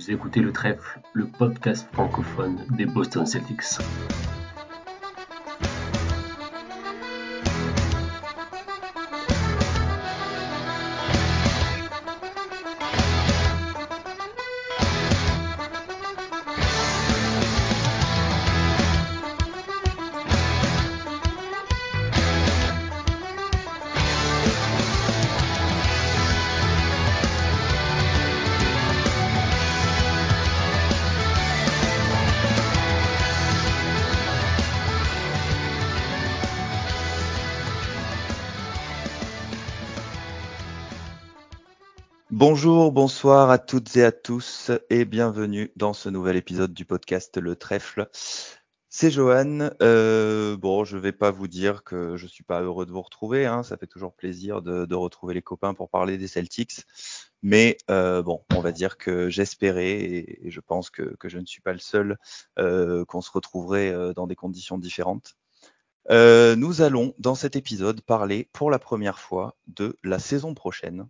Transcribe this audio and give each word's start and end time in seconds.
Vous 0.00 0.10
écoutez 0.10 0.40
le 0.40 0.50
trèfle, 0.50 0.98
le 1.12 1.26
podcast 1.26 1.86
francophone 1.92 2.64
des 2.70 2.86
Boston 2.86 3.26
Celtics. 3.26 3.80
Bonjour, 42.62 42.92
bonsoir 42.92 43.48
à 43.48 43.56
toutes 43.56 43.96
et 43.96 44.04
à 44.04 44.12
tous 44.12 44.70
et 44.90 45.06
bienvenue 45.06 45.72
dans 45.76 45.94
ce 45.94 46.10
nouvel 46.10 46.36
épisode 46.36 46.74
du 46.74 46.84
podcast 46.84 47.38
Le 47.38 47.56
Trèfle. 47.56 48.10
C'est 48.90 49.10
Johan. 49.10 49.70
Euh, 49.80 50.58
bon, 50.58 50.84
je 50.84 50.98
vais 50.98 51.12
pas 51.12 51.30
vous 51.30 51.48
dire 51.48 51.84
que 51.84 52.18
je 52.18 52.26
suis 52.26 52.44
pas 52.44 52.60
heureux 52.60 52.84
de 52.84 52.90
vous 52.90 53.00
retrouver. 53.00 53.46
Hein. 53.46 53.62
Ça 53.62 53.78
fait 53.78 53.86
toujours 53.86 54.12
plaisir 54.12 54.60
de, 54.60 54.94
retrouver 54.94 55.32
les 55.32 55.40
copains 55.40 55.72
pour 55.72 55.88
parler 55.88 56.18
des 56.18 56.28
Celtics. 56.28 56.84
Mais 57.40 57.78
euh, 57.90 58.20
bon, 58.20 58.44
on 58.54 58.60
va 58.60 58.72
dire 58.72 58.98
que 58.98 59.30
j'espérais 59.30 59.92
et, 59.92 60.50
je 60.50 60.60
pense 60.60 60.90
que, 60.90 61.16
je 61.24 61.38
ne 61.38 61.46
suis 61.46 61.62
pas 61.62 61.72
le 61.72 61.78
seul 61.78 62.18
euh, 62.58 63.06
qu'on 63.06 63.22
se 63.22 63.30
retrouverait 63.32 64.12
dans 64.14 64.26
des 64.26 64.36
conditions 64.36 64.76
différentes. 64.76 65.34
nous 66.10 66.82
allons 66.82 67.14
dans 67.16 67.34
cet 67.34 67.56
épisode 67.56 68.02
parler 68.02 68.50
pour 68.52 68.70
la 68.70 68.78
première 68.78 69.18
fois 69.18 69.56
de 69.66 69.98
la 70.04 70.18
saison 70.18 70.52
prochaine. 70.52 71.08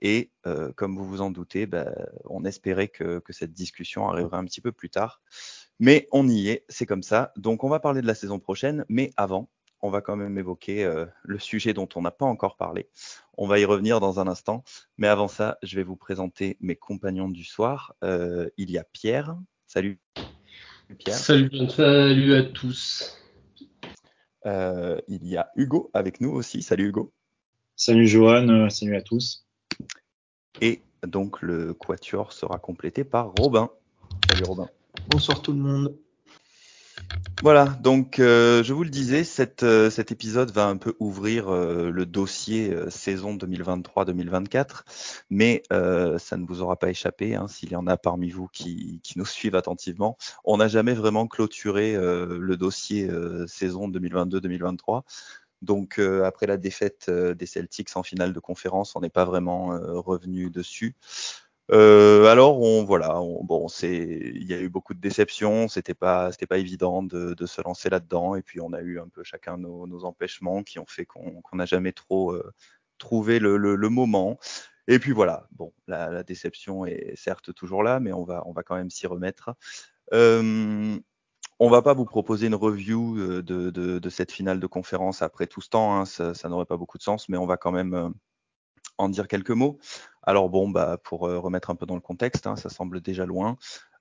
Et 0.00 0.30
euh, 0.46 0.72
comme 0.72 0.96
vous 0.96 1.04
vous 1.04 1.20
en 1.20 1.30
doutez, 1.30 1.66
bah, 1.66 1.92
on 2.24 2.44
espérait 2.44 2.88
que, 2.88 3.22
cette 3.30 3.52
discussion 3.52 4.08
arriverait 4.08 4.38
un 4.38 4.44
petit 4.44 4.60
peu 4.60 4.72
plus 4.72 4.90
tard. 4.90 5.22
Mais 5.78 6.08
on 6.12 6.28
y 6.28 6.48
est, 6.48 6.64
c'est 6.68 6.86
comme 6.86 7.02
ça. 7.02 7.32
Donc 7.36 7.64
on 7.64 7.68
va 7.68 7.80
parler 7.80 8.02
de 8.02 8.06
la 8.06 8.14
saison 8.14 8.38
prochaine, 8.38 8.84
mais 8.88 9.12
avant, 9.16 9.48
on 9.82 9.90
va 9.90 10.00
quand 10.00 10.16
même 10.16 10.36
évoquer 10.36 10.84
euh, 10.84 11.06
le 11.22 11.38
sujet 11.38 11.72
dont 11.72 11.88
on 11.94 12.02
n'a 12.02 12.10
pas 12.10 12.26
encore 12.26 12.56
parlé. 12.56 12.88
On 13.38 13.46
va 13.46 13.58
y 13.58 13.64
revenir 13.64 14.00
dans 14.00 14.20
un 14.20 14.26
instant. 14.26 14.62
Mais 14.98 15.08
avant 15.08 15.28
ça, 15.28 15.58
je 15.62 15.76
vais 15.76 15.82
vous 15.82 15.96
présenter 15.96 16.56
mes 16.60 16.76
compagnons 16.76 17.28
du 17.28 17.44
soir. 17.44 17.94
Euh, 18.04 18.50
il 18.56 18.70
y 18.70 18.78
a 18.78 18.84
Pierre. 18.84 19.36
Salut 19.66 20.00
Pierre. 20.98 21.16
Salut, 21.16 21.50
salut 21.68 22.34
à 22.34 22.42
tous. 22.42 23.16
il 24.44 25.26
y 25.26 25.36
a 25.36 25.50
Hugo 25.54 25.90
avec 25.94 26.20
nous 26.20 26.30
aussi. 26.30 26.62
Salut 26.62 26.88
Hugo. 26.88 27.12
Salut 27.76 28.06
Johan, 28.06 28.68
salut 28.68 28.96
à 28.96 29.00
tous. 29.00 29.46
Et 30.60 30.82
donc 31.06 31.42
le 31.42 31.74
quatuor 31.74 32.32
sera 32.32 32.58
complété 32.58 33.04
par 33.04 33.32
Robin. 33.38 33.70
Salut 34.28 34.44
Robin. 34.44 34.68
Bonsoir 35.08 35.42
tout 35.42 35.52
le 35.52 35.58
monde. 35.58 35.94
Voilà, 37.42 37.66
donc 37.80 38.18
euh, 38.18 38.62
je 38.62 38.74
vous 38.74 38.84
le 38.84 38.90
disais, 38.90 39.22
euh, 39.62 39.88
cet 39.88 40.12
épisode 40.12 40.50
va 40.50 40.66
un 40.66 40.76
peu 40.76 40.94
ouvrir 41.00 41.48
euh, 41.48 41.90
le 41.90 42.04
dossier 42.04 42.74
saison 42.90 43.34
2023-2024, 43.34 44.82
mais 45.30 45.62
ça 45.70 46.36
ne 46.36 46.46
vous 46.46 46.60
aura 46.60 46.76
pas 46.76 46.90
échappé, 46.90 47.34
hein, 47.34 47.48
s'il 47.48 47.72
y 47.72 47.76
en 47.76 47.86
a 47.86 47.96
parmi 47.96 48.30
vous 48.30 48.48
qui, 48.48 49.00
qui 49.02 49.18
nous 49.18 49.24
suivent 49.24 49.56
attentivement. 49.56 50.18
On 50.44 50.58
n'a 50.58 50.68
jamais 50.68 50.92
vraiment 50.92 51.26
clôturé 51.26 51.94
le 51.94 52.56
dossier 52.56 53.08
saison 53.46 53.88
2022-2023. 53.88 55.02
Donc 55.62 55.98
euh, 55.98 56.24
après 56.24 56.46
la 56.46 56.56
défaite 56.56 57.06
euh, 57.08 57.34
des 57.34 57.46
Celtics 57.46 57.96
en 57.96 58.02
finale 58.02 58.32
de 58.32 58.40
conférence, 58.40 58.96
on 58.96 59.00
n'est 59.00 59.10
pas 59.10 59.24
vraiment 59.24 59.74
euh, 59.74 59.98
revenu 60.00 60.50
dessus. 60.50 60.96
alors 61.70 62.60
on 62.60 62.84
voilà, 62.84 63.20
bon 63.42 63.68
c'est, 63.68 63.94
il 64.34 64.44
y 64.48 64.54
a 64.54 64.60
eu 64.60 64.68
beaucoup 64.68 64.94
de 64.94 65.00
déceptions, 65.00 65.68
c'était 65.68 65.94
pas 65.94 66.32
c'était 66.32 66.46
pas 66.46 66.58
évident 66.58 67.02
de, 67.02 67.46
se 67.46 67.62
lancer 67.62 67.90
là-dedans 67.90 68.34
et 68.36 68.42
puis 68.42 68.60
on 68.60 68.72
a 68.72 68.80
eu 68.80 68.98
un 68.98 69.08
peu 69.08 69.22
chacun 69.22 69.56
nos, 69.58 70.04
empêchements 70.04 70.62
qui 70.62 70.78
ont 70.78 70.86
fait 70.86 71.06
qu'on 71.06 71.42
n'a 71.52 71.66
jamais 71.66 71.92
trop 71.92 72.36
trouvé 72.98 73.38
le, 73.38 73.88
moment. 73.88 74.38
Et 74.88 74.98
puis 74.98 75.12
voilà, 75.12 75.46
bon 75.52 75.72
la, 75.86 76.22
déception 76.24 76.86
est 76.86 77.14
certes 77.16 77.54
toujours 77.54 77.82
là, 77.84 78.00
mais 78.00 78.12
on 78.12 78.24
va 78.24 78.42
on 78.46 78.52
va 78.52 78.62
quand 78.62 78.76
même 78.76 78.90
s'y 78.90 79.06
remettre. 79.06 79.54
On 81.62 81.68
va 81.68 81.82
pas 81.82 81.92
vous 81.92 82.06
proposer 82.06 82.46
une 82.46 82.54
review 82.54 83.18
euh, 83.18 83.42
de, 83.42 84.08
cette 84.08 84.32
finale 84.32 84.60
de 84.60 84.66
conférence 84.66 85.20
après 85.20 85.46
tout 85.46 85.60
ce 85.60 85.68
temps, 85.68 85.94
hein, 85.94 86.06
ça, 86.06 86.48
n'aurait 86.48 86.64
pas 86.64 86.78
beaucoup 86.78 86.96
de 86.96 87.02
sens, 87.02 87.28
mais 87.28 87.36
on 87.36 87.44
va 87.44 87.58
quand 87.58 87.70
même 87.70 87.92
euh, 87.92 88.08
en 88.96 89.10
dire 89.10 89.28
quelques 89.28 89.50
mots. 89.50 89.78
Alors 90.22 90.48
bon, 90.48 90.70
bah, 90.70 90.96
pour 91.04 91.28
euh, 91.28 91.38
remettre 91.38 91.68
un 91.68 91.74
peu 91.76 91.84
dans 91.84 91.96
le 91.96 92.00
contexte, 92.00 92.46
hein, 92.46 92.56
ça 92.56 92.70
semble 92.70 93.02
déjà 93.02 93.26
loin. 93.26 93.58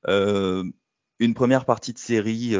une 0.08 1.34
première 1.34 1.66
partie 1.66 1.92
de 1.92 1.98
série 2.00 2.56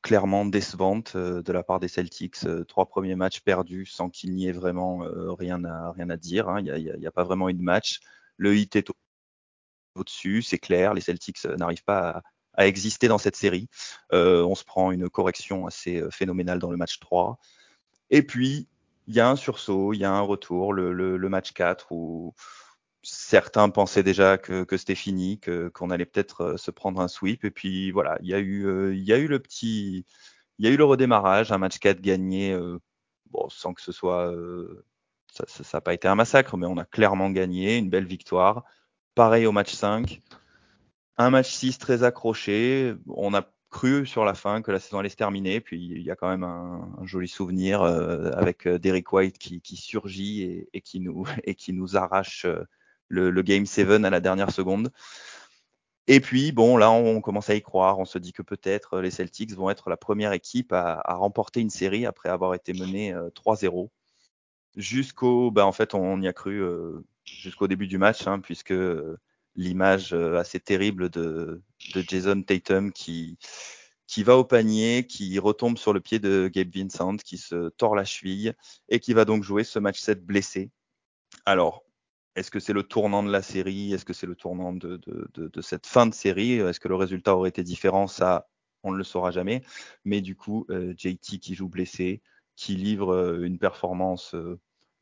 clairement 0.00 0.46
décevante 0.46 1.14
de 1.14 1.52
la 1.52 1.62
part 1.62 1.78
des 1.78 1.88
Celtics. 1.88 2.46
trois 2.68 2.86
premiers 2.86 3.16
matchs 3.16 3.40
perdus 3.40 3.84
sans 3.84 4.08
qu'il 4.08 4.32
n'y 4.34 4.46
ait 4.46 4.52
vraiment 4.52 5.00
rien, 5.38 5.62
à, 5.64 5.92
rien 5.92 6.08
à 6.08 6.16
dire. 6.16 6.48
Hein. 6.48 6.60
Il 6.62 6.96
n'y 6.98 7.06
a, 7.06 7.12
pas 7.12 7.24
vraiment 7.24 7.50
eu 7.50 7.54
de 7.54 7.62
match. 7.62 8.00
Le 8.38 8.56
hit 8.56 8.76
est 8.76 8.88
au-dessus, 9.94 10.40
c'est 10.40 10.58
clair. 10.58 10.94
Les 10.94 11.02
Celtics 11.02 11.44
n'arrivent 11.44 11.84
pas 11.84 12.08
à, 12.16 12.22
à 12.54 12.66
exister 12.66 13.08
dans 13.08 13.18
cette 13.18 13.36
série. 13.36 13.68
Euh, 14.12 14.42
on 14.44 14.54
se 14.54 14.64
prend 14.64 14.92
une 14.92 15.08
correction 15.08 15.66
assez 15.66 16.00
euh, 16.00 16.10
phénoménale 16.10 16.58
dans 16.58 16.70
le 16.70 16.76
match 16.76 17.00
3. 17.00 17.38
Et 18.10 18.22
puis, 18.22 18.68
il 19.06 19.14
y 19.14 19.20
a 19.20 19.28
un 19.28 19.36
sursaut, 19.36 19.92
il 19.92 19.98
y 19.98 20.04
a 20.04 20.12
un 20.12 20.20
retour, 20.20 20.72
le, 20.72 21.28
match 21.28 21.52
4 21.52 21.92
où 21.92 22.34
certains 23.02 23.68
pensaient 23.68 24.02
déjà 24.02 24.38
que, 24.38 24.64
que 24.64 24.76
c'était 24.76 24.94
fini, 24.94 25.40
qu'on 25.74 25.90
allait 25.90 26.06
peut-être 26.06 26.42
euh, 26.42 26.56
se 26.56 26.70
prendre 26.70 27.00
un 27.00 27.08
sweep. 27.08 27.44
Et 27.44 27.50
puis 27.50 27.90
voilà, 27.90 28.18
il 28.22 28.28
y 28.28 28.34
a 28.34 28.38
eu, 28.38 28.62
le 28.62 29.38
petit, 29.38 30.06
il 30.58 30.66
y 30.66 30.68
a 30.68 30.72
eu 30.72 30.76
le 30.76 30.84
redémarrage, 30.84 31.52
un 31.52 31.58
match 31.58 31.78
4 31.78 32.00
gagné, 32.00 32.56
sans 33.48 33.74
que 33.74 33.82
ce 33.82 33.92
soit, 33.92 34.32
ça 35.34 35.64
n'a 35.72 35.80
pas 35.80 35.94
été 35.94 36.06
un 36.06 36.14
massacre, 36.14 36.56
mais 36.56 36.66
on 36.66 36.76
a 36.76 36.84
clairement 36.84 37.30
gagné, 37.30 37.78
une 37.78 37.90
belle 37.90 38.06
victoire. 38.06 38.64
Pareil 39.14 39.46
au 39.46 39.52
match 39.52 39.72
5. 39.74 40.20
Un 41.18 41.30
match 41.30 41.50
6 41.52 41.78
très 41.78 42.04
accroché. 42.04 42.94
On 43.08 43.34
a 43.34 43.42
cru 43.72 44.06
sur 44.06 44.24
la 44.24 44.34
fin 44.34 44.62
que 44.62 44.70
la 44.70 44.78
saison 44.78 44.98
allait 45.00 45.08
se 45.08 45.16
terminer. 45.16 45.60
Puis 45.60 45.84
il 45.84 46.02
y 46.02 46.10
a 46.10 46.16
quand 46.16 46.28
même 46.28 46.44
un, 46.44 47.04
joli 47.04 47.26
souvenir 47.26 47.82
euh, 47.82 48.30
avec 48.34 48.66
euh, 48.66 48.78
Derek 48.78 49.12
White 49.12 49.38
qui, 49.38 49.76
surgit 49.76 50.66
et, 50.72 50.80
qui 50.80 51.00
nous, 51.00 51.96
arrache 51.96 52.44
euh, 52.44 52.64
le, 53.08 53.42
Game 53.42 53.66
7 53.66 54.04
à 54.04 54.10
la 54.10 54.20
dernière 54.20 54.50
seconde. 54.50 54.92
Et 56.08 56.20
puis, 56.20 56.50
bon, 56.50 56.76
là, 56.76 56.90
on, 56.90 57.20
commence 57.20 57.48
à 57.50 57.54
y 57.54 57.62
croire. 57.62 57.98
On 57.98 58.04
se 58.04 58.18
dit 58.18 58.32
que 58.32 58.42
peut-être 58.42 59.00
les 59.00 59.10
Celtics 59.10 59.52
vont 59.54 59.70
être 59.70 59.88
la 59.88 59.96
première 59.96 60.32
équipe 60.32 60.72
à, 60.72 61.00
remporter 61.14 61.60
une 61.60 61.70
série 61.70 62.06
après 62.06 62.28
avoir 62.28 62.54
été 62.54 62.72
menés 62.72 63.14
3-0. 63.36 63.88
Jusqu'au, 64.74 65.52
ben, 65.52 65.64
en 65.64 65.70
fait, 65.70 65.94
on, 65.94 66.20
y 66.20 66.26
a 66.26 66.32
cru 66.32 66.60
jusqu'au 67.24 67.68
début 67.68 67.86
du 67.86 67.98
match, 67.98 68.26
hein, 68.26 68.40
puisque 68.40 68.74
l'image 69.54 70.12
euh, 70.12 70.38
assez 70.38 70.60
terrible 70.60 71.08
de, 71.10 71.62
Jason 71.78 72.42
Tatum 72.42 72.92
qui, 72.92 73.38
qui 74.06 74.22
va 74.22 74.36
au 74.36 74.44
panier, 74.44 75.06
qui 75.06 75.38
retombe 75.38 75.78
sur 75.78 75.92
le 75.92 76.00
pied 76.00 76.18
de 76.18 76.48
Gabe 76.52 76.74
Vincent, 76.74 77.16
qui 77.16 77.38
se 77.38 77.70
tord 77.70 77.94
la 77.94 78.04
cheville 78.04 78.54
et 78.88 79.00
qui 79.00 79.12
va 79.12 79.24
donc 79.24 79.42
jouer 79.42 79.64
ce 79.64 79.78
match 79.78 80.00
7 80.00 80.24
blessé. 80.24 80.70
Alors, 81.44 81.84
est-ce 82.36 82.50
que 82.50 82.60
c'est 82.60 82.72
le 82.72 82.82
tournant 82.82 83.22
de 83.22 83.30
la 83.30 83.42
série? 83.42 83.92
Est-ce 83.92 84.04
que 84.04 84.12
c'est 84.12 84.26
le 84.26 84.36
tournant 84.36 84.72
de, 84.72 84.96
de, 84.96 85.28
de, 85.34 85.48
de, 85.48 85.60
cette 85.60 85.86
fin 85.86 86.06
de 86.06 86.14
série? 86.14 86.54
Est-ce 86.54 86.80
que 86.80 86.88
le 86.88 86.94
résultat 86.94 87.36
aurait 87.36 87.50
été 87.50 87.62
différent? 87.62 88.06
Ça, 88.06 88.48
on 88.82 88.92
ne 88.92 88.96
le 88.96 89.04
saura 89.04 89.30
jamais. 89.30 89.62
Mais 90.04 90.20
du 90.20 90.34
coup, 90.36 90.66
euh, 90.70 90.94
JT 90.96 91.38
qui 91.38 91.54
joue 91.54 91.68
blessé, 91.68 92.22
qui 92.56 92.76
livre 92.76 93.14
euh, 93.14 93.44
une 93.44 93.58
performance 93.58 94.34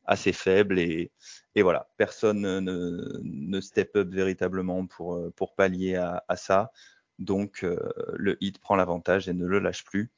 assez 0.05 0.33
faible 0.33 0.79
et, 0.79 1.11
et 1.55 1.61
voilà, 1.61 1.89
personne 1.97 2.41
ne, 2.41 3.19
ne, 3.23 3.61
step 3.61 3.95
up 3.95 4.09
véritablement 4.09 4.85
pour, 4.87 5.15
euh, 5.15 5.31
pour 5.35 5.55
pallier 5.55 5.95
à, 5.95 6.23
à 6.27 6.35
ça. 6.35 6.71
Donc 7.19 7.63
euh, 7.63 7.77
le 8.15 8.37
hit 8.41 8.59
prend 8.59 8.75
l'avantage 8.75 9.29
et 9.29 9.33
ne 9.33 9.45
le 9.45 9.59
lâche 9.59 9.83
plus. 9.83 10.11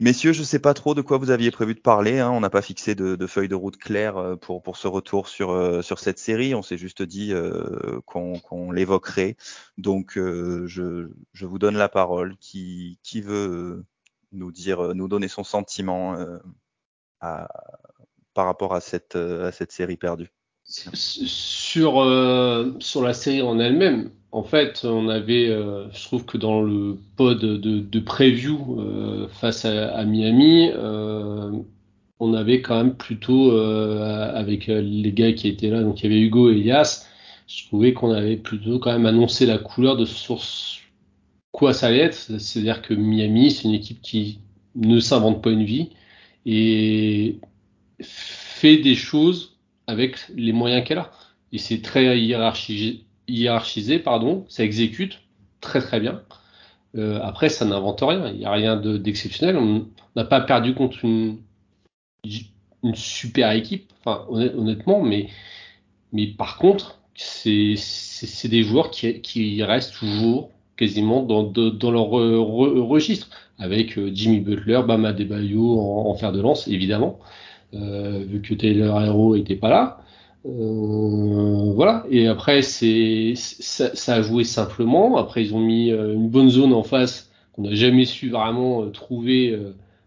Messieurs, 0.00 0.32
je 0.32 0.40
ne 0.40 0.44
sais 0.44 0.60
pas 0.60 0.74
trop 0.74 0.94
de 0.94 1.02
quoi 1.02 1.18
vous 1.18 1.30
aviez 1.30 1.50
prévu 1.50 1.74
de 1.74 1.80
parler. 1.80 2.20
Hein. 2.20 2.30
On 2.30 2.38
n'a 2.38 2.50
pas 2.50 2.62
fixé 2.62 2.94
de, 2.94 3.16
de, 3.16 3.26
feuille 3.26 3.48
de 3.48 3.56
route 3.56 3.76
claire 3.76 4.16
euh, 4.16 4.36
pour, 4.36 4.62
pour 4.62 4.76
ce 4.76 4.86
retour 4.86 5.26
sur, 5.26 5.82
sur 5.82 5.98
cette 5.98 6.20
série. 6.20 6.54
On 6.54 6.62
s'est 6.62 6.78
juste 6.78 7.02
dit 7.02 7.32
euh, 7.32 8.00
qu'on 8.06 8.70
l'évoquerait. 8.70 9.36
Donc, 9.76 10.16
euh, 10.16 10.64
je, 10.68 11.10
je, 11.32 11.46
vous 11.46 11.58
donne 11.58 11.76
la 11.76 11.88
parole. 11.88 12.36
Qui, 12.36 13.00
qui 13.02 13.20
veut 13.20 13.84
nous 14.30 14.52
dire, 14.52 14.94
nous 14.94 15.08
donner 15.08 15.26
son 15.26 15.42
sentiment 15.42 16.16
à, 17.20 17.48
par 18.38 18.46
rapport 18.46 18.72
à 18.72 18.80
cette, 18.80 19.16
euh, 19.16 19.50
série 19.68 19.96
perdue 19.96 20.28
sur, 20.62 22.00
euh, 22.00 22.72
sur 22.78 23.02
la 23.02 23.12
série 23.12 23.42
en 23.42 23.58
elle-même, 23.58 24.12
en 24.30 24.44
fait, 24.44 24.82
on 24.84 25.08
avait, 25.08 25.48
euh, 25.48 25.90
je 25.90 26.04
trouve 26.04 26.24
que 26.24 26.38
dans 26.38 26.62
le 26.62 26.98
pod 27.16 27.40
de, 27.40 27.56
de 27.56 28.00
preview 28.00 28.78
face 29.32 29.64
à, 29.64 30.04
Miami, 30.04 30.70
on 32.20 32.32
avait 32.32 32.62
quand 32.62 32.76
même 32.76 32.94
plutôt, 32.94 33.50
avec 33.50 34.68
les 34.68 35.12
gars 35.12 35.32
qui 35.32 35.48
étaient 35.48 35.70
là, 35.70 35.82
donc 35.82 36.00
il 36.00 36.04
y 36.04 36.06
avait 36.06 36.20
Hugo 36.20 36.48
et 36.48 36.52
Elias, 36.52 37.08
je 37.48 37.66
trouvais 37.66 37.92
qu'on 37.92 38.12
avait 38.12 38.36
plutôt 38.36 38.78
quand 38.78 38.92
même 38.92 39.06
annoncé 39.06 39.46
la 39.46 39.58
couleur 39.58 39.96
de 39.96 40.04
source 40.04 40.82
quoi 41.50 41.72
ça 41.72 41.88
allait 41.88 42.04
être. 42.04 42.38
C'est-à-dire 42.38 42.82
que 42.82 42.94
Miami, 42.94 43.50
c'est 43.50 43.64
une 43.64 43.74
équipe 43.74 44.00
qui 44.00 44.38
ne 44.76 45.00
s'invente 45.00 45.42
pas 45.42 45.50
une 45.50 45.64
vie 45.64 45.90
et 46.46 47.40
fait 48.02 48.78
des 48.78 48.94
choses 48.94 49.56
avec 49.86 50.16
les 50.34 50.52
moyens 50.52 50.86
qu'elle 50.86 50.98
a. 50.98 51.10
Et 51.52 51.58
c'est 51.58 51.82
très 51.82 52.18
hiérarchisé 52.18 53.98
pardon, 53.98 54.44
ça 54.48 54.64
exécute 54.64 55.20
très 55.60 55.80
très 55.80 56.00
bien. 56.00 56.22
Euh, 56.96 57.20
après, 57.22 57.48
ça 57.48 57.64
n'invente 57.64 58.00
rien, 58.00 58.28
il 58.28 58.38
n'y 58.38 58.44
a 58.44 58.52
rien 58.52 58.76
d'exceptionnel. 58.76 59.56
on 59.56 59.88
n'a 60.16 60.24
pas 60.24 60.40
perdu 60.40 60.74
contre 60.74 61.04
une, 61.04 61.38
super 62.94 63.52
équipe, 63.52 63.92
honnêtement, 64.06 65.02
mais, 65.02 65.28
mais 66.12 66.28
par 66.28 66.56
contre, 66.58 67.00
c'est 67.14 68.48
des 68.48 68.62
joueurs 68.62 68.90
qui, 68.90 69.20
qui, 69.20 69.62
restent 69.62 69.94
toujours 69.94 70.50
quasiment 70.76 71.22
dans, 71.22 71.42
dans 71.42 71.90
leur 71.90 72.08
registre, 72.08 73.28
avec 73.58 73.98
euh, 73.98 74.10
Jimmy 74.14 74.40
Butler, 74.40 74.82
Bama 74.86 75.12
Debayo 75.12 75.80
en, 75.80 76.14
fer 76.14 76.32
de 76.32 76.40
lance, 76.40 76.68
évidemment, 76.68 77.18
vu 77.72 78.42
que 78.42 78.54
Taylor 78.54 79.02
Hero 79.02 79.36
n'était 79.36 79.56
pas 79.56 79.68
là. 79.70 79.98
Euh, 80.46 81.72
voilà. 81.74 82.04
Et 82.10 82.26
après, 82.28 82.62
c'est 82.62 83.34
ça, 83.36 83.94
ça, 83.94 84.14
a 84.14 84.22
joué 84.22 84.44
simplement. 84.44 85.16
Après, 85.18 85.42
ils 85.44 85.54
ont 85.54 85.60
mis 85.60 85.90
euh, 85.90 86.14
une 86.14 86.28
bonne 86.28 86.48
zone 86.50 86.72
en 86.72 86.82
face 86.82 87.30
qu'on 87.52 87.62
n'a 87.62 87.74
jamais 87.74 88.04
su 88.04 88.30
vraiment 88.30 88.82
euh, 88.84 88.90
trouver 88.90 89.58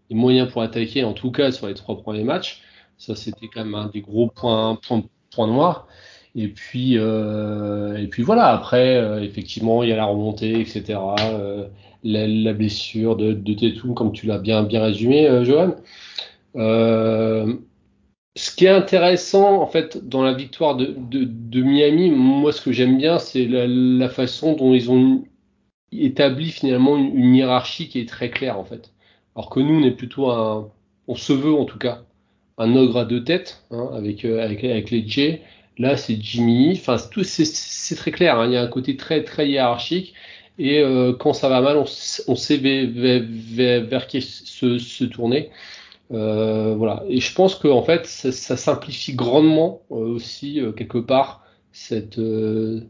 les 0.09 0.15
moyens 0.15 0.51
pour 0.51 0.61
attaquer. 0.61 1.03
En 1.03 1.13
tout 1.13 1.31
cas, 1.31 1.51
sur 1.51 1.67
les 1.67 1.73
trois 1.73 2.01
premiers 2.01 2.23
matchs, 2.23 2.61
ça 2.97 3.15
c'était 3.15 3.47
quand 3.53 3.63
même 3.65 3.75
un 3.75 3.87
des 3.87 4.01
gros 4.01 4.27
points 4.27 4.77
points, 4.81 5.03
points 5.33 5.47
noirs. 5.47 5.87
Et 6.35 6.47
puis 6.47 6.95
et 6.95 8.07
puis 8.09 8.23
voilà. 8.23 8.47
Après, 8.47 9.23
effectivement, 9.23 9.83
il 9.83 9.89
y 9.89 9.93
a 9.93 9.97
la 9.97 10.05
remontée, 10.05 10.59
etc. 10.61 10.99
La, 12.03 12.25
la, 12.27 12.53
blessure 12.53 13.15
de, 13.15 13.33
de 13.33 13.93
comme 13.93 14.11
tu 14.11 14.25
l'as 14.25 14.39
bien 14.39 14.63
bien 14.63 14.81
résumé, 14.81 15.43
Johan. 15.45 15.75
Euh, 16.56 17.53
ce 18.36 18.56
qui 18.56 18.65
est 18.65 18.69
intéressant 18.69 19.62
en 19.62 19.68
fait 19.68 20.07
dans 20.07 20.24
la 20.24 20.33
victoire 20.33 20.75
de, 20.75 21.62
Miami, 21.62 22.09
moi 22.12 22.51
ce 22.51 22.62
que 22.62 22.71
j'aime 22.71 22.98
bien, 22.98 23.19
c'est 23.19 23.45
la, 23.45 24.09
façon 24.09 24.53
dont 24.53 24.74
ils 24.74 24.89
ont 24.92 25.24
établi 25.92 26.51
finalement 26.51 26.98
une, 26.98 27.36
hiérarchie 27.36 27.89
qui 27.89 28.00
est 28.00 28.07
très 28.07 28.30
claire 28.30 28.57
en 28.57 28.65
fait. 28.65 28.94
Alors 29.36 29.50
que 29.50 29.59
nous, 29.59 29.81
on 29.81 29.83
est 29.83 29.92
plutôt 29.92 30.30
un, 30.30 30.69
on 31.07 31.15
se 31.15 31.33
veut 31.33 31.53
en 31.53 31.65
tout 31.65 31.77
cas, 31.77 32.03
un 32.57 32.75
ogre 32.75 32.97
à 32.97 33.06
deux 33.06 33.24
têtes 33.24 33.63
hein, 33.71 33.89
avec, 33.94 34.25
euh, 34.25 34.44
avec, 34.44 34.63
avec 34.63 34.92
les 34.92 35.07
J. 35.07 35.39
Là, 35.77 35.97
c'est 35.97 36.21
Jimmy. 36.21 36.74
Enfin, 36.74 36.97
tout 37.12 37.24
c'est 37.24 37.95
très 37.95 38.12
clair. 38.12 38.38
Hein. 38.38 38.47
Il 38.47 38.54
y 38.54 38.57
a 38.57 38.62
un 38.62 38.68
côté 38.68 38.97
très 38.97 39.24
très 39.24 39.50
hiérarchique. 39.50 40.13
Et 40.59 40.80
euh, 40.80 41.13
quand 41.13 41.33
ça 41.33 41.50
va 41.50 41.62
mal, 41.62 41.77
on, 41.77 42.36
sait 42.36 42.57
vers, 42.57 44.07
qui 44.07 44.21
se 44.21 45.04
tourner. 45.06 45.50
Euh, 46.11 46.75
voilà. 46.75 47.03
Et 47.07 47.19
je 47.19 47.33
pense 47.33 47.55
que 47.55 47.67
en 47.67 47.83
fait, 47.83 48.05
ça, 48.05 48.57
simplifie 48.57 49.13
grandement 49.13 49.81
euh, 49.91 49.95
aussi 49.95 50.59
euh, 50.59 50.71
quelque 50.71 50.97
part 50.97 51.45
cette 51.71 52.17
le, 52.17 52.81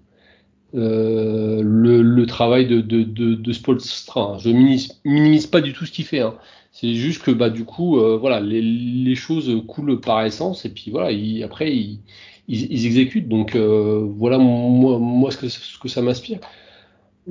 le, 0.74 2.26
travail 2.26 2.66
de, 2.66 2.82
de, 2.82 3.04
de, 3.04 3.36
de 3.36 3.54
Spolstra. 3.54 4.38
Je 4.40 4.50
minimise, 4.50 5.48
pas 5.48 5.62
du 5.62 5.74
tout 5.74 5.86
ce 5.86 5.92
qu'il 5.92 6.06
fait. 6.06 6.22
Hein. 6.22 6.36
C'est 6.72 6.94
juste 6.96 7.22
que 7.22 7.32
bah 7.32 7.50
du 7.50 7.66
coup, 7.66 8.00
voilà, 8.20 8.40
les, 8.40 8.62
les, 8.62 9.16
choses 9.16 9.52
coulent 9.68 10.00
par 10.00 10.24
essence 10.24 10.66
et 10.66 10.70
puis 10.70 10.90
voilà, 10.90 11.12
il, 11.12 11.44
après 11.44 11.76
ils, 11.76 12.00
ils, 12.48 12.72
ils, 12.72 12.86
exécutent. 12.86 13.28
Donc 13.28 13.56
voilà 13.56 14.38
moi, 14.38 14.98
moi 14.98 15.32
ce 15.32 15.38
que, 15.38 15.50
ce 15.50 15.78
que 15.78 15.90
ça 15.90 16.02
m'inspire. 16.02 16.40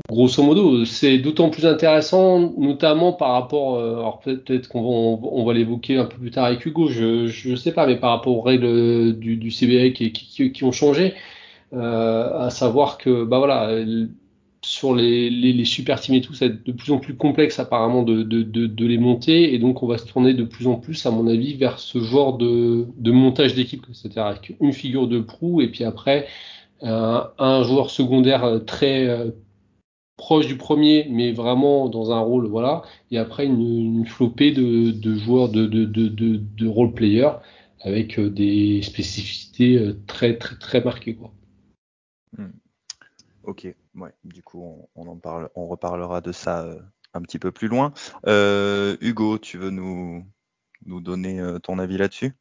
Grosso 0.09 0.43
modo, 0.45 0.85
c'est 0.85 1.19
d'autant 1.19 1.51
plus 1.51 1.67
intéressant, 1.67 2.53
notamment 2.57 3.13
par 3.13 3.33
rapport, 3.33 3.75
euh, 3.75 3.95
alors 3.97 4.21
peut-être 4.21 4.69
qu'on 4.69 4.83
va, 4.83 5.29
on, 5.29 5.45
va 5.45 5.53
l'évoquer 5.53 5.97
un 5.97 6.05
peu 6.05 6.17
plus 6.17 6.31
tard 6.31 6.45
avec 6.45 6.65
Hugo, 6.65 6.87
je 6.87 7.49
ne 7.51 7.57
sais 7.57 7.73
pas, 7.73 7.89
mais 7.89 7.97
par 7.97 8.11
rapport 8.11 8.37
aux 8.37 8.41
règles 8.41 9.19
du, 9.19 9.37
du 9.37 9.51
CBA 9.51 9.91
qui, 9.91 10.13
qui, 10.13 10.65
ont 10.65 10.71
changé, 10.71 11.15
euh, 11.73 12.47
à 12.47 12.51
savoir 12.51 12.99
que, 12.99 13.25
bah 13.25 13.39
voilà, 13.39 13.85
sur 14.63 14.95
les, 14.95 15.29
les, 15.29 15.65
super 15.65 16.01
teams 16.01 16.15
et 16.15 16.21
tout, 16.21 16.35
être 16.41 16.65
de 16.65 16.71
plus 16.71 16.93
en 16.93 16.99
plus 16.99 17.17
complexe 17.17 17.59
apparemment 17.59 18.05
de, 18.05 18.23
de, 18.23 18.43
de, 18.45 18.87
les 18.87 18.99
monter, 18.99 19.55
et 19.55 19.59
donc 19.59 19.83
on 19.83 19.89
va 19.89 19.99
se 19.99 20.07
tourner 20.07 20.35
de 20.35 20.45
plus 20.45 20.69
en 20.69 20.77
plus, 20.77 21.05
à 21.05 21.11
mon 21.11 21.27
avis, 21.27 21.55
vers 21.55 21.81
ce 21.81 21.99
genre 21.99 22.39
de, 22.39 22.87
montage 23.11 23.57
d'équipe, 23.57 23.85
c'est-à-dire 23.93 24.27
avec 24.27 24.55
une 24.61 24.73
figure 24.73 25.09
de 25.09 25.19
proue, 25.19 25.63
et 25.63 25.69
puis 25.69 25.83
après, 25.83 26.29
euh, 26.85 27.23
un 27.41 27.65
joueur 27.65 27.91
secondaire 27.91 28.61
très 28.67 29.33
proche 30.21 30.47
du 30.47 30.59
premier, 30.59 31.09
mais 31.11 31.33
vraiment 31.33 31.89
dans 31.89 32.13
un 32.13 32.21
rôle, 32.21 32.47
voilà. 32.47 32.83
Et 33.11 33.17
après, 33.17 33.47
une, 33.47 33.63
une 33.63 34.07
flopée 34.07 34.53
de, 34.53 34.91
de 34.91 35.15
joueurs 35.15 35.49
de, 35.49 35.65
de, 35.65 35.87
de, 35.87 36.09
de, 36.09 36.37
de 36.37 36.69
role 36.69 36.93
players 36.93 37.39
avec 37.81 38.19
euh, 38.19 38.29
des 38.29 38.83
spécificités 38.83 39.79
euh, 39.79 39.99
très, 40.07 40.37
très, 40.37 40.57
très 40.59 40.85
marquées, 40.85 41.17
quoi. 41.17 41.33
Hmm. 42.37 42.53
Ok, 43.45 43.75
ouais. 43.95 44.13
Du 44.23 44.43
coup, 44.43 44.63
on, 44.63 44.89
on, 44.95 45.09
en 45.09 45.17
parle, 45.17 45.49
on 45.55 45.67
reparlera 45.67 46.21
de 46.21 46.33
ça 46.33 46.67
euh, 46.67 46.79
un 47.15 47.23
petit 47.23 47.39
peu 47.39 47.51
plus 47.51 47.69
loin. 47.69 47.95
Euh, 48.27 48.99
Hugo, 49.01 49.39
tu 49.39 49.57
veux 49.57 49.71
nous, 49.71 50.23
nous 50.85 51.01
donner 51.01 51.43
ton 51.63 51.79
avis 51.79 51.97
là-dessus? 51.97 52.35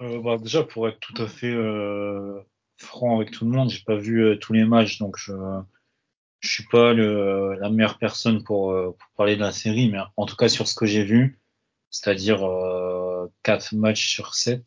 Euh, 0.00 0.20
bah, 0.22 0.38
Déjà, 0.38 0.62
pour 0.62 0.86
être 0.86 1.00
tout 1.00 1.20
à 1.20 1.26
fait 1.26 1.56
franc 2.76 3.16
avec 3.16 3.32
tout 3.32 3.44
le 3.44 3.50
monde, 3.50 3.68
j'ai 3.68 3.82
pas 3.84 3.96
vu 3.96 4.38
tous 4.40 4.52
les 4.52 4.64
matchs, 4.64 5.00
donc 5.00 5.16
je 5.18 5.32
je 6.40 6.50
suis 6.50 6.64
pas 6.66 6.92
le, 6.92 7.54
la 7.60 7.70
meilleure 7.70 7.98
personne 7.98 8.44
pour, 8.44 8.72
euh, 8.72 8.96
pour, 8.98 9.08
parler 9.16 9.36
de 9.36 9.40
la 9.40 9.52
série, 9.52 9.90
mais 9.90 9.98
en 10.16 10.26
tout 10.26 10.36
cas 10.36 10.48
sur 10.48 10.68
ce 10.68 10.74
que 10.74 10.86
j'ai 10.86 11.04
vu, 11.04 11.40
c'est-à-dire 11.90 12.44
euh, 12.46 13.26
4 13.42 13.74
matchs 13.74 14.08
sur 14.08 14.34
7. 14.34 14.62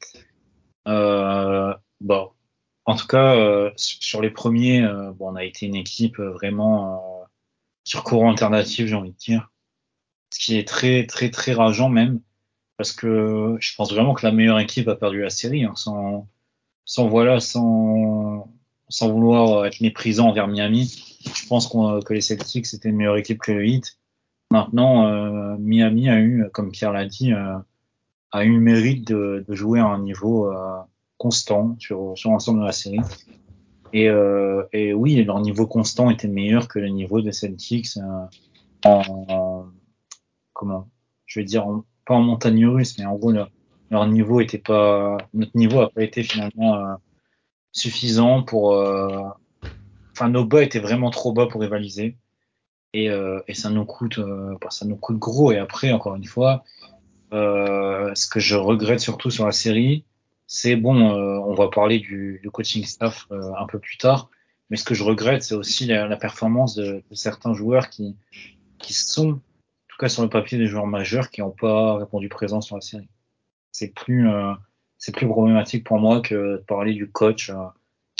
Euh, 0.88 1.74
bon, 2.02 2.32
en 2.86 2.96
tout 2.96 3.08
cas, 3.08 3.36
euh, 3.36 3.72
sur 3.78 4.22
les 4.22 4.32
premiers, 4.32 4.84
euh, 4.84 5.12
bon, 5.14 5.32
on 5.32 5.36
a 5.36 5.44
été 5.44 5.66
une 5.68 5.76
équipe 5.76 6.18
vraiment 6.20 7.28
sur 7.84 8.04
courant 8.04 8.32
alternatif, 8.32 8.88
j'ai 8.88 8.96
envie 8.96 9.12
de 9.12 9.18
dire. 9.18 9.52
Ce 10.34 10.40
qui 10.40 10.58
est 10.58 10.68
très, 10.68 11.06
très, 11.08 11.30
très 11.30 11.54
rageant 11.54 11.90
même, 11.90 12.22
parce 12.78 12.94
que 12.94 13.58
je 13.60 13.76
pense 13.76 13.94
vraiment 13.94 14.14
que 14.14 14.26
la 14.26 14.32
meilleure 14.32 14.60
équipe 14.60 14.88
a 14.88 14.96
perdu 14.96 15.22
la 15.22 15.30
série, 15.30 15.66
hein, 15.66 15.76
sans, 15.76 16.28
sans 16.86 17.08
voilà, 17.08 17.40
sans, 17.40 18.52
sans 18.90 19.12
vouloir 19.12 19.66
être 19.66 19.82
méprisant 19.82 20.30
envers 20.30 20.48
Miami 20.48 21.11
je 21.26 21.48
pense 21.48 21.68
que 21.68 22.14
les 22.14 22.22
Celtics 22.22 22.66
c'était 22.66 22.90
une 22.90 22.96
meilleure 22.96 23.18
équipe 23.18 23.40
que 23.40 23.52
le 23.52 23.66
Heat. 23.66 23.98
Maintenant, 24.52 25.08
euh, 25.08 25.56
Miami 25.60 26.10
a 26.10 26.20
eu, 26.20 26.46
comme 26.52 26.72
Pierre 26.72 26.92
l'a 26.92 27.06
dit, 27.06 27.32
euh, 27.34 27.58
a 28.32 28.44
eu 28.44 28.54
le 28.54 28.60
mérite 28.60 29.08
de, 29.08 29.46
de 29.48 29.56
jouer 29.56 29.80
à 29.80 29.86
un 29.86 30.00
niveau 30.00 30.52
euh, 30.52 30.78
constant 31.18 31.76
sur, 31.80 32.18
sur 32.18 32.32
l'ensemble 32.32 32.62
de 32.62 32.66
la 32.66 32.72
série. 32.72 33.00
Et, 33.94 34.10
euh, 34.10 34.64
et, 34.72 34.94
oui, 34.94 35.24
leur 35.24 35.40
niveau 35.42 35.68
constant 35.68 36.10
était 36.10 36.28
meilleur 36.28 36.68
que 36.68 36.80
le 36.80 36.88
niveau 36.88 37.22
des 37.22 37.34
Celtics 37.34 37.98
euh, 37.98 38.26
en, 38.86 39.02
en, 39.30 39.66
comment 40.54 40.90
Je 41.26 41.40
vais 41.40 41.46
dire 41.46 41.66
pas 42.06 42.16
en 42.16 42.22
montagne 42.22 42.66
russe, 42.66 42.98
mais 42.98 43.06
en 43.06 43.16
gros 43.16 43.32
leur, 43.32 43.52
leur, 43.90 44.08
niveau 44.08 44.40
était 44.40 44.58
pas 44.58 45.18
notre 45.34 45.56
niveau 45.56 45.82
a 45.82 45.90
pas 45.90 46.04
été 46.04 46.24
finalement 46.24 46.76
euh, 46.76 46.94
suffisant 47.74 48.44
pour 48.44 48.74
enfin 50.22 50.30
nos 50.30 50.46
bas 50.46 50.62
étaient 50.62 50.80
vraiment 50.80 51.10
trop 51.10 51.34
bas 51.34 51.48
pour 51.48 51.62
rivaliser. 51.62 52.16
Et, 52.94 53.10
euh, 53.10 53.40
ça 53.54 53.70
nous 53.70 53.86
coûte 53.86 54.20
euh, 54.20 54.56
ça 54.70 54.86
nous 54.86 54.98
coûte 54.98 55.18
gros. 55.18 55.52
Et 55.52 55.58
après 55.58 55.92
encore 55.92 56.16
une 56.16 56.26
fois 56.26 56.64
euh, 57.34 58.12
ce 58.14 58.28
que 58.28 58.40
je 58.40 58.56
regrette 58.56 59.00
surtout 59.00 59.32
sur 59.32 59.46
la 59.46 59.52
série 59.52 60.04
c'est 60.48 60.76
bon 60.76 61.00
on 61.02 61.54
va 61.54 61.70
parler 61.70 62.00
du, 62.00 62.42
coaching 62.52 62.84
staff 62.84 63.28
un 63.32 63.66
peu 63.68 63.80
plus 63.80 63.98
tard. 63.98 64.30
Mais 64.70 64.78
ce 64.78 64.84
que 64.84 64.94
je 64.94 65.04
regrette 65.04 65.44
c'est 65.44 65.56
aussi 65.56 65.86
la, 65.86 66.18
performance 66.18 66.76
de, 66.76 67.04
certains 67.14 67.54
joueurs 67.54 67.90
qui 67.90 68.16
sont 68.90 69.30
en 69.30 69.40
tout 69.88 69.98
cas 69.98 70.10
sur 70.10 70.24
le 70.24 70.30
papier 70.30 70.58
des 70.58 70.68
joueurs 70.68 70.88
majeurs 70.88 71.32
qui 71.32 71.42
n'ont 71.42 71.52
pas 71.52 71.96
répondu 71.98 72.30
présent 72.30 72.62
sur 72.62 72.76
la 72.76 72.82
série. 72.82 73.08
C'est 73.72 73.94
plus 73.94 74.30
c'est 74.98 75.16
plus 75.16 75.28
problématique 75.28 75.86
pour 75.86 76.00
moi 76.00 76.22
que 76.22 76.58
de 76.58 76.64
parler 76.68 76.94
du 76.94 77.10
coach 77.10 77.50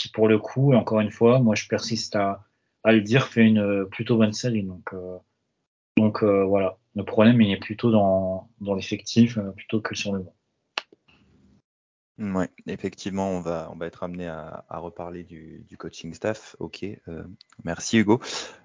qui 0.02 0.10
pour 0.10 0.28
le 0.28 0.38
coup, 0.38 0.74
encore 0.74 1.00
une 1.00 1.12
fois, 1.12 1.40
moi 1.40 1.56
je 1.56 1.68
persiste 1.68 2.16
à, 2.16 2.46
à 2.84 2.92
le 2.92 3.02
dire, 3.02 3.28
fait 3.28 3.44
une 3.44 3.60
euh, 3.60 3.86
plutôt 3.86 4.18
bonne 4.18 4.34
série. 4.34 4.64
Donc, 4.64 4.94
euh, 4.94 5.18
donc 5.98 6.24
euh, 6.24 6.44
voilà, 6.44 6.78
le 6.96 7.04
problème 7.04 7.42
il 7.42 7.52
est 7.52 7.58
plutôt 7.60 7.92
dans, 7.92 8.50
dans 8.60 8.76
l'effectif 8.76 9.40
plutôt 9.56 9.82
que 9.82 9.96
sur 9.96 10.14
le 10.14 10.20
banc. 10.20 10.36
Oui, 12.22 12.46
effectivement, 12.68 13.32
on 13.32 13.42
va, 13.42 13.70
on 13.74 13.78
va 13.78 13.88
être 13.88 14.04
amené 14.04 14.28
à, 14.28 14.64
reparler 14.70 15.24
du, 15.24 15.66
coaching 15.78 16.14
staff. 16.14 16.56
Ok, 16.60 16.84
euh, 16.84 17.24
merci 17.64 17.98
Hugo. 17.98 18.22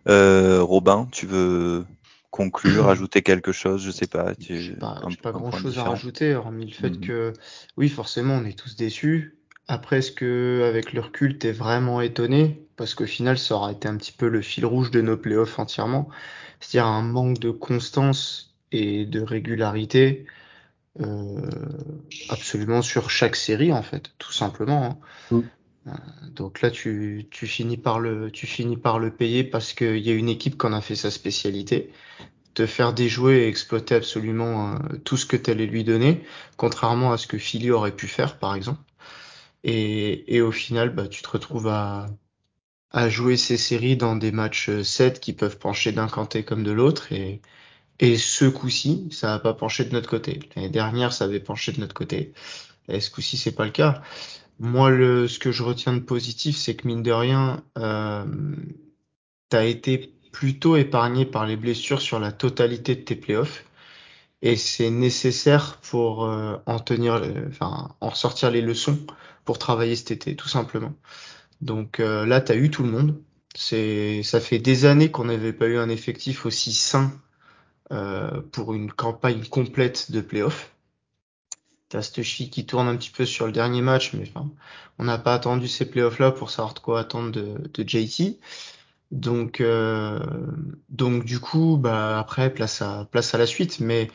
Euh, 0.08 0.62
Robin, 0.62 1.08
tu 1.10 1.26
veux 1.26 1.86
conclure, 2.30 2.88
ajouter 2.90 3.22
quelque 3.22 3.52
chose? 3.52 3.82
Je 3.82 3.90
sais 3.90 4.06
pas. 4.06 4.34
Je 4.38 4.72
n'ai 4.72 4.76
pas, 4.76 5.00
pas 5.22 5.32
grand 5.32 5.52
chose 5.52 5.78
à 5.78 5.84
rajouter, 5.84 6.34
hormis 6.34 6.66
le 6.66 6.72
fait 6.72 6.90
mhm. 6.90 7.00
que, 7.00 7.32
oui, 7.78 7.88
forcément, 7.88 8.34
on 8.34 8.44
est 8.44 8.58
tous 8.58 8.76
déçus. 8.76 9.35
Après, 9.68 9.98
est-ce 9.98 10.12
que, 10.12 10.64
avec 10.68 10.92
le 10.92 11.00
recul, 11.00 11.38
tu 11.38 11.48
es 11.48 11.52
vraiment 11.52 12.00
étonné? 12.00 12.66
Parce 12.76 12.94
qu'au 12.94 13.06
final, 13.06 13.38
ça 13.38 13.56
aura 13.56 13.72
été 13.72 13.88
un 13.88 13.96
petit 13.96 14.12
peu 14.12 14.28
le 14.28 14.42
fil 14.42 14.64
rouge 14.64 14.90
de 14.90 15.00
nos 15.00 15.16
playoffs 15.16 15.58
entièrement. 15.58 16.08
C'est-à-dire 16.60 16.86
un 16.86 17.02
manque 17.02 17.38
de 17.38 17.50
constance 17.50 18.54
et 18.72 19.06
de 19.06 19.20
régularité 19.20 20.26
euh, 21.00 21.50
absolument 22.30 22.80
sur 22.80 23.10
chaque 23.10 23.36
série 23.36 23.72
en 23.72 23.82
fait, 23.82 24.12
tout 24.18 24.32
simplement. 24.32 24.98
Hein. 25.30 25.36
Mm. 25.36 25.40
Euh, 25.88 25.90
donc 26.34 26.62
là, 26.62 26.70
tu, 26.70 27.26
tu, 27.30 27.46
finis 27.46 27.76
par 27.76 28.00
le, 28.00 28.30
tu 28.30 28.46
finis 28.46 28.76
par 28.76 28.98
le 28.98 29.10
payer 29.10 29.44
parce 29.44 29.72
qu'il 29.72 29.98
y 29.98 30.10
a 30.10 30.14
une 30.14 30.28
équipe 30.28 30.58
qui 30.58 30.66
en 30.66 30.72
a 30.72 30.80
fait 30.80 30.96
sa 30.96 31.10
spécialité. 31.10 31.90
Te 32.54 32.66
faire 32.66 32.94
déjouer 32.94 33.42
et 33.42 33.48
exploiter 33.48 33.94
absolument 33.94 34.72
euh, 34.74 34.78
tout 35.04 35.16
ce 35.16 35.26
que 35.26 35.36
tu 35.36 35.50
allais 35.50 35.66
lui 35.66 35.84
donner, 35.84 36.24
contrairement 36.56 37.12
à 37.12 37.18
ce 37.18 37.26
que 37.26 37.36
Philly 37.36 37.70
aurait 37.70 37.94
pu 37.94 38.06
faire, 38.06 38.38
par 38.38 38.54
exemple. 38.54 38.80
Et, 39.64 40.36
et 40.36 40.40
au 40.40 40.52
final, 40.52 40.94
bah, 40.94 41.08
tu 41.08 41.22
te 41.22 41.28
retrouves 41.28 41.68
à, 41.68 42.06
à 42.90 43.08
jouer 43.08 43.36
ces 43.36 43.56
séries 43.58 43.96
dans 43.96 44.16
des 44.16 44.32
matchs 44.32 44.70
7 44.82 45.20
qui 45.20 45.32
peuvent 45.32 45.58
pencher 45.58 45.92
d'un 45.92 46.08
côté 46.08 46.44
comme 46.44 46.64
de 46.64 46.72
l'autre. 46.72 47.12
Et, 47.12 47.42
et 48.00 48.18
ce 48.18 48.46
coup-ci, 48.46 49.08
ça 49.12 49.28
n'a 49.28 49.38
pas 49.38 49.54
penché 49.54 49.84
de 49.84 49.92
notre 49.92 50.10
côté. 50.10 50.40
L'année 50.56 50.70
dernière, 50.70 51.12
ça 51.12 51.24
avait 51.24 51.40
penché 51.40 51.72
de 51.72 51.80
notre 51.80 51.94
côté. 51.94 52.32
Et 52.88 53.00
ce 53.00 53.10
coup-ci, 53.10 53.36
c'est 53.38 53.54
pas 53.54 53.64
le 53.66 53.72
cas. 53.72 54.02
Moi, 54.60 54.90
le, 54.90 55.28
ce 55.28 55.38
que 55.38 55.52
je 55.52 55.62
retiens 55.62 55.94
de 55.94 56.00
positif, 56.00 56.56
c'est 56.56 56.76
que 56.76 56.88
mine 56.88 57.02
de 57.02 57.12
rien, 57.12 57.64
euh, 57.78 58.24
tu 59.50 59.56
as 59.56 59.64
été 59.66 60.14
plutôt 60.32 60.76
épargné 60.76 61.26
par 61.26 61.46
les 61.46 61.56
blessures 61.56 62.00
sur 62.00 62.20
la 62.20 62.32
totalité 62.32 62.96
de 62.96 63.02
tes 63.02 63.16
playoffs. 63.16 63.65
Et 64.42 64.56
c'est 64.56 64.90
nécessaire 64.90 65.78
pour 65.80 66.24
euh, 66.24 66.56
en 66.66 66.78
tenir, 66.78 67.22
enfin, 67.48 67.94
en 68.00 68.10
ressortir 68.10 68.50
les 68.50 68.60
leçons 68.60 68.98
pour 69.44 69.58
travailler 69.58 69.96
cet 69.96 70.10
été, 70.10 70.36
tout 70.36 70.48
simplement. 70.48 70.94
Donc 71.62 72.00
euh, 72.00 72.26
là, 72.26 72.40
tu 72.40 72.52
eu 72.54 72.70
tout 72.70 72.82
le 72.82 72.90
monde. 72.90 73.22
C'est, 73.54 74.22
ça 74.22 74.40
fait 74.40 74.58
des 74.58 74.84
années 74.84 75.10
qu'on 75.10 75.24
n'avait 75.24 75.52
pas 75.54 75.66
eu 75.66 75.78
un 75.78 75.88
effectif 75.88 76.44
aussi 76.46 76.72
sain 76.74 77.12
euh, 77.92 78.42
pour 78.52 78.74
une 78.74 78.92
campagne 78.92 79.44
complète 79.46 80.10
de 80.10 80.20
playoff. 80.20 80.74
T'as 81.88 82.02
Stuchy 82.02 82.50
qui 82.50 82.66
tourne 82.66 82.88
un 82.88 82.96
petit 82.96 83.10
peu 83.10 83.24
sur 83.24 83.46
le 83.46 83.52
dernier 83.52 83.80
match, 83.80 84.12
mais 84.12 84.28
enfin, 84.28 84.50
on 84.98 85.04
n'a 85.04 85.18
pas 85.18 85.34
attendu 85.34 85.68
ces 85.68 85.88
playoffs-là 85.88 86.32
pour 86.32 86.50
savoir 86.50 86.74
de 86.74 86.80
quoi 86.80 87.00
attendre 87.00 87.30
de 87.30 87.88
JT. 87.88 88.38
Donc, 89.12 89.60
euh, 89.60 90.20
donc 90.88 91.24
du 91.24 91.40
coup, 91.40 91.76
bah 91.78 92.18
après, 92.18 92.52
place 92.52 92.82
à 92.82 93.08
place 93.10 93.34
à 93.34 93.38
la 93.38 93.46
suite. 93.46 93.80
Mais 93.80 94.10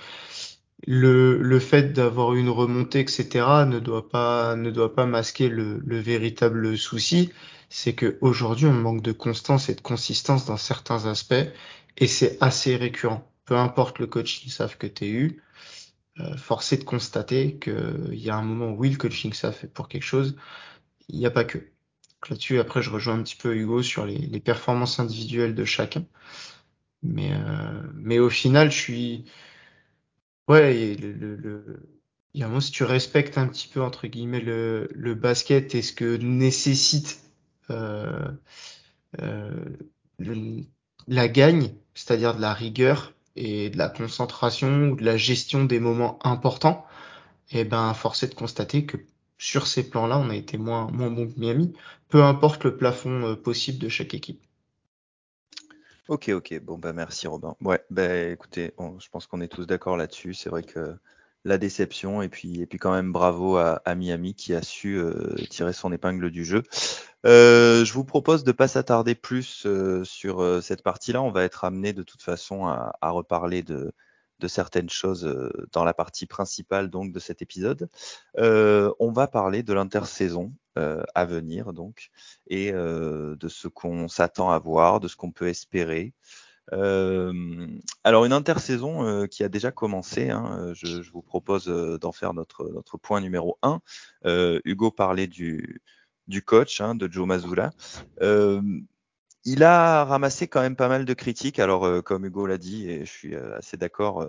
le, 0.87 1.59
fait 1.59 1.93
d'avoir 1.93 2.33
une 2.33 2.49
remontée, 2.49 2.99
etc., 3.01 3.65
ne 3.67 3.79
doit 3.79 4.09
pas 4.09 4.55
ne 4.55 4.71
doit 4.71 4.95
pas 4.95 5.05
masquer 5.05 5.49
le, 5.49 5.79
le 5.85 5.99
véritable 5.99 6.77
souci. 6.77 7.31
C'est 7.69 7.93
que 7.93 8.17
aujourd'hui, 8.21 8.67
on 8.67 8.73
manque 8.73 9.01
de 9.01 9.13
constance 9.13 9.69
et 9.69 9.75
de 9.75 9.81
consistance 9.81 10.45
dans 10.45 10.57
certains 10.57 11.05
aspects, 11.05 11.33
et 11.97 12.07
c'est 12.07 12.37
assez 12.41 12.75
récurrent 12.75 13.31
peu 13.51 13.57
importe 13.57 13.99
le 13.99 14.07
coaching 14.07 14.49
staff 14.49 14.77
que 14.77 14.87
tu 14.87 15.05
eu, 15.07 15.43
euh, 16.19 16.37
forcé 16.37 16.77
de 16.77 16.85
constater 16.85 17.59
qu'il 17.59 18.13
y 18.13 18.29
a 18.29 18.37
un 18.37 18.43
moment 18.43 18.71
où 18.71 18.77
oui, 18.77 18.91
le 18.91 18.95
coaching 18.95 19.33
staff 19.33 19.59
fait 19.59 19.67
pour 19.67 19.89
quelque 19.89 20.03
chose, 20.03 20.37
il 21.09 21.19
n'y 21.19 21.25
a 21.25 21.31
pas 21.31 21.43
que. 21.43 21.57
Là-dessus, 22.29 22.59
après, 22.59 22.81
je 22.81 22.89
rejoins 22.89 23.15
un 23.15 23.23
petit 23.23 23.35
peu 23.35 23.55
Hugo 23.55 23.81
sur 23.81 24.05
les, 24.05 24.39
performances 24.39 24.99
individuelles 24.99 25.55
de 25.55 25.65
chacun. 25.65 26.05
Mais, 27.03 27.31
euh, 27.33 27.81
mais 27.95 28.19
au 28.19 28.29
final, 28.29 28.71
je 28.71 28.77
suis. 28.77 29.25
Ouais, 30.47 30.95
le, 30.95 31.13
le, 31.35 31.89
il 32.33 32.39
y 32.39 32.43
a 32.43 32.45
un 32.45 32.49
moment, 32.49 32.61
si 32.61 32.71
tu 32.71 32.83
respectes 32.83 33.37
un 33.37 33.47
petit 33.47 33.67
peu, 33.67 33.81
entre 33.81 34.07
guillemets, 34.07 34.39
le, 34.41 34.87
le 34.93 35.15
basket 35.15 35.75
et 35.75 35.81
ce 35.81 35.93
que 35.93 36.17
nécessite 36.17 37.19
euh, 37.69 38.29
euh, 39.21 39.65
la 41.07 41.27
gagne, 41.27 41.73
c'est-à-dire 41.93 42.35
de 42.35 42.41
la 42.41 42.53
rigueur, 42.53 43.13
et 43.35 43.69
de 43.69 43.77
la 43.77 43.89
concentration 43.89 44.89
ou 44.89 44.95
de 44.95 45.05
la 45.05 45.17
gestion 45.17 45.63
des 45.65 45.79
moments 45.79 46.19
importants, 46.25 46.85
et 47.51 47.61
eh 47.61 47.63
ben 47.65 47.93
force 47.93 48.23
est 48.23 48.29
de 48.29 48.35
constater 48.35 48.85
que 48.85 48.97
sur 49.41 49.65
ces 49.65 49.89
plans-là, 49.89 50.19
on 50.19 50.29
a 50.29 50.35
été 50.35 50.59
moins, 50.59 50.87
moins 50.91 51.09
bon 51.09 51.27
que 51.27 51.39
Miami, 51.39 51.73
peu 52.09 52.21
importe 52.21 52.63
le 52.63 52.77
plafond 52.77 53.23
euh, 53.25 53.35
possible 53.35 53.79
de 53.79 53.89
chaque 53.89 54.13
équipe. 54.13 54.39
Ok, 56.09 56.29
ok, 56.29 56.61
bon 56.61 56.77
bah 56.77 56.93
merci 56.93 57.27
Robin. 57.27 57.55
Ouais, 57.61 57.83
bah 57.89 58.15
écoutez, 58.17 58.71
je 58.99 59.09
pense 59.09 59.25
qu'on 59.25 59.41
est 59.41 59.47
tous 59.47 59.65
d'accord 59.65 59.97
là-dessus. 59.97 60.35
C'est 60.35 60.51
vrai 60.51 60.61
que 60.61 60.95
la 61.43 61.57
déception 61.57 62.21
et 62.21 62.29
puis 62.29 62.61
et 62.61 62.67
puis 62.67 62.77
quand 62.77 62.91
même 62.91 63.11
bravo 63.11 63.57
à, 63.57 63.81
Miami 63.95 64.35
qui 64.35 64.53
a 64.53 64.61
su 64.61 64.99
euh, 64.99 65.35
tirer 65.49 65.73
son 65.73 65.91
épingle 65.91 66.29
du 66.29 66.45
jeu. 66.45 66.61
Euh, 67.25 67.83
je 67.83 67.93
vous 67.93 68.03
propose 68.03 68.43
de 68.43 68.51
pas 68.51 68.67
s'attarder 68.67 69.15
plus 69.15 69.65
sur 70.03 70.61
cette 70.61 70.83
partie-là. 70.83 71.21
On 71.23 71.31
va 71.31 71.43
être 71.43 71.63
amené 71.63 71.93
de 71.93 72.03
toute 72.03 72.21
façon 72.21 72.67
à, 72.67 73.09
reparler 73.09 73.63
de, 73.63 73.91
certaines 74.47 74.89
choses 74.89 75.27
dans 75.71 75.83
la 75.83 75.93
partie 75.93 76.25
principale 76.25 76.89
donc 76.89 77.11
de 77.11 77.19
cet 77.19 77.41
épisode. 77.41 77.89
on 78.37 79.11
va 79.11 79.27
parler 79.27 79.63
de 79.63 79.73
l'intersaison 79.73 80.53
à 80.75 81.25
venir 81.25 81.73
donc 81.73 82.09
et 82.47 82.71
de 82.71 83.47
ce 83.47 83.67
qu'on 83.67 84.07
s'attend 84.07 84.51
à 84.51 84.59
voir, 84.59 84.99
de 84.99 85.07
ce 85.07 85.15
qu'on 85.15 85.31
peut 85.31 85.47
espérer. 85.47 86.13
alors 86.71 88.25
une 88.25 88.33
intersaison 88.33 89.27
qui 89.27 89.43
a 89.43 89.49
déjà 89.49 89.71
commencé, 89.71 90.29
hein, 90.29 90.71
je, 90.73 91.09
vous 91.11 91.21
propose 91.21 91.65
d'en 91.99 92.11
faire 92.11 92.33
notre, 92.33 92.97
point 93.01 93.21
numéro 93.21 93.57
1. 93.61 93.81
Hugo 94.65 94.91
parlait 94.91 95.27
du, 95.27 95.81
coach, 96.39 96.79
hein, 96.79 96.95
de 96.95 97.11
Joe 97.11 97.27
Mazzulla. 97.27 97.71
Euh, 98.21 98.61
il 99.43 99.63
a 99.63 100.05
ramassé 100.05 100.47
quand 100.47 100.61
même 100.61 100.75
pas 100.75 100.87
mal 100.87 101.05
de 101.05 101.13
critiques. 101.13 101.59
Alors, 101.59 101.85
euh, 101.85 102.01
comme 102.01 102.25
Hugo 102.25 102.45
l'a 102.45 102.57
dit, 102.57 102.89
et 102.89 103.05
je 103.05 103.11
suis 103.11 103.35
euh, 103.35 103.57
assez 103.57 103.77
d'accord, 103.77 104.25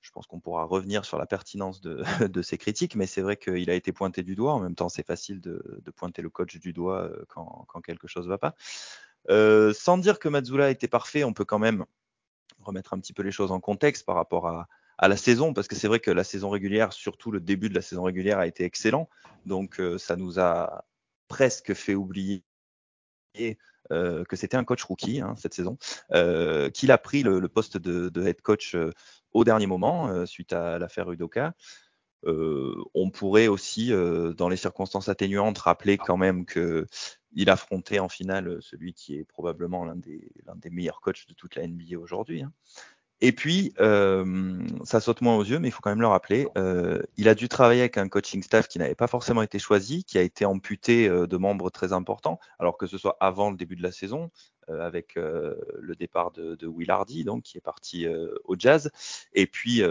je 0.00 0.10
pense 0.10 0.26
qu'on 0.26 0.40
pourra 0.40 0.64
revenir 0.64 1.04
sur 1.04 1.18
la 1.18 1.26
pertinence 1.26 1.80
de, 1.82 2.42
ces 2.42 2.58
critiques, 2.58 2.94
mais 2.94 3.06
c'est 3.06 3.22
vrai 3.22 3.36
qu'il 3.36 3.70
a 3.70 3.74
été 3.74 3.92
pointé 3.92 4.22
du 4.22 4.34
doigt. 4.34 4.52
En 4.52 4.60
même 4.60 4.74
temps, 4.74 4.88
c'est 4.88 5.06
facile 5.06 5.40
de, 5.40 5.62
pointer 5.96 6.22
le 6.22 6.30
coach 6.30 6.58
du 6.58 6.72
doigt 6.72 7.10
quand, 7.28 7.66
quelque 7.84 8.08
chose 8.08 8.26
ne 8.26 8.30
va 8.30 8.38
pas. 8.38 8.54
sans 9.74 9.98
dire 9.98 10.18
que 10.18 10.28
Mazzulla 10.28 10.70
était 10.70 10.88
parfait, 10.88 11.24
on 11.24 11.32
peut 11.32 11.44
quand 11.44 11.58
même 11.58 11.84
remettre 12.60 12.92
un 12.92 13.00
petit 13.00 13.12
peu 13.12 13.22
les 13.22 13.32
choses 13.32 13.52
en 13.52 13.60
contexte 13.60 14.04
par 14.04 14.16
rapport 14.16 14.46
à 14.98 15.08
la 15.08 15.16
saison, 15.16 15.54
parce 15.54 15.68
que 15.68 15.76
c'est 15.76 15.88
vrai 15.88 16.00
que 16.00 16.10
la 16.10 16.24
saison 16.24 16.50
régulière, 16.50 16.92
surtout 16.92 17.30
le 17.30 17.40
début 17.40 17.70
de 17.70 17.74
la 17.74 17.82
saison 17.82 18.02
régulière, 18.02 18.38
a 18.38 18.46
été 18.46 18.64
excellent. 18.64 19.08
Donc, 19.46 19.80
ça 19.98 20.16
nous 20.16 20.38
a 20.38 20.84
presque 21.28 21.74
fait 21.74 21.94
oublier 21.94 22.42
euh, 23.92 24.24
que 24.24 24.36
c'était 24.36 24.56
un 24.56 24.64
coach 24.64 24.82
rookie 24.84 25.20
hein, 25.20 25.34
cette 25.36 25.54
saison, 25.54 25.76
euh, 26.12 26.70
qu'il 26.70 26.92
a 26.92 26.98
pris 26.98 27.22
le, 27.22 27.48
poste 27.48 27.76
de, 27.76 28.26
head 28.26 28.40
coach 28.40 28.74
euh, 28.74 28.92
au 29.32 29.44
dernier 29.44 29.66
moment 29.66 30.26
suite 30.26 30.52
à 30.52 30.78
l'affaire 30.78 31.10
Udoka. 31.10 31.54
on 32.24 33.10
pourrait 33.10 33.46
aussi, 33.46 33.90
dans 33.90 34.48
les 34.48 34.56
circonstances 34.56 35.08
atténuantes, 35.08 35.58
rappeler 35.58 35.98
quand 35.98 36.16
même 36.16 36.44
que 36.44 36.86
il 37.32 37.48
affrontait 37.48 38.00
en 38.00 38.08
finale 38.08 38.58
celui 38.60 38.92
qui 38.92 39.16
est 39.16 39.24
probablement 39.24 39.84
l'un 39.84 39.94
des, 39.94 40.32
des, 40.56 40.70
meilleurs 40.70 41.00
coachs 41.00 41.28
de 41.28 41.34
toute 41.34 41.54
la 41.54 41.66
NBA 41.66 41.96
aujourd'hui. 41.96 42.42
Hein. 42.42 42.52
Et 43.22 43.32
puis, 43.32 43.74
euh, 43.80 44.58
ça 44.84 45.00
saute 45.00 45.20
moins 45.20 45.36
aux 45.36 45.44
yeux, 45.44 45.58
mais 45.58 45.68
il 45.68 45.70
faut 45.70 45.82
quand 45.82 45.90
même 45.90 46.00
le 46.00 46.06
rappeler, 46.06 46.48
euh, 46.56 47.02
il 47.18 47.28
a 47.28 47.34
dû 47.34 47.48
travailler 47.48 47.82
avec 47.82 47.98
un 47.98 48.08
coaching 48.08 48.42
staff 48.42 48.66
qui 48.66 48.78
n'avait 48.78 48.94
pas 48.94 49.08
forcément 49.08 49.42
été 49.42 49.58
choisi, 49.58 50.04
qui 50.04 50.16
a 50.16 50.22
été 50.22 50.46
amputé 50.46 51.06
euh, 51.06 51.26
de 51.26 51.36
membres 51.36 51.68
très 51.70 51.92
importants, 51.92 52.40
alors 52.58 52.78
que 52.78 52.86
ce 52.86 52.96
soit 52.96 53.18
avant 53.20 53.50
le 53.50 53.56
début 53.56 53.76
de 53.76 53.82
la 53.82 53.92
saison, 53.92 54.30
avec 54.68 55.16
le 55.16 55.96
départ 55.98 56.30
de, 56.30 56.54
de, 56.54 56.68
Will 56.68 56.92
Hardy, 56.92 57.24
donc 57.24 57.42
qui 57.42 57.58
est 57.58 57.60
parti 57.60 58.06
au 58.44 58.54
Jazz, 58.56 58.92
et 59.32 59.48
puis 59.48 59.82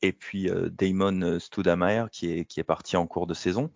et 0.00 0.12
puis 0.12 0.50
Damon 0.70 1.38
Stoudamire 1.38 2.08
qui 2.08 2.32
est 2.32 2.44
qui 2.46 2.58
est 2.58 2.64
parti 2.64 2.96
en 2.96 3.06
cours 3.06 3.26
de 3.26 3.34
saison. 3.34 3.70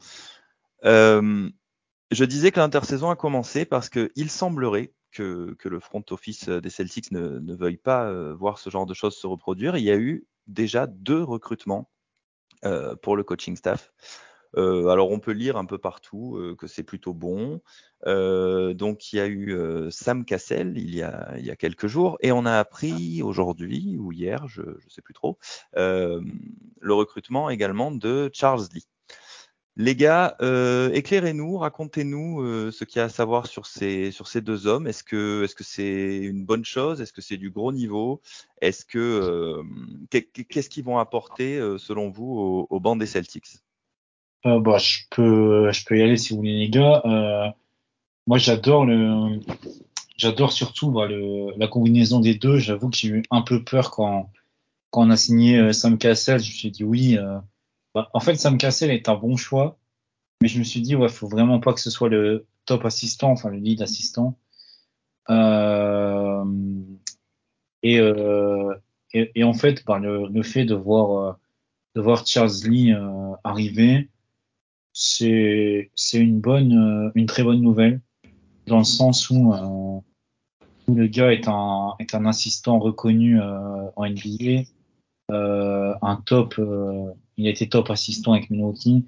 je 0.82 2.24
disais 2.24 2.50
que 2.50 2.60
l'intersaison 2.60 3.10
a 3.10 3.16
commencé 3.16 3.66
parce 3.66 3.90
qu'il 3.90 4.30
semblerait 4.30 4.94
que, 5.16 5.68
le 5.68 5.80
front 5.80 6.04
office 6.10 6.48
des 6.48 6.70
Celtics 6.70 7.10
ne, 7.10 7.54
veuille 7.54 7.76
pas 7.76 8.06
euh, 8.06 8.34
voir 8.34 8.58
ce 8.58 8.70
genre 8.70 8.86
de 8.86 8.94
choses 8.94 9.16
se 9.16 9.26
reproduire. 9.26 9.76
Il 9.76 9.84
y 9.84 9.90
a 9.90 9.96
eu 9.96 10.26
déjà 10.46 10.86
deux 10.86 11.22
recrutements 11.22 11.90
euh, 12.64 12.94
pour 12.96 13.16
le 13.16 13.24
coaching 13.24 13.56
staff. 13.56 13.92
Euh, 14.56 14.88
alors 14.88 15.10
on 15.10 15.18
peut 15.18 15.32
lire 15.32 15.56
un 15.56 15.66
peu 15.66 15.76
partout 15.76 16.40
que 16.58 16.66
c'est 16.66 16.84
plutôt 16.84 17.12
bon. 17.12 17.60
donc 18.04 19.12
il 19.12 19.16
y 19.16 19.20
a 19.20 19.26
eu 19.26 19.54
Sam 19.90 20.24
Cassell 20.24 20.78
il 20.78 20.94
y 20.94 21.02
a, 21.02 21.34
il 21.36 21.44
y 21.44 21.50
a 21.50 21.56
quelques 21.56 21.88
jours 21.88 22.16
et 22.20 22.32
on 22.32 22.46
a 22.46 22.58
appris 22.58 23.22
aujourd'hui 23.22 23.98
ou 23.98 24.12
hier, 24.12 24.46
je 24.46 24.62
ne 24.62 24.88
sais 24.88 25.02
plus 25.02 25.14
trop, 25.14 25.38
le 25.74 26.94
recrutement 26.94 27.50
également 27.50 27.90
de 27.90 28.30
Charles 28.32 28.66
Lee. 28.72 28.86
Les 29.78 29.94
gars, 29.94 30.36
euh, 30.40 30.90
éclairez-nous, 30.92 31.58
racontez-nous 31.58 32.40
euh, 32.40 32.70
ce 32.70 32.84
qu'il 32.84 32.98
y 32.98 33.02
a 33.02 33.04
à 33.04 33.08
savoir 33.10 33.46
sur 33.46 33.66
ces, 33.66 34.10
sur 34.10 34.26
ces 34.26 34.40
deux 34.40 34.66
hommes. 34.66 34.86
Est-ce 34.86 35.04
que 35.04 35.44
est-ce 35.44 35.54
c'est 35.62 36.16
une 36.16 36.46
bonne 36.46 36.64
chose? 36.64 37.02
Est-ce 37.02 37.12
que 37.12 37.20
c'est 37.20 37.36
du 37.36 37.50
gros 37.50 37.72
niveau? 37.72 38.22
Est-ce 38.62 38.86
que 38.86 38.98
euh, 38.98 39.62
qu'est-ce 40.48 40.70
qu'ils 40.70 40.84
vont 40.84 40.96
apporter 40.96 41.60
selon 41.76 42.08
vous 42.08 42.24
au, 42.24 42.66
au 42.70 42.80
banc 42.80 42.96
des 42.96 43.04
Celtics? 43.04 43.58
Bah, 44.44 44.78
je 44.78 45.00
peux 45.10 45.70
je 45.70 45.84
peux 45.84 45.98
y 45.98 46.02
aller 46.02 46.16
si 46.16 46.32
vous 46.32 46.38
voulez 46.38 46.56
les 46.56 46.70
gars. 46.70 47.02
moi 48.26 48.38
j'adore 48.38 48.86
le 48.86 49.40
j'adore 50.16 50.52
surtout 50.52 50.90
bah, 50.90 51.06
le, 51.06 51.50
la 51.58 51.68
combinaison 51.68 52.20
des 52.20 52.34
deux. 52.34 52.56
J'avoue 52.56 52.88
que 52.88 52.96
j'ai 52.96 53.08
eu 53.08 53.22
un 53.30 53.42
peu 53.42 53.62
peur 53.62 53.90
quand 53.90 54.30
quand 54.90 55.06
on 55.06 55.10
a 55.10 55.18
signé 55.18 55.74
Sam 55.74 55.98
Cassell. 55.98 56.40
Je 56.40 56.48
me 56.48 56.54
suis 56.54 56.70
dit 56.70 56.84
oui. 56.84 57.18
Bah, 57.96 58.10
en 58.12 58.20
fait, 58.20 58.34
Sam 58.34 58.58
Cassell 58.58 58.90
est 58.90 59.08
un 59.08 59.14
bon 59.14 59.38
choix, 59.38 59.78
mais 60.42 60.48
je 60.48 60.58
me 60.58 60.64
suis 60.64 60.82
dit, 60.82 60.94
ouais, 60.94 61.08
faut 61.08 61.28
vraiment 61.28 61.60
pas 61.60 61.72
que 61.72 61.80
ce 61.80 61.88
soit 61.88 62.10
le 62.10 62.46
top 62.66 62.84
assistant, 62.84 63.30
enfin 63.30 63.48
le 63.48 63.56
lead 63.56 63.80
assistant. 63.80 64.36
Euh, 65.30 66.44
et, 67.82 67.98
euh, 67.98 68.74
et, 69.14 69.44
en 69.44 69.54
fait, 69.54 69.82
bah, 69.86 69.98
le, 69.98 70.42
fait 70.42 70.66
de 70.66 70.74
voir, 70.74 71.18
euh, 71.18 71.32
de 71.94 72.02
voir 72.02 72.26
Charles 72.26 72.68
Lee 72.68 72.92
euh, 72.92 73.32
arriver, 73.44 74.10
c'est 74.92 75.88
une 76.12 76.38
bonne, 76.38 77.06
euh, 77.06 77.10
une 77.14 77.24
très 77.24 77.44
bonne 77.44 77.62
nouvelle 77.62 78.02
dans 78.66 78.76
le 78.76 78.84
sens 78.84 79.30
où, 79.30 79.54
le 80.88 81.06
gars 81.06 81.32
est 81.32 81.48
un 81.48 81.94
est 81.98 82.14
un 82.14 82.26
assistant 82.26 82.78
reconnu 82.78 83.40
en 83.40 84.06
NBA, 84.06 84.64
un 85.30 86.22
top 86.26 86.60
il 87.36 87.46
a 87.46 87.50
été 87.50 87.68
top 87.68 87.90
assistant 87.90 88.32
avec 88.32 88.50
Milwaukee. 88.50 89.04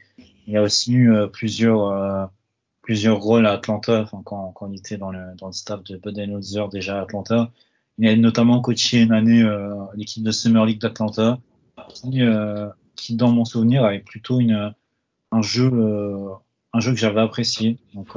Il 0.46 0.56
a 0.56 0.62
aussi 0.62 0.92
eu 0.92 1.12
euh, 1.12 1.26
plusieurs 1.26 1.88
euh, 1.88 2.26
plusieurs 2.82 3.20
rôles 3.20 3.46
à 3.46 3.52
Atlanta, 3.52 4.02
enfin, 4.02 4.22
quand, 4.24 4.52
quand 4.52 4.70
il 4.72 4.78
était 4.78 4.96
dans 4.96 5.10
le, 5.10 5.36
dans 5.36 5.48
le 5.48 5.52
staff 5.52 5.82
de 5.84 5.96
Budenholzer 5.96 6.68
déjà 6.68 6.98
à 6.98 7.02
Atlanta. 7.02 7.50
Il 7.98 8.08
a 8.08 8.16
notamment 8.16 8.60
coaché 8.60 9.02
une 9.02 9.12
année 9.12 9.42
euh, 9.42 9.74
l'équipe 9.94 10.22
de 10.22 10.30
Summer 10.30 10.64
League 10.64 10.80
d'Atlanta, 10.80 11.38
qui, 11.88 12.20
qui, 12.94 13.16
dans 13.16 13.30
mon 13.32 13.44
souvenir, 13.44 13.84
avait 13.84 13.98
plutôt 13.98 14.40
une, 14.40 14.72
un 15.32 15.42
jeu 15.42 15.70
un 16.72 16.80
jeu 16.80 16.92
que 16.92 16.98
j'avais 16.98 17.20
apprécié. 17.20 17.78
Donc 17.94 18.08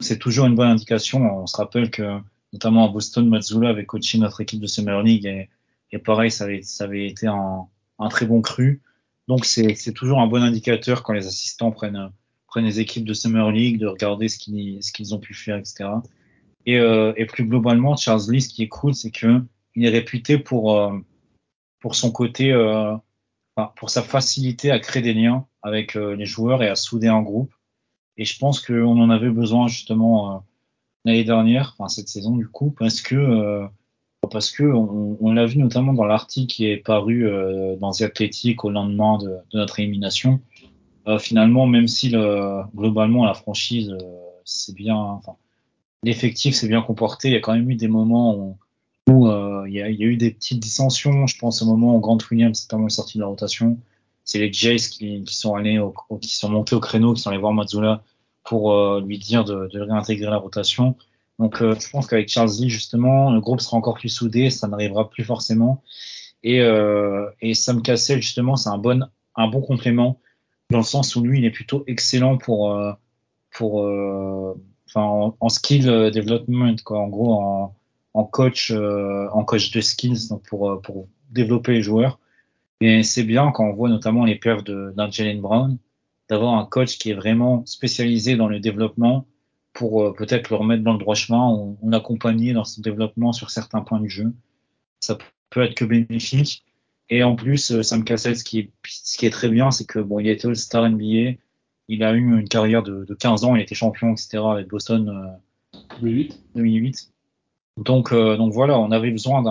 c'est 0.00 0.18
toujours 0.18 0.46
une 0.46 0.54
bonne 0.54 0.68
indication. 0.68 1.42
On 1.42 1.46
se 1.46 1.56
rappelle 1.56 1.90
que 1.90 2.18
notamment 2.52 2.88
à 2.88 2.92
Boston, 2.92 3.28
Mazzula 3.28 3.70
avait 3.70 3.86
coaché 3.86 4.18
notre 4.18 4.40
équipe 4.40 4.60
de 4.60 4.66
Summer 4.66 5.02
League 5.02 5.26
et, 5.26 5.48
et 5.90 5.98
pareil, 5.98 6.30
ça 6.30 6.44
avait, 6.44 6.62
ça 6.62 6.84
avait 6.84 7.06
été 7.06 7.26
un, 7.26 7.66
un 7.98 8.08
très 8.08 8.26
bon 8.26 8.40
cru. 8.40 8.80
Donc 9.28 9.44
c'est 9.44 9.92
toujours 9.94 10.20
un 10.20 10.26
bon 10.26 10.42
indicateur 10.42 11.02
quand 11.02 11.12
les 11.12 11.26
assistants 11.26 11.70
prennent, 11.70 12.10
prennent 12.46 12.64
les 12.64 12.80
équipes 12.80 13.04
de 13.04 13.14
Summer 13.14 13.50
League, 13.50 13.78
de 13.78 13.86
regarder 13.86 14.28
ce 14.28 14.38
qu'ils 14.38 14.82
ce 14.82 14.92
qu'ils 14.92 15.14
ont 15.14 15.18
pu 15.18 15.34
faire, 15.34 15.56
etc. 15.56 15.88
Et, 16.66 16.78
euh, 16.78 17.12
et 17.16 17.26
plus 17.26 17.44
globalement, 17.44 17.96
Charles 17.96 18.30
Lee, 18.30 18.42
ce 18.42 18.48
qui 18.48 18.62
est 18.62 18.68
cool, 18.68 18.94
c'est 18.94 19.10
que 19.10 19.42
il 19.74 19.84
est 19.84 19.90
réputé 19.90 20.38
pour 20.38 20.76
euh, 20.76 20.98
pour 21.82 21.96
son 21.96 22.10
côté, 22.12 22.52
euh, 22.52 22.94
pour 23.76 23.90
sa 23.90 24.02
facilité 24.02 24.70
à 24.70 24.78
créer 24.78 25.02
des 25.02 25.12
liens 25.12 25.46
avec 25.62 25.96
euh, 25.96 26.14
les 26.14 26.24
joueurs 26.24 26.62
et 26.62 26.68
à 26.68 26.76
souder 26.76 27.08
un 27.08 27.20
groupe. 27.20 27.52
Et 28.16 28.24
je 28.24 28.38
pense 28.38 28.64
qu'on 28.64 29.00
en 29.00 29.10
avait 29.10 29.30
besoin 29.30 29.66
justement 29.66 30.36
euh, 30.36 30.38
l'année 31.04 31.24
dernière, 31.24 31.74
enfin 31.76 31.88
cette 31.88 32.08
saison 32.08 32.36
du 32.36 32.48
coup, 32.48 32.70
parce 32.70 33.02
que 33.02 33.16
euh, 33.16 33.66
parce 34.30 34.50
que 34.50 34.62
on, 34.62 35.32
l'a 35.32 35.46
vu 35.46 35.58
notamment 35.58 35.92
dans 35.92 36.04
l'article 36.04 36.52
qui 36.52 36.66
est 36.66 36.76
paru 36.76 37.26
euh, 37.26 37.76
dans 37.76 37.90
The 37.90 38.02
Athletic 38.02 38.64
au 38.64 38.70
lendemain 38.70 39.18
de, 39.18 39.36
notre 39.54 39.80
élimination. 39.80 40.40
Euh, 41.08 41.18
finalement, 41.18 41.66
même 41.66 41.88
si 41.88 42.10
le, 42.10 42.62
globalement 42.76 43.24
la 43.24 43.34
franchise 43.34 43.90
euh, 43.90 43.98
c'est 44.44 44.74
bien, 44.74 45.20
l'effectif 46.04 46.54
s'est 46.54 46.68
bien 46.68 46.82
comporté, 46.82 47.28
il 47.28 47.34
y 47.34 47.36
a 47.36 47.40
quand 47.40 47.54
même 47.54 47.68
eu 47.68 47.74
des 47.74 47.88
moments 47.88 48.56
où, 49.08 49.26
euh, 49.28 49.64
il, 49.66 49.74
y 49.74 49.82
a, 49.82 49.88
eu 49.88 50.16
des 50.16 50.30
petites 50.30 50.60
dissensions. 50.60 51.26
Je 51.26 51.36
pense 51.38 51.60
au 51.62 51.66
moment 51.66 51.96
où 51.96 52.00
Grant 52.00 52.18
Williams 52.30 52.62
est 52.62 52.70
pas 52.70 52.88
sorti 52.88 53.18
de 53.18 53.22
la 53.22 53.28
rotation. 53.28 53.78
C'est 54.24 54.38
les 54.38 54.52
Jays 54.52 54.76
qui, 54.76 55.24
sont 55.26 55.56
allés, 55.56 55.78
au, 55.78 55.92
qui 56.20 56.36
sont 56.36 56.48
montés 56.48 56.76
au 56.76 56.80
créneau, 56.80 57.12
qui 57.12 57.20
sont 57.20 57.30
allés 57.30 57.40
voir 57.40 57.52
Mazzula 57.52 58.04
pour 58.44 59.00
lui 59.00 59.18
dire 59.18 59.44
de 59.44 59.80
réintégrer 59.80 60.30
la 60.30 60.36
rotation. 60.36 60.96
Donc 61.42 61.60
euh, 61.60 61.74
je 61.76 61.90
pense 61.90 62.06
qu'avec 62.06 62.28
Charles 62.28 62.52
Lee, 62.60 62.70
justement, 62.70 63.32
le 63.32 63.40
groupe 63.40 63.60
sera 63.60 63.76
encore 63.76 63.94
plus 63.94 64.10
soudé, 64.10 64.48
ça 64.48 64.68
n'arrivera 64.68 65.10
plus 65.10 65.24
forcément. 65.24 65.82
Et, 66.44 66.60
euh, 66.60 67.28
Sam 67.54 67.82
Cassell, 67.82 68.22
justement, 68.22 68.54
c'est 68.54 68.68
un 68.68 68.78
bon, 68.78 69.04
un 69.34 69.48
bon 69.48 69.60
complément 69.60 70.20
dans 70.70 70.78
le 70.78 70.84
sens 70.84 71.16
où 71.16 71.22
lui, 71.22 71.40
il 71.40 71.44
est 71.44 71.50
plutôt 71.50 71.82
excellent 71.88 72.38
pour, 72.38 72.70
euh, 72.70 72.92
pour, 73.50 73.80
enfin, 74.88 75.34
en, 75.40 75.48
skill 75.48 75.86
development, 76.14 76.76
quoi. 76.84 77.00
En 77.00 77.08
gros, 77.08 77.34
en, 78.14 78.24
coach, 78.24 78.70
en 78.70 79.44
coach 79.44 79.72
de 79.72 79.80
skills, 79.80 80.28
donc 80.30 80.44
pour, 80.44 80.80
pour 80.80 81.08
développer 81.30 81.72
les 81.72 81.82
joueurs. 81.82 82.20
Et 82.80 83.02
c'est 83.02 83.24
bien 83.24 83.50
quand 83.50 83.64
on 83.64 83.72
voit 83.72 83.88
notamment 83.88 84.24
les 84.24 84.36
perfs 84.36 84.62
d'un 84.62 85.10
Brown, 85.40 85.76
d'avoir 86.30 86.54
un 86.54 86.66
coach 86.66 86.98
qui 86.98 87.10
est 87.10 87.14
vraiment 87.14 87.66
spécialisé 87.66 88.36
dans 88.36 88.46
le 88.46 88.60
développement 88.60 89.26
pour 89.72 90.02
euh, 90.02 90.12
peut-être 90.12 90.50
le 90.50 90.56
remettre 90.56 90.82
dans 90.82 90.92
le 90.92 90.98
droit 90.98 91.14
chemin, 91.14 91.46
on, 91.46 91.78
on 91.82 91.92
accompagner 91.92 92.52
dans 92.52 92.64
son 92.64 92.80
développement 92.82 93.32
sur 93.32 93.50
certains 93.50 93.82
points 93.82 94.00
du 94.00 94.10
jeu. 94.10 94.32
Ça 95.00 95.18
peut 95.50 95.62
être 95.62 95.74
que 95.74 95.84
bénéfique. 95.84 96.64
Et 97.08 97.22
en 97.22 97.36
plus, 97.36 97.72
euh, 97.72 97.82
Sam 97.82 98.04
Cassell, 98.04 98.36
ce 98.36 98.44
qui 98.44 98.58
est, 98.58 98.70
ce 98.86 99.18
qui 99.18 99.26
est 99.26 99.30
très 99.30 99.48
bien, 99.48 99.70
c'est 99.70 99.86
que 99.86 99.98
bon, 99.98 100.18
il 100.18 100.28
a 100.28 100.32
été 100.32 100.48
All-Star 100.48 100.88
NBA, 100.88 101.38
il 101.88 102.02
a 102.02 102.12
eu 102.12 102.38
une 102.38 102.48
carrière 102.48 102.82
de, 102.82 103.04
de, 103.04 103.14
15 103.14 103.44
ans, 103.44 103.54
il 103.54 103.60
a 103.60 103.62
été 103.62 103.74
champion, 103.74 104.12
etc. 104.12 104.38
avec 104.50 104.68
Boston 104.68 105.08
euh, 105.74 105.78
2008. 106.00 106.40
2008. 106.54 107.12
Donc, 107.78 108.12
euh, 108.12 108.36
donc 108.36 108.52
voilà, 108.52 108.78
on 108.78 108.90
avait 108.90 109.10
besoin 109.10 109.42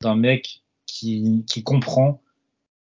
d'un 0.00 0.16
mec 0.16 0.62
qui, 0.86 1.44
qui 1.46 1.62
comprend 1.62 2.22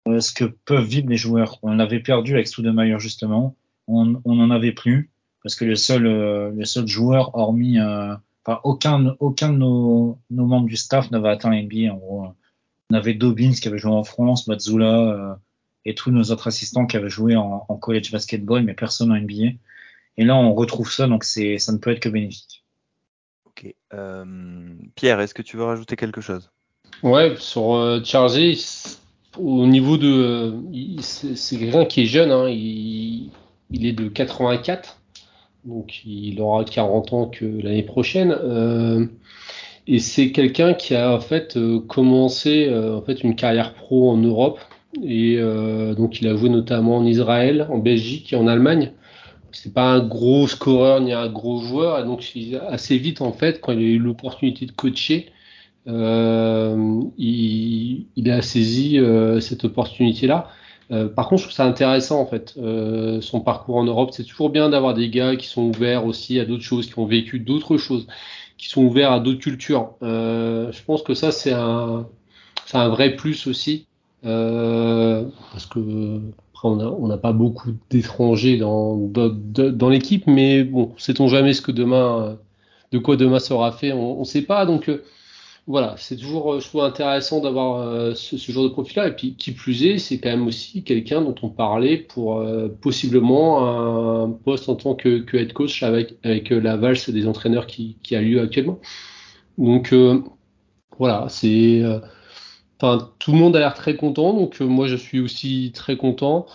euh, 0.08 0.20
ce 0.20 0.32
que 0.32 0.46
peuvent 0.46 0.86
vivre 0.86 1.10
les 1.10 1.18
joueurs. 1.18 1.60
On 1.64 1.74
l'avait 1.74 2.00
perdu 2.00 2.34
avec 2.34 2.48
Stoudemire 2.48 3.00
justement, 3.00 3.56
on, 3.88 4.22
on 4.26 4.40
en 4.40 4.52
avait 4.52 4.72
plus 4.72 5.10
parce 5.44 5.56
que 5.56 5.66
le 5.66 5.76
seul, 5.76 6.06
euh, 6.06 6.52
le 6.52 6.66
seul 6.66 6.88
joueur, 6.88 7.36
hormis, 7.36 7.80
euh, 7.80 8.16
enfin, 8.46 8.60
aucun, 8.64 9.16
aucun 9.20 9.50
de 9.50 9.58
nos, 9.58 10.20
nos 10.30 10.46
membres 10.46 10.68
du 10.68 10.76
staff 10.76 11.12
n'avait 11.12 11.30
atteint 11.30 11.50
l'NBA. 11.50 11.94
En 11.94 11.98
gros, 11.98 12.28
on 12.90 12.96
avait 12.96 13.14
Dobbins 13.14 13.54
qui 13.54 13.68
avait 13.68 13.78
joué 13.78 13.92
en 13.92 14.04
France, 14.04 14.48
Mazzula 14.48 15.00
euh, 15.00 15.36
et 15.86 15.96
tous 15.96 16.12
nos 16.12 16.24
autres 16.24 16.48
assistants 16.48 16.86
qui 16.86 16.98
avaient 16.98 17.10
joué 17.10 17.36
en, 17.36 17.66
en, 17.68 17.78
college 17.78 18.12
basketball, 18.12 18.64
mais 18.64 18.74
personne 18.74 19.12
en 19.12 19.16
NBA. 19.16 19.54
Et 20.18 20.26
là, 20.26 20.36
on 20.36 20.54
retrouve 20.54 20.92
ça, 20.92 21.08
donc 21.08 21.24
c'est, 21.24 21.58
ça 21.58 21.72
ne 21.72 21.78
peut 21.78 21.92
être 21.92 22.02
que 22.02 22.10
bénéfique. 22.10 22.66
Ok. 23.46 23.74
Pierre, 24.96 25.20
est-ce 25.22 25.34
que 25.34 25.42
tu 25.42 25.58
veux 25.58 25.64
rajouter 25.64 25.96
quelque 25.96 26.22
chose? 26.22 26.52
Ouais, 27.02 27.36
sur 27.38 27.76
euh, 27.76 28.04
Chargé, 28.04 28.58
au 29.38 29.66
niveau 29.66 29.98
de, 29.98 30.54
c'est 31.02 31.58
quelqu'un 31.58 31.86
qui 31.86 32.02
est 32.02 32.06
jeune, 32.06 32.32
hein, 32.32 32.50
il, 32.50 33.32
il 33.70 33.86
est 33.86 33.94
de 33.94 34.10
84 34.10 34.99
donc 35.66 36.06
il 36.06 36.40
aura 36.42 36.64
40 36.64 37.14
ans 37.14 37.26
que 37.28 37.46
l'année 37.46 37.84
prochaine. 37.84 38.32
Euh, 38.32 39.06
et 39.88 40.00
c'est 40.00 40.32
quelqu'un 40.32 40.74
qui 40.74 40.96
a 40.96 41.14
en 41.14 41.20
fait 41.20 41.58
euh, 41.58 41.80
commencé 41.80 42.68
euh, 42.70 43.02
une 43.24 43.36
carrière 43.36 43.74
pro 43.74 44.12
en 44.12 44.18
Europe 44.18 44.60
et 45.04 45.38
donc 45.98 46.20
il 46.20 46.28
a 46.28 46.36
joué 46.36 46.50
notamment 46.50 46.98
en 46.98 47.06
Israël, 47.06 47.68
en 47.70 47.78
Belgique 47.78 48.34
et 48.34 48.36
en 48.36 48.48
Allemagne. 48.48 48.92
C'est 49.52 49.74
pas 49.74 49.94
un 49.94 50.00
gros 50.00 50.48
scoreur 50.48 51.00
ni 51.02 51.14
un 51.14 51.30
gros 51.30 51.62
joueur 51.62 52.00
et 52.00 52.04
donc 52.04 52.24
assez 52.68 52.98
vite 52.98 53.22
en 53.22 53.32
fait 53.32 53.62
quand 53.62 53.72
il 53.72 53.78
a 53.78 53.82
eu 53.82 54.00
l'opportunité 54.00 54.66
de 54.66 54.72
coacher, 54.72 55.28
il, 55.86 57.06
il, 58.16 58.32
a 58.32 58.42
saisi 58.42 59.00
cette 59.42 59.64
opportunité 59.64 60.26
là. 60.26 60.50
Euh, 60.92 61.08
par 61.08 61.28
contre, 61.28 61.42
je 61.42 61.48
trouve 61.48 61.56
ça 61.56 61.66
intéressant 61.66 62.20
en 62.20 62.26
fait. 62.26 62.56
Euh, 62.58 63.22
son 63.22 63.42
parcours 63.42 63.78
en 63.78 63.84
Europe, 63.84 64.10
c'est 64.14 64.24
toujours 64.24 64.50
bien 64.50 64.70
d'avoir 64.70 64.94
des 64.94 65.10
gars 65.10 65.36
qui 65.36 65.48
sont 65.48 65.64
ouverts 65.64 66.06
aussi 66.06 66.40
à 66.40 66.46
d'autres 66.46 66.64
choses, 66.64 66.88
qui 66.88 66.98
ont 66.98 67.06
vécu 67.06 67.40
d'autres 67.40 67.78
choses, 67.78 68.08
qui 68.58 68.70
sont 68.70 68.84
ouverts 68.84 69.12
à 69.12 69.20
d'autres 69.20 69.40
cultures. 69.40 69.94
Euh, 70.02 70.72
je 70.72 70.84
pense 70.84 71.04
que 71.04 71.14
ça, 71.14 71.32
c'est 71.32 71.52
un, 71.52 72.06
vrai 72.74 73.16
plus 73.16 73.48
aussi, 73.48 73.88
parce 74.24 75.66
que 75.68 76.22
on 76.62 77.08
n'a 77.08 77.18
pas 77.18 77.32
beaucoup 77.32 77.70
d'étrangers 77.90 78.58
dans, 78.58 78.98
dans, 78.98 79.30
dans 79.30 79.90
l'équipe, 79.90 80.28
mais 80.28 80.66
bon, 80.66 80.94
sait-on 80.98 81.30
jamais 81.30 81.54
ce 81.54 81.62
que 81.62 81.72
demain, 81.72 82.38
de 82.92 82.98
quoi 82.98 83.16
demain 83.16 83.40
sera 83.40 83.72
fait, 83.72 83.94
on 83.94 84.20
ne 84.20 84.26
sait 84.26 84.42
pas. 84.42 84.66
Donc 84.66 84.90
voilà, 85.70 85.94
c'est 85.98 86.18
toujours, 86.18 86.56
euh, 86.56 86.82
intéressant 86.82 87.42
d'avoir 87.42 87.80
euh, 87.82 88.16
ce, 88.16 88.38
genre 88.52 88.64
de 88.64 88.70
profil-là. 88.70 89.10
Et 89.10 89.16
puis, 89.16 89.36
qui 89.36 89.52
plus 89.52 89.86
est, 89.86 90.00
c'est 90.00 90.20
quand 90.20 90.30
même 90.32 90.48
aussi 90.48 90.84
quelqu'un 90.84 91.22
dont 91.22 91.36
on 91.44 91.50
parlait 91.50 91.98
pour 91.98 92.40
euh, 92.40 92.70
possiblement 92.70 94.24
un 94.24 94.32
poste 94.32 94.68
en 94.68 94.76
tant 94.76 94.96
que, 94.96 95.24
head 95.36 95.54
coach 95.54 95.84
avec, 95.84 96.18
la 96.24 96.76
valse 96.76 97.12
des 97.12 97.28
entraîneurs 97.28 97.68
qui, 97.68 97.96
a 98.12 98.22
lieu 98.22 98.42
actuellement. 98.42 98.80
Donc, 99.60 99.94
voilà, 100.98 101.28
c'est. 101.30 101.84
Enfin, 102.82 103.12
tout 103.20 103.32
le 103.34 103.38
monde 103.38 103.56
a 103.56 103.60
l'air 103.60 103.76
très 103.76 103.96
content, 103.96 104.34
donc 104.34 104.60
moi 104.62 104.88
je 104.88 104.96
suis 104.96 105.20
aussi 105.20 105.72
très 105.76 105.98
content. 105.98 106.48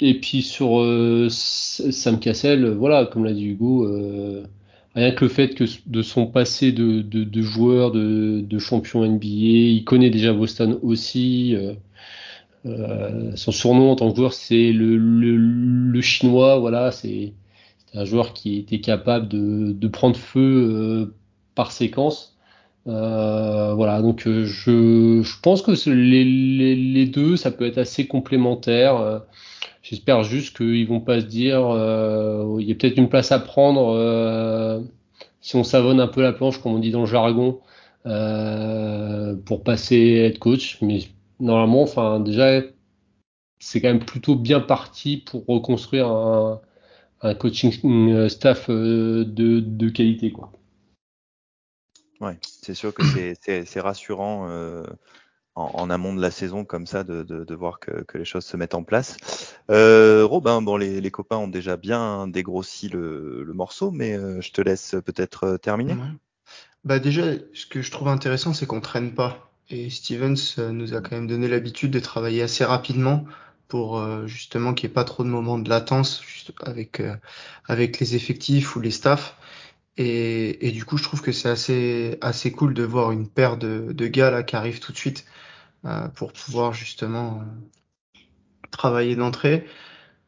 et 0.00 0.14
puis 0.20 0.42
sur 0.42 0.84
Sam 1.30 2.20
Cassell, 2.20 2.68
voilà, 2.72 3.06
comme 3.06 3.24
l'a 3.24 3.32
dit 3.32 3.46
Hugo, 3.46 3.86
rien 4.94 5.12
que 5.12 5.24
le 5.24 5.30
fait 5.30 5.54
que 5.54 5.64
de 5.86 6.02
son 6.02 6.26
passé 6.26 6.72
de, 6.72 7.02
de, 7.02 7.24
de 7.24 7.42
joueur, 7.42 7.92
de, 7.92 8.40
de, 8.40 8.58
champion 8.58 9.04
NBA, 9.06 9.26
il 9.26 9.84
connaît 9.84 10.10
déjà 10.10 10.32
Boston 10.32 10.78
aussi. 10.82 11.56
Euh, 12.66 13.32
son 13.36 13.52
surnom 13.52 13.90
en 13.90 13.96
tant 13.96 14.10
que 14.10 14.16
joueur, 14.16 14.32
c'est 14.34 14.72
le, 14.72 14.96
le, 14.96 15.36
le, 15.36 16.00
chinois. 16.00 16.58
Voilà, 16.58 16.90
c'est 16.90 17.32
un 17.94 18.04
joueur 18.04 18.32
qui 18.34 18.58
était 18.58 18.80
capable 18.80 19.28
de, 19.28 19.88
prendre 19.88 20.16
feu 20.16 20.40
euh, 20.40 21.14
par 21.54 21.72
séquence. 21.72 22.36
Euh, 22.86 23.74
voilà, 23.74 24.00
donc 24.02 24.26
euh, 24.26 24.44
je, 24.46 25.22
je 25.22 25.40
pense 25.42 25.62
que 25.62 25.72
les, 25.90 26.24
les, 26.24 26.74
les, 26.74 27.06
deux, 27.06 27.36
ça 27.36 27.50
peut 27.50 27.66
être 27.66 27.78
assez 27.78 28.06
complémentaire. 28.06 29.22
Euh, 29.80 29.82
j'espère 29.82 30.22
juste 30.22 30.56
qu'ils 30.56 30.86
vont 30.86 31.00
pas 31.00 31.20
se 31.20 31.26
dire, 31.26 31.60
il 32.58 32.66
y 32.66 32.72
a 32.72 32.74
peut-être 32.74 32.96
une 32.96 33.08
place 33.08 33.32
à 33.32 33.38
prendre 33.38 34.82
si 35.40 35.56
on 35.56 35.64
savonne 35.64 36.00
un 36.00 36.08
peu 36.08 36.22
la 36.22 36.32
planche, 36.32 36.60
comme 36.60 36.74
on 36.74 36.78
dit 36.78 36.90
dans 36.90 37.00
le 37.00 37.06
jargon, 37.06 37.60
pour 39.44 39.62
passer 39.64 39.96
head 39.96 40.38
coach. 40.38 40.78
Mais 40.82 41.00
normalement, 41.40 41.82
enfin 41.82 42.20
déjà, 42.20 42.62
c'est 43.60 43.80
quand 43.80 43.88
même 43.88 44.04
plutôt 44.04 44.34
bien 44.34 44.60
parti 44.60 45.18
pour 45.18 45.44
reconstruire 45.46 46.08
un, 46.08 46.60
coaching 47.38 48.10
euh, 48.10 48.28
staff 48.28 48.70
euh, 48.70 49.24
de, 49.26 49.60
de 49.60 49.88
qualité, 49.90 50.32
quoi. 50.32 50.50
Ouais, 52.20 52.38
c'est 52.42 52.74
sûr 52.74 52.92
que 52.92 53.02
c'est 53.04 53.80
rassurant 53.80 54.48
euh, 54.48 54.84
en, 55.54 55.70
en, 55.74 55.90
amont 55.90 56.14
de 56.14 56.20
la 56.20 56.30
saison 56.30 56.64
comme 56.64 56.86
ça 56.86 57.04
de, 57.04 57.22
de, 57.22 57.44
de 57.44 57.54
voir 57.54 57.80
que, 57.80 58.02
que, 58.02 58.18
les 58.18 58.24
choses 58.24 58.44
se 58.44 58.56
mettent 58.56 58.74
en 58.74 58.84
place. 58.84 59.16
Euh, 59.70 60.24
Robin, 60.24 60.62
bon, 60.62 60.76
les, 60.76 61.00
les, 61.00 61.10
copains 61.10 61.36
ont 61.36 61.48
déjà 61.48 61.76
bien 61.76 62.28
dégrossi 62.28 62.88
le, 62.88 63.42
le 63.42 63.52
morceau, 63.52 63.90
mais 63.90 64.16
euh, 64.16 64.40
je 64.40 64.52
te 64.52 64.60
laisse 64.60 64.96
peut-être 65.04 65.56
terminer. 65.56 65.94
Ouais. 65.94 66.08
Bah 66.84 66.98
déjà, 66.98 67.24
ce 67.52 67.66
que 67.66 67.82
je 67.82 67.90
trouve 67.90 68.08
intéressant, 68.08 68.54
c'est 68.54 68.66
qu'on 68.66 68.80
traîne 68.80 69.14
pas. 69.14 69.50
Et 69.68 69.90
Stevens 69.90 70.56
euh, 70.58 70.72
nous 70.72 70.94
a 70.94 71.00
quand 71.00 71.12
même 71.12 71.26
donné 71.26 71.46
l'habitude 71.46 71.90
de 71.90 72.00
travailler 72.00 72.42
assez 72.42 72.64
rapidement 72.64 73.24
pour 73.68 73.98
euh, 73.98 74.26
justement 74.26 74.74
qu'il 74.74 74.88
n'y 74.88 74.92
ait 74.92 74.94
pas 74.94 75.04
trop 75.04 75.22
de 75.22 75.28
moments 75.28 75.58
de 75.58 75.68
latence 75.68 76.22
avec, 76.62 77.00
euh, 77.00 77.14
avec 77.66 78.00
les 78.00 78.16
effectifs 78.16 78.74
ou 78.76 78.80
les 78.80 78.90
staffs. 78.90 79.36
Et, 80.02 80.72
du 80.72 80.84
coup, 80.86 80.96
je 80.96 81.02
trouve 81.02 81.20
que 81.20 81.30
c'est 81.30 81.48
assez, 81.50 82.18
assez 82.22 82.52
cool 82.52 82.72
de 82.72 82.82
voir 82.84 83.12
une 83.12 83.28
paire 83.28 83.58
de, 83.58 83.92
de 83.92 84.06
gars 84.06 84.30
là 84.30 84.42
qui 84.42 84.56
arrivent 84.56 84.80
tout 84.80 84.92
de 84.92 84.96
suite 84.96 85.26
pour 86.14 86.32
pouvoir 86.32 86.72
justement 86.72 87.42
travailler 88.70 89.14
d'entrée. 89.16 89.66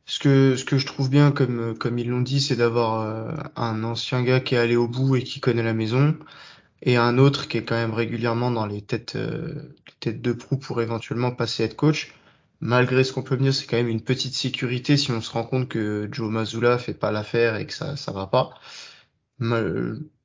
Ce 0.04 0.18
que, 0.18 0.56
ce 0.56 0.64
que 0.64 0.78
je 0.78 0.86
trouve 0.86 1.08
bien, 1.08 1.32
comme, 1.32 1.76
comme 1.78 1.98
ils 1.98 2.08
l'ont 2.08 2.20
dit, 2.20 2.40
c'est 2.40 2.56
d'avoir 2.56 3.50
un 3.56 3.84
ancien 3.84 4.22
gars 4.22 4.40
qui 4.40 4.56
est 4.56 4.58
allé 4.58 4.76
au 4.76 4.88
bout 4.88 5.16
et 5.16 5.22
qui 5.22 5.40
connaît 5.40 5.62
la 5.62 5.74
maison 5.74 6.16
et 6.82 6.96
un 6.96 7.18
autre 7.18 7.48
qui 7.48 7.58
est 7.58 7.64
quand 7.64 7.76
même 7.76 7.94
régulièrement 7.94 8.50
dans 8.50 8.66
les 8.66 8.82
têtes, 8.82 9.16
euh, 9.16 9.74
têtes 10.00 10.20
de 10.20 10.32
proue 10.32 10.56
pour 10.58 10.82
éventuellement 10.82 11.30
passer 11.30 11.62
être 11.64 11.76
coach. 11.76 12.12
Malgré 12.60 13.04
ce 13.04 13.12
qu'on 13.12 13.22
peut 13.22 13.36
venir, 13.36 13.54
c'est 13.54 13.66
quand 13.66 13.76
même 13.76 13.88
une 13.88 14.02
petite 14.02 14.34
sécurité 14.34 14.96
si 14.96 15.10
on 15.12 15.20
se 15.20 15.30
rend 15.30 15.44
compte 15.44 15.68
que 15.68 16.08
Joe 16.12 16.30
Mazzulla 16.30 16.78
fait 16.78 16.94
pas 16.94 17.10
l'affaire 17.12 17.56
et 17.56 17.66
que 17.66 17.72
ça 17.72 17.96
ça 17.96 18.12
va 18.12 18.26
pas. 18.26 18.54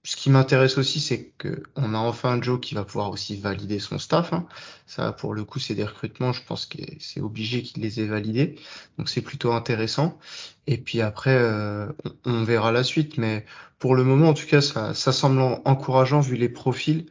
Ce 0.08 0.16
qui 0.16 0.30
m'intéresse 0.30 0.78
aussi, 0.78 1.02
c'est 1.02 1.34
que 1.38 1.64
on 1.76 1.94
a 1.94 1.98
enfin 1.98 2.42
Joe 2.42 2.62
qui 2.62 2.76
va 2.76 2.86
pouvoir 2.86 3.10
aussi 3.10 3.36
valider 3.36 3.78
son 3.80 4.00
staff. 4.00 4.32
Hein. 4.32 4.48
Ça, 4.86 5.12
pour 5.12 5.34
le 5.34 5.44
coup, 5.44 5.60
c'est 5.60 5.76
des 5.76 5.84
recrutements. 5.84 6.32
Je 6.32 6.42
pense 6.46 6.66
que 6.66 6.78
c'est 7.02 7.20
obligé 7.20 7.62
qu'il 7.62 7.84
les 7.84 8.00
ait 8.00 8.06
validés. 8.06 8.56
Donc 8.98 9.10
c'est 9.10 9.20
plutôt 9.22 9.52
intéressant. 9.52 10.18
Et 10.66 10.78
puis 10.78 11.02
après, 11.02 11.36
euh, 11.36 11.88
on, 12.24 12.46
verra 12.46 12.72
la 12.72 12.86
suite. 12.86 13.18
Mais 13.18 13.46
pour 13.80 13.96
le 13.98 14.06
moment, 14.06 14.30
en 14.30 14.34
tout 14.34 14.46
cas, 14.48 14.62
ça, 14.62 14.94
semble 14.94 15.42
encourageant 15.66 16.22
vu 16.22 16.38
les 16.38 16.48
profils 16.48 17.08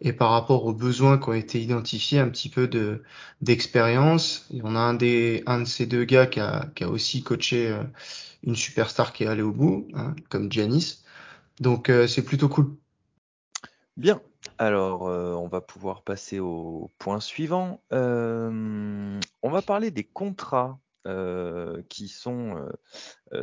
et 0.00 0.12
par 0.12 0.30
rapport 0.30 0.64
aux 0.64 0.74
besoins 0.74 1.18
qui 1.18 1.28
ont 1.28 1.34
été 1.34 1.60
identifiés, 1.62 2.18
un 2.18 2.28
petit 2.30 2.48
peu 2.48 2.66
de 2.66 3.04
d'expérience. 3.42 4.48
On 4.64 4.74
a 4.74 4.80
un 4.80 4.94
des 4.94 5.44
un 5.46 5.60
de 5.60 5.66
ces 5.66 5.86
deux 5.86 6.04
gars 6.04 6.26
qui 6.26 6.40
a, 6.40 6.66
qui 6.74 6.82
a 6.82 6.88
aussi 6.88 7.22
coaché 7.22 7.68
euh, 7.68 7.84
une 8.42 8.56
superstar 8.56 9.12
qui 9.12 9.22
est 9.22 9.26
allée 9.28 9.42
au 9.42 9.52
bout, 9.52 9.86
hein, 9.94 10.16
comme 10.30 10.50
Giannis. 10.50 11.04
Donc 11.60 11.90
euh, 11.90 12.06
c'est 12.06 12.24
plutôt 12.24 12.48
cool. 12.48 12.74
Bien. 13.96 14.20
Alors, 14.56 15.08
euh, 15.08 15.34
on 15.34 15.46
va 15.46 15.60
pouvoir 15.60 16.02
passer 16.02 16.40
au 16.40 16.90
point 16.98 17.20
suivant. 17.20 17.82
Euh, 17.92 19.20
on 19.42 19.50
va 19.50 19.62
parler 19.62 19.90
des 19.90 20.04
contrats 20.04 20.80
qui 21.88 22.08
sont 22.08 22.68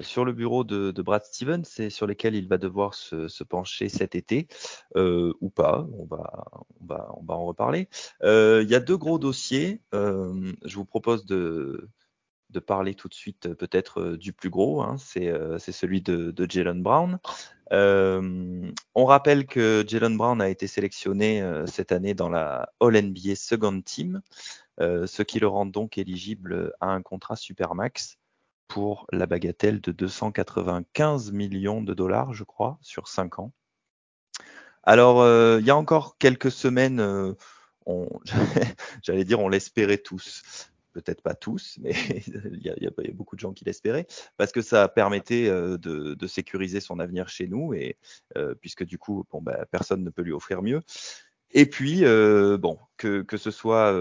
sur 0.01 0.25
le 0.25 0.32
bureau 0.32 0.63
de, 0.63 0.91
de, 0.91 1.01
Brad 1.01 1.23
Stevens 1.23 1.63
et 1.80 1.89
sur 1.89 2.06
lesquels 2.06 2.36
il 2.36 2.47
va 2.47 2.60
devoir 2.60 2.93
se, 2.93 3.27
se 3.27 3.43
pencher 3.43 3.89
cet 3.89 4.13
été 4.13 4.47
ou 4.95 5.49
pas. 5.49 5.88
On 5.97 6.06
va, 6.06 6.45
on 6.80 6.86
va, 6.86 7.10
on 7.19 7.23
va 7.25 7.34
en 7.34 7.45
reparler. 7.45 7.89
Il 8.21 8.67
y 8.69 8.75
a 8.75 8.80
deux 8.80 8.95
gros 8.95 9.17
dossiers. 9.17 9.82
je 9.91 10.75
vous 10.75 10.86
propose 10.86 11.25
de 11.25 11.89
de 12.49 12.60
parler 12.60 12.95
tout 12.95 13.10
de 13.10 13.13
suite 13.13 13.53
peut-être 13.53 14.15
du 14.15 14.33
plus 14.33 14.49
gros, 14.49 14.81
hein, 14.81 14.95
c'est 14.97 15.71
celui 15.71 16.01
de, 16.01 16.33
Jalen 16.49 16.81
Brown. 16.81 17.19
Euh, 17.73 18.71
on 18.95 19.05
rappelle 19.05 19.45
que 19.45 19.83
Jalen 19.86 20.15
Brown 20.15 20.41
a 20.41 20.49
été 20.49 20.67
sélectionné 20.67 21.41
euh, 21.41 21.65
cette 21.65 21.91
année 21.91 22.13
dans 22.13 22.29
la 22.29 22.69
All-NBA 22.79 23.36
Second 23.36 23.81
Team, 23.81 24.21
euh, 24.79 25.05
ce 25.05 25.23
qui 25.23 25.39
le 25.39 25.47
rend 25.47 25.65
donc 25.65 25.97
éligible 25.97 26.73
à 26.79 26.88
un 26.88 27.01
contrat 27.01 27.36
Supermax 27.36 28.17
pour 28.67 29.05
la 29.12 29.25
bagatelle 29.25 29.81
de 29.81 29.91
295 29.91 31.31
millions 31.31 31.81
de 31.81 31.93
dollars, 31.93 32.33
je 32.33 32.43
crois, 32.43 32.77
sur 32.81 33.07
5 33.07 33.39
ans. 33.39 33.53
Alors, 34.83 35.25
il 35.60 35.65
y 35.65 35.69
a 35.69 35.75
encore 35.75 36.17
quelques 36.17 36.51
semaines, 36.51 37.36
j'allais 39.03 39.25
dire, 39.25 39.39
on 39.39 39.49
l'espérait 39.49 39.97
tous 39.97 40.71
peut-être 41.01 41.21
pas 41.21 41.36
tous, 41.36 41.77
mais 41.79 41.91
il 42.27 42.62
y, 42.63 42.88
a, 42.88 43.13
beaucoup 43.13 43.36
de 43.36 43.39
gens 43.39 43.53
qui 43.53 43.65
l'espéraient, 43.65 44.07
parce 44.36 44.51
que 44.51 44.62
ça 44.62 44.88
permettait 44.88 45.47
euh, 45.47 45.77
de, 45.77 46.27
sécuriser 46.27 46.79
son 46.79 46.99
avenir 46.99 47.29
chez 47.29 47.47
nous, 47.47 47.73
et 47.73 47.97
euh, 48.36 48.55
puisque 48.55 48.83
du 48.83 48.97
coup, 48.97 49.25
bon, 49.31 49.41
bah, 49.41 49.65
personne 49.69 50.03
ne 50.03 50.10
peut 50.10 50.23
lui 50.23 50.33
offrir 50.33 50.62
mieux. 50.62 50.81
Et 51.51 51.67
puis, 51.67 52.03
euh, 52.03 52.57
bon, 52.57 52.79
que, 52.97 53.23
ce 53.38 53.51
soit 53.51 53.95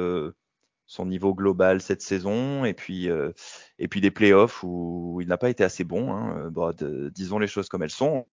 son 0.87 1.07
niveau 1.07 1.35
global 1.35 1.81
cette 1.81 2.03
saison, 2.03 2.65
et 2.65 2.75
puis, 2.75 3.09
des 3.79 4.11
playoffs 4.11 4.63
où 4.63 5.19
il 5.21 5.29
n'a 5.29 5.39
pas 5.39 5.51
été 5.51 5.65
assez 5.65 5.85
bon, 5.85 6.13
hein, 6.15 6.51
disons 7.13 7.39
les 7.39 7.47
choses 7.47 7.69
comme 7.69 7.83
elles 7.83 7.91
sont. 7.91 8.27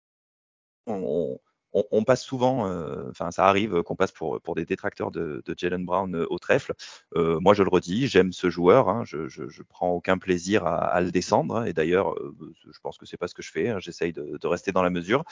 On, 0.87 0.95
on, 1.05 1.41
on, 1.73 2.05
passe 2.05 2.23
souvent, 2.23 2.69
euh, 2.69 3.09
enfin 3.11 3.31
ça 3.31 3.47
arrive 3.47 3.83
qu'on 3.83 3.97
passe 3.97 4.13
pour, 4.13 4.41
pour 4.41 4.55
des 4.55 4.65
détracteurs 4.65 5.11
de, 5.11 5.43
de 5.45 5.55
Jalen 5.57 5.85
Brown 5.85 6.15
euh, 6.15 6.27
au 6.29 6.39
trèfle. 6.39 6.75
Euh, 7.17 7.41
moi 7.41 7.55
je 7.55 7.63
le 7.63 7.71
redis, 7.71 8.09
j'aime 8.09 8.33
ce 8.33 8.51
joueur, 8.51 8.89
hein, 8.89 9.05
je, 9.07 9.29
je, 9.29 9.49
je, 9.49 9.63
prends 9.63 9.91
aucun 9.91 10.19
plaisir 10.19 10.67
à, 10.67 10.85
à 10.85 11.01
le 11.01 11.11
descendre, 11.11 11.67
et 11.67 11.73
d'ailleurs 11.73 12.13
euh, 12.13 12.35
je 12.71 12.79
pense 12.81 12.99
que 12.99 13.07
c'est 13.07 13.17
pas 13.17 13.29
ce 13.29 13.35
que 13.35 13.43
je 13.43 13.51
fais, 13.51 13.71
hein, 13.71 13.79
j'essaye 13.81 14.13
de, 14.13 14.39
de, 14.39 14.47
rester 14.47 14.73
dans 14.73 14.83
la 14.83 14.91
mesure. 14.91 15.25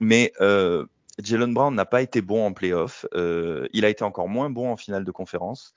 Mais 0.00 0.32
Jalen 1.22 1.54
Brown 1.54 1.74
n'a 1.74 1.86
pas 1.86 2.02
été 2.02 2.20
bon 2.20 2.44
en 2.46 2.52
playoff, 2.52 3.06
il 3.14 3.84
a 3.84 3.88
été 3.88 4.04
encore 4.04 4.28
moins 4.28 4.50
bon 4.50 4.70
en 4.70 4.76
finale 4.76 5.04
de 5.04 5.10
conférence. 5.12 5.72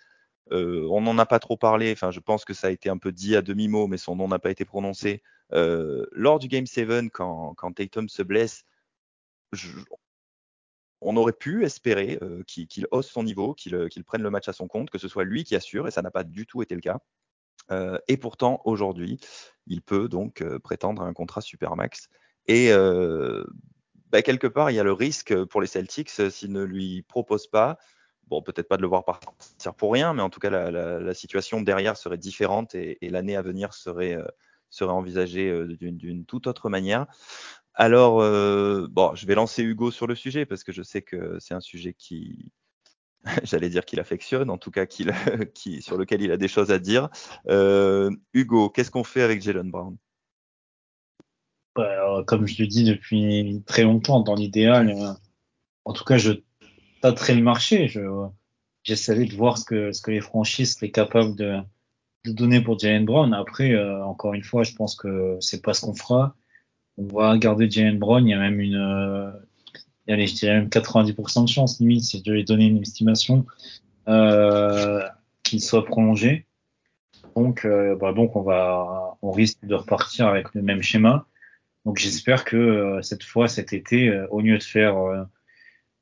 on 0.52 1.02
n'en 1.02 1.18
a 1.18 1.26
pas 1.26 1.40
trop 1.40 1.56
parlé, 1.56 1.92
enfin 1.94 2.12
je 2.12 2.20
pense 2.20 2.44
que 2.44 2.54
ça 2.54 2.68
a 2.68 2.72
été 2.72 2.90
un 2.90 2.98
peu 2.98 3.12
dit 3.12 3.36
à 3.36 3.42
demi-mot, 3.42 3.88
mais 3.88 3.98
son 3.98 4.16
nom 4.16 4.28
n'a 4.28 4.40
pas 4.40 4.52
été 4.52 4.66
prononcé. 4.66 5.22
lors 5.52 6.40
du 6.40 6.48
Game 6.48 6.66
7, 6.66 7.10
quand, 7.12 7.54
quand 7.56 7.74
Tatum 7.74 8.10
se 8.10 8.24
blesse, 8.24 8.66
on 11.02 11.16
aurait 11.18 11.34
pu 11.34 11.64
espérer 11.66 12.18
euh, 12.22 12.44
qu'il 12.44 12.68
qu 12.68 12.86
hausse 12.92 13.10
son 13.10 13.24
niveau, 13.24 13.54
qu'il 13.54 13.76
euh, 13.76 13.88
qu 13.88 14.02
prenne 14.04 14.22
le 14.22 14.30
match 14.30 14.48
à 14.48 14.54
son 14.54 14.68
compte, 14.68 14.90
que 14.90 14.98
ce 14.98 15.08
soit 15.08 15.24
lui 15.24 15.44
qui 15.44 15.56
assure, 15.56 15.88
et 15.88 15.92
ça 15.92 16.02
n'a 16.02 16.12
pas 16.12 16.24
du 16.24 16.46
tout 16.46 16.62
été 16.62 16.76
le 16.76 16.82
cas. 16.82 17.00
Euh, 17.72 17.98
et 18.08 18.18
pourtant, 18.18 18.62
aujourd'hui, 18.66 19.20
il 19.68 19.82
peut 19.82 20.08
donc 20.08 20.44
prétendre 20.60 21.02
à 21.02 21.06
un 21.06 21.14
contrat 21.14 21.42
supermax. 21.42 22.10
Et 22.48 22.72
bah, 24.10 24.22
quelque 24.22 24.48
part, 24.48 24.72
il 24.72 24.76
y 24.76 24.80
a 24.80 24.84
le 24.84 24.94
risque 24.94 25.44
pour 25.46 25.60
les 25.60 25.68
Celtics 25.68 26.10
s'ils 26.10 26.54
ne 26.54 26.64
lui 26.64 27.02
proposent 27.04 27.48
pas. 27.50 27.78
Bon, 28.28 28.42
peut-être 28.42 28.70
pas 28.70 28.78
de 28.78 28.82
le 28.82 28.88
voir 28.88 29.04
partir 29.04 29.74
pour 29.76 29.92
rien, 29.92 30.14
mais 30.14 30.22
en 30.22 30.30
tout 30.30 30.40
cas, 30.40 30.50
la, 30.50 31.14
situation 31.14 31.62
derrière 31.62 31.98
serait 31.98 32.18
différente 32.18 32.74
et, 32.74 32.98
et 33.06 33.10
l'année 33.10 33.36
à 33.36 33.42
venir 33.42 33.74
serait, 33.74 34.18
serait 34.70 34.94
envisagée 34.94 35.52
d'une 35.68 36.26
toute 36.26 36.48
autre 36.48 36.70
manière. 36.70 37.06
Alors, 37.80 38.22
euh, 38.22 38.88
bon, 38.90 39.14
je 39.14 39.28
vais 39.28 39.36
lancer 39.36 39.62
Hugo 39.62 39.92
sur 39.92 40.08
le 40.08 40.16
sujet 40.16 40.48
parce 40.48 40.64
que 40.64 40.72
je 40.72 40.82
sais 40.82 41.04
que 41.04 41.38
c'est 41.40 41.54
un 41.54 41.60
sujet 41.60 41.94
qui, 41.94 42.52
j'allais 43.44 43.70
dire 43.70 43.86
qu'il 43.86 44.00
affectionne, 44.00 44.50
en 44.50 44.58
tout 44.58 44.72
cas 44.72 44.88
qui, 45.54 45.82
sur 45.84 45.96
lequel 45.96 46.24
il 46.24 46.32
a 46.32 46.38
des 46.38 46.48
choses 46.48 46.72
à 46.72 46.80
dire. 46.80 47.10
Euh, 47.48 48.10
Hugo, 48.34 48.70
qu'est-ce 48.70 48.90
qu'on 48.90 49.04
fait 49.04 49.22
avec 49.22 49.44
Jalen 49.44 49.70
Brown? 49.70 49.96
Alors, 51.76 52.26
Comme 52.26 52.48
je 52.48 52.60
le 52.64 52.68
dis 52.68 52.84
depuis 52.84 53.62
très 53.68 53.84
longtemps, 53.84 54.22
dans 54.22 54.34
l'idéal, 54.34 54.90
euh, 54.90 55.14
en 55.86 55.94
tout 55.94 56.04
cas, 56.04 56.18
je 56.18 56.32
tâterais 57.02 57.36
le 57.36 57.44
marché. 57.44 57.88
Je, 57.88 58.02
j'essaierai 58.82 59.26
de 59.26 59.36
voir 59.36 59.60
ce 59.60 59.66
que, 59.66 59.92
ce 59.92 60.02
que 60.02 60.10
les 60.10 60.22
franchises 60.22 60.74
seraient 60.74 60.90
capables 60.90 61.36
de, 61.36 61.60
de 62.26 62.32
donner 62.32 62.60
pour 62.60 62.80
Jalen 62.80 63.06
Brown. 63.06 63.36
Après, 63.36 63.74
euh, 63.74 64.04
encore 64.04 64.34
une 64.34 64.44
fois, 64.44 64.64
je 64.64 64.74
pense 64.74 64.96
que 64.96 65.38
c'est 65.42 65.62
pas 65.62 65.76
ce 65.76 65.82
qu'on 65.82 65.94
fera. 65.94 66.36
On 66.98 67.06
va 67.06 67.38
garder 67.38 67.70
Jalen 67.70 68.00
Brown. 68.00 68.26
Il 68.28 68.32
y 68.32 68.34
a 68.34 68.40
même 68.40 68.60
une, 68.60 68.76
euh, 68.76 69.32
allez, 70.08 70.28
je 70.28 70.36
dirais 70.36 70.60
même 70.60 70.70
90% 70.70 71.44
de 71.44 71.50
chance 71.50 71.80
limite 71.80 72.04
si 72.04 72.20
je 72.20 72.24
devais 72.24 72.44
donner 72.44 72.66
une 72.66 72.82
estimation 72.82 73.46
euh, 74.08 75.02
qu'il 75.44 75.62
soit 75.62 75.86
prolongé. 75.86 76.46
Donc, 77.36 77.66
euh, 77.66 77.96
bah, 77.96 78.14
donc 78.14 78.36
on 78.36 78.42
va, 78.42 79.16
on 79.22 79.32
risque 79.32 79.64
de 79.64 79.76
repartir 79.76 80.28
avec 80.28 80.56
le 80.56 80.64
même 80.64 80.82
schéma. 80.82 81.28
Donc 81.86 82.00
j'espère 82.00 82.46
que 82.46 82.58
euh, 82.58 83.02
cette 83.04 83.24
fois, 83.24 83.48
cet 83.48 83.74
été, 83.74 84.10
euh, 84.10 84.28
au 84.32 84.42
lieu 84.42 84.58
de 84.58 84.64
faire 84.64 84.96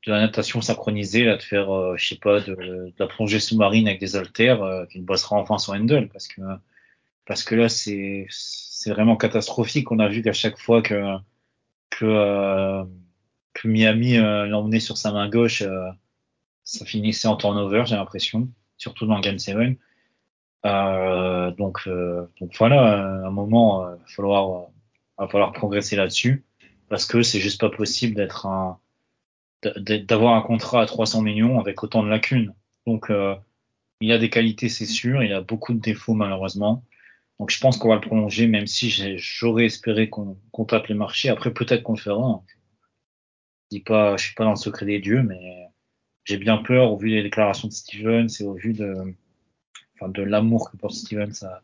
de 0.06 0.12
la 0.12 0.20
natation 0.20 0.62
synchronisée, 0.62 1.24
là, 1.24 1.36
de 1.36 1.42
faire, 1.42 1.96
je 1.98 2.08
sais 2.08 2.16
pas, 2.16 2.40
de, 2.40 2.54
de, 2.54 2.92
la 2.98 3.06
plongée 3.06 3.40
sous-marine 3.40 3.86
avec 3.86 4.00
des 4.00 4.16
haltères, 4.16 4.86
qu'il 4.90 5.04
bossera 5.04 5.36
enfin 5.36 5.58
sur 5.58 5.74
handle, 5.74 6.08
parce 6.12 6.28
que 6.28 6.40
parce 7.26 7.44
que 7.44 7.54
là 7.54 7.68
c'est 7.68 8.26
vraiment 8.86 9.16
catastrophique. 9.16 9.90
On 9.92 9.98
a 9.98 10.08
vu 10.08 10.22
qu'à 10.22 10.32
chaque 10.32 10.58
fois 10.58 10.82
que 10.82 11.16
que 11.90 12.84
que 13.54 13.68
Miami 13.68 14.16
l'emmenait 14.16 14.80
sur 14.80 14.96
sa 14.96 15.12
main 15.12 15.28
gauche, 15.28 15.64
ça 16.64 16.84
finissait 16.84 17.28
en 17.28 17.36
turnover, 17.36 17.84
j'ai 17.86 17.96
l'impression, 17.96 18.48
surtout 18.76 19.06
dans 19.06 19.20
Game 19.20 19.38
7. 19.38 19.56
Euh, 20.64 21.50
donc, 21.52 21.88
donc 22.40 22.56
voilà, 22.58 23.22
à 23.24 23.26
un 23.26 23.30
moment, 23.30 23.88
il 23.88 24.00
va 24.00 24.06
falloir 24.06 24.68
va 25.18 25.28
falloir 25.28 25.52
progresser 25.52 25.96
là-dessus 25.96 26.44
parce 26.88 27.06
que 27.06 27.22
c'est 27.22 27.40
juste 27.40 27.60
pas 27.60 27.70
possible 27.70 28.14
d'être 28.14 28.46
un 28.46 28.78
d'avoir 29.62 30.34
un 30.34 30.42
contrat 30.42 30.82
à 30.82 30.86
300 30.86 31.22
millions 31.22 31.58
avec 31.58 31.82
autant 31.82 32.02
de 32.02 32.08
lacunes. 32.08 32.54
Donc 32.86 33.10
euh, 33.10 33.34
il 34.00 34.12
a 34.12 34.18
des 34.18 34.30
qualités, 34.30 34.68
c'est 34.68 34.86
sûr, 34.86 35.22
il 35.22 35.32
a 35.32 35.40
beaucoup 35.40 35.72
de 35.72 35.80
défauts 35.80 36.14
malheureusement. 36.14 36.84
Donc 37.38 37.50
je 37.50 37.60
pense 37.60 37.76
qu'on 37.76 37.88
va 37.88 37.96
le 37.96 38.00
prolonger, 38.00 38.46
même 38.46 38.66
si 38.66 38.90
j'aurais 39.18 39.66
espéré 39.66 40.08
qu'on 40.08 40.38
qu 40.52 40.66
tape 40.66 40.86
les 40.86 40.94
marchés. 40.94 41.28
Après 41.28 41.52
peut-être 41.52 41.82
qu'on 41.82 41.94
le 41.94 41.98
fera. 41.98 42.42
Pas, 43.84 44.16
je 44.16 44.24
suis 44.24 44.34
pas 44.34 44.44
dans 44.44 44.50
le 44.50 44.56
secret 44.56 44.86
des 44.86 45.00
dieux, 45.00 45.22
mais 45.22 45.68
j'ai 46.24 46.38
bien 46.38 46.58
peur 46.58 46.92
au 46.92 46.96
vu 46.96 47.10
des 47.10 47.22
déclarations 47.22 47.68
de 47.68 47.72
Stevens 47.72 48.28
et 48.40 48.44
au 48.44 48.54
vu 48.54 48.72
de, 48.72 49.14
enfin, 49.94 50.08
de 50.08 50.22
l'amour 50.22 50.70
que 50.70 50.76
porte 50.76 50.94
Stevens 50.94 51.42
à, 51.42 51.62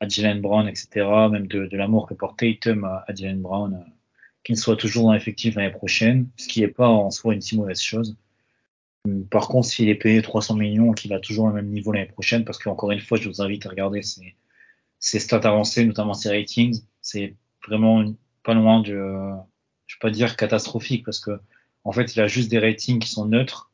à 0.00 0.08
Jalen 0.08 0.40
Brown, 0.40 0.68
etc., 0.68 1.06
même 1.30 1.46
de, 1.46 1.66
de 1.66 1.76
l'amour 1.76 2.06
que 2.06 2.14
porte 2.14 2.38
Tatum 2.38 2.84
à, 2.84 3.04
à 3.06 3.14
Jalen 3.14 3.40
Brown, 3.40 3.74
euh, 3.74 3.90
qu'il 4.44 4.56
soit 4.56 4.76
toujours 4.76 5.04
dans 5.04 5.12
l'effectif 5.12 5.54
l'année 5.54 5.72
prochaine, 5.72 6.28
ce 6.36 6.48
qui 6.48 6.60
n'est 6.60 6.68
pas 6.68 6.88
en 6.88 7.10
soi 7.10 7.34
une 7.34 7.40
si 7.40 7.56
mauvaise 7.56 7.80
chose. 7.80 8.16
Hum, 9.06 9.26
par 9.26 9.48
contre, 9.48 9.68
s'il 9.68 9.88
est 9.88 9.94
payé 9.94 10.22
300 10.22 10.56
millions, 10.56 10.92
qu'il 10.92 11.12
a 11.12 11.20
toujours 11.20 11.48
le 11.48 11.54
même 11.54 11.68
niveau 11.68 11.92
l'année 11.92 12.06
prochaine, 12.06 12.44
parce 12.44 12.58
qu'encore 12.58 12.92
une 12.92 13.00
fois, 13.00 13.18
je 13.18 13.28
vous 13.28 13.42
invite 13.42 13.66
à 13.66 13.70
regarder 13.70 14.02
ses, 14.02 14.34
ses 15.00 15.18
stats 15.18 15.38
avancées, 15.38 15.84
notamment 15.84 16.14
ses 16.14 16.28
ratings, 16.28 16.82
c'est 17.00 17.34
vraiment 17.66 18.04
pas 18.44 18.54
loin 18.54 18.80
de, 18.80 18.92
je 19.86 19.96
vais 19.96 20.00
pas 20.00 20.10
dire 20.10 20.36
catastrophique, 20.36 21.04
parce 21.04 21.20
que 21.20 21.40
en 21.84 21.92
fait, 21.92 22.14
il 22.14 22.20
a 22.20 22.26
juste 22.26 22.50
des 22.50 22.58
ratings 22.58 23.00
qui 23.00 23.08
sont 23.08 23.26
neutres, 23.26 23.72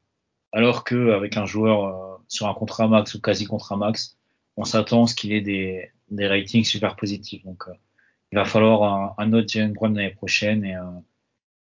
alors 0.53 0.85
que 0.85 1.11
avec 1.11 1.37
un 1.37 1.45
joueur 1.45 1.85
euh, 1.85 2.17
sur 2.29 2.49
un 2.49 2.55
contrat 2.55 2.89
max 2.89 3.15
ou 3.15 3.21
quasi 3.21 3.45
contrat 3.45 3.77
max, 3.77 4.17
on 4.57 4.65
s'attend 4.65 5.05
à 5.05 5.07
ce 5.07 5.15
qu'il 5.15 5.33
ait 5.33 5.41
des, 5.41 5.91
des 6.11 6.27
ratings 6.27 6.65
super 6.65 6.97
positifs. 6.97 7.45
Donc, 7.45 7.65
euh, 7.69 7.73
il 8.33 8.37
va 8.37 8.45
falloir 8.45 8.83
un, 8.85 9.15
un 9.19 9.33
autre 9.33 9.49
Jalen 9.49 9.73
Brown 9.73 9.95
l'année 9.95 10.15
prochaine 10.15 10.65
et, 10.65 10.77
euh, 10.77 10.83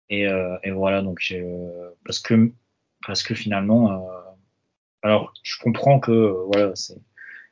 et, 0.09 0.27
euh, 0.27 0.57
et, 0.63 0.71
voilà. 0.71 1.03
Donc, 1.03 1.21
parce 2.05 2.19
que 2.19 2.53
parce 3.07 3.23
que 3.23 3.35
finalement, 3.35 4.11
alors 5.03 5.33
je 5.43 5.59
comprends 5.59 6.01
que 6.01 6.35
voilà, 6.53 6.75
c'est 6.75 6.99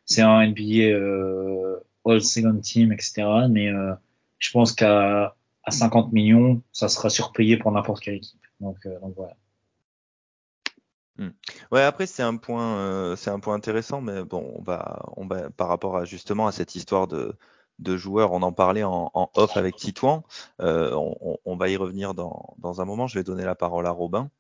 c'est 0.05 0.23
un 0.23 0.47
NBA 0.47 1.79
All 2.09 2.23
Second 2.23 2.61
Team, 2.61 2.93
etc. 2.93 3.27
Mais 3.51 3.71
je 4.39 4.51
pense 4.51 4.73
qu'à 4.73 5.35
à 5.65 5.71
50 5.71 6.13
millions, 6.13 6.63
ça 6.73 6.89
sera 6.89 7.11
surpayé 7.11 7.59
pour 7.59 7.71
n'importe 7.73 8.01
quelle 8.01 8.15
équipe. 8.15 8.41
Donc, 8.61 8.77
donc 9.03 9.15
voilà. 9.17 9.37
Mmh. 11.19 11.31
Ouais, 11.73 11.83
après 11.83 12.07
c'est 12.07 12.23
un 12.23 12.37
point, 12.37 12.79
euh, 12.79 13.17
c'est 13.17 13.31
un 13.31 13.41
point 13.41 13.55
intéressant, 13.55 14.01
mais 14.01 14.23
bon, 14.23 14.55
on 14.57 14.63
va, 14.63 15.03
on 15.17 15.27
va 15.27 15.51
par 15.51 15.69
rapport 15.69 15.97
à 15.97 16.05
justement 16.05 16.47
à 16.47 16.53
cette 16.53 16.77
histoire 16.77 17.09
de, 17.09 17.37
de 17.81 17.97
joueurs, 17.97 18.33
on 18.33 18.43
en 18.43 18.53
parlait 18.53 18.85
en, 18.85 19.11
en 19.15 19.31
off 19.35 19.57
avec 19.57 19.77
Titouan. 19.77 20.25
Euh, 20.61 20.93
on, 20.95 21.39
on, 21.45 21.57
va 21.57 21.69
y 21.69 21.77
revenir 21.77 22.15
dans, 22.15 22.55
dans, 22.59 22.81
un 22.81 22.85
moment. 22.85 23.09
Je 23.09 23.19
vais 23.19 23.25
donner 23.25 23.45
la 23.45 23.57
parole 23.57 23.87
à 23.87 23.91
Robin. 23.91 24.31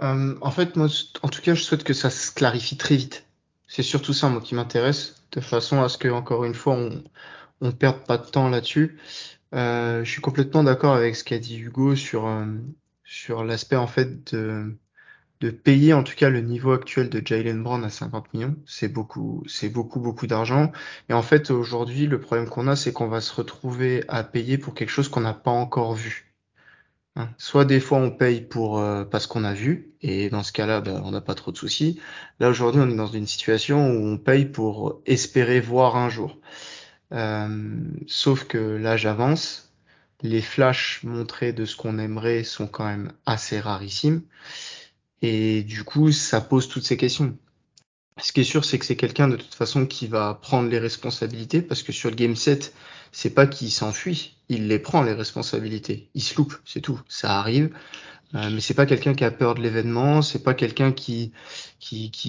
Euh, 0.00 0.36
en 0.40 0.50
fait, 0.50 0.74
moi, 0.74 0.88
en 1.22 1.28
tout 1.28 1.42
cas, 1.42 1.54
je 1.54 1.62
souhaite 1.62 1.84
que 1.84 1.94
ça 1.94 2.10
se 2.10 2.32
clarifie 2.32 2.76
très 2.76 2.96
vite. 2.96 3.26
C'est 3.74 3.82
surtout 3.82 4.12
ça, 4.12 4.28
moi, 4.28 4.42
qui 4.42 4.54
m'intéresse, 4.54 5.24
de 5.32 5.40
façon 5.40 5.82
à 5.82 5.88
ce 5.88 5.96
que, 5.96 6.08
encore 6.08 6.44
une 6.44 6.54
fois, 6.54 6.74
on, 6.74 7.02
on 7.62 7.72
perde 7.72 8.04
pas 8.06 8.18
de 8.18 8.26
temps 8.26 8.50
là-dessus. 8.50 8.98
Euh, 9.54 10.04
je 10.04 10.10
suis 10.10 10.20
complètement 10.20 10.62
d'accord 10.64 10.94
avec 10.94 11.16
ce 11.16 11.24
qu'a 11.24 11.38
dit 11.38 11.58
Hugo 11.58 11.96
sur 11.96 12.26
euh, 12.26 12.46
sur 13.04 13.44
l'aspect 13.44 13.76
en 13.76 13.86
fait 13.86 14.34
de, 14.34 14.78
de 15.40 15.50
payer 15.50 15.94
en 15.94 16.04
tout 16.04 16.14
cas 16.16 16.30
le 16.30 16.42
niveau 16.42 16.72
actuel 16.72 17.10
de 17.10 17.22
Jalen 17.26 17.62
Brown 17.62 17.84
à 17.84 17.90
50 17.90 18.34
millions. 18.34 18.56
C'est 18.66 18.88
beaucoup, 18.88 19.44
c'est 19.48 19.70
beaucoup, 19.70 20.00
beaucoup 20.00 20.26
d'argent. 20.28 20.72
Et 21.08 21.14
en 21.14 21.22
fait, 21.22 21.50
aujourd'hui, 21.50 22.06
le 22.06 22.20
problème 22.20 22.48
qu'on 22.50 22.68
a, 22.68 22.76
c'est 22.76 22.92
qu'on 22.92 23.08
va 23.08 23.20
se 23.22 23.34
retrouver 23.34 24.04
à 24.08 24.24
payer 24.24 24.58
pour 24.58 24.74
quelque 24.74 24.90
chose 24.90 25.08
qu'on 25.08 25.22
n'a 25.22 25.34
pas 25.34 25.50
encore 25.52 25.94
vu. 25.94 26.31
Hein. 27.16 27.28
Soit 27.38 27.64
des 27.64 27.80
fois 27.80 27.98
on 27.98 28.10
paye 28.10 28.40
pour 28.40 28.78
euh, 28.78 29.04
parce 29.04 29.26
qu'on 29.26 29.44
a 29.44 29.52
vu, 29.52 29.92
et 30.00 30.30
dans 30.30 30.42
ce 30.42 30.52
cas-là, 30.52 30.80
ben, 30.80 31.02
on 31.04 31.10
n'a 31.10 31.20
pas 31.20 31.34
trop 31.34 31.52
de 31.52 31.56
soucis. 31.56 32.00
Là 32.40 32.48
aujourd'hui, 32.48 32.80
on 32.80 32.90
est 32.90 32.96
dans 32.96 33.06
une 33.06 33.26
situation 33.26 33.90
où 33.90 34.06
on 34.06 34.18
paye 34.18 34.46
pour 34.46 35.00
espérer 35.06 35.60
voir 35.60 35.96
un 35.96 36.08
jour. 36.08 36.38
Euh, 37.12 37.76
sauf 38.06 38.44
que 38.44 38.58
là, 38.58 38.96
j'avance 38.96 39.72
les 40.22 40.40
flashs 40.40 41.02
montrés 41.04 41.52
de 41.52 41.64
ce 41.64 41.76
qu'on 41.76 41.98
aimerait 41.98 42.44
sont 42.44 42.66
quand 42.66 42.86
même 42.86 43.12
assez 43.26 43.60
rarissimes. 43.60 44.22
Et 45.20 45.62
du 45.62 45.84
coup, 45.84 46.12
ça 46.12 46.40
pose 46.40 46.68
toutes 46.68 46.84
ces 46.84 46.96
questions. 46.96 47.36
Ce 48.18 48.32
qui 48.32 48.42
est 48.42 48.44
sûr, 48.44 48.64
c'est 48.64 48.78
que 48.78 48.84
c'est 48.84 48.96
quelqu'un 48.96 49.28
de 49.28 49.36
toute 49.36 49.54
façon 49.54 49.86
qui 49.86 50.06
va 50.06 50.34
prendre 50.34 50.68
les 50.68 50.78
responsabilités 50.78 51.62
parce 51.62 51.82
que 51.82 51.92
sur 51.92 52.10
le 52.10 52.16
game 52.16 52.36
set, 52.36 52.74
c'est 53.10 53.34
pas 53.34 53.46
qu'il 53.46 53.70
s'enfuit, 53.70 54.36
il 54.52 54.68
les 54.68 54.78
prend 54.78 55.02
les 55.02 55.14
responsabilités. 55.14 56.08
Il 56.14 56.22
se 56.22 56.36
loupe, 56.36 56.54
c'est 56.64 56.80
tout. 56.80 57.00
Ça 57.08 57.38
arrive. 57.38 57.70
Euh, 58.34 58.50
mais 58.50 58.60
c'est 58.60 58.74
pas 58.74 58.86
quelqu'un 58.86 59.14
qui 59.14 59.24
a 59.24 59.30
peur 59.30 59.54
de 59.54 59.60
l'événement, 59.60 60.22
c'est 60.22 60.42
pas 60.42 60.54
quelqu'un 60.54 60.92
qui, 60.92 61.32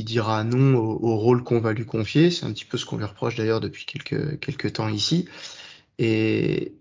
dira 0.05 0.43
non 0.43 0.75
au, 0.75 1.15
rôle 1.15 1.43
qu'on 1.43 1.59
va 1.59 1.73
lui 1.73 1.85
confier. 1.85 2.31
C'est 2.31 2.45
un 2.45 2.51
petit 2.51 2.65
peu 2.65 2.77
ce 2.77 2.85
qu'on 2.85 2.97
lui 2.97 3.05
reproche 3.05 3.35
d'ailleurs 3.35 3.61
depuis 3.61 3.85
quelques, 3.85 4.73
temps 4.73 4.89
ici 4.89 5.27
et, 5.99 6.73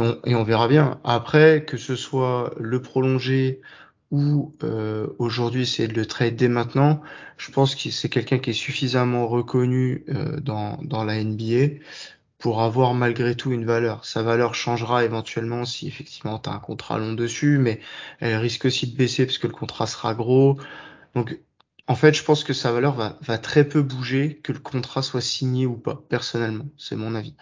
on, 0.00 0.44
verra 0.44 0.68
bien. 0.68 0.98
Après, 1.04 1.64
que 1.66 1.76
ce 1.76 1.96
soit 1.96 2.54
le 2.58 2.80
prolonger 2.80 3.60
ou 4.10 4.54
euh, 4.62 5.08
aujourd'hui 5.18 5.64
de 5.78 5.92
le 5.92 6.06
trade 6.06 6.36
dès 6.36 6.48
maintenant, 6.48 7.02
je 7.36 7.50
pense 7.50 7.74
que 7.74 7.90
c'est 7.90 8.08
quelqu'un 8.08 8.38
qui 8.38 8.50
est 8.50 8.54
suffisamment 8.54 9.26
reconnu 9.26 10.04
euh, 10.08 10.40
dans, 10.40 10.78
dans 10.82 11.04
la 11.04 11.22
NBA 11.22 11.80
pour 12.38 12.62
avoir 12.62 12.94
malgré 12.94 13.34
tout 13.34 13.52
une 13.52 13.64
valeur. 13.64 14.04
Sa 14.04 14.22
valeur 14.22 14.54
changera 14.54 15.04
éventuellement 15.04 15.64
si 15.64 15.88
effectivement 15.88 16.38
tu 16.38 16.50
un 16.50 16.58
contrat 16.58 16.98
long 16.98 17.12
dessus, 17.14 17.58
mais 17.58 17.80
elle 18.20 18.36
risque 18.36 18.66
aussi 18.66 18.86
de 18.86 18.96
baisser 18.96 19.26
parce 19.26 19.38
que 19.38 19.46
le 19.46 19.52
contrat 19.52 19.86
sera 19.86 20.14
gros. 20.14 20.58
Donc 21.14 21.38
en 21.86 21.96
fait, 21.96 22.14
je 22.14 22.24
pense 22.24 22.44
que 22.44 22.52
sa 22.52 22.72
valeur 22.72 22.94
va, 22.94 23.18
va 23.22 23.38
très 23.38 23.64
peu 23.68 23.82
bouger, 23.82 24.40
que 24.42 24.52
le 24.52 24.58
contrat 24.58 25.02
soit 25.02 25.20
signé 25.20 25.66
ou 25.66 25.76
pas, 25.76 26.02
personnellement, 26.08 26.66
c'est 26.78 26.96
mon 26.96 27.14
avis. 27.14 27.34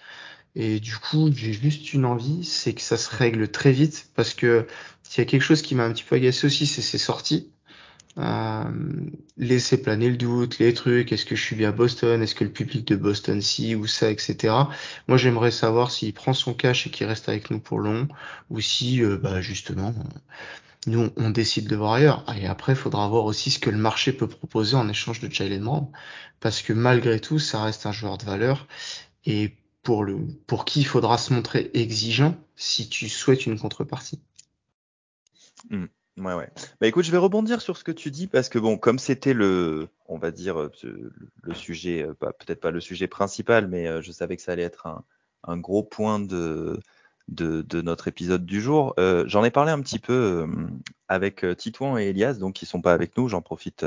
Et 0.55 0.81
du 0.81 0.97
coup, 0.97 1.31
j'ai 1.35 1.53
juste 1.53 1.93
une 1.95 2.05
envie, 2.05 2.45
c'est 2.45 2.75
que 2.75 2.83
ça 2.83 2.97
se 2.97 3.15
règle 3.15 3.51
très 3.51 3.73
vite, 3.73 4.11
parce 4.15 4.35
que 4.35 4.67
s'il 5.03 5.23
y 5.23 5.27
a 5.27 5.31
quelque 5.31 5.43
chose 5.43 5.63
qui 5.63 5.75
m'a 5.75 5.85
un 5.85 5.93
petit 5.93 6.05
peu 6.05 6.17
agacé 6.17 6.47
aussi, 6.47 6.67
c'est 6.67 6.83
ses 6.83 6.99
sorties. 6.99 7.51
Euh, 8.19 8.65
laisser 9.39 9.81
planer 9.81 10.11
le 10.11 10.17
doute, 10.17 10.59
les 10.59 10.75
trucs, 10.75 11.13
est-ce 11.13 11.25
que 11.25 11.35
je 11.35 11.43
suis 11.43 11.57
bien 11.57 11.73
Boston, 11.73 12.23
est-ce 12.23 12.35
que 12.35 12.45
le 12.45 12.53
public 12.53 12.87
de 12.87 12.97
Boston 12.97 13.41
si 13.41 13.75
ou 13.75 13.87
ça, 13.87 14.11
etc. 14.11 14.55
Moi, 15.09 15.17
j'aimerais 15.17 15.51
savoir 15.51 15.91
s'il 15.91 16.13
prend 16.13 16.35
son 16.35 16.53
cash 16.53 16.87
et 16.87 16.91
qu'il 16.91 17.07
reste 17.07 17.29
avec 17.29 17.51
nous 17.51 17.59
pour 17.59 17.79
long, 17.79 18.09
ou 18.51 18.61
si, 18.61 19.03
euh, 19.03 19.17
bah, 19.17 19.41
justement, 19.41 19.95
nous, 20.87 21.11
on 21.17 21.31
décide 21.31 21.69
de 21.69 21.77
voir 21.77 21.95
ailleurs. 21.95 22.25
Et 22.39 22.47
après, 22.47 22.73
il 22.73 22.77
faudra 22.77 23.09
voir 23.09 23.25
aussi 23.25 23.51
ce 23.51 23.59
que 23.59 23.71
le 23.71 23.79
marché 23.79 24.13
peut 24.13 24.29
proposer 24.29 24.77
en 24.77 24.89
échange 24.89 25.21
de 25.21 25.33
Jalen 25.33 25.65
Brown, 25.65 25.89
parce 26.41 26.61
que 26.63 26.73
malgré 26.73 27.21
tout, 27.21 27.39
ça 27.39 27.63
reste 27.63 27.87
un 27.87 27.93
joueur 27.93 28.19
de 28.19 28.25
valeur. 28.25 28.67
Et 29.25 29.57
pour, 29.83 30.05
le, 30.05 30.19
pour 30.47 30.65
qui 30.65 30.81
il 30.81 30.87
faudra 30.87 31.19
se 31.19 31.33
montrer 31.33 31.71
exigeant 31.75 32.37
si 32.57 32.89
tu 32.89 33.09
souhaites 33.09 33.47
une 33.47 33.59
contrepartie. 33.59 34.21
Mmh. 35.71 35.87
Ouais, 36.19 36.35
ouais. 36.35 36.51
Bah 36.81 36.87
écoute, 36.87 37.05
je 37.07 37.11
vais 37.11 37.17
rebondir 37.19 37.63
sur 37.63 37.79
ce 37.79 37.85
que 37.85 37.93
tu 37.93 38.11
dis 38.11 38.27
parce 38.27 38.51
que 38.51 38.59
bon, 38.59 38.77
comme 38.77 38.99
c'était 38.99 39.33
le, 39.33 39.89
on 40.09 40.19
va 40.19 40.31
dire 40.31 40.61
euh, 40.61 40.71
le 41.43 41.55
sujet, 41.55 42.03
euh, 42.03 42.13
peut-être 42.13 42.61
pas 42.61 42.71
le 42.71 42.81
sujet 42.81 43.07
principal, 43.07 43.67
mais 43.67 43.89
euh, 43.89 44.03
je 44.03 44.13
savais 44.13 44.37
que 44.37 44.43
ça 44.43 44.53
allait 44.53 44.63
être 44.63 44.87
un, 45.45 45.57
gros 45.57 45.83
point 45.83 46.21
de, 46.21 46.79
notre 47.29 48.09
épisode 48.09 48.45
du 48.45 48.61
jour. 48.61 48.95
J'en 48.99 49.43
ai 49.43 49.51
parlé 49.51 49.73
un 49.73 49.81
petit 49.81 49.99
peu 49.99 50.47
avec 51.09 51.47
Titouan 51.57 51.97
et 51.99 52.09
Elias, 52.09 52.35
donc 52.35 52.55
qui 52.55 52.67
sont 52.67 52.83
pas 52.83 52.93
avec 52.93 53.17
nous. 53.17 53.29
J'en 53.29 53.41
profite 53.41 53.87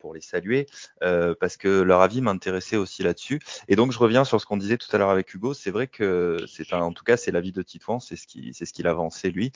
pour 0.00 0.14
les 0.14 0.20
saluer, 0.20 0.66
parce 1.00 1.56
que 1.56 1.80
leur 1.80 2.02
avis 2.02 2.20
m'intéressait 2.20 2.76
aussi 2.76 3.02
là-dessus. 3.04 3.40
Et 3.68 3.76
donc, 3.76 3.92
je 3.92 3.98
reviens 3.98 4.24
sur 4.24 4.40
ce 4.40 4.46
qu'on 4.46 4.56
disait 4.56 4.76
tout 4.78 4.88
à 4.92 4.98
l'heure 4.98 5.10
avec 5.10 5.32
Hugo. 5.32 5.54
C'est 5.54 5.70
vrai 5.70 5.86
que 5.86 6.44
c'est 6.46 6.70
en 6.74 6.92
tout 6.92 7.04
cas, 7.04 7.16
c'est 7.16 7.30
l'avis 7.30 7.52
de 7.52 7.62
Titouan, 7.62 8.00
c'est 8.00 8.16
ce 8.16 8.26
qui, 8.26 8.52
c'est 8.52 8.66
ce 8.66 8.72
qu'il 8.72 8.88
avançait 8.88 9.30
lui. 9.30 9.52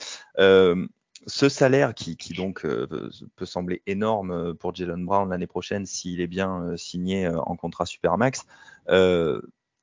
Ce 1.25 1.49
salaire 1.49 1.95
qui, 1.95 2.15
qui 2.15 2.33
donc 2.33 2.61
peut 2.61 3.45
sembler 3.45 3.81
énorme 3.87 4.53
pour 4.55 4.75
Jalen 4.75 5.05
Brown 5.05 5.29
l'année 5.29 5.47
prochaine 5.47 5.85
s'il 5.85 6.21
est 6.21 6.27
bien 6.27 6.75
signé 6.77 7.27
en 7.27 7.55
contrat 7.55 7.85
Supermax, 7.85 8.45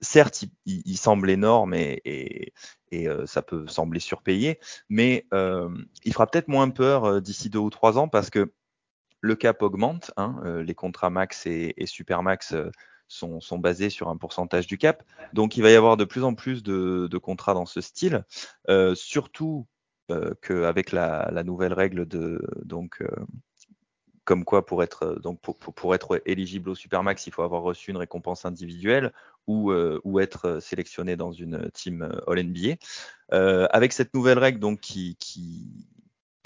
certes, 0.05 0.44
il, 0.66 0.97
semble 0.97 1.31
énorme 1.31 1.75
et, 1.75 2.53
euh, 2.92 3.27
ça 3.27 3.42
peut 3.42 3.66
sembler 3.66 3.99
surpayé, 3.99 4.61
mais 4.88 5.27
euh, 5.35 5.68
il 6.05 6.12
fera 6.12 6.29
peut-être 6.29 6.47
moins 6.47 6.70
peur 6.70 7.05
euh, 7.05 7.20
d'ici 7.20 7.51
deux 7.51 7.59
ou 7.59 7.70
trois 7.70 7.99
ans 7.99 8.07
parce 8.09 8.31
que 8.31 8.53
le 9.20 9.35
cap 9.35 9.62
augmente. 9.62 10.12
Hein, 10.16 10.62
les 10.64 10.75
contrats 10.75 11.11
max 11.11 11.47
et, 11.47 11.75
super 11.87 12.23
max 12.23 12.55
sont, 13.09 13.40
basés 13.59 13.88
sur 13.90 14.11
un 14.11 14.16
pourcentage 14.18 14.66
du 14.66 14.77
cap. 14.77 15.03
Donc, 15.33 15.57
il 15.57 15.62
va 15.62 15.70
y 15.70 15.75
avoir 15.75 15.97
de 15.97 16.05
plus 16.05 16.25
en 16.25 16.35
plus 16.35 16.62
de, 16.62 17.18
contrats 17.18 17.55
dans 17.55 17.64
ce 17.64 17.81
style, 17.81 18.25
surtout 18.94 19.66
qu'avec 20.43 20.93
la, 20.93 21.31
la, 21.33 21.45
nouvelle 21.45 21.73
règle 21.73 22.07
de 22.07 22.40
donc 22.64 23.03
comme 24.25 24.45
quoi 24.45 24.64
pour 24.64 24.83
être 24.83 25.05
euh, 25.05 25.19
donc 25.19 25.40
pour, 25.40 25.57
pour, 25.57 25.95
être 25.95 26.21
éligible 26.27 26.71
au 26.71 26.75
Supermax, 26.75 27.27
il 27.27 27.33
faut 27.33 27.43
avoir 27.43 27.62
reçu 27.62 27.90
une 27.90 27.97
récompense 27.97 28.45
individuelle 28.45 29.12
ou, 29.47 29.71
euh, 29.71 30.01
ou 30.05 30.21
être 30.21 30.47
euh, 30.47 30.61
sélectionné 30.61 31.17
dans 31.17 31.33
une 31.33 31.71
team 31.73 32.09
All 32.27 32.43
NBA. 32.43 32.77
Euh, 33.33 33.67
avec 33.71 33.93
cette 33.93 34.14
nouvelle 34.14 34.38
règle 34.38 34.59
donc 34.59 34.81
qui, 34.81 35.17
qui, 35.21 35.87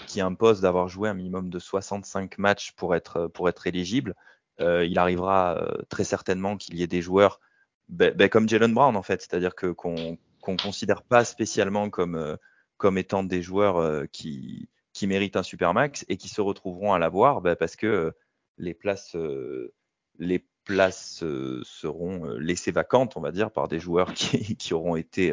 qui 0.06 0.20
impose 0.20 0.60
d'avoir 0.60 0.88
joué 0.88 1.08
un 1.08 1.14
minimum 1.14 1.50
de 1.50 1.58
65 1.58 2.38
matchs 2.38 2.72
pour 2.72 2.94
être 2.94 3.28
pour 3.28 3.48
être 3.48 3.66
éligible, 3.66 4.14
euh, 4.60 4.84
il 4.84 4.98
arrivera 4.98 5.64
très 5.88 6.04
certainement 6.04 6.56
qu'il 6.56 6.76
y 6.76 6.82
ait 6.82 6.88
des 6.88 7.02
joueurs 7.02 7.40
ben, 7.88 8.14
ben, 8.14 8.28
comme 8.28 8.48
Jalen 8.48 8.74
Brown 8.74 8.96
en 8.96 9.02
fait, 9.02 9.22
c'est-à-dire 9.22 9.54
que 9.54 9.68
qu'on 9.68 10.18
qu'on 10.40 10.56
considère 10.56 11.02
pas 11.02 11.24
spécialement 11.24 11.90
comme 11.90 12.36
comme 12.78 12.96
étant 12.98 13.22
des 13.22 13.42
joueurs 13.42 14.08
qui 14.10 14.68
qui 14.98 15.06
méritent 15.06 15.36
un 15.36 15.44
supermax 15.44 16.04
et 16.08 16.16
qui 16.16 16.28
se 16.28 16.40
retrouveront 16.40 16.92
à 16.92 16.98
l'avoir 16.98 17.40
bah, 17.40 17.54
parce 17.54 17.76
que 17.76 17.86
euh, 17.86 18.10
les 18.56 18.74
places, 18.74 19.14
euh, 19.14 19.72
les 20.18 20.44
places 20.64 21.22
euh, 21.22 21.62
seront 21.64 22.24
laissées 22.32 22.72
vacantes, 22.72 23.16
on 23.16 23.20
va 23.20 23.30
dire, 23.30 23.52
par 23.52 23.68
des 23.68 23.78
joueurs 23.78 24.12
qui, 24.14 24.56
qui 24.56 24.74
auront 24.74 24.96
été 24.96 25.32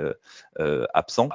absents. 0.93 1.29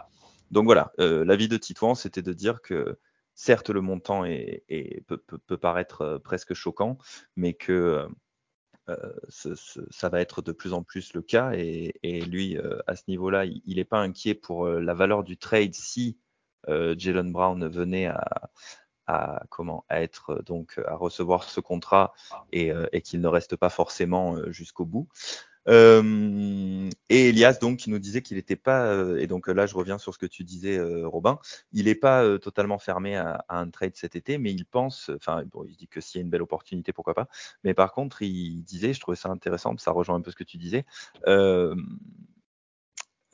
Donc 0.53 0.65
voilà, 0.65 0.93
l'avis 0.99 1.49
de 1.49 1.57
Titouan, 1.57 1.97
c'était 1.97 2.23
de 2.23 2.33
dire 2.33 2.63
que 2.63 2.99
certes 3.35 3.71
le 3.71 3.81
montant 3.81 4.25
est, 4.25 5.05
peut, 5.09 5.19
peut, 5.19 5.57
paraître 5.57 6.21
presque 6.23 6.55
choquant, 6.55 6.99
mais 7.37 7.55
que 7.55 8.07
ça 9.29 10.09
va 10.09 10.21
être 10.21 10.43
de 10.43 10.53
plus 10.53 10.73
en 10.73 10.83
plus 10.83 11.15
le 11.15 11.23
cas. 11.23 11.53
Et, 11.55 12.21
lui, 12.23 12.59
à 12.87 12.97
ce 12.97 13.03
niveau-là, 13.09 13.45
il 13.45 13.77
n'est 13.77 13.85
pas 13.85 13.99
inquiet 13.99 14.35
pour 14.35 14.67
la 14.67 14.95
valeur 14.95 15.25
du 15.25 15.37
trade 15.37 15.75
si 15.75 16.19
euh, 16.69 16.95
Jalen 16.97 17.33
Brown 17.33 17.67
venait 17.69 18.07
à, 18.07 18.51
comment 19.49 19.85
à 19.89 20.03
être 20.03 20.41
donc 20.47 20.81
à 20.87 20.95
recevoir 20.95 21.43
ce 21.43 21.61
contrat 21.61 22.13
et, 22.53 22.71
euh, 22.71 22.87
qu'il 23.03 23.21
ne 23.21 23.27
reste 23.27 23.57
pas 23.57 23.71
forcément 23.71 24.37
euh, 24.37 24.53
jusqu'au 24.53 24.85
bout. 24.85 25.09
Euh, 25.69 26.89
et 27.11 27.29
Elias 27.29 27.59
donc 27.61 27.79
qui 27.79 27.91
nous 27.91 27.99
disait 27.99 28.23
qu'il 28.23 28.39
n'était 28.39 28.57
pas 28.57 28.95
et 29.19 29.27
donc 29.27 29.47
là 29.49 29.67
je 29.67 29.75
reviens 29.75 29.99
sur 29.99 30.15
ce 30.15 30.19
que 30.19 30.27
tu 30.27 30.43
disais 30.43 30.81
Robin, 31.05 31.39
il 31.73 31.85
n'est 31.85 31.95
pas 31.95 32.39
totalement 32.39 32.79
fermé 32.79 33.17
à, 33.17 33.45
un 33.49 33.69
trade 33.69 33.97
cet 33.97 34.17
été, 34.17 34.39
mais 34.39 34.53
il 34.53 34.65
pense, 34.65 35.11
enfin 35.17 35.45
bon, 35.53 35.65
il 35.69 35.77
dit 35.77 35.89
que 35.89 36.01
s'il 36.01 36.19
y 36.19 36.23
a 36.23 36.25
une 36.25 36.31
belle 36.31 36.43
opportunité 36.43 36.93
pourquoi 36.93 37.15
pas, 37.15 37.29
mais 37.65 37.75
par 37.75 37.93
contre 37.93 38.23
il 38.23 38.63
disait, 38.63 38.93
je 38.93 39.01
trouvais 39.01 39.17
ça 39.17 39.29
intéressant, 39.29 39.77
ça 39.79 39.93
rejoint 39.93 40.17
un 40.17 40.23
peu 40.23 40.31
ce 40.31 40.37
que 40.37 40.45
tu 40.45 40.57
disais, 40.57 40.87
euh, 41.27 41.75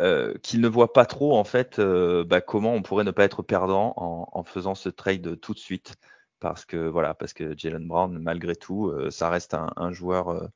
euh, 0.02 0.34
qu'il 0.42 0.60
ne 0.60 0.68
voit 0.68 0.92
pas 0.92 1.06
trop 1.06 1.38
en 1.38 1.44
fait 1.44 1.78
euh, 1.78 2.22
bah, 2.22 2.42
comment 2.42 2.74
on 2.74 2.82
pourrait 2.82 3.04
ne 3.04 3.12
pas 3.12 3.24
être 3.24 3.42
perdant 3.42 3.94
en, 3.96 4.44
faisant 4.44 4.74
ce 4.74 4.90
trade 4.90 5.40
tout 5.40 5.54
de 5.54 5.58
suite 5.58 5.94
parce 6.38 6.66
que 6.66 6.76
voilà 6.76 7.14
parce 7.14 7.32
que 7.32 7.56
Jalen 7.56 7.88
Brown 7.88 8.18
malgré 8.18 8.54
tout 8.56 8.88
euh, 8.88 9.10
ça 9.10 9.30
reste 9.30 9.54
un, 9.54 9.92
joueur 9.92 10.28
euh, 10.28 10.48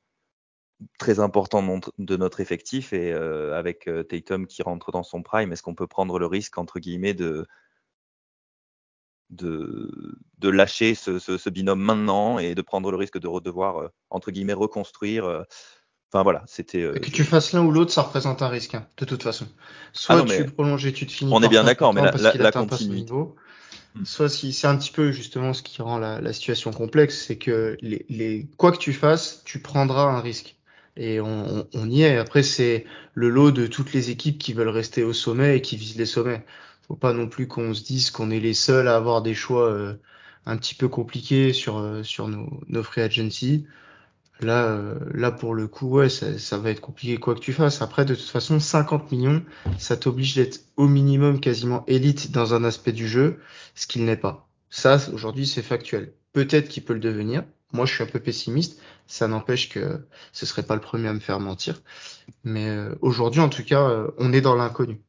très 0.97 1.19
important 1.19 1.79
de 1.97 2.17
notre 2.17 2.39
effectif 2.39 2.93
et 2.93 3.11
avec 3.11 3.89
Tatum 4.09 4.47
qui 4.47 4.63
rentre 4.63 4.91
dans 4.91 5.03
son 5.03 5.21
prime 5.21 5.51
est-ce 5.51 5.63
qu'on 5.63 5.75
peut 5.75 5.87
prendre 5.87 6.17
le 6.19 6.25
risque 6.25 6.57
entre 6.57 6.79
guillemets 6.79 7.13
de 7.13 7.45
de, 9.29 10.17
de 10.39 10.49
lâcher 10.49 10.93
ce, 10.93 11.17
ce, 11.17 11.37
ce, 11.37 11.49
binôme 11.49 11.79
maintenant 11.79 12.37
et 12.37 12.53
de 12.53 12.61
prendre 12.61 12.91
le 12.91 12.97
risque 12.97 13.17
de 13.17 13.39
devoir 13.39 13.89
entre 14.09 14.31
guillemets 14.31 14.53
reconstruire 14.53 15.45
Enfin 16.13 16.23
voilà, 16.23 16.43
c'était. 16.45 16.81
Euh, 16.81 16.93
que 16.93 17.09
tu 17.09 17.23
fasses 17.23 17.53
l'un 17.53 17.63
ou 17.63 17.71
l'autre, 17.71 17.91
ça 17.93 18.01
représente 18.01 18.41
un 18.41 18.49
risque, 18.49 18.75
hein, 18.75 18.85
de 18.97 19.05
toute 19.05 19.23
façon. 19.23 19.47
Soit 19.93 20.19
ah 20.19 20.25
tu 20.25 20.43
prolonges 20.45 20.85
et 20.85 20.91
tu 20.91 21.05
te 21.05 21.11
finis. 21.11 21.31
On 21.33 21.41
est 21.41 21.47
bien 21.47 21.63
d'accord, 21.63 21.93
mais 21.93 22.01
la, 22.01 22.11
la, 22.11 22.33
la 22.33 22.51
continuité. 22.51 23.13
Hmm. 23.13 24.05
Soit 24.05 24.27
si 24.27 24.51
c'est 24.51 24.67
un 24.67 24.77
petit 24.77 24.91
peu 24.91 25.11
justement 25.11 25.53
ce 25.53 25.63
qui 25.63 25.81
rend 25.81 25.99
la, 25.99 26.19
la 26.19 26.33
situation 26.33 26.71
complexe, 26.71 27.25
c'est 27.27 27.37
que 27.37 27.77
les, 27.81 28.05
les, 28.09 28.47
quoi 28.57 28.73
que 28.73 28.77
tu 28.77 28.91
fasses, 28.91 29.41
tu 29.45 29.61
prendras 29.61 30.03
un 30.03 30.19
risque. 30.19 30.57
Et 30.97 31.21
on, 31.21 31.67
on 31.73 31.89
y 31.89 32.03
est. 32.03 32.17
Après, 32.17 32.43
c'est 32.43 32.85
le 33.13 33.29
lot 33.29 33.51
de 33.51 33.67
toutes 33.67 33.93
les 33.93 34.09
équipes 34.09 34.37
qui 34.37 34.53
veulent 34.53 34.69
rester 34.69 35.03
au 35.03 35.13
sommet 35.13 35.57
et 35.57 35.61
qui 35.61 35.77
visent 35.77 35.97
les 35.97 36.05
sommets. 36.05 36.45
Faut 36.87 36.95
pas 36.95 37.13
non 37.13 37.27
plus 37.27 37.47
qu'on 37.47 37.73
se 37.73 37.83
dise 37.83 38.11
qu'on 38.11 38.31
est 38.31 38.39
les 38.39 38.53
seuls 38.53 38.87
à 38.87 38.95
avoir 38.95 39.21
des 39.21 39.33
choix 39.33 39.71
euh, 39.71 39.93
un 40.45 40.57
petit 40.57 40.75
peu 40.75 40.87
compliqués 40.89 41.53
sur 41.53 41.77
euh, 41.77 42.03
sur 42.03 42.27
nos, 42.27 42.59
nos 42.67 42.83
free 42.83 43.01
agency. 43.01 43.65
Là, 44.41 44.65
euh, 44.65 44.97
là 45.13 45.31
pour 45.31 45.53
le 45.53 45.67
coup, 45.67 45.87
ouais, 45.89 46.09
ça, 46.09 46.37
ça, 46.39 46.57
va 46.57 46.71
être 46.71 46.81
compliqué 46.81 47.17
quoi 47.17 47.35
que 47.35 47.39
tu 47.39 47.53
fasses. 47.53 47.81
Après, 47.81 48.05
de 48.05 48.15
toute 48.15 48.29
façon, 48.29 48.59
50 48.59 49.11
millions, 49.11 49.43
ça 49.77 49.97
t'oblige 49.97 50.35
d'être 50.35 50.61
au 50.77 50.87
minimum 50.87 51.39
quasiment 51.39 51.85
élite 51.87 52.31
dans 52.31 52.55
un 52.55 52.63
aspect 52.63 52.91
du 52.91 53.07
jeu, 53.07 53.39
ce 53.75 53.85
qu'il 53.87 54.03
n'est 54.03 54.17
pas. 54.17 54.49
Ça, 54.71 54.97
aujourd'hui, 55.13 55.45
c'est 55.45 55.61
factuel. 55.61 56.13
Peut-être 56.33 56.69
qu'il 56.69 56.83
peut 56.83 56.93
le 56.93 56.99
devenir. 56.99 57.43
Moi, 57.73 57.85
je 57.85 57.93
suis 57.93 58.03
un 58.03 58.07
peu 58.07 58.19
pessimiste. 58.19 58.81
Ça 59.07 59.27
n'empêche 59.27 59.69
que 59.69 60.05
ce 60.31 60.45
serait 60.45 60.63
pas 60.63 60.75
le 60.75 60.81
premier 60.81 61.07
à 61.07 61.13
me 61.13 61.19
faire 61.19 61.39
mentir. 61.39 61.81
Mais 62.43 62.69
euh, 62.69 62.95
aujourd'hui, 63.01 63.41
en 63.41 63.49
tout 63.49 63.63
cas, 63.63 63.89
euh, 63.89 64.11
on 64.17 64.33
est 64.33 64.41
dans 64.41 64.55
l'inconnu. 64.55 65.01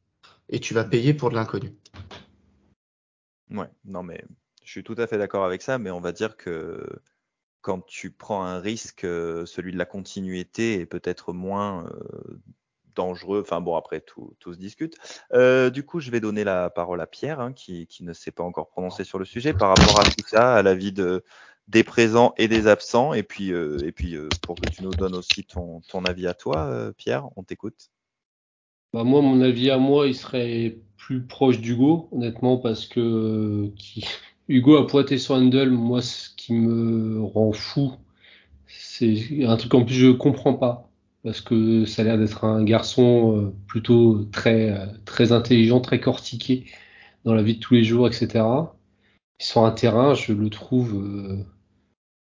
Et 0.49 0.59
tu 0.59 0.73
vas 0.73 0.83
payer 0.83 1.13
pour 1.13 1.29
de 1.29 1.35
l'inconnu. 1.35 1.73
Ouais, 3.51 3.69
non, 3.85 4.03
mais 4.03 4.23
je 4.63 4.71
suis 4.71 4.83
tout 4.83 4.95
à 4.97 5.07
fait 5.07 5.17
d'accord 5.17 5.45
avec 5.45 5.61
ça, 5.61 5.77
mais 5.77 5.91
on 5.91 5.99
va 5.99 6.11
dire 6.11 6.37
que 6.37 6.85
quand 7.61 7.85
tu 7.85 8.11
prends 8.11 8.43
un 8.43 8.59
risque, 8.59 9.03
euh, 9.03 9.45
celui 9.45 9.71
de 9.71 9.77
la 9.77 9.85
continuité 9.85 10.79
est 10.79 10.85
peut-être 10.85 11.33
moins 11.33 11.89
dangereux. 12.95 13.41
Enfin 13.41 13.61
bon, 13.61 13.75
après, 13.75 14.01
tout, 14.01 14.35
tout 14.39 14.53
se 14.53 14.59
discute. 14.59 14.97
Du 15.73 15.85
coup, 15.85 15.99
je 15.99 16.11
vais 16.11 16.19
donner 16.19 16.43
la 16.43 16.69
parole 16.69 17.01
à 17.01 17.07
Pierre, 17.07 17.39
hein, 17.39 17.53
qui, 17.53 17.87
qui, 17.87 18.03
ne 18.03 18.13
s'est 18.13 18.31
pas 18.31 18.43
encore 18.43 18.69
prononcé 18.69 19.03
sur 19.03 19.17
le 19.17 19.25
sujet 19.25 19.53
par 19.53 19.69
rapport 19.69 19.99
à 19.99 20.03
tout 20.03 20.27
ça, 20.27 20.55
à 20.55 20.61
l'avis 20.61 20.91
de, 20.91 21.23
des 21.67 21.83
présents 21.83 22.33
et 22.37 22.47
des 22.47 22.67
absents. 22.67 23.13
Et 23.13 23.23
puis, 23.23 23.51
euh, 23.51 23.77
et 23.85 23.91
puis 23.91 24.15
euh, 24.15 24.29
pour 24.41 24.55
que 24.55 24.69
tu 24.69 24.83
nous 24.83 24.91
donnes 24.91 25.15
aussi 25.15 25.43
ton, 25.43 25.81
ton 25.89 26.05
avis 26.05 26.27
à 26.27 26.33
toi, 26.33 26.91
Pierre, 26.97 27.27
on 27.35 27.43
t'écoute. 27.43 27.89
Bah 28.93 29.03
moi, 29.03 29.21
mon 29.21 29.41
avis 29.41 29.71
à 29.71 29.77
moi, 29.77 30.07
il 30.07 30.15
serait 30.15 30.77
plus 30.97 31.23
proche 31.23 31.59
d'Hugo, 31.59 32.09
honnêtement, 32.11 32.57
parce 32.57 32.85
que 32.85 33.71
qui, 33.75 34.05
Hugo 34.47 34.77
a 34.77 34.87
pointé 34.87 35.17
sur 35.17 35.35
Handel. 35.35 35.71
Moi, 35.71 36.01
ce 36.01 36.29
qui 36.35 36.53
me 36.53 37.21
rend 37.21 37.51
fou, 37.53 37.93
c'est 38.67 39.45
un 39.45 39.57
truc 39.57 39.73
en 39.73 39.85
plus 39.85 39.95
je 39.95 40.09
comprends 40.11 40.53
pas 40.53 40.89
parce 41.23 41.41
que 41.41 41.85
ça 41.85 42.01
a 42.01 42.05
l'air 42.05 42.17
d'être 42.17 42.43
un 42.43 42.63
garçon 42.63 43.37
euh, 43.37 43.53
plutôt 43.67 44.25
très 44.25 44.71
euh, 44.71 44.87
très 45.05 45.31
intelligent, 45.31 45.79
très 45.79 45.99
cortiqué 45.99 46.65
dans 47.25 47.33
la 47.33 47.43
vie 47.43 47.55
de 47.55 47.59
tous 47.59 47.73
les 47.75 47.83
jours, 47.83 48.07
etc. 48.07 48.43
Sur 49.39 49.65
un 49.65 49.71
terrain, 49.71 50.13
je 50.13 50.33
le 50.33 50.49
trouve 50.49 50.95
euh, 50.95 51.45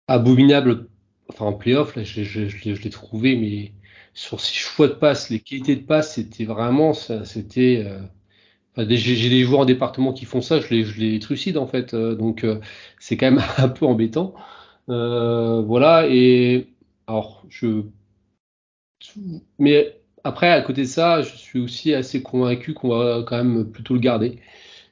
abominable. 0.08 0.88
Enfin, 1.30 1.46
en 1.46 1.54
playoff, 1.54 1.96
là, 1.96 2.04
je, 2.04 2.24
je, 2.24 2.48
je, 2.48 2.82
l'ai 2.82 2.90
trouvé, 2.90 3.36
mais 3.36 3.74
sur 4.14 4.40
six 4.42 4.56
choix 4.56 4.88
de 4.88 4.94
passe, 4.94 5.30
les 5.30 5.40
qualités 5.40 5.76
de 5.76 5.86
passe, 5.86 6.16
c'était 6.16 6.46
vraiment, 6.46 6.94
c'était 6.94 7.86
j'ai 8.78 9.30
des 9.30 9.44
joueurs 9.44 9.62
en 9.62 9.66
département 9.66 10.14
qui 10.14 10.26
font 10.26 10.42
ça, 10.42 10.60
je 10.60 10.70
les, 10.70 10.84
je 10.84 11.00
les 11.00 11.20
trucide 11.20 11.58
en 11.58 11.68
fait, 11.68 11.94
euh, 11.94 12.16
donc 12.16 12.44
euh, 12.44 12.60
c'est 13.00 13.18
quand 13.18 13.32
même 13.32 13.44
un 13.58 13.70
peu 13.70 13.86
embêtant. 13.86 14.34
Euh, 14.90 15.62
voilà, 15.62 16.08
et 16.10 16.68
alors 17.08 17.44
je. 17.50 17.84
Mais 19.60 20.00
après, 20.24 20.50
à 20.50 20.62
côté 20.62 20.82
de 20.84 20.88
ça, 20.88 21.22
je 21.22 21.36
suis 21.36 21.60
aussi 21.60 21.94
assez 21.94 22.24
convaincu 22.24 22.74
qu'on 22.74 22.90
va 22.90 23.24
quand 23.28 23.38
même 23.38 23.70
plutôt 23.72 23.94
le 23.94 24.00
garder. 24.00 24.40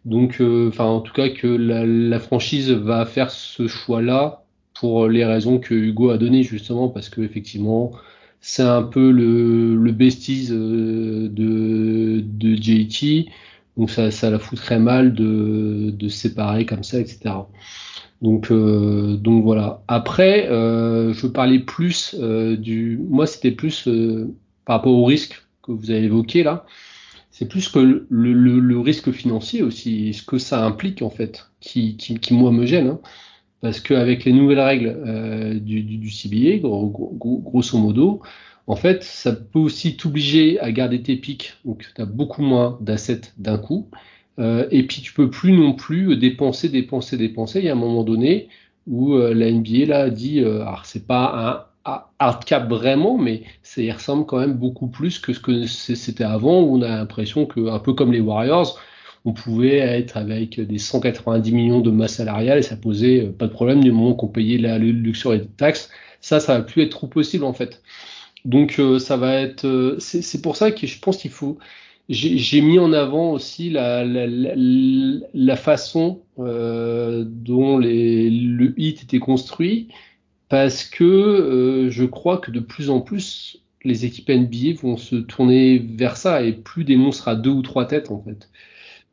Donc, 0.06 0.42
enfin, 0.42 0.86
en 0.86 1.02
tout 1.02 1.14
cas, 1.14 1.30
que 1.30 1.48
la, 1.48 1.86
la, 1.86 2.20
franchise 2.20 2.72
va 2.72 3.06
faire 3.06 3.32
ce 3.32 3.68
choix-là 3.68 4.41
pour 4.82 5.08
les 5.08 5.24
raisons 5.24 5.60
que 5.60 5.76
Hugo 5.76 6.10
a 6.10 6.18
données, 6.18 6.42
justement, 6.42 6.90
parce 6.90 7.08
que 7.08 7.22
effectivement, 7.22 7.92
c'est 8.40 8.64
un 8.64 8.82
peu 8.82 9.12
le, 9.12 9.76
le 9.76 9.92
besties 9.92 10.48
de, 10.50 11.30
de 12.26 12.56
JT. 12.56 13.30
Donc 13.78 13.92
ça, 13.92 14.10
ça 14.10 14.32
la 14.32 14.40
foutrait 14.40 14.80
mal 14.80 15.14
de, 15.14 15.92
de 15.92 16.10
se 16.10 16.18
séparer 16.18 16.66
comme 16.66 16.84
ça, 16.84 17.00
etc. 17.00 17.30
Donc, 18.24 18.50
euh, 18.50 19.18
donc 19.18 19.44
voilà. 19.44 19.84
Après, 19.88 20.50
euh, 20.50 21.14
je 21.14 21.28
parlais 21.28 21.60
plus 21.60 22.16
euh, 22.20 22.58
du. 22.58 23.00
Moi, 23.08 23.28
c'était 23.28 23.52
plus 23.52 23.88
par 24.66 24.78
rapport 24.78 24.94
au 24.94 25.06
risque 25.06 25.46
que 25.62 25.72
vous 25.72 25.92
avez 25.92 26.06
évoqué 26.06 26.42
là. 26.42 26.66
C'est 27.30 27.48
plus 27.48 27.70
que 27.70 27.78
le, 27.78 28.08
le, 28.10 28.34
le, 28.60 28.80
risque 28.80 29.12
financier 29.12 29.62
aussi, 29.62 30.16
ce 30.16 30.24
que 30.24 30.40
ça 30.40 30.66
implique 30.66 31.04
en 31.04 31.12
fait, 31.12 31.52
qui, 31.60 31.98
qui, 31.98 32.20
qui 32.20 32.34
moi 32.34 32.52
me 32.52 32.66
gêne. 32.66 32.88
Hein. 32.88 33.00
Parce 33.62 33.80
qu'avec 33.80 34.26
les 34.26 34.34
nouvelles 34.34 34.60
règles 34.60 35.60
du, 35.62 35.84
du, 35.84 35.98
du, 35.98 36.10
CBA, 36.10 36.58
grosso 36.64 37.78
modo, 37.78 38.22
en 38.68 38.76
fait, 38.76 39.04
ça 39.04 39.34
peut 39.34 39.60
aussi 39.60 39.98
t'obliger 39.98 40.60
à 40.60 40.72
garder 40.72 41.02
tes 41.02 41.16
pics, 41.16 41.54
donc 41.66 41.86
tu 41.96 42.02
as 42.02 42.06
beaucoup 42.06 42.42
moins 42.42 42.78
d'assets 42.82 43.22
d'un 43.38 43.58
coup. 43.58 43.90
Euh, 44.40 44.68
et 44.72 44.84
puis 44.88 45.02
tu 45.02 45.14
peux 45.14 45.30
plus 45.30 45.52
non 45.52 45.74
plus 45.74 46.16
dépenser, 46.18 46.70
dépenser, 46.70 47.18
dépenser. 47.18 47.60
Il 47.60 47.66
y 47.66 47.70
a 47.70 47.74
un 47.74 47.76
moment 47.76 48.04
donné 48.04 48.50
où 48.88 49.14
euh, 49.14 49.34
la 49.34 49.52
NBA 49.52 49.86
là 49.88 50.10
dit, 50.10 50.40
euh, 50.40 50.62
alors 50.62 50.86
c'est 50.86 51.06
pas 51.06 51.68
un 51.86 52.02
hard 52.20 52.46
cap 52.46 52.70
vraiment, 52.70 53.18
mais 53.18 53.44
ça 53.64 53.82
ressemble 53.94 54.26
quand 54.26 54.40
même 54.40 54.54
beaucoup 54.54 54.88
plus 54.88 55.20
que 55.20 55.34
ce 55.34 55.40
que 55.40 55.66
c'était 55.66 56.24
avant, 56.24 56.62
où 56.62 56.78
on 56.78 56.82
a 56.82 56.88
l'impression 56.88 57.46
que, 57.46 57.70
un 57.70 57.80
peu 57.80 57.94
comme 57.94 58.12
les 58.12 58.20
Warriors, 58.20 58.80
on 59.26 59.34
pouvait 59.34 59.78
être 59.78 60.18
avec 60.18 60.60
des 60.60 60.78
190 60.78 61.52
millions 61.52 61.82
de 61.82 61.92
masse 61.92 62.16
salariale 62.16 62.60
et 62.60 62.64
ça 62.64 62.76
posait 62.76 63.24
pas 63.38 63.48
de 63.48 63.52
problème 63.52 63.84
du 63.84 63.92
moment 63.92 64.16
qu'on 64.16 64.28
payait 64.28 64.58
la 64.58 64.78
luxure 64.80 65.34
et 65.34 65.40
les 65.40 65.48
taxes. 65.48 65.90
Ça, 66.22 66.40
ça 66.40 66.58
va 66.58 66.64
plus 66.64 66.84
être 66.84 66.92
trop 66.92 67.08
possible 67.08 67.44
en 67.44 67.54
fait. 67.54 67.82
Donc 68.46 68.82
ça 69.00 69.18
va 69.18 69.36
être, 69.36 69.98
c'est 70.00 70.42
pour 70.42 70.56
ça 70.56 70.72
que 70.72 70.88
je 70.88 71.00
pense 71.00 71.18
qu'il 71.18 71.32
faut 71.32 71.60
j'ai 72.12 72.62
mis 72.62 72.78
en 72.80 72.94
avant 72.94 73.32
aussi 73.32 73.70
la, 73.70 74.04
la, 74.04 75.56
façon 75.56 76.22
euh, 76.40 77.24
dont 77.26 77.78
le 77.78 78.74
hit 78.78 79.04
était 79.04 79.20
construit, 79.20 79.88
parce 80.50 80.84
que 80.84 81.04
euh, 81.06 81.90
je 81.90 82.04
crois 82.04 82.38
que 82.38 82.52
de 82.52 82.60
plus 82.60 82.90
en 82.90 83.00
plus, 83.00 83.62
les 83.84 84.06
équipes 84.06 84.30
NBA 84.30 84.80
vont 84.82 84.98
se 84.98 85.16
tourner 85.16 85.80
vers 85.80 86.18
ça, 86.18 86.44
et 86.44 86.52
plus 86.52 86.84
des 86.84 86.98
monstres 86.98 87.30
à 87.30 87.36
deux 87.36 87.52
ou 87.52 87.62
trois 87.62 87.88
têtes, 87.88 88.12
en 88.12 88.22
fait. 88.22 88.50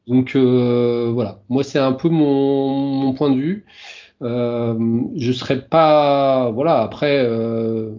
Donc 0.09 0.36
euh, 0.36 1.11
voilà, 1.12 1.42
moi 1.50 1.62
c'est 1.62 1.78
un 1.78 1.92
peu 1.92 2.09
mon, 2.09 3.12
point 3.14 3.30
de 3.30 3.36
vue. 3.40 3.66
Euh, 4.22 5.02
je 5.16 5.32
serais 5.32 5.62
pas, 5.68 6.50
voilà, 6.50 6.80
après, 6.82 7.18
euh, 7.24 7.92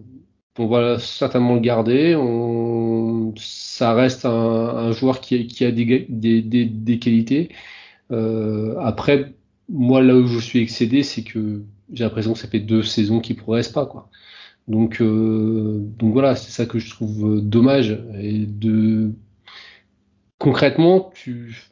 on 0.57 0.67
va 0.67 0.99
certainement 0.99 1.55
le 1.55 1.61
garder. 1.61 2.15
On, 2.15 3.33
ça 3.37 3.93
reste 3.93 4.25
un, 4.25 4.91
joueur 4.91 5.21
qui, 5.21 5.35
a 5.63 5.71
des, 5.71 6.99
qualités. 6.99 7.49
Après, 8.11 9.33
moi, 9.69 10.01
là 10.01 10.15
où 10.15 10.27
je 10.27 10.39
suis 10.39 10.59
excédé, 10.59 11.03
c'est 11.03 11.23
que 11.23 11.63
j'ai 11.93 12.03
l'impression 12.03 12.33
que 12.33 12.39
ça 12.39 12.47
fait 12.47 12.59
deux 12.59 12.83
saisons 12.83 13.19
qu'il 13.19 13.35
progresse 13.37 13.69
pas, 13.69 13.85
quoi. 13.85 14.09
Donc, 14.67 15.01
donc 15.01 16.13
voilà, 16.13 16.35
c'est 16.35 16.51
ça 16.51 16.65
que 16.65 16.79
je 16.79 16.89
trouve 16.89 17.41
dommage. 17.41 17.97
Et 18.19 18.45
de 18.45 19.13
concrètement, 20.39 21.11
tu 21.15 21.69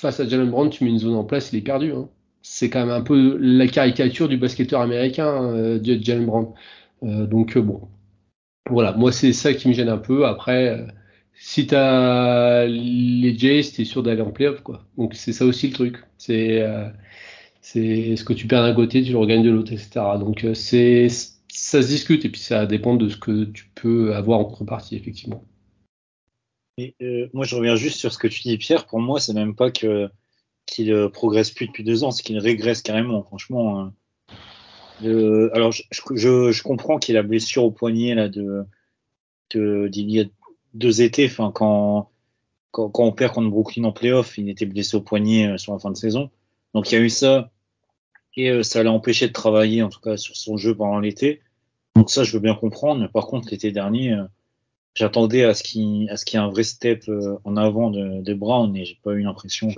face 0.00 0.20
à 0.20 0.28
Jalen 0.28 0.50
Brown, 0.50 0.70
tu 0.70 0.84
mets 0.84 0.90
une 0.90 0.98
zone 0.98 1.14
en 1.14 1.24
place, 1.24 1.52
il 1.52 1.58
est 1.58 1.62
perdu. 1.62 1.92
Hein. 1.92 2.08
C'est 2.42 2.70
quand 2.70 2.80
même 2.80 2.90
un 2.90 3.02
peu 3.02 3.36
la 3.38 3.66
caricature 3.68 4.28
du 4.28 4.36
basketteur 4.36 4.80
américain, 4.80 5.44
euh, 5.44 5.78
Jalen 5.82 6.26
Brown. 6.26 6.48
Euh, 7.02 7.26
donc 7.26 7.56
euh, 7.56 7.62
bon, 7.62 7.82
voilà, 8.68 8.92
moi 8.92 9.12
c'est 9.12 9.32
ça 9.32 9.54
qui 9.54 9.68
me 9.68 9.74
gêne 9.74 9.88
un 9.88 9.98
peu. 9.98 10.26
Après, 10.26 10.86
si 11.34 11.66
t'as 11.66 12.66
les 12.66 13.36
Jays, 13.38 13.62
t'es 13.76 13.84
sûr 13.84 14.02
d'aller 14.02 14.22
en 14.22 14.30
playoff, 14.32 14.62
quoi. 14.62 14.86
Donc 14.96 15.14
c'est 15.14 15.32
ça 15.32 15.44
aussi 15.46 15.68
le 15.68 15.74
truc. 15.74 15.96
C'est 16.18 16.64
c'est 17.62 18.16
ce 18.16 18.24
que 18.24 18.32
tu 18.32 18.46
perds 18.46 18.62
d'un 18.62 18.74
côté, 18.74 19.02
tu 19.02 19.12
le 19.12 19.18
regagnes 19.18 19.42
de 19.44 19.50
l'autre, 19.50 19.72
etc. 19.72 20.00
Donc 20.18 20.46
c'est 20.54 21.08
ça 21.08 21.82
se 21.82 21.88
discute 21.88 22.24
et 22.24 22.30
puis 22.30 22.40
ça 22.40 22.66
dépend 22.66 22.94
de 22.96 23.08
ce 23.08 23.16
que 23.16 23.44
tu 23.44 23.70
peux 23.74 24.14
avoir 24.14 24.38
en 24.40 24.44
contrepartie, 24.44 24.96
effectivement. 24.96 25.44
Et, 26.80 27.30
moi, 27.32 27.44
je 27.44 27.56
reviens 27.56 27.76
juste 27.76 27.98
sur 27.98 28.12
ce 28.12 28.18
que 28.18 28.28
tu 28.28 28.42
dis, 28.42 28.58
Pierre. 28.58 28.86
Pour 28.86 29.00
moi, 29.00 29.20
c'est 29.20 29.34
même 29.34 29.54
pas 29.54 29.70
que 29.70 30.08
qu'il 30.66 30.94
progresse 31.12 31.50
plus 31.50 31.66
depuis 31.66 31.82
deux 31.82 32.04
ans, 32.04 32.12
c'est 32.12 32.22
qu'il 32.22 32.38
régresse 32.38 32.82
carrément. 32.82 33.24
Franchement, 33.24 33.80
hein 33.80 33.92
alors, 35.02 35.72
je, 35.72 36.62
comprends 36.62 36.98
qu'il 36.98 37.16
a 37.16 37.22
blessure 37.22 37.64
au 37.64 37.70
poignet 37.70 38.14
là 38.14 38.28
de 38.28 38.66
d'il 39.54 40.10
y 40.10 40.20
a 40.20 40.24
deux 40.74 41.02
étés. 41.02 41.26
Enfin, 41.26 41.50
quand, 41.52 42.10
quand, 42.70 42.92
on 42.94 43.12
perd 43.12 43.34
contre 43.34 43.50
Brooklyn 43.50 43.84
en 43.84 43.92
playoff, 43.92 44.38
il 44.38 44.48
était 44.48 44.66
blessé 44.66 44.96
au 44.96 45.00
poignet 45.00 45.48
euh, 45.48 45.58
sur 45.58 45.72
la 45.72 45.78
fin 45.78 45.90
de 45.90 45.96
saison. 45.96 46.30
Donc 46.74 46.90
il 46.90 46.94
y 46.94 46.98
a 46.98 47.00
eu 47.00 47.10
ça 47.10 47.50
et 48.36 48.50
euh, 48.50 48.62
ça 48.62 48.82
l'a 48.82 48.92
empêché 48.92 49.26
de 49.26 49.32
travailler 49.32 49.82
en 49.82 49.88
tout 49.88 50.00
cas 50.00 50.16
sur 50.16 50.36
son 50.36 50.56
jeu 50.56 50.74
pendant 50.74 51.00
l'été. 51.00 51.40
Donc 51.96 52.10
ça, 52.10 52.22
je 52.22 52.32
veux 52.32 52.40
bien 52.40 52.54
comprendre. 52.54 53.10
Par 53.10 53.26
contre, 53.26 53.48
l'été 53.50 53.72
dernier, 53.72 54.12
euh, 54.12 54.24
j'attendais 54.94 55.44
à 55.44 55.54
ce 55.54 55.62
qu'il 55.62 56.08
à 56.10 56.16
ce 56.16 56.24
y 56.32 56.36
ait 56.36 56.38
un 56.38 56.48
vrai 56.48 56.62
step 56.62 57.10
en 57.44 57.56
avant 57.56 57.90
de, 57.90 58.22
de 58.22 58.34
Brown 58.34 58.76
et 58.76 58.84
j'ai 58.84 58.98
pas 59.02 59.12
eu 59.12 59.22
l'impression 59.22 59.68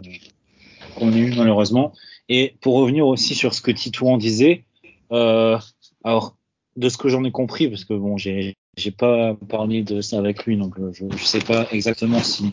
qu'on 0.96 1.12
ait 1.12 1.18
eu 1.18 1.34
malheureusement. 1.36 1.92
Et 2.28 2.56
pour 2.60 2.74
revenir 2.74 3.06
aussi 3.06 3.34
sur 3.34 3.54
ce 3.54 3.60
que 3.60 3.70
Titouan 3.70 4.16
disait, 4.16 4.64
euh, 5.12 5.58
alors, 6.04 6.36
de 6.76 6.88
ce 6.88 6.96
que 6.96 7.08
j'en 7.08 7.24
ai 7.24 7.30
compris, 7.30 7.68
parce 7.68 7.84
que 7.84 7.94
bon, 7.94 8.16
j'ai 8.16 8.54
j'ai 8.78 8.90
pas 8.90 9.34
parlé 9.48 9.82
de 9.82 10.00
ça 10.00 10.18
avec 10.18 10.46
lui, 10.46 10.56
donc 10.56 10.76
je, 10.92 11.04
je 11.14 11.24
sais 11.24 11.40
pas 11.40 11.66
exactement 11.72 12.20
si 12.20 12.52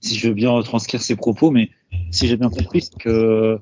si 0.00 0.16
je 0.16 0.28
veux 0.28 0.34
bien 0.34 0.50
retranscrire 0.50 1.02
ses 1.02 1.16
propos, 1.16 1.50
mais 1.50 1.70
si 2.10 2.28
j'ai 2.28 2.36
bien 2.36 2.48
compris, 2.48 2.82
c'est 2.82 2.96
que 2.96 3.60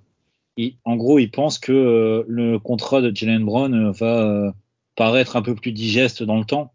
il, 0.56 0.76
en 0.84 0.96
gros, 0.96 1.18
il 1.18 1.30
pense 1.30 1.58
que 1.58 1.72
euh, 1.72 2.24
le 2.28 2.58
contrat 2.58 3.00
de 3.00 3.14
Jalen 3.14 3.44
Brown 3.44 3.74
euh, 3.74 3.92
va 3.92 4.24
euh, 4.24 4.50
paraître 4.96 5.36
un 5.36 5.42
peu 5.42 5.54
plus 5.54 5.72
digeste 5.72 6.22
dans 6.22 6.36
le 6.36 6.44
temps. 6.44 6.72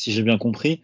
Si 0.00 0.12
j'ai 0.12 0.22
bien 0.22 0.38
compris. 0.38 0.82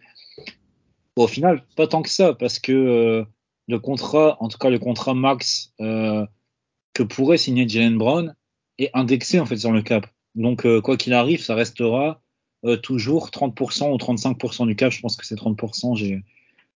Au 1.15 1.27
final, 1.27 1.63
pas 1.75 1.87
tant 1.87 2.01
que 2.01 2.09
ça, 2.09 2.33
parce 2.33 2.59
que 2.59 3.25
le 3.67 3.79
contrat, 3.79 4.37
en 4.39 4.47
tout 4.47 4.57
cas 4.57 4.69
le 4.69 4.79
contrat 4.79 5.13
max 5.13 5.73
que 5.79 7.03
pourrait 7.03 7.37
signer 7.37 7.67
Jalen 7.67 7.97
Brown 7.97 8.35
est 8.79 8.89
indexé 8.93 9.39
en 9.39 9.45
fait 9.45 9.57
sur 9.57 9.71
le 9.71 9.81
cap. 9.81 10.07
Donc 10.35 10.65
euh, 10.65 10.81
quoi 10.81 10.97
qu'il 10.97 11.13
arrive, 11.13 11.41
ça 11.41 11.55
restera 11.55 12.21
euh, 12.65 12.77
toujours 12.77 13.29
30% 13.29 13.91
ou 13.91 13.97
35% 13.97 14.67
du 14.67 14.75
cap. 14.75 14.91
Je 14.91 14.99
pense 15.01 15.15
que 15.15 15.25
c'est 15.25 15.35
30%. 15.35 15.95
J'ai 15.95 16.23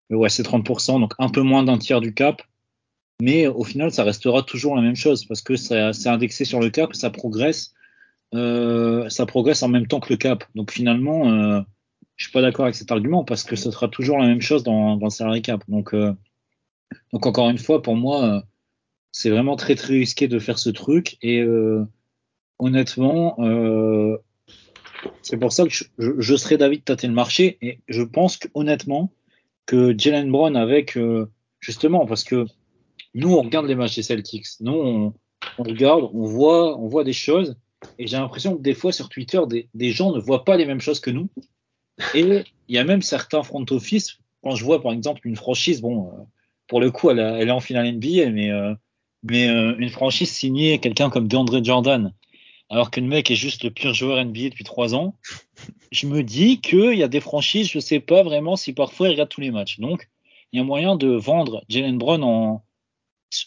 ouais, 0.09 0.29
c'est 0.29 0.43
30%, 0.43 0.99
donc 0.99 1.13
un 1.19 1.29
peu 1.29 1.41
moins 1.41 1.63
d'un 1.63 1.77
tiers 1.77 2.01
du 2.01 2.13
cap. 2.13 2.41
Mais 3.21 3.47
au 3.47 3.63
final, 3.63 3.91
ça 3.91 4.03
restera 4.03 4.41
toujours 4.41 4.75
la 4.75 4.81
même 4.81 4.95
chose 4.95 5.25
parce 5.25 5.41
que 5.41 5.55
c'est 5.55 6.07
indexé 6.07 6.43
sur 6.43 6.59
le 6.59 6.71
cap, 6.71 6.95
ça 6.95 7.11
progresse, 7.11 7.73
euh, 8.33 9.07
ça 9.09 9.27
progresse 9.27 9.61
en 9.61 9.67
même 9.67 9.85
temps 9.85 9.99
que 9.99 10.11
le 10.11 10.17
cap. 10.17 10.43
Donc 10.55 10.71
finalement, 10.71 11.29
euh, 11.31 11.61
je 12.21 12.27
suis 12.27 12.33
pas 12.33 12.43
d'accord 12.43 12.65
avec 12.65 12.75
cet 12.75 12.91
argument 12.91 13.23
parce 13.23 13.43
que 13.43 13.55
ce 13.55 13.71
sera 13.71 13.87
toujours 13.87 14.19
la 14.19 14.27
même 14.27 14.41
chose 14.41 14.61
dans, 14.61 14.95
dans 14.95 15.07
le 15.07 15.11
salary 15.11 15.41
cap. 15.41 15.63
Donc, 15.67 15.95
euh, 15.95 16.13
donc 17.11 17.25
encore 17.25 17.49
une 17.49 17.57
fois, 17.57 17.81
pour 17.81 17.95
moi, 17.95 18.43
c'est 19.11 19.31
vraiment 19.31 19.55
très 19.55 19.73
très 19.73 19.93
risqué 19.93 20.27
de 20.27 20.37
faire 20.37 20.59
ce 20.59 20.69
truc. 20.69 21.17
Et 21.23 21.41
euh, 21.41 21.83
honnêtement, 22.59 23.37
euh, 23.39 24.17
c'est 25.23 25.37
pour 25.37 25.51
ça 25.51 25.65
que 25.65 25.73
je, 25.97 26.35
serais 26.35 26.57
d'avis 26.57 26.77
de 26.77 26.83
tâter 26.83 27.07
le 27.07 27.13
marché. 27.13 27.57
Et 27.63 27.79
je 27.87 28.03
pense 28.03 28.37
que 28.37 28.49
honnêtement 28.53 29.11
que 29.65 29.97
Jalen 29.97 30.31
Brown 30.31 30.55
avec 30.55 30.95
euh, 30.95 31.27
justement 31.59 32.05
parce 32.05 32.23
que 32.23 32.45
nous 33.15 33.33
on 33.33 33.41
regarde 33.41 33.65
les 33.65 33.73
matchs 33.73 33.95
des 33.95 34.03
Celtics, 34.03 34.45
nous 34.59 34.73
on, 34.73 35.13
regarde, 35.57 36.07
on 36.13 36.25
voit, 36.25 36.77
on 36.79 36.87
voit 36.87 37.03
des 37.03 37.13
choses. 37.13 37.57
Et 37.97 38.05
j'ai 38.05 38.17
l'impression 38.17 38.55
que 38.55 38.61
des 38.61 38.75
fois 38.75 38.91
sur 38.91 39.09
Twitter 39.09 39.41
des, 39.73 39.89
gens 39.89 40.11
ne 40.15 40.19
voient 40.19 40.45
pas 40.45 40.55
les 40.55 40.67
mêmes 40.67 40.81
choses 40.81 40.99
que 40.99 41.09
nous 41.09 41.29
et 42.13 42.43
il 42.67 42.75
y 42.75 42.77
a 42.77 42.83
même 42.83 43.01
certains 43.01 43.43
front 43.43 43.65
office 43.69 44.19
quand 44.43 44.55
je 44.55 44.63
vois 44.63 44.81
par 44.81 44.91
exemple 44.91 45.27
une 45.27 45.35
franchise, 45.35 45.81
bon 45.81 46.11
pour 46.67 46.81
le 46.81 46.91
coup 46.91 47.09
elle, 47.09 47.19
elle 47.19 47.47
est 47.47 47.51
en 47.51 47.59
finale 47.59 47.91
NBA 47.91 48.29
mais 48.31 48.51
mais 49.23 49.47
euh, 49.47 49.75
une 49.77 49.89
franchise 49.89 50.31
signée 50.31 50.79
quelqu'un 50.79 51.09
comme 51.09 51.27
DeAndre 51.27 51.63
Jordan, 51.63 52.13
alors 52.69 52.89
que 52.89 52.99
le 52.99 53.07
mec 53.07 53.29
est 53.29 53.35
juste 53.35 53.63
le 53.63 53.69
pire 53.69 53.93
joueur 53.93 54.23
NBA 54.23 54.49
depuis 54.49 54.63
trois 54.63 54.95
ans, 54.95 55.15
je 55.91 56.07
me 56.07 56.23
dis 56.23 56.61
qu'il 56.61 56.93
y 56.93 57.03
a 57.03 57.07
des 57.07 57.19
franchises, 57.19 57.69
je 57.69 57.79
sais 57.79 57.99
pas 57.99 58.23
vraiment 58.23 58.55
si 58.55 58.73
parfois 58.73 59.07
ils 59.07 59.11
regardent 59.11 59.29
tous 59.29 59.41
les 59.41 59.51
matchs. 59.51 59.79
Donc, 59.79 60.09
il 60.51 60.57
y 60.57 60.61
a 60.61 60.63
moyen 60.63 60.95
de 60.95 61.09
vendre 61.09 61.63
Jalen 61.69 61.97
Brown 61.97 62.23
en, 62.23 62.63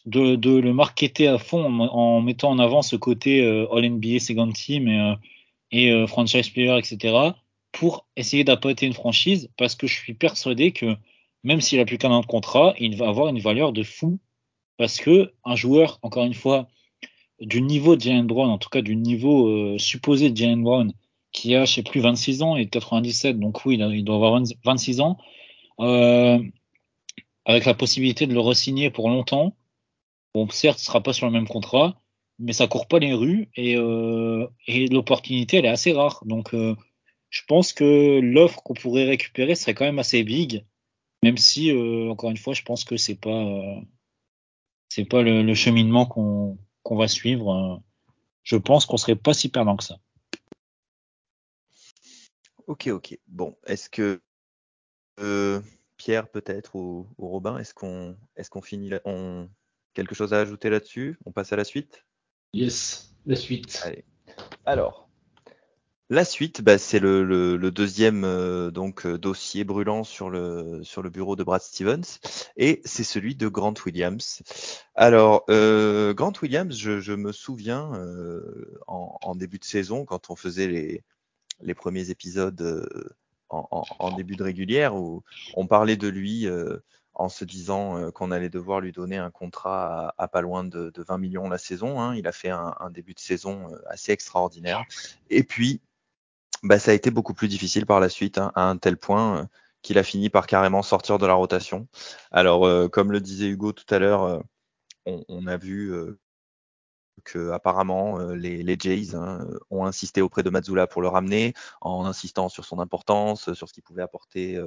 de, 0.06 0.36
de 0.36 0.58
le 0.58 0.72
marketer 0.72 1.26
à 1.26 1.38
fond 1.38 1.64
en, 1.64 2.20
mettant 2.20 2.50
en 2.50 2.58
avant 2.58 2.82
ce 2.82 2.96
côté 2.96 3.42
euh, 3.42 3.66
All 3.72 3.88
NBA 3.88 4.20
Second 4.20 4.52
Team 4.52 4.88
et, 4.88 5.00
euh, 5.00 5.14
et 5.70 5.90
euh, 5.90 6.06
franchise 6.06 6.50
player, 6.50 6.78
etc. 6.78 7.32
pour 7.74 8.06
essayer 8.16 8.44
d'apporter 8.44 8.86
une 8.86 8.94
franchise 8.94 9.50
parce 9.56 9.74
que 9.74 9.86
je 9.86 9.94
suis 9.94 10.14
persuadé 10.14 10.72
que 10.72 10.96
même 11.42 11.60
s'il 11.60 11.80
a 11.80 11.84
plus 11.84 11.98
qu'un 11.98 12.12
an 12.12 12.20
de 12.20 12.26
contrat, 12.26 12.74
il 12.78 12.96
va 12.96 13.08
avoir 13.08 13.28
une 13.28 13.40
valeur 13.40 13.72
de 13.72 13.82
fou 13.82 14.20
parce 14.78 14.98
que 14.98 15.32
un 15.44 15.56
joueur, 15.56 15.98
encore 16.02 16.24
une 16.24 16.34
fois, 16.34 16.68
du 17.40 17.60
niveau 17.62 17.96
de 17.96 18.00
Jalen 18.00 18.26
Brown, 18.26 18.48
en 18.48 18.58
tout 18.58 18.70
cas 18.70 18.80
du 18.80 18.96
niveau 18.96 19.48
euh, 19.48 19.78
supposé 19.78 20.30
de 20.30 20.36
Jalen 20.36 20.62
Brown, 20.62 20.92
qui 21.32 21.56
a, 21.56 21.64
je 21.64 21.74
sais 21.74 21.82
plus, 21.82 22.00
26 22.00 22.42
ans 22.42 22.56
et 22.56 22.68
97, 22.68 23.40
donc 23.40 23.64
oui, 23.66 23.76
il, 23.78 24.04
doit 24.04 24.16
avoir 24.16 24.40
26 24.64 25.00
ans, 25.00 25.18
euh, 25.80 26.38
avec 27.44 27.64
la 27.64 27.74
possibilité 27.74 28.26
de 28.28 28.34
le 28.34 28.40
resigner 28.40 28.90
pour 28.90 29.08
longtemps, 29.10 29.56
Bon, 30.34 30.48
certes, 30.50 30.80
ce 30.80 30.86
sera 30.86 31.00
pas 31.00 31.12
sur 31.12 31.26
le 31.26 31.32
même 31.32 31.46
contrat, 31.46 32.00
mais 32.40 32.52
ça 32.52 32.66
court 32.66 32.88
pas 32.88 32.98
les 32.98 33.14
rues 33.14 33.48
et, 33.54 33.76
euh, 33.76 34.48
et 34.66 34.88
l'opportunité, 34.88 35.58
elle 35.58 35.66
est 35.66 35.68
assez 35.68 35.92
rare. 35.92 36.22
Donc, 36.26 36.54
je 37.34 37.42
pense 37.48 37.72
que 37.72 38.20
l'offre 38.20 38.62
qu'on 38.62 38.74
pourrait 38.74 39.06
récupérer 39.06 39.56
serait 39.56 39.74
quand 39.74 39.84
même 39.84 39.98
assez 39.98 40.22
big, 40.22 40.64
même 41.24 41.36
si, 41.36 41.72
euh, 41.72 42.08
encore 42.08 42.30
une 42.30 42.36
fois, 42.36 42.54
je 42.54 42.62
pense 42.62 42.84
que 42.84 42.96
c'est 42.96 43.16
pas, 43.16 43.44
euh, 43.44 43.80
c'est 44.88 45.04
pas 45.04 45.20
le, 45.22 45.42
le 45.42 45.54
cheminement 45.54 46.06
qu'on 46.06 46.56
qu'on 46.84 46.96
va 46.96 47.08
suivre. 47.08 47.82
Je 48.44 48.54
pense 48.56 48.86
qu'on 48.86 48.98
serait 48.98 49.16
pas 49.16 49.34
si 49.34 49.48
perdant 49.48 49.76
que 49.76 49.82
ça. 49.82 49.98
Ok, 52.68 52.86
ok. 52.86 53.18
Bon, 53.26 53.56
est-ce 53.66 53.90
que 53.90 54.22
euh, 55.18 55.60
Pierre 55.96 56.28
peut-être 56.28 56.76
ou, 56.76 57.08
ou 57.18 57.28
Robin, 57.28 57.58
est-ce 57.58 57.74
qu'on 57.74 58.16
est-ce 58.36 58.48
qu'on 58.48 58.62
finit 58.62 58.90
là, 58.90 59.00
on... 59.06 59.48
quelque 59.92 60.14
chose 60.14 60.32
à 60.32 60.38
ajouter 60.38 60.70
là-dessus? 60.70 61.18
On 61.24 61.32
passe 61.32 61.52
à 61.52 61.56
la 61.56 61.64
suite? 61.64 62.06
Yes, 62.52 63.16
la 63.26 63.34
suite. 63.34 63.80
Allez. 63.82 64.04
Alors, 64.66 65.03
la 66.10 66.24
suite, 66.26 66.60
bah, 66.60 66.76
c'est 66.76 66.98
le, 66.98 67.56
deuxième 67.70 68.24
euh, 68.24 68.70
donc 68.70 69.06
euh, 69.06 69.16
dossier 69.16 69.64
brûlant 69.64 70.04
sur 70.04 70.28
le 70.28 70.82
sur 70.84 71.02
le 71.02 71.08
bureau 71.08 71.34
de 71.34 71.42
Brad 71.42 71.62
Stevens 71.62 72.18
et 72.58 72.82
c'est 72.84 73.04
celui 73.04 73.34
de 73.34 73.48
Grant 73.48 73.74
Williams. 73.86 74.42
Alors 74.94 75.44
euh, 75.48 76.12
Grant 76.12 76.34
Williams, 76.42 76.76
je, 76.76 77.12
me 77.14 77.32
souviens 77.32 77.92
en, 78.86 79.34
début 79.34 79.58
de 79.58 79.64
saison 79.64 80.04
quand 80.04 80.30
on 80.30 80.36
faisait 80.36 80.68
les 80.68 81.02
les 81.62 81.74
premiers 81.74 82.10
épisodes 82.10 82.86
en, 83.48 84.16
début 84.16 84.36
de 84.36 84.42
régulière 84.42 84.96
où 84.96 85.22
on 85.54 85.66
parlait 85.66 85.96
de 85.96 86.08
lui 86.08 86.46
en 87.14 87.28
se 87.28 87.44
disant 87.44 88.10
qu'on 88.10 88.30
allait 88.30 88.50
devoir 88.50 88.80
lui 88.80 88.92
donner 88.92 89.16
un 89.16 89.30
contrat 89.30 90.12
à, 90.18 90.28
pas 90.28 90.42
loin 90.42 90.64
de, 90.64 90.90
de, 90.90 91.02
20 91.02 91.16
millions 91.18 91.48
la 91.48 91.58
saison. 91.58 92.00
Hein. 92.00 92.14
Il 92.16 92.26
a 92.26 92.32
fait 92.32 92.50
un, 92.50 92.74
un, 92.80 92.90
début 92.90 93.14
de 93.14 93.20
saison 93.20 93.68
assez 93.86 94.10
extraordinaire. 94.10 94.82
Et 95.30 95.44
puis, 95.44 95.80
bah, 96.64 96.78
ça 96.78 96.90
a 96.90 96.94
été 96.94 97.10
beaucoup 97.10 97.34
plus 97.34 97.48
difficile 97.48 97.86
par 97.86 98.00
la 98.00 98.08
suite, 98.08 98.38
hein, 98.38 98.50
à 98.54 98.68
un 98.68 98.76
tel 98.78 98.96
point 98.96 99.48
qu'il 99.84 99.98
a 99.98 100.02
fini 100.02 100.30
par 100.30 100.46
carrément 100.46 100.82
sortir 100.82 101.18
de 101.18 101.26
la 101.26 101.34
rotation. 101.34 101.86
Alors, 102.32 102.66
euh, 102.66 102.88
comme 102.88 103.12
le 103.12 103.20
disait 103.20 103.46
Hugo 103.48 103.72
tout 103.72 103.94
à 103.94 103.98
l'heure, 103.98 104.22
euh, 104.24 104.40
on, 105.06 105.46
a 105.46 105.58
vu 105.58 105.92
euh, 105.92 106.18
que 107.24 107.50
apparemment 107.50 108.18
les, 108.30 108.62
les 108.62 108.76
Jays 108.80 109.14
hein, 109.14 109.46
ont 109.70 109.84
insisté 109.84 110.22
auprès 110.22 110.42
de 110.42 110.48
Mazzula 110.50 110.86
pour 110.86 111.02
le 111.02 111.08
ramener, 111.08 111.52
en 111.82 112.06
insistant 112.06 112.48
sur 112.48 112.64
son 112.64 112.80
importance, 112.80 113.52
sur 113.52 113.68
ce 113.68 113.74
qu'il 113.74 113.82
pouvait 113.82 114.02
apporter 114.02 114.58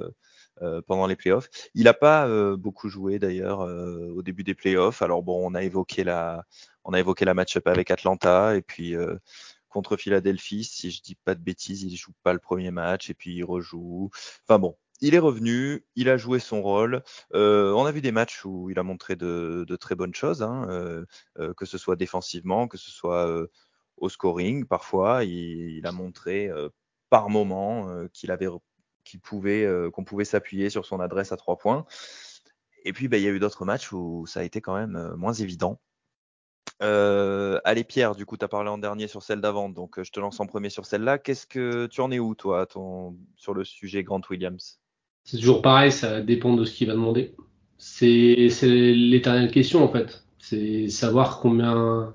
pendant 0.86 1.06
les 1.06 1.16
playoffs. 1.16 1.50
Il 1.74 1.84
n'a 1.84 1.94
pas 1.94 2.28
beaucoup 2.56 2.88
joué 2.88 3.18
d'ailleurs 3.18 3.60
au 3.60 4.22
début 4.22 4.44
des 4.44 4.54
playoffs. 4.54 5.02
Alors 5.02 5.22
bon, 5.22 5.40
on 5.44 5.54
a 5.54 5.62
évoqué 5.62 6.04
la, 6.04 6.46
on 6.84 6.92
a 6.92 7.00
évoqué 7.00 7.24
la 7.24 7.34
match-up 7.34 7.66
avec 7.66 7.90
Atlanta 7.90 8.56
et 8.56 8.62
puis 8.62 8.94
contre 9.68 9.96
Philadelphie, 9.96 10.64
si 10.64 10.90
je 10.90 11.02
dis 11.02 11.14
pas 11.14 11.34
de 11.34 11.40
bêtises, 11.42 11.82
il 11.82 11.96
joue 11.96 12.12
pas 12.22 12.32
le 12.32 12.38
premier 12.38 12.70
match 12.70 13.10
et 13.10 13.14
puis 13.14 13.34
il 13.36 13.44
rejoue. 13.44 14.10
Enfin 14.44 14.58
bon, 14.58 14.76
il 15.00 15.14
est 15.14 15.18
revenu, 15.18 15.84
il 15.94 16.08
a 16.08 16.16
joué 16.16 16.40
son 16.40 16.62
rôle. 16.62 17.02
Euh, 17.34 17.72
on 17.72 17.84
a 17.84 17.92
vu 17.92 18.00
des 18.00 18.12
matchs 18.12 18.44
où 18.44 18.70
il 18.70 18.78
a 18.78 18.82
montré 18.82 19.16
de, 19.16 19.64
de 19.68 19.76
très 19.76 19.94
bonnes 19.94 20.14
choses, 20.14 20.42
hein, 20.42 20.66
euh, 20.70 21.04
euh, 21.38 21.54
que 21.54 21.66
ce 21.66 21.78
soit 21.78 21.96
défensivement, 21.96 22.68
que 22.68 22.78
ce 22.78 22.90
soit 22.90 23.26
euh, 23.28 23.46
au 23.96 24.08
scoring. 24.08 24.64
Parfois, 24.64 25.24
il, 25.24 25.76
il 25.78 25.86
a 25.86 25.92
montré 25.92 26.48
euh, 26.48 26.68
par 27.10 27.30
moment 27.30 27.88
qu'il 28.12 28.30
avait, 28.30 28.48
qu'il 29.04 29.20
pouvait, 29.20 29.66
qu'on 29.92 30.04
pouvait 30.04 30.26
s'appuyer 30.26 30.68
sur 30.68 30.84
son 30.84 31.00
adresse 31.00 31.32
à 31.32 31.36
trois 31.38 31.56
points. 31.56 31.86
Et 32.84 32.92
puis, 32.92 33.08
bah, 33.08 33.16
il 33.16 33.22
y 33.22 33.26
a 33.26 33.30
eu 33.30 33.38
d'autres 33.38 33.64
matchs 33.64 33.92
où 33.92 34.26
ça 34.26 34.40
a 34.40 34.42
été 34.42 34.60
quand 34.60 34.74
même 34.76 35.14
moins 35.16 35.32
évident. 35.32 35.80
Euh, 36.80 37.58
allez 37.64 37.84
Pierre, 37.84 38.14
du 38.14 38.24
coup 38.24 38.36
tu 38.36 38.44
as 38.44 38.48
parlé 38.48 38.70
en 38.70 38.78
dernier 38.78 39.08
sur 39.08 39.22
celle 39.22 39.40
d'avant, 39.40 39.68
donc 39.68 40.02
je 40.02 40.10
te 40.10 40.20
lance 40.20 40.38
en 40.40 40.46
premier 40.46 40.70
sur 40.70 40.86
celle-là. 40.86 41.18
Qu'est-ce 41.18 41.46
que 41.46 41.86
tu 41.86 42.00
en 42.00 42.10
es 42.10 42.18
où 42.18 42.34
toi 42.34 42.66
sur 43.36 43.54
le 43.54 43.64
sujet 43.64 44.02
Grant 44.04 44.22
Williams? 44.30 44.78
C'est 45.24 45.38
toujours 45.38 45.60
pareil, 45.60 45.92
ça 45.92 46.20
dépend 46.20 46.54
de 46.54 46.64
ce 46.64 46.72
qu'il 46.72 46.86
va 46.86 46.94
demander. 46.94 47.34
C'est 47.76 48.48
l'éternelle 48.62 49.50
question 49.50 49.84
en 49.84 49.88
fait. 49.88 50.24
C'est 50.38 50.88
savoir 50.88 51.40
combien, 51.40 52.12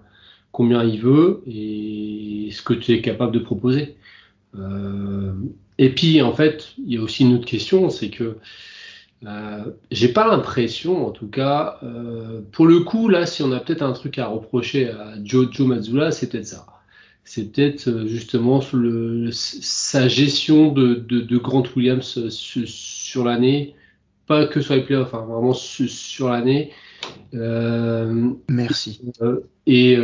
combien 0.52 0.84
il 0.84 1.00
veut 1.00 1.44
et 1.46 2.50
ce 2.52 2.62
que 2.62 2.74
tu 2.74 2.94
es 2.94 3.02
capable 3.02 3.34
de 3.34 3.40
proposer. 3.40 3.98
Euh, 4.56 5.34
et 5.78 5.90
puis 5.90 6.22
en 6.22 6.34
fait, 6.34 6.74
il 6.78 6.94
y 6.94 6.98
a 6.98 7.02
aussi 7.02 7.24
une 7.24 7.36
autre 7.36 7.46
question, 7.46 7.90
c'est 7.90 8.10
que 8.10 8.38
euh, 9.26 9.72
j'ai 9.92 10.10
pas 10.10 10.28
l'impression, 10.28 11.08
en 11.08 11.12
tout 11.12 11.28
cas, 11.28 11.80
euh, 11.84 12.42
pour 12.52 12.66
le 12.66 12.80
coup, 12.82 13.08
là, 13.08 13.26
si 13.26 13.42
on 13.42 13.52
a 13.52 13.60
peut-être 13.60 13.82
un 13.82 13.94
truc 13.94 14.18
à 14.18 14.28
reprocher 14.28 14.90
à 14.90 15.14
Jojo 15.24 15.66
Mazzula, 15.66 16.12
c'est 16.12 16.30
peut-être 16.30 16.48
ça. 16.48 16.66
C'est 17.24 17.54
peut-être 17.54 17.88
euh, 17.88 18.08
justement 18.08 18.62
le, 18.74 19.30
sa 19.32 20.08
gestion 20.10 20.74
de, 20.74 20.96
de, 20.96 21.22
de 21.22 21.38
Grant 21.38 21.64
Williams 21.76 22.30
sur, 22.30 22.68
sur 22.68 23.24
l'année, 23.24 23.76
pas 24.28 24.46
que 24.46 24.60
sur 24.60 24.74
les 24.76 24.84
playoffs, 24.84 25.14
hein, 25.14 25.26
vraiment 25.26 25.54
sur, 25.54 25.90
sur 25.90 26.30
l'année. 26.30 26.72
Merci. 27.32 29.02
et 29.68 29.98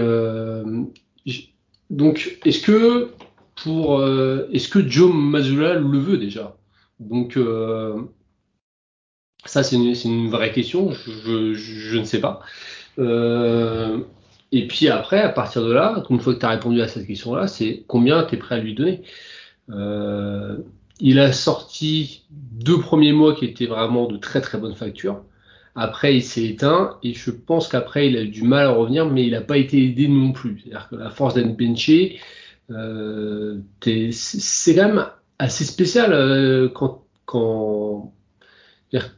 donc, 1.89 2.37
est-ce 2.45 2.61
que 2.61 3.09
pour, 3.63 4.01
est-ce 4.53 4.69
que 4.69 4.87
Joe 4.87 5.13
Mazzula 5.13 5.73
le 5.73 5.97
veut 5.97 6.17
déjà? 6.17 6.55
Donc 6.99 7.37
ça, 9.49 9.63
c'est 9.63 9.77
une, 9.77 10.29
vraie 10.29 10.51
question. 10.51 10.91
Je, 10.91 11.97
ne 11.97 12.03
sais 12.03 12.21
pas. 12.21 12.41
Euh, 12.99 13.97
et 14.51 14.67
puis 14.67 14.89
après, 14.89 15.19
à 15.21 15.29
partir 15.29 15.63
de 15.63 15.71
là, 15.71 16.03
une 16.11 16.19
fois 16.19 16.35
que 16.35 16.39
tu 16.39 16.45
as 16.45 16.49
répondu 16.49 16.79
à 16.81 16.87
cette 16.87 17.07
question-là, 17.07 17.47
c'est 17.47 17.83
combien 17.87 18.23
tu 18.23 18.35
es 18.35 18.37
prêt 18.37 18.55
à 18.55 18.59
lui 18.59 18.75
donner. 18.75 19.01
Euh, 19.71 20.57
il 20.99 21.17
a 21.19 21.31
sorti 21.33 22.25
deux 22.29 22.79
premiers 22.79 23.11
mois 23.11 23.33
qui 23.33 23.45
étaient 23.45 23.65
vraiment 23.65 24.05
de 24.05 24.17
très 24.17 24.39
très 24.39 24.59
bonne 24.59 24.75
facture. 24.75 25.23
Après, 25.73 26.15
il 26.15 26.21
s'est 26.21 26.45
éteint 26.45 26.97
et 27.01 27.15
je 27.15 27.31
pense 27.31 27.67
qu'après, 27.69 28.07
il 28.07 28.17
a 28.17 28.21
eu 28.21 28.27
du 28.27 28.43
mal 28.43 28.67
à 28.67 28.71
revenir, 28.71 29.07
mais 29.09 29.25
il 29.25 29.31
n'a 29.31 29.41
pas 29.41 29.57
été 29.57 29.83
aidé 29.83 30.07
non 30.07 30.31
plus. 30.31 30.59
C'est-à-dire 30.59 30.89
que 30.89 30.95
la 30.95 31.09
force 31.09 31.33
d'être 31.33 31.57
benché, 31.57 32.19
euh, 32.69 33.57
c'est 34.11 34.75
quand 34.75 34.89
même 34.89 35.07
assez 35.39 35.63
spécial 35.63 36.69
quand 36.75 38.13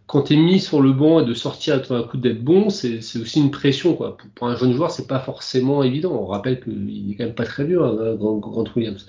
quand 0.05 0.23
tu 0.23 0.33
es 0.33 0.35
mis 0.35 0.59
sur 0.59 0.81
le 0.81 0.91
banc 0.91 1.21
et 1.21 1.25
de 1.25 1.33
sortir 1.33 1.81
à 1.89 1.93
un 1.93 2.03
coup 2.03 2.17
d'être 2.17 2.43
bon, 2.43 2.69
c'est 2.69 2.97
aussi 2.97 3.39
une 3.39 3.51
pression. 3.51 3.95
Quoi. 3.95 4.17
Pour, 4.35 4.47
un 4.47 4.55
jeune 4.55 4.73
joueur, 4.73 4.91
c'est 4.91 5.07
pas 5.07 5.19
forcément 5.19 5.81
évident. 5.83 6.11
On 6.11 6.25
rappelle 6.25 6.59
qu'il 6.59 7.11
est 7.11 7.15
quand 7.15 7.23
même 7.23 7.35
pas 7.35 7.45
très 7.45 7.63
dur, 7.63 7.85
hein, 7.85 8.15
Grant, 8.15 8.37
Grant 8.37 8.65
Williams. 8.75 9.07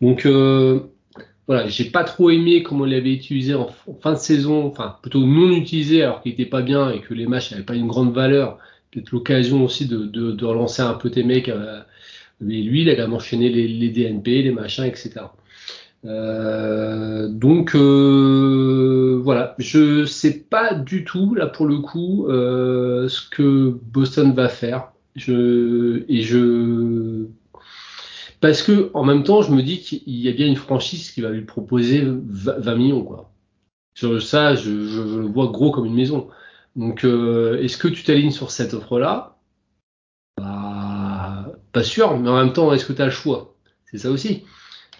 Donc 0.00 0.26
euh, 0.26 0.80
voilà, 1.46 1.68
j'ai 1.68 1.84
pas 1.84 2.02
trop 2.04 2.30
aimé 2.30 2.62
comment 2.62 2.86
il 2.86 2.94
avait 2.94 3.12
utilisé 3.12 3.54
en, 3.54 3.68
fin 4.00 4.12
de 4.14 4.18
saison, 4.18 4.66
enfin 4.66 4.96
plutôt 5.00 5.20
non 5.20 5.52
utilisé 5.52 6.02
alors 6.02 6.22
qu'il 6.22 6.32
était 6.32 6.46
pas 6.46 6.62
bien 6.62 6.90
et 6.90 7.00
que 7.00 7.14
les 7.14 7.26
matchs 7.26 7.52
n'avaient 7.52 7.64
pas 7.64 7.76
une 7.76 7.86
grande 7.86 8.12
valeur. 8.12 8.58
Peut-être 8.90 9.12
l'occasion 9.12 9.64
aussi 9.64 9.86
de, 9.86 10.44
relancer 10.44 10.82
un 10.82 10.94
peu 10.94 11.10
tes 11.10 11.22
mecs. 11.22 11.48
Euh, 11.48 11.80
mais 12.40 12.62
lui, 12.62 12.82
il 12.82 12.90
a 12.90 12.96
quand 12.96 13.12
enchaîné 13.12 13.48
les 13.50 13.90
DNP, 13.90 14.42
les 14.42 14.50
machins, 14.50 14.84
etc. 14.84 15.10
Euh, 16.06 17.28
donc 17.28 17.74
euh, 17.74 19.20
voilà, 19.22 19.54
je 19.58 20.06
sais 20.06 20.32
pas 20.38 20.72
du 20.74 21.04
tout 21.04 21.34
là 21.34 21.46
pour 21.46 21.66
le 21.66 21.78
coup 21.78 22.26
euh, 22.28 23.06
ce 23.08 23.28
que 23.28 23.78
Boston 23.92 24.32
va 24.32 24.48
faire. 24.48 24.92
Je 25.16 26.04
et 26.08 26.22
je 26.22 27.26
parce 28.40 28.62
que 28.62 28.90
en 28.94 29.04
même 29.04 29.24
temps 29.24 29.42
je 29.42 29.52
me 29.52 29.62
dis 29.62 29.80
qu'il 29.80 30.16
y 30.16 30.28
a 30.28 30.32
bien 30.32 30.46
une 30.46 30.56
franchise 30.56 31.10
qui 31.10 31.20
va 31.20 31.30
lui 31.30 31.44
proposer 31.44 32.02
20 32.04 32.74
millions 32.76 33.04
quoi. 33.04 33.30
Sur 33.94 34.22
ça, 34.22 34.54
je, 34.54 34.86
je, 34.86 35.00
le 35.02 35.26
vois 35.26 35.48
gros 35.48 35.70
comme 35.70 35.84
une 35.86 35.94
maison. 35.94 36.28
Donc 36.76 37.04
euh, 37.04 37.60
est-ce 37.62 37.76
que 37.76 37.88
tu 37.88 38.04
t'alignes 38.04 38.30
sur 38.30 38.50
cette 38.50 38.72
offre 38.74 38.98
là 38.98 39.36
bah, 40.38 41.52
Pas 41.72 41.82
sûr, 41.82 42.16
mais 42.18 42.30
en 42.30 42.36
même 42.36 42.52
temps 42.52 42.72
est-ce 42.72 42.86
que 42.86 42.92
tu 42.94 43.02
as 43.02 43.06
le 43.06 43.10
choix? 43.10 43.56
C'est 43.84 43.98
ça 43.98 44.10
aussi. 44.10 44.44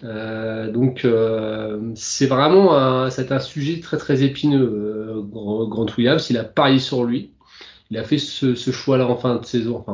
Euh, 0.03 0.71
donc 0.71 1.05
euh, 1.05 1.93
c'est 1.95 2.27
vraiment 2.27 2.77
un, 2.77 3.09
un 3.09 3.41
sujet 3.41 3.81
très 3.81 3.99
très 3.99 4.23
épineux. 4.23 4.63
Euh, 4.63 5.23
Grant 5.23 5.87
Williams, 5.97 6.29
il 6.31 6.39
a 6.39 6.45
parié 6.45 6.79
sur 6.79 7.05
lui. 7.05 7.33
Il 7.91 7.99
a 7.99 8.05
fait 8.05 8.19
ce, 8.19 8.55
choix-là 8.55 9.07
en 9.07 9.17
fin 9.17 9.37
de 9.37 9.45
saison. 9.45 9.85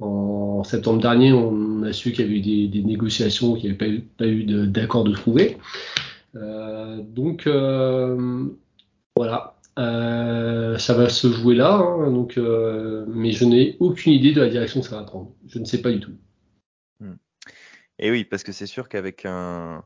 En 0.00 0.62
septembre 0.64 1.00
dernier, 1.00 1.32
on 1.32 1.82
a 1.82 1.92
su 1.92 2.12
qu'il 2.12 2.24
y 2.24 2.28
avait 2.28 2.38
eu 2.38 2.68
des, 2.68 2.82
négociations, 2.82 3.54
qu'il 3.54 3.70
n'y 3.70 3.76
avait 3.76 4.02
pas 4.16 4.26
eu, 4.26 4.44
d'accord 4.66 5.04
de, 5.04 5.12
trouver. 5.12 5.56
Donc 6.34 7.48
voilà, 9.16 9.54
ça 9.76 10.94
va 10.94 11.08
se 11.08 11.28
jouer 11.28 11.54
là. 11.54 11.76
Hein, 11.76 12.10
donc, 12.10 12.38
mais 13.08 13.30
je 13.30 13.44
n'ai 13.46 13.76
aucune 13.80 14.12
idée 14.12 14.32
de 14.32 14.42
la 14.42 14.50
direction 14.50 14.82
que 14.82 14.86
ça 14.86 14.96
va 14.96 15.04
prendre. 15.04 15.30
Je 15.48 15.58
ne 15.58 15.64
sais 15.64 15.80
pas 15.80 15.90
du 15.90 16.00
tout. 16.00 16.12
Et 17.98 18.10
oui, 18.10 18.24
parce 18.24 18.42
que 18.42 18.52
c'est 18.52 18.66
sûr 18.66 18.88
qu'avec 18.88 19.24
un, 19.24 19.84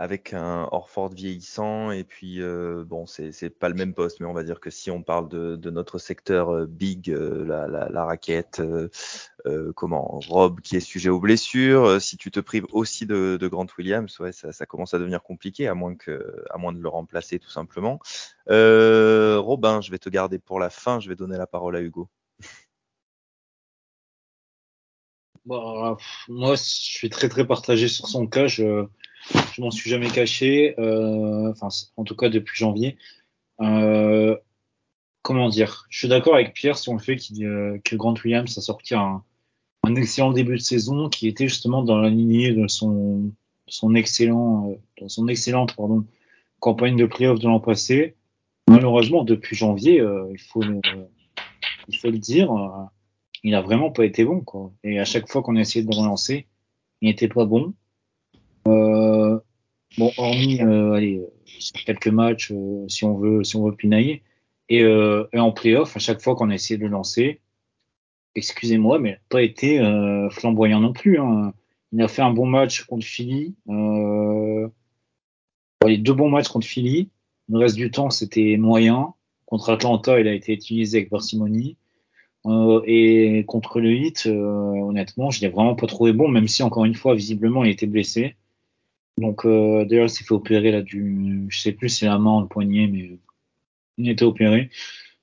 avec 0.00 0.32
un 0.34 0.68
Orford 0.72 1.10
vieillissant 1.10 1.90
et 1.90 2.04
puis 2.04 2.40
euh, 2.40 2.84
bon 2.86 3.06
c'est 3.06 3.50
pas 3.50 3.68
le 3.68 3.74
même 3.74 3.92
poste 3.92 4.20
mais 4.20 4.26
on 4.26 4.32
va 4.32 4.44
dire 4.44 4.60
que 4.60 4.70
si 4.70 4.90
on 4.90 5.02
parle 5.02 5.28
de, 5.28 5.56
de 5.56 5.70
notre 5.70 5.98
secteur 5.98 6.54
euh, 6.54 6.66
big 6.66 7.10
euh, 7.10 7.44
la, 7.44 7.66
la, 7.66 7.88
la, 7.88 8.04
raquette 8.04 8.62
comment 9.74 10.20
Rob 10.28 10.60
qui 10.60 10.76
est 10.76 10.80
sujet 10.80 11.10
aux 11.10 11.20
blessures 11.20 12.00
si 12.00 12.16
tu 12.16 12.30
te 12.30 12.40
prives 12.40 12.66
aussi 12.72 13.04
de, 13.04 13.36
de 13.38 13.48
Grant 13.48 13.66
Williams 13.78 14.18
ouais 14.20 14.32
ça, 14.32 14.52
ça, 14.52 14.64
commence 14.64 14.94
à 14.94 14.98
devenir 14.98 15.22
compliqué 15.22 15.66
à 15.66 15.74
moins 15.74 15.96
que 15.96 16.44
à 16.50 16.56
moins 16.56 16.72
de 16.72 16.80
le 16.80 16.88
remplacer 16.88 17.38
tout 17.38 17.50
simplement. 17.50 17.98
Robin 18.48 19.80
je 19.80 19.90
vais 19.90 19.98
te 19.98 20.08
garder 20.08 20.38
pour 20.38 20.60
la 20.60 20.70
fin 20.70 21.00
je 21.00 21.08
vais 21.08 21.16
donner 21.16 21.36
la 21.36 21.46
parole 21.46 21.76
à 21.76 21.80
Hugo 21.80 22.08
bah, 25.46 25.96
moi 26.28 26.54
je 26.54 26.62
suis 26.62 27.10
très 27.10 27.28
très 27.28 27.46
partagé 27.46 27.88
sur 27.88 28.08
son 28.08 28.26
cas 28.26 28.46
je 28.46 28.86
je 29.54 29.60
m'en 29.60 29.70
suis 29.70 29.90
jamais 29.90 30.08
caché, 30.08 30.74
euh, 30.78 31.52
en 31.96 32.04
tout 32.04 32.16
cas 32.16 32.28
depuis 32.28 32.58
janvier. 32.58 32.96
Euh, 33.60 34.36
comment 35.22 35.48
dire? 35.48 35.86
Je 35.90 35.98
suis 35.98 36.08
d'accord 36.08 36.34
avec 36.34 36.54
Pierre 36.54 36.78
sur 36.78 36.92
le 36.92 36.98
fait 36.98 37.18
euh, 37.40 37.78
que 37.84 37.96
Grant 37.96 38.14
Williams 38.24 38.56
a 38.56 38.60
sorti 38.60 38.94
un, 38.94 39.22
un, 39.84 39.94
excellent 39.94 40.32
début 40.32 40.56
de 40.56 40.62
saison 40.62 41.08
qui 41.08 41.28
était 41.28 41.48
justement 41.48 41.82
dans 41.82 41.98
la 41.98 42.08
lignée 42.08 42.52
de 42.52 42.66
son, 42.66 43.30
son 43.66 43.94
excellent, 43.94 44.78
dans 45.00 45.08
son 45.08 45.28
excellente 45.28 45.76
pardon, 45.76 46.06
campagne 46.58 46.96
de 46.96 47.06
playoff 47.06 47.38
de 47.38 47.46
l'an 47.46 47.60
passé. 47.60 48.16
Malheureusement, 48.68 49.24
depuis 49.24 49.56
janvier, 49.56 50.02
il 50.30 50.38
faut 50.38 50.62
il 51.88 51.98
faut 51.98 52.10
le 52.10 52.18
dire, 52.18 52.52
il 53.42 53.54
a 53.54 53.62
vraiment 53.62 53.90
pas 53.90 54.04
été 54.04 54.24
bon 54.24 54.40
quoi. 54.40 54.72
Et 54.84 54.98
à 54.98 55.04
chaque 55.04 55.28
fois 55.28 55.42
qu'on 55.42 55.56
a 55.56 55.60
essayé 55.60 55.84
de 55.84 55.94
relancer, 55.94 56.46
il 57.00 57.08
n'était 57.08 57.28
pas 57.28 57.44
bon. 57.44 57.74
Euh, 58.68 59.38
bon, 59.98 60.12
hormis 60.16 60.60
euh, 60.62 60.92
allez, 60.92 61.22
quelques 61.86 62.08
matchs, 62.08 62.52
euh, 62.52 62.86
si 62.88 63.04
on 63.04 63.16
veut, 63.16 63.44
si 63.44 63.56
on 63.56 63.64
veut 63.64 63.74
pinailler, 63.74 64.22
et, 64.68 64.82
euh, 64.82 65.26
et 65.32 65.38
en 65.38 65.52
playoff, 65.52 65.96
à 65.96 66.00
chaque 66.00 66.20
fois 66.20 66.34
qu'on 66.34 66.50
a 66.50 66.54
essayé 66.54 66.78
de 66.78 66.86
lancer, 66.86 67.40
excusez-moi, 68.34 68.98
mais 68.98 69.10
il 69.10 69.12
n'a 69.12 69.18
pas 69.28 69.42
été 69.42 69.78
flamboyant 70.30 70.80
non 70.80 70.92
plus. 70.92 71.18
Hein. 71.18 71.52
Il 71.92 72.00
a 72.02 72.08
fait 72.08 72.22
un 72.22 72.30
bon 72.30 72.46
match 72.46 72.84
contre 72.84 73.04
Philly, 73.04 73.56
euh, 73.68 74.68
les 75.86 75.98
deux 75.98 76.12
bons 76.12 76.30
matchs 76.30 76.48
contre 76.48 76.66
Philly. 76.66 77.10
Le 77.48 77.58
reste 77.58 77.76
du 77.76 77.90
temps, 77.90 78.10
c'était 78.10 78.56
moyen. 78.56 79.14
Contre 79.46 79.70
Atlanta, 79.70 80.20
il 80.20 80.28
a 80.28 80.34
été 80.34 80.52
utilisé 80.52 80.98
avec 80.98 81.10
parcimonie. 81.10 81.76
Euh, 82.46 82.82
et 82.86 83.44
contre 83.46 83.80
le 83.80 83.92
Heat, 83.92 84.24
euh, 84.26 84.32
honnêtement, 84.32 85.30
je 85.30 85.40
l'ai 85.42 85.48
vraiment 85.48 85.74
pas 85.74 85.86
trouvé 85.86 86.12
bon, 86.12 86.28
même 86.28 86.48
si 86.48 86.62
encore 86.62 86.84
une 86.84 86.94
fois, 86.94 87.14
visiblement, 87.14 87.64
il 87.64 87.70
était 87.70 87.86
blessé. 87.86 88.36
Donc 89.18 89.44
euh, 89.44 89.84
d'ailleurs, 89.84 90.06
il 90.06 90.10
s'est 90.10 90.24
fait 90.24 90.32
opérer 90.32 90.72
là 90.72 90.82
du, 90.82 91.46
je 91.48 91.60
sais 91.60 91.72
plus 91.72 91.90
c'est 91.90 92.06
la 92.06 92.18
main, 92.18 92.40
le 92.40 92.48
poignet, 92.48 92.86
mais 92.86 93.18
il 93.98 94.08
été 94.08 94.24
opéré. 94.24 94.70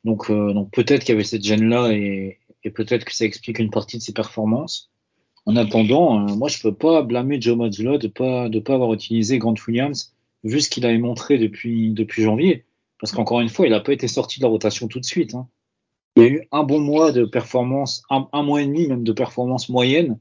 Donc, 0.03 0.29
euh, 0.29 0.53
donc 0.53 0.71
peut-être 0.71 1.01
qu'il 1.03 1.13
y 1.13 1.15
avait 1.15 1.23
cette 1.23 1.43
gêne 1.43 1.67
là 1.67 1.91
et, 1.91 2.39
et 2.63 2.69
peut-être 2.69 3.05
que 3.05 3.13
ça 3.13 3.25
explique 3.25 3.59
une 3.59 3.71
partie 3.71 3.97
de 3.97 4.03
ses 4.03 4.13
performances. 4.13 4.91
En 5.45 5.55
attendant, 5.55 6.27
euh, 6.27 6.35
moi 6.35 6.49
je 6.49 6.61
peux 6.61 6.73
pas 6.73 7.01
blâmer 7.01 7.41
Joe 7.41 7.57
Mazzulla 7.57 7.97
de 7.97 8.07
pas 8.07 8.49
de 8.49 8.59
pas 8.59 8.75
avoir 8.75 8.93
utilisé 8.93 9.39
Grant 9.39 9.55
Williams 9.67 10.13
vu 10.43 10.61
ce 10.61 10.69
qu'il 10.69 10.85
avait 10.85 10.97
montré 10.97 11.37
depuis 11.37 11.91
depuis 11.91 12.23
janvier, 12.23 12.65
parce 12.99 13.11
qu'encore 13.11 13.41
une 13.41 13.49
fois, 13.49 13.67
il 13.67 13.73
a 13.73 13.79
pas 13.79 13.93
été 13.93 14.07
sorti 14.07 14.39
de 14.39 14.45
la 14.45 14.49
rotation 14.49 14.87
tout 14.87 14.99
de 14.99 15.05
suite. 15.05 15.35
Hein. 15.35 15.47
Il 16.17 16.23
y 16.23 16.25
a 16.25 16.29
eu 16.29 16.47
un 16.51 16.63
bon 16.63 16.79
mois 16.79 17.11
de 17.11 17.25
performance, 17.25 18.01
un, 18.09 18.41
mois 18.41 18.63
et 18.63 18.65
demi 18.65 18.87
même 18.87 19.03
de 19.03 19.13
performance 19.13 19.69
moyenne 19.69 20.17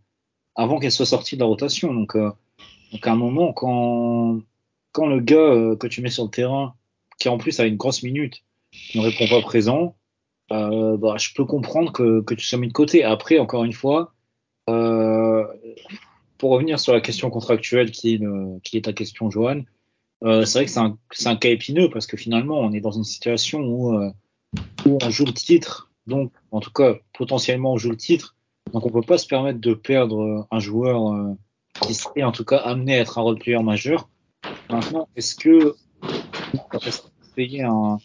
avant 0.54 0.78
qu'elle 0.78 0.92
soit 0.92 1.06
sortie 1.06 1.36
de 1.36 1.40
la 1.40 1.46
rotation. 1.46 1.94
Donc 1.94 2.14
euh, 2.16 2.30
donc 2.92 3.06
à 3.06 3.12
un 3.12 3.16
moment, 3.16 3.54
quand, 3.54 4.40
quand 4.92 5.06
le 5.06 5.20
gars 5.20 5.38
euh, 5.38 5.74
que 5.74 5.86
tu 5.86 6.02
mets 6.02 6.10
sur 6.10 6.24
le 6.24 6.30
terrain, 6.30 6.74
qui 7.18 7.30
en 7.30 7.38
plus 7.38 7.58
a 7.60 7.64
une 7.64 7.78
grosse 7.78 8.02
minute, 8.02 8.44
ne 8.94 9.00
répond 9.00 9.26
pas 9.26 9.40
présent, 9.40 9.96
euh, 10.52 10.98
bah, 10.98 11.16
je 11.18 11.30
peux 11.34 11.46
comprendre 11.46 11.92
que, 11.92 12.20
que 12.20 12.34
tu 12.34 12.44
sois 12.44 12.58
mis 12.58 12.68
de 12.68 12.74
côté. 12.74 13.02
Après, 13.02 13.38
encore 13.38 13.64
une 13.64 13.72
fois, 13.72 14.12
euh, 14.68 15.46
pour 16.36 16.50
revenir 16.50 16.78
sur 16.78 16.92
la 16.92 17.00
question 17.00 17.30
contractuelle 17.30 17.90
qui 17.90 18.14
est, 18.14 18.18
le, 18.18 18.60
qui 18.62 18.76
est 18.76 18.82
ta 18.82 18.92
question, 18.92 19.30
Johan, 19.30 19.62
euh, 20.24 20.44
c'est 20.44 20.58
vrai 20.58 20.66
que 20.66 20.70
c'est 20.70 20.80
un, 21.26 21.32
un, 21.32 21.36
cas 21.36 21.48
épineux 21.48 21.88
parce 21.88 22.06
que 22.06 22.18
finalement, 22.18 22.60
on 22.60 22.72
est 22.72 22.80
dans 22.80 22.90
une 22.90 23.04
situation 23.04 23.60
où, 23.60 23.98
où 24.84 24.98
on 25.02 25.10
joue 25.10 25.24
le 25.24 25.32
titre, 25.32 25.90
donc 26.06 26.32
en 26.50 26.60
tout 26.60 26.72
cas, 26.72 26.94
potentiellement 27.12 27.72
on 27.72 27.78
joue 27.78 27.90
le 27.90 27.96
titre, 27.96 28.36
donc 28.72 28.86
on 28.86 28.90
peut 28.90 29.02
pas 29.02 29.18
se 29.18 29.26
permettre 29.26 29.60
de 29.60 29.74
perdre 29.74 30.46
un 30.50 30.58
joueur 30.58 31.12
euh, 31.12 31.34
qui 31.82 31.94
serait 31.94 32.22
en 32.22 32.32
tout 32.32 32.44
cas 32.44 32.58
amené 32.58 32.96
à 32.96 33.00
être 33.00 33.18
un 33.18 33.22
role 33.22 33.38
player 33.38 33.62
majeur. 33.62 34.08
Maintenant, 34.70 35.08
est-ce 35.16 35.34
que 35.34 35.74
payer 37.36 37.62
un, 37.62 37.98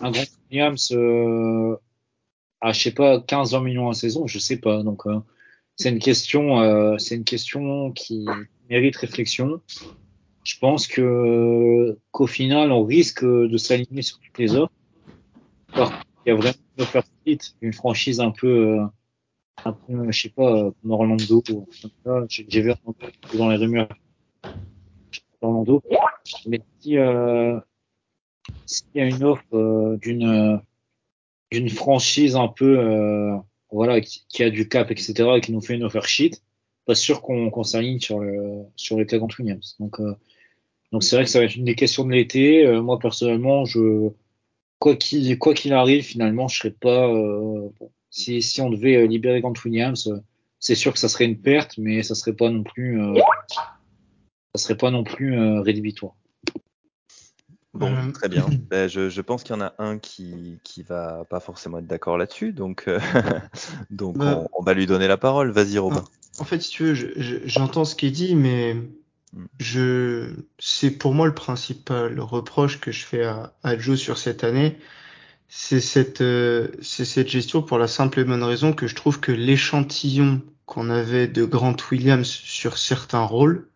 un 0.00 0.10
grand 0.10 0.24
Williams 0.50 0.92
euh, 0.92 1.76
à 2.60 2.72
je 2.72 2.80
sais 2.80 2.90
pas 2.90 3.18
15-20 3.18 3.62
millions 3.62 3.88
à 3.88 3.94
saison, 3.94 4.26
je 4.26 4.38
sais 4.38 4.58
pas. 4.58 4.82
Donc 4.82 5.06
euh, 5.06 5.20
c'est 5.76 5.90
une 5.90 5.98
question, 5.98 6.60
euh, 6.60 6.98
c'est 6.98 7.14
une 7.14 7.24
question 7.24 7.92
qui 7.92 8.26
mérite 8.68 8.96
réflexion. 8.96 9.60
Je 10.44 10.58
pense 10.58 10.86
que 10.86 11.98
qu'au 12.10 12.26
final, 12.26 12.70
on 12.70 12.84
risque 12.84 13.24
de 13.24 13.56
s'aligner 13.56 14.02
sur 14.02 14.18
toutes 14.18 14.38
les 14.38 14.54
offres. 14.56 14.72
Il 15.76 16.28
y 16.28 16.30
a 16.30 16.34
vraiment 16.34 16.54
une 16.76 16.82
offre 16.82 17.02
une 17.60 17.72
franchise 17.72 18.20
un 18.20 18.30
peu 18.30 18.78
euh, 18.78 18.84
un 19.64 19.72
peu, 19.72 20.10
je 20.10 20.20
sais 20.20 20.28
pas, 20.30 20.70
comme 20.82 20.90
Orlando, 20.90 21.42
j'ai 22.28 22.60
vu 22.60 22.72
dans 23.34 23.48
les 23.48 23.56
rumeurs 23.56 23.88
Orlando. 25.40 25.82
Mais 26.46 26.60
si 26.80 26.98
euh, 26.98 27.58
s'il 28.66 28.86
y 28.94 29.00
a 29.00 29.06
une 29.06 29.24
offre 29.24 29.42
euh, 29.52 29.96
d'une 29.98 30.60
d'une 31.50 31.68
franchise 31.68 32.36
un 32.36 32.48
peu 32.48 32.78
euh, 32.78 33.36
voilà 33.70 34.00
qui, 34.00 34.24
qui, 34.28 34.42
a 34.42 34.50
du 34.50 34.68
cap 34.68 34.90
etc 34.90 35.30
et 35.36 35.40
qui 35.40 35.52
nous 35.52 35.60
fait 35.60 35.74
une 35.74 35.84
offer 35.84 36.02
sheet, 36.02 36.42
pas 36.86 36.94
sûr 36.94 37.22
qu'on 37.22 37.50
qu'on 37.50 37.62
s'aligne 37.64 38.00
sur 38.00 38.20
le 38.20 38.64
sur 38.76 38.98
les 38.98 39.06
Williams. 39.38 39.76
Donc 39.78 40.00
euh, 40.00 40.14
donc 40.92 41.02
c'est 41.02 41.16
vrai 41.16 41.24
que 41.24 41.30
ça 41.30 41.38
va 41.38 41.44
être 41.44 41.56
une 41.56 41.64
des 41.64 41.74
questions 41.74 42.04
de 42.04 42.12
l'été. 42.12 42.66
Euh, 42.66 42.82
moi 42.82 42.98
personnellement, 42.98 43.64
je 43.64 44.10
quoi 44.78 44.96
qu'il 44.96 45.38
quoi 45.38 45.54
qu'il 45.54 45.72
arrive, 45.72 46.04
finalement, 46.04 46.48
je 46.48 46.58
serais 46.58 46.70
pas 46.70 47.08
euh, 47.08 47.68
bon, 47.78 47.90
si, 48.10 48.42
si 48.42 48.60
on 48.60 48.70
devait 48.70 48.96
euh, 48.96 49.06
libérer 49.06 49.40
Grant 49.40 49.54
Williams, 49.64 50.06
euh, 50.08 50.18
c'est 50.60 50.74
sûr 50.74 50.92
que 50.92 50.98
ça 50.98 51.08
serait 51.08 51.26
une 51.26 51.38
perte, 51.38 51.76
mais 51.76 52.02
ça 52.02 52.14
serait 52.14 52.32
pas 52.32 52.48
non 52.48 52.62
plus, 52.62 53.02
euh, 53.02 53.20
ça 54.54 54.62
serait 54.62 54.76
pas 54.76 54.90
non 54.90 55.04
plus 55.04 55.38
euh, 55.38 55.60
rédhibitoire. 55.60 56.14
Bon, 57.74 58.12
très 58.12 58.28
bien. 58.28 58.46
Ben, 58.70 58.88
je, 58.88 59.10
je, 59.10 59.20
pense 59.20 59.42
qu'il 59.42 59.54
y 59.54 59.58
en 59.58 59.60
a 59.60 59.74
un 59.78 59.98
qui 59.98 60.58
qui 60.64 60.82
va 60.82 61.24
pas 61.28 61.40
forcément 61.40 61.80
être 61.80 61.86
d'accord 61.86 62.16
là-dessus, 62.16 62.52
donc 62.52 62.84
euh, 62.88 62.98
donc 63.90 64.16
bah, 64.16 64.44
on, 64.52 64.60
on, 64.60 64.62
va 64.62 64.74
lui 64.74 64.86
donner 64.86 65.06
la 65.06 65.18
parole. 65.18 65.50
Vas-y, 65.50 65.76
Robin. 65.78 66.04
En 66.38 66.44
fait, 66.44 66.60
si 66.60 66.70
tu 66.70 66.84
veux, 66.84 66.94
j'entends 67.44 67.84
je, 67.84 67.90
ce 67.90 67.94
qu'il 67.94 68.12
dit, 68.12 68.34
mais. 68.34 68.76
Je 69.58 70.34
c'est 70.58 70.90
pour 70.92 71.14
moi 71.14 71.26
le 71.26 71.34
principal 71.34 72.20
reproche 72.20 72.80
que 72.80 72.92
je 72.92 73.04
fais 73.04 73.24
à, 73.24 73.54
à 73.62 73.78
Joe 73.78 73.98
sur 73.98 74.18
cette 74.18 74.44
année, 74.44 74.78
c'est 75.48 75.80
cette, 75.80 76.20
euh, 76.20 76.68
c'est 76.82 77.04
cette 77.04 77.28
gestion 77.28 77.62
pour 77.62 77.78
la 77.78 77.88
simple 77.88 78.20
et 78.20 78.24
bonne 78.24 78.42
raison 78.42 78.72
que 78.72 78.86
je 78.86 78.94
trouve 78.94 79.20
que 79.20 79.32
l'échantillon 79.32 80.42
qu'on 80.66 80.90
avait 80.90 81.28
de 81.28 81.44
Grant 81.44 81.76
Williams 81.90 82.28
sur 82.28 82.78
certains 82.78 83.24
rôles 83.24 83.68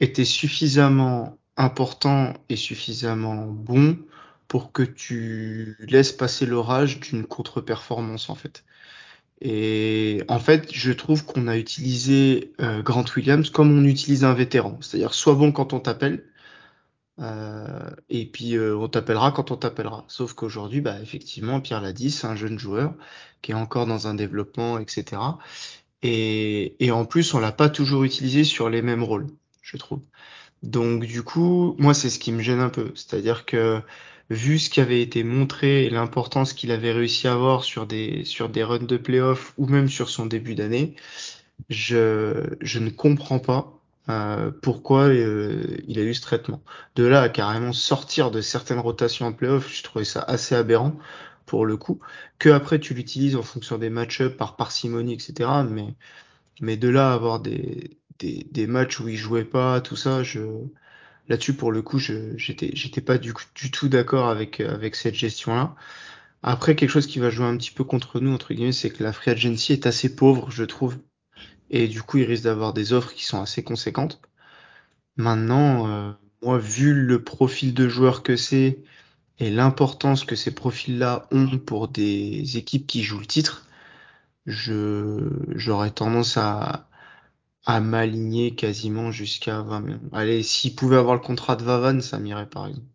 était 0.00 0.24
suffisamment 0.24 1.38
important 1.56 2.34
et 2.48 2.56
suffisamment 2.56 3.46
bon 3.46 3.98
pour 4.48 4.72
que 4.72 4.82
tu 4.82 5.76
laisses 5.80 6.12
passer 6.12 6.46
l'orage 6.46 7.00
d'une 7.00 7.26
contre-performance 7.26 8.30
en 8.30 8.34
fait. 8.34 8.64
Et 9.40 10.22
en 10.28 10.38
fait, 10.38 10.72
je 10.72 10.92
trouve 10.92 11.24
qu'on 11.26 11.46
a 11.48 11.56
utilisé 11.58 12.52
euh, 12.60 12.82
Grant 12.82 13.04
Williams 13.16 13.50
comme 13.50 13.76
on 13.76 13.84
utilise 13.84 14.24
un 14.24 14.34
vétéran, 14.34 14.78
c'est-à-dire 14.80 15.14
soit 15.14 15.34
bon 15.34 15.52
quand 15.52 15.72
on 15.74 15.80
t'appelle, 15.80 16.24
euh, 17.20 17.90
et 18.10 18.26
puis 18.26 18.56
euh, 18.56 18.76
on 18.76 18.88
t'appellera 18.88 19.32
quand 19.32 19.50
on 19.50 19.56
t'appellera. 19.56 20.04
Sauf 20.08 20.32
qu'aujourd'hui, 20.34 20.80
bah, 20.80 21.00
effectivement, 21.02 21.60
Pierre 21.60 21.80
l'a 21.82 21.92
dit, 21.92 22.10
c'est 22.10 22.26
un 22.26 22.36
jeune 22.36 22.58
joueur 22.58 22.94
qui 23.42 23.52
est 23.52 23.54
encore 23.54 23.86
dans 23.86 24.06
un 24.08 24.14
développement, 24.14 24.78
etc. 24.78 25.20
Et, 26.02 26.76
et 26.84 26.90
en 26.90 27.04
plus, 27.04 27.34
on 27.34 27.40
l'a 27.40 27.52
pas 27.52 27.68
toujours 27.68 28.04
utilisé 28.04 28.44
sur 28.44 28.70
les 28.70 28.82
mêmes 28.82 29.02
rôles, 29.02 29.26
je 29.62 29.76
trouve. 29.76 30.00
Donc 30.62 31.04
du 31.04 31.22
coup, 31.22 31.76
moi, 31.78 31.94
c'est 31.94 32.10
ce 32.10 32.18
qui 32.18 32.32
me 32.32 32.42
gêne 32.42 32.60
un 32.60 32.70
peu. 32.70 32.92
C'est-à-dire 32.94 33.46
que 33.46 33.82
vu 34.30 34.58
ce 34.58 34.70
qui 34.70 34.80
avait 34.80 35.02
été 35.02 35.24
montré 35.24 35.84
et 35.86 35.90
l'importance 35.90 36.52
qu'il 36.52 36.70
avait 36.72 36.92
réussi 36.92 37.28
à 37.28 37.34
avoir 37.34 37.64
sur 37.64 37.86
des 37.86 38.24
sur 38.24 38.48
des 38.48 38.64
runs 38.64 38.78
de 38.78 38.96
playoff 38.96 39.54
ou 39.58 39.66
même 39.66 39.88
sur 39.88 40.08
son 40.10 40.26
début 40.26 40.54
d'année, 40.54 40.96
je 41.70 42.56
je 42.60 42.78
ne 42.78 42.90
comprends 42.90 43.38
pas 43.40 43.72
euh, 44.08 44.50
pourquoi 44.62 45.08
euh, 45.08 45.78
il 45.88 45.98
a 45.98 46.02
eu 46.02 46.14
ce 46.14 46.22
traitement. 46.22 46.62
De 46.96 47.04
là 47.04 47.22
à 47.22 47.28
carrément 47.28 47.72
sortir 47.72 48.30
de 48.30 48.40
certaines 48.40 48.78
rotations 48.80 49.26
en 49.26 49.32
playoff, 49.32 49.68
je 49.72 49.82
trouvais 49.82 50.04
ça 50.04 50.22
assez 50.22 50.54
aberrant 50.54 50.96
pour 51.46 51.66
le 51.66 51.76
coup. 51.76 52.00
Que 52.38 52.48
après 52.50 52.80
tu 52.80 52.94
l'utilises 52.94 53.36
en 53.36 53.42
fonction 53.42 53.78
des 53.78 53.90
match-ups 53.90 54.36
par 54.36 54.56
parcimonie, 54.56 55.14
etc. 55.14 55.50
Mais 55.68 55.94
Mais 56.60 56.76
de 56.76 56.88
là 56.88 57.10
à 57.12 57.14
avoir 57.14 57.40
des, 57.40 57.98
des, 58.18 58.46
des 58.50 58.66
matchs 58.66 59.00
où 59.00 59.08
il 59.08 59.16
jouait 59.16 59.44
pas, 59.44 59.80
tout 59.80 59.96
ça, 59.96 60.22
je 60.22 60.40
là-dessus 61.28 61.54
pour 61.54 61.72
le 61.72 61.82
coup, 61.82 61.98
je 61.98 62.36
j'étais 62.36 62.70
j'étais 62.74 63.00
pas 63.00 63.18
du, 63.18 63.32
du 63.54 63.70
tout 63.70 63.88
d'accord 63.88 64.28
avec 64.28 64.60
avec 64.60 64.96
cette 64.96 65.14
gestion-là. 65.14 65.74
Après, 66.42 66.76
quelque 66.76 66.90
chose 66.90 67.06
qui 67.06 67.18
va 67.18 67.30
jouer 67.30 67.46
un 67.46 67.56
petit 67.56 67.70
peu 67.72 67.84
contre 67.84 68.20
nous 68.20 68.32
entre 68.32 68.54
guillemets, 68.54 68.72
c'est 68.72 68.90
que 68.90 69.02
la 69.02 69.12
free 69.12 69.32
agency 69.32 69.72
est 69.72 69.86
assez 69.86 70.14
pauvre, 70.14 70.50
je 70.50 70.64
trouve, 70.64 70.96
et 71.70 71.88
du 71.88 72.02
coup, 72.02 72.18
il 72.18 72.24
risque 72.24 72.44
d'avoir 72.44 72.72
des 72.72 72.92
offres 72.92 73.12
qui 73.14 73.24
sont 73.24 73.40
assez 73.42 73.62
conséquentes. 73.64 74.20
Maintenant, 75.16 75.88
euh, 75.88 76.12
moi, 76.42 76.58
vu 76.58 76.94
le 76.94 77.22
profil 77.24 77.74
de 77.74 77.88
joueur 77.88 78.22
que 78.22 78.36
c'est 78.36 78.78
et 79.38 79.50
l'importance 79.50 80.24
que 80.24 80.36
ces 80.36 80.54
profils-là 80.54 81.26
ont 81.32 81.58
pour 81.58 81.88
des 81.88 82.56
équipes 82.56 82.86
qui 82.86 83.02
jouent 83.02 83.20
le 83.20 83.26
titre, 83.26 83.66
je 84.46 85.28
j'aurais 85.54 85.90
tendance 85.90 86.36
à 86.36 86.88
à 87.66 87.80
m'aligner 87.80 88.54
quasiment 88.54 89.10
jusqu'à 89.10 89.60
20 89.62 89.80
millions. 89.80 90.00
Allez, 90.12 90.42
s'il 90.42 90.74
pouvait 90.74 90.96
avoir 90.96 91.14
le 91.14 91.20
contrat 91.20 91.56
de 91.56 91.64
Vavan, 91.64 92.00
ça 92.00 92.18
m'irait 92.18 92.48
par 92.48 92.68
exemple. 92.68 92.86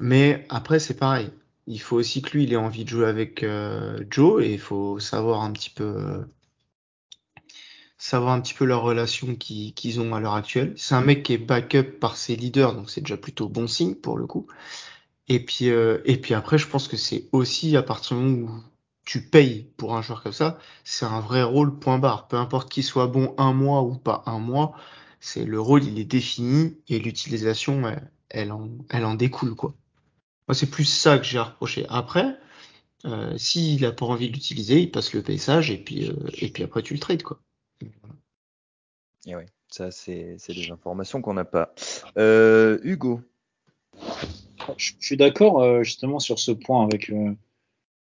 Mais 0.00 0.46
après, 0.48 0.78
c'est 0.80 0.96
pareil. 0.96 1.30
Il 1.66 1.80
faut 1.80 1.96
aussi 1.96 2.22
que 2.22 2.30
lui, 2.30 2.44
il 2.44 2.52
ait 2.52 2.56
envie 2.56 2.84
de 2.84 2.88
jouer 2.88 3.06
avec 3.06 3.42
euh, 3.42 4.02
Joe 4.10 4.42
et 4.42 4.52
il 4.54 4.58
faut 4.58 4.98
savoir 4.98 5.42
un 5.42 5.52
petit 5.52 5.70
peu 5.70 5.84
euh, 5.84 6.24
savoir 7.98 8.32
un 8.32 8.40
petit 8.40 8.54
peu 8.54 8.64
leur 8.64 8.82
relation 8.82 9.34
qu'ils 9.36 10.00
ont 10.00 10.14
à 10.14 10.20
l'heure 10.20 10.34
actuelle. 10.34 10.72
C'est 10.76 10.94
un 10.94 11.02
mec 11.02 11.24
qui 11.24 11.34
est 11.34 11.38
backup 11.38 11.98
par 12.00 12.16
ses 12.16 12.36
leaders, 12.36 12.74
donc 12.74 12.90
c'est 12.90 13.00
déjà 13.02 13.16
plutôt 13.16 13.48
bon 13.48 13.66
signe 13.66 13.94
pour 13.94 14.16
le 14.16 14.26
coup. 14.26 14.46
Et 15.28 15.44
puis 15.44 15.70
euh, 15.70 15.98
et 16.06 16.18
puis 16.18 16.34
après, 16.34 16.58
je 16.58 16.68
pense 16.68 16.88
que 16.88 16.96
c'est 16.96 17.28
aussi 17.32 17.76
à 17.76 17.82
partir 17.82 18.16
du 18.16 18.22
moment 18.24 18.52
où 18.54 18.62
tu 19.08 19.22
payes 19.22 19.70
pour 19.78 19.96
un 19.96 20.02
joueur 20.02 20.22
comme 20.22 20.34
ça, 20.34 20.58
c'est 20.84 21.06
un 21.06 21.20
vrai 21.20 21.42
rôle 21.42 21.78
point 21.78 21.98
barre. 21.98 22.28
Peu 22.28 22.36
importe 22.36 22.70
qu'il 22.70 22.84
soit 22.84 23.06
bon 23.06 23.34
un 23.38 23.54
mois 23.54 23.82
ou 23.82 23.96
pas 23.96 24.22
un 24.26 24.38
mois, 24.38 24.76
c'est 25.18 25.46
le 25.46 25.58
rôle 25.58 25.82
il 25.82 25.98
est 25.98 26.04
défini 26.04 26.76
et 26.88 26.98
l'utilisation 26.98 27.90
elle, 28.28 28.52
en 28.52 28.68
elle 28.90 29.06
en 29.06 29.14
découle 29.14 29.54
quoi. 29.54 29.72
Moi 30.46 30.54
c'est 30.54 30.68
plus 30.68 30.84
ça 30.84 31.16
que 31.16 31.24
j'ai 31.24 31.38
reproché. 31.38 31.86
Après, 31.88 32.38
euh, 33.06 33.34
s'il 33.38 33.82
a 33.86 33.92
pas 33.92 34.04
envie 34.04 34.28
de 34.28 34.34
l'utiliser, 34.34 34.80
il 34.80 34.90
passe 34.90 35.14
le 35.14 35.22
paysage 35.22 35.70
et 35.70 35.78
puis 35.78 36.10
euh, 36.10 36.28
et 36.34 36.50
puis 36.50 36.62
après 36.62 36.82
tu 36.82 36.92
le 36.92 37.00
trades 37.00 37.22
quoi. 37.22 37.40
Et 39.24 39.34
oui, 39.34 39.44
ça 39.70 39.90
c'est 39.90 40.36
des 40.48 40.70
informations 40.70 41.22
qu'on 41.22 41.32
n'a 41.32 41.46
pas. 41.46 41.74
Euh, 42.18 42.78
Hugo. 42.82 43.22
Je, 44.76 44.92
suis 45.00 45.16
d'accord 45.16 45.82
justement 45.82 46.18
sur 46.18 46.38
ce 46.38 46.52
point 46.52 46.84
avec 46.84 47.10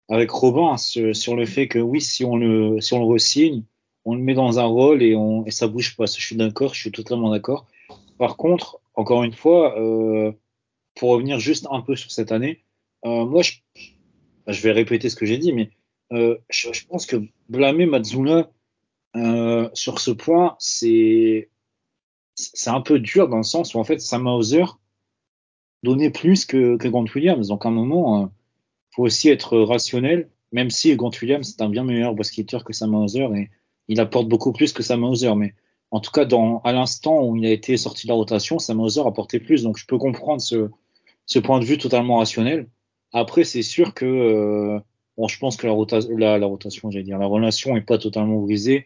avec 0.09 0.31
Robin 0.31 0.77
sur, 0.77 1.35
le 1.35 1.45
fait 1.45 1.67
que 1.67 1.79
oui, 1.79 2.01
si 2.01 2.25
on 2.25 2.35
le, 2.35 2.81
si 2.81 2.93
on 2.93 2.99
le 2.99 3.05
re-signe, 3.05 3.63
on 4.05 4.15
le 4.15 4.21
met 4.21 4.33
dans 4.33 4.59
un 4.59 4.65
rôle 4.65 5.01
et, 5.01 5.15
on, 5.15 5.45
et 5.45 5.51
ça 5.51 5.67
bouge 5.67 5.95
pas. 5.95 6.05
Je 6.05 6.21
suis 6.21 6.35
d'accord, 6.35 6.73
je 6.73 6.81
suis 6.81 6.91
totalement 6.91 7.31
d'accord. 7.31 7.65
Par 8.17 8.37
contre, 8.37 8.79
encore 8.95 9.23
une 9.23 9.33
fois, 9.33 9.79
euh, 9.79 10.31
pour 10.95 11.11
revenir 11.11 11.39
juste 11.39 11.67
un 11.71 11.81
peu 11.81 11.95
sur 11.95 12.11
cette 12.11 12.31
année, 12.31 12.63
euh, 13.05 13.25
moi, 13.25 13.41
je, 13.41 13.53
je 14.47 14.61
vais 14.61 14.71
répéter 14.71 15.09
ce 15.09 15.15
que 15.15 15.25
j'ai 15.25 15.37
dit, 15.37 15.53
mais 15.53 15.71
euh, 16.11 16.37
je, 16.49 16.85
pense 16.87 17.05
que 17.05 17.17
blâmer 17.49 17.85
Matsuna 17.85 18.49
euh, 19.15 19.69
sur 19.73 19.99
ce 19.99 20.11
point, 20.11 20.55
c'est 20.59 21.49
c'est 22.35 22.69
un 22.69 22.81
peu 22.81 22.99
dur 22.99 23.29
dans 23.29 23.37
le 23.37 23.43
sens 23.43 23.73
où 23.73 23.79
en 23.79 23.83
fait 23.83 23.99
Sam 23.99 24.27
Hauser 24.27 24.65
donnait 25.83 26.09
plus 26.09 26.45
que, 26.45 26.77
que 26.77 26.87
Grant 26.87 27.05
Williams. 27.15 27.47
Donc 27.47 27.65
à 27.65 27.69
un 27.69 27.71
moment, 27.71 28.23
euh, 28.23 28.27
faut 28.95 29.03
aussi 29.03 29.29
être 29.29 29.57
rationnel, 29.59 30.29
même 30.51 30.69
si 30.69 30.95
Grant 30.95 31.11
Williams 31.21 31.55
c'est 31.55 31.63
un 31.63 31.69
bien 31.69 31.83
meilleur 31.83 32.13
basketter 32.13 32.59
que 32.65 32.73
Sam 32.73 32.95
Hauser 32.95 33.27
et 33.35 33.49
il 33.87 33.99
apporte 33.99 34.27
beaucoup 34.27 34.51
plus 34.53 34.71
que 34.71 34.83
Sam 34.83 35.03
Hauser. 35.03 35.33
Mais 35.35 35.53
en 35.91 35.99
tout 35.99 36.11
cas, 36.11 36.27
à 36.63 36.71
l'instant 36.71 37.23
où 37.23 37.35
il 37.35 37.45
a 37.45 37.51
été 37.51 37.77
sorti 37.77 38.07
de 38.07 38.11
la 38.11 38.15
rotation, 38.15 38.59
Sam 38.59 38.79
Hauser 38.79 39.01
apportait 39.05 39.39
plus. 39.39 39.63
Donc 39.63 39.77
je 39.77 39.85
peux 39.85 39.97
comprendre 39.97 40.41
ce, 40.41 41.39
point 41.39 41.59
de 41.59 41.65
vue 41.65 41.77
totalement 41.77 42.17
rationnel. 42.17 42.67
Après, 43.11 43.43
c'est 43.43 43.61
sûr 43.61 43.93
que 43.93 44.05
euh, 44.05 44.79
je 45.27 45.37
pense 45.37 45.57
que 45.57 45.67
la, 45.67 45.73
rota 45.73 45.99
la, 46.17 46.37
la 46.39 46.45
rotation, 46.47 46.89
la 46.89 47.25
relation 47.25 47.77
est 47.77 47.81
pas 47.81 47.97
totalement 47.97 48.39
brisée. 48.39 48.85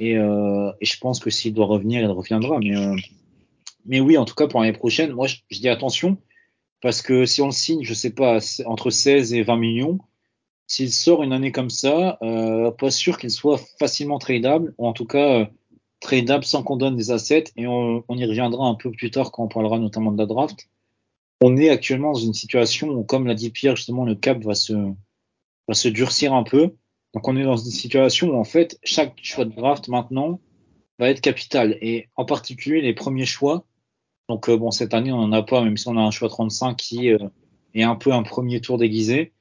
Et, 0.00 0.16
euh, 0.16 0.70
et 0.80 0.84
je 0.84 0.98
pense 0.98 1.20
que 1.20 1.30
s'il 1.30 1.54
doit 1.54 1.66
revenir, 1.66 2.00
il 2.00 2.10
reviendra. 2.10 2.58
Mais, 2.58 2.76
euh, 2.76 4.00
oui, 4.00 4.18
en 4.18 4.24
tout 4.24 4.34
cas, 4.34 4.46
pour 4.46 4.60
l'année 4.60 4.72
prochaine, 4.72 5.12
moi, 5.12 5.26
je 5.26 5.36
dis 5.50 5.68
attention 5.68 6.18
parce 6.84 7.00
que 7.00 7.24
si 7.24 7.40
on 7.40 7.46
le 7.46 7.52
signe, 7.52 7.82
je 7.82 7.94
sais 7.94 8.10
pas, 8.10 8.40
entre 8.66 8.90
16 8.90 9.32
et 9.32 9.42
20 9.42 9.56
millions, 9.56 10.00
s'il 10.66 10.92
sort 10.92 11.22
une 11.22 11.32
année 11.32 11.50
comme 11.50 11.70
ça, 11.70 12.18
euh, 12.20 12.70
pas 12.72 12.90
sûr 12.90 13.16
qu'il 13.16 13.30
soit 13.30 13.58
facilement 13.78 14.18
tradable, 14.18 14.74
ou 14.76 14.86
en 14.86 14.92
tout 14.92 15.06
cas 15.06 15.40
euh, 15.40 15.46
tradable 16.00 16.44
sans 16.44 16.62
qu'on 16.62 16.76
donne 16.76 16.94
des 16.94 17.10
assets, 17.10 17.44
et 17.56 17.66
on, 17.66 18.04
on, 18.06 18.18
y 18.18 18.26
reviendra 18.26 18.66
un 18.66 18.74
peu 18.74 18.90
plus 18.90 19.10
tard 19.10 19.32
quand 19.32 19.44
on 19.44 19.48
parlera 19.48 19.78
notamment 19.78 20.12
de 20.12 20.18
la 20.18 20.26
draft. 20.26 20.68
On 21.40 21.56
est 21.56 21.70
actuellement 21.70 22.12
dans 22.12 22.18
une 22.18 22.34
situation 22.34 22.88
où, 22.88 23.02
comme 23.02 23.26
l'a 23.26 23.34
dit 23.34 23.48
Pierre, 23.48 23.76
justement, 23.76 24.04
le 24.04 24.14
cap 24.14 24.44
va 24.44 24.54
se, 24.54 24.74
va 24.74 25.72
se 25.72 25.88
durcir 25.88 26.34
un 26.34 26.42
peu. 26.42 26.74
Donc 27.14 27.26
on 27.26 27.34
est 27.38 27.44
dans 27.44 27.56
une 27.56 27.70
situation 27.70 28.28
où 28.28 28.36
en 28.36 28.44
fait 28.44 28.78
chaque 28.82 29.18
choix 29.22 29.46
de 29.46 29.54
draft 29.54 29.88
maintenant 29.88 30.38
va 30.98 31.08
être 31.08 31.22
capital, 31.22 31.78
et 31.80 32.10
en 32.16 32.26
particulier 32.26 32.82
les 32.82 32.92
premiers 32.92 33.24
choix 33.24 33.64
donc 34.28 34.48
euh, 34.48 34.56
bon, 34.56 34.70
cette 34.70 34.94
année, 34.94 35.12
on 35.12 35.26
n'en 35.26 35.32
a 35.32 35.42
pas, 35.42 35.62
même 35.62 35.76
si 35.76 35.88
on 35.88 35.96
a 35.96 36.00
un 36.00 36.10
choix 36.10 36.28
35 36.28 36.76
qui 36.76 37.12
euh, 37.12 37.18
est 37.74 37.82
un 37.82 37.96
peu 37.96 38.12
un 38.12 38.22
premier 38.22 38.60
tour 38.60 38.78
déguisé. 38.78 39.32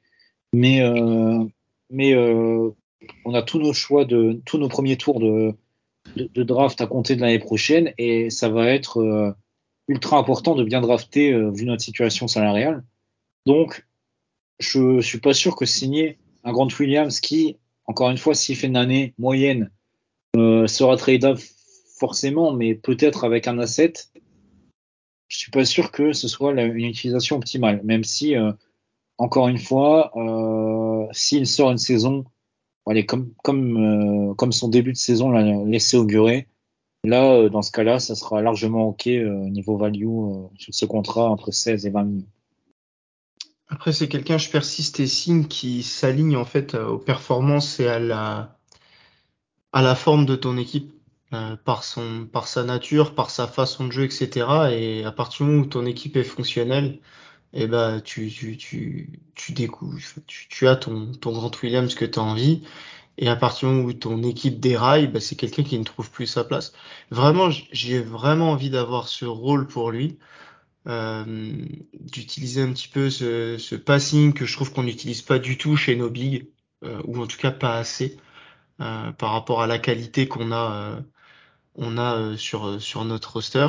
Mais, 0.53 0.81
euh, 0.81 1.43
mais 1.89 2.15
on 2.15 3.33
a 3.33 3.41
tous 3.41 3.59
nos 3.59 3.73
choix 3.73 4.05
de 4.05 4.39
tous 4.45 4.59
nos 4.59 4.69
premiers 4.69 4.97
tours 4.97 5.19
de, 5.19 5.55
de, 6.15 6.43
draft 6.43 6.79
à 6.79 6.85
compter 6.85 7.15
de 7.15 7.21
l'année 7.21 7.39
prochaine 7.39 7.91
et 7.97 8.29
ça 8.29 8.49
va 8.49 8.67
être 8.67 9.35
ultra 9.87 10.17
important 10.17 10.53
de 10.53 10.63
bien 10.63 10.79
drafter 10.79 11.31
vu 11.51 11.65
notre 11.65 11.81
situation 11.81 12.27
salariale. 12.27 12.83
Donc, 13.47 13.83
je 14.59 15.01
suis 15.01 15.19
pas 15.19 15.33
sûr 15.33 15.55
que 15.55 15.65
signer 15.65 16.19
un 16.43 16.51
Grant 16.51 16.67
Williams 16.79 17.19
qui, 17.19 17.57
encore 17.85 18.09
une 18.11 18.17
fois, 18.17 18.35
s'il 18.35 18.55
fait 18.55 18.67
une 18.67 18.77
année 18.77 19.15
moyenne, 19.17 19.71
euh, 20.35 20.67
sera 20.67 20.97
tradable 20.97 21.39
forcément, 21.99 22.53
mais 22.53 22.73
peut-être 22.73 23.23
avec 23.23 23.47
un 23.47 23.59
asset, 23.59 23.93
je 25.33 25.39
suis 25.39 25.51
pas 25.51 25.65
sûr 25.65 25.91
que 25.91 26.13
ce 26.13 26.27
soit 26.27 26.51
une 26.51 26.85
utilisation 26.85 27.37
optimale, 27.37 27.81
même 27.83 28.03
si, 28.03 28.35
euh, 28.35 28.51
encore 29.17 29.47
une 29.47 29.57
fois, 29.57 30.11
euh, 30.15 31.07
s'il 31.11 31.47
sort 31.47 31.71
une 31.71 31.79
saison, 31.79 32.25
allez, 32.85 33.07
comme, 33.07 33.33
comme, 33.43 34.29
euh, 34.29 34.33
comme 34.35 34.51
son 34.51 34.67
début 34.67 34.93
de 34.93 34.97
saison 34.97 35.31
l'a 35.31 35.41
laissé 35.65 35.97
augurer, 35.97 36.47
là, 37.03 37.49
dans 37.49 37.63
ce 37.63 37.71
cas-là, 37.71 37.97
ça 37.97 38.13
sera 38.13 38.43
largement 38.43 38.89
OK 38.89 39.07
niveau 39.07 39.75
value 39.75 40.05
sur 40.57 40.73
ce 40.73 40.85
contrat 40.85 41.27
entre 41.29 41.49
16 41.49 41.87
et 41.87 41.89
20 41.89 42.03
millions. 42.03 42.27
Après, 43.69 43.91
c'est 43.91 44.07
quelqu'un, 44.07 44.37
je 44.37 44.51
persiste 44.51 44.99
et 44.99 45.07
signe, 45.07 45.45
qui 45.45 45.81
s'aligne 45.81 46.37
en 46.37 46.45
fait 46.45 46.75
aux 46.75 46.99
performances 46.99 47.79
et 47.79 47.87
à 47.87 47.97
la, 47.97 48.59
à 49.71 49.81
la 49.81 49.95
forme 49.95 50.27
de 50.27 50.35
ton 50.35 50.57
équipe. 50.57 50.93
Euh, 51.33 51.55
par 51.55 51.83
son, 51.83 52.27
par 52.31 52.47
sa 52.47 52.63
nature, 52.63 53.15
par 53.15 53.31
sa 53.31 53.47
façon 53.47 53.87
de 53.87 53.91
jouer, 53.91 54.05
etc. 54.05 54.45
Et 54.71 55.03
à 55.03 55.11
partir 55.11 55.45
du 55.45 55.51
moment 55.51 55.63
où 55.63 55.65
ton 55.67 55.85
équipe 55.85 56.15
est 56.15 56.23
fonctionnelle, 56.23 56.99
et 57.53 57.63
eh 57.63 57.67
ben 57.67 58.01
tu 58.01 58.29
tu 58.29 58.57
tu 58.57 59.09
tu 59.35 59.53
tu, 60.27 60.47
tu 60.49 60.67
as 60.67 60.75
ton 60.75 61.11
ton 61.13 61.31
Grant 61.31 61.51
Williams 61.63 61.95
que 61.95 62.05
tu 62.05 62.19
as 62.19 62.21
envie. 62.21 62.63
Et 63.17 63.29
à 63.29 63.35
partir 63.35 63.69
du 63.69 63.75
moment 63.75 63.87
où 63.87 63.93
ton 63.93 64.23
équipe 64.23 64.59
déraille, 64.59 65.07
ben 65.07 65.19
c'est 65.19 65.35
quelqu'un 65.35 65.63
qui 65.63 65.79
ne 65.79 65.83
trouve 65.83 66.11
plus 66.11 66.27
sa 66.27 66.43
place. 66.43 66.73
Vraiment, 67.11 67.49
j'ai 67.71 67.99
vraiment 68.01 68.51
envie 68.51 68.69
d'avoir 68.69 69.07
ce 69.07 69.25
rôle 69.25 69.67
pour 69.67 69.91
lui. 69.91 70.19
Euh, 70.87 71.65
d'utiliser 71.99 72.61
un 72.61 72.73
petit 72.73 72.89
peu 72.89 73.09
ce, 73.09 73.57
ce 73.57 73.75
passing 73.75 74.33
que 74.33 74.45
je 74.45 74.53
trouve 74.55 74.73
qu'on 74.73 74.83
n'utilise 74.83 75.21
pas 75.21 75.39
du 75.39 75.57
tout 75.57 75.77
chez 75.77 75.95
nos 75.95 76.11
euh, 76.83 77.01
ou 77.05 77.21
en 77.21 77.27
tout 77.27 77.37
cas 77.37 77.51
pas 77.51 77.77
assez, 77.77 78.17
euh, 78.81 79.11
par 79.13 79.31
rapport 79.31 79.61
à 79.61 79.67
la 79.67 79.79
qualité 79.79 80.27
qu'on 80.27 80.51
a 80.51 80.99
on 81.75 81.97
a 81.97 82.15
euh, 82.17 82.37
sur, 82.37 82.67
euh, 82.67 82.79
sur 82.79 83.05
notre 83.05 83.33
roster. 83.33 83.67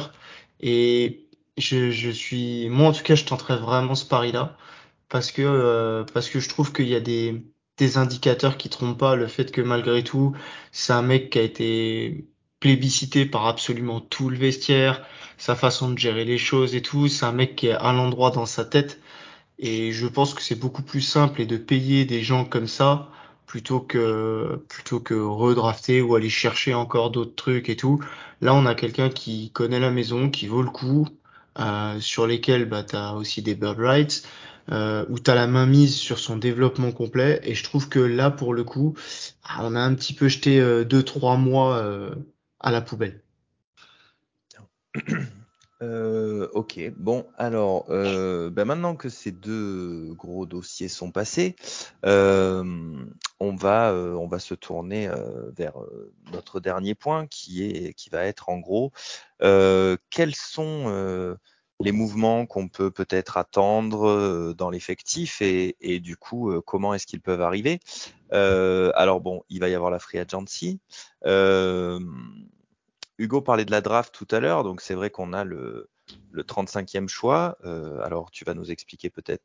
Et 0.60 1.26
je, 1.58 1.90
je 1.90 2.10
suis, 2.10 2.68
moi 2.68 2.88
en 2.88 2.92
tout 2.92 3.02
cas, 3.02 3.14
je 3.14 3.24
tenterai 3.24 3.56
vraiment 3.56 3.94
ce 3.94 4.04
pari-là 4.06 4.56
parce 5.08 5.32
que 5.32 5.42
euh, 5.42 6.04
parce 6.12 6.28
que 6.28 6.40
je 6.40 6.48
trouve 6.48 6.72
qu'il 6.72 6.88
y 6.88 6.94
a 6.94 7.00
des 7.00 7.44
des 7.78 7.98
indicateurs 7.98 8.56
qui 8.56 8.68
trompent 8.68 8.98
pas 8.98 9.16
le 9.16 9.26
fait 9.26 9.50
que 9.52 9.60
malgré 9.60 10.04
tout, 10.04 10.34
c'est 10.72 10.92
un 10.92 11.02
mec 11.02 11.30
qui 11.30 11.38
a 11.38 11.42
été 11.42 12.28
plébiscité 12.60 13.26
par 13.26 13.46
absolument 13.46 14.00
tout 14.00 14.30
le 14.30 14.36
vestiaire, 14.36 15.04
sa 15.38 15.56
façon 15.56 15.90
de 15.90 15.98
gérer 15.98 16.24
les 16.24 16.38
choses 16.38 16.74
et 16.74 16.82
tout, 16.82 17.08
c'est 17.08 17.26
un 17.26 17.32
mec 17.32 17.56
qui 17.56 17.66
est 17.68 17.72
à 17.72 17.92
l'endroit 17.92 18.30
dans 18.30 18.46
sa 18.46 18.64
tête 18.64 19.00
et 19.58 19.92
je 19.92 20.06
pense 20.06 20.34
que 20.34 20.42
c'est 20.42 20.54
beaucoup 20.58 20.82
plus 20.82 21.00
simple 21.00 21.40
et 21.42 21.46
de 21.46 21.56
payer 21.56 22.04
des 22.04 22.22
gens 22.22 22.44
comme 22.44 22.68
ça 22.68 23.10
plutôt 23.46 23.80
que 23.80 24.62
plutôt 24.68 25.00
que 25.00 25.14
redrafter 25.14 26.02
ou 26.02 26.14
aller 26.14 26.30
chercher 26.30 26.74
encore 26.74 27.10
d'autres 27.10 27.34
trucs 27.34 27.68
et 27.68 27.76
tout. 27.76 28.00
Là, 28.40 28.54
on 28.54 28.66
a 28.66 28.74
quelqu'un 28.74 29.10
qui 29.10 29.50
connaît 29.52 29.80
la 29.80 29.90
maison, 29.90 30.30
qui 30.30 30.46
vaut 30.46 30.62
le 30.62 30.70
coup, 30.70 31.08
euh, 31.58 32.00
sur 32.00 32.26
lesquels 32.26 32.66
bah 32.66 32.82
t'as 32.82 33.12
aussi 33.12 33.42
des 33.42 33.54
bird 33.54 33.78
rights. 33.78 34.26
euh, 34.72 35.04
où 35.08 35.18
tu 35.18 35.30
as 35.30 35.34
la 35.34 35.46
main 35.46 35.66
mise 35.66 35.94
sur 35.96 36.18
son 36.18 36.36
développement 36.36 36.92
complet. 36.92 37.40
Et 37.44 37.54
je 37.54 37.64
trouve 37.64 37.88
que 37.88 37.98
là, 37.98 38.30
pour 38.30 38.54
le 38.54 38.64
coup, 38.64 38.94
ah, 39.44 39.60
on 39.62 39.74
a 39.76 39.80
un 39.80 39.94
petit 39.94 40.14
peu 40.14 40.28
jeté 40.28 40.60
euh, 40.60 40.84
deux, 40.84 41.02
trois 41.02 41.36
mois 41.36 41.76
euh, 41.78 42.14
à 42.60 42.70
la 42.70 42.80
poubelle. 42.80 43.22
Euh, 45.84 46.48
ok, 46.52 46.80
bon, 46.96 47.26
alors, 47.36 47.84
euh, 47.90 48.48
ben 48.50 48.64
maintenant 48.64 48.96
que 48.96 49.08
ces 49.08 49.32
deux 49.32 50.14
gros 50.14 50.46
dossiers 50.46 50.88
sont 50.88 51.10
passés, 51.10 51.56
euh, 52.06 52.64
on, 53.38 53.54
va, 53.54 53.92
on 53.92 54.26
va 54.26 54.38
se 54.38 54.54
tourner 54.54 55.10
vers 55.56 55.74
notre 56.32 56.60
dernier 56.60 56.94
point 56.94 57.26
qui, 57.26 57.64
est, 57.64 57.92
qui 57.94 58.08
va 58.08 58.24
être 58.24 58.48
en 58.48 58.58
gros, 58.58 58.92
quels 59.40 60.34
sont 60.34 61.36
les 61.80 61.92
mouvements 61.92 62.46
qu'on 62.46 62.68
peut 62.68 62.90
peut-être 62.90 63.36
attendre 63.36 64.54
dans 64.54 64.70
l'effectif 64.70 65.42
et, 65.42 65.76
et, 65.80 66.00
du 66.00 66.16
coup, 66.16 66.52
comment 66.62 66.94
est-ce 66.94 67.06
qu'ils 67.06 67.20
peuvent 67.20 67.42
arriver? 67.42 67.80
Alors 68.30 69.20
bon, 69.20 69.42
il 69.50 69.60
va 69.60 69.68
y 69.68 69.74
avoir 69.74 69.90
la 69.90 69.98
free 69.98 70.18
agency. 70.18 70.80
Hugo 73.18 73.40
parlait 73.40 73.64
de 73.64 73.70
la 73.70 73.80
draft 73.80 74.14
tout 74.14 74.28
à 74.30 74.40
l'heure, 74.40 74.64
donc 74.64 74.80
c'est 74.80 74.94
vrai 74.94 75.10
qu'on 75.10 75.32
a 75.32 75.44
le, 75.44 75.88
le 76.30 76.42
35e 76.42 77.08
choix. 77.08 77.56
Euh, 77.64 78.00
alors 78.00 78.30
tu 78.30 78.44
vas 78.44 78.54
nous 78.54 78.70
expliquer 78.70 79.10
peut-être 79.10 79.42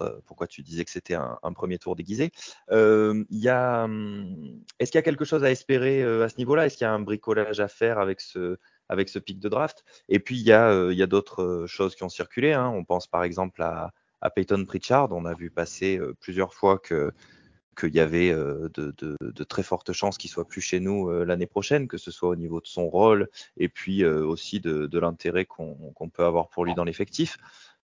euh, 0.00 0.20
pourquoi 0.26 0.46
tu 0.46 0.62
disais 0.62 0.84
que 0.84 0.90
c'était 0.90 1.14
un, 1.14 1.38
premier 1.54 1.78
tour 1.78 1.96
déguisé. 1.96 2.32
Euh, 2.70 3.24
hum, 3.30 4.62
est-ce 4.78 4.90
qu'il 4.90 4.98
y 4.98 5.00
a 5.00 5.02
quelque 5.02 5.24
chose 5.24 5.44
à 5.44 5.50
espérer 5.50 6.02
à 6.02 6.28
ce 6.28 6.36
niveau-là? 6.38 6.66
Est-ce 6.66 6.76
qu'il 6.76 6.84
y 6.84 6.88
a 6.88 6.92
un 6.92 7.00
bricolage 7.00 7.60
à 7.60 7.68
faire 7.68 7.98
avec 7.98 8.20
ce, 8.20 8.58
avec 8.88 9.08
ce 9.08 9.18
pic 9.18 9.40
de 9.40 9.48
draft? 9.48 9.84
Et 10.08 10.18
puis 10.18 10.36
il 10.36 10.46
y 10.46 10.52
a, 10.52 10.68
a 10.68 11.06
d'autres 11.06 11.66
choses 11.66 11.94
qui 11.94 12.04
ont 12.04 12.08
circulé. 12.08 12.52
Hein. 12.52 12.68
On 12.68 12.84
pense 12.84 13.06
par 13.06 13.24
exemple 13.24 13.62
à, 13.62 13.92
à 14.20 14.30
Peyton 14.30 14.64
Pritchard. 14.64 15.12
On 15.12 15.24
a 15.26 15.34
vu 15.34 15.50
passer 15.50 16.00
plusieurs 16.20 16.54
fois 16.54 16.78
que 16.78 17.12
qu'il 17.74 17.94
y 17.94 18.00
avait 18.00 18.30
euh, 18.30 18.68
de, 18.74 19.44
très 19.44 19.62
fortes 19.62 19.92
chances 19.92 20.18
qu'il 20.18 20.30
soit 20.30 20.46
plus 20.46 20.60
chez 20.60 20.80
nous 20.80 21.10
euh, 21.10 21.24
l'année 21.24 21.46
prochaine, 21.46 21.88
que 21.88 21.98
ce 21.98 22.10
soit 22.10 22.28
au 22.28 22.36
niveau 22.36 22.60
de 22.60 22.66
son 22.66 22.88
rôle 22.88 23.28
et 23.56 23.68
puis 23.68 24.02
euh, 24.02 24.24
aussi 24.24 24.60
de, 24.60 24.98
l'intérêt 24.98 25.44
qu'on 25.44 26.10
peut 26.12 26.24
avoir 26.24 26.48
pour 26.48 26.64
lui 26.64 26.74
dans 26.74 26.84
l'effectif. 26.84 27.36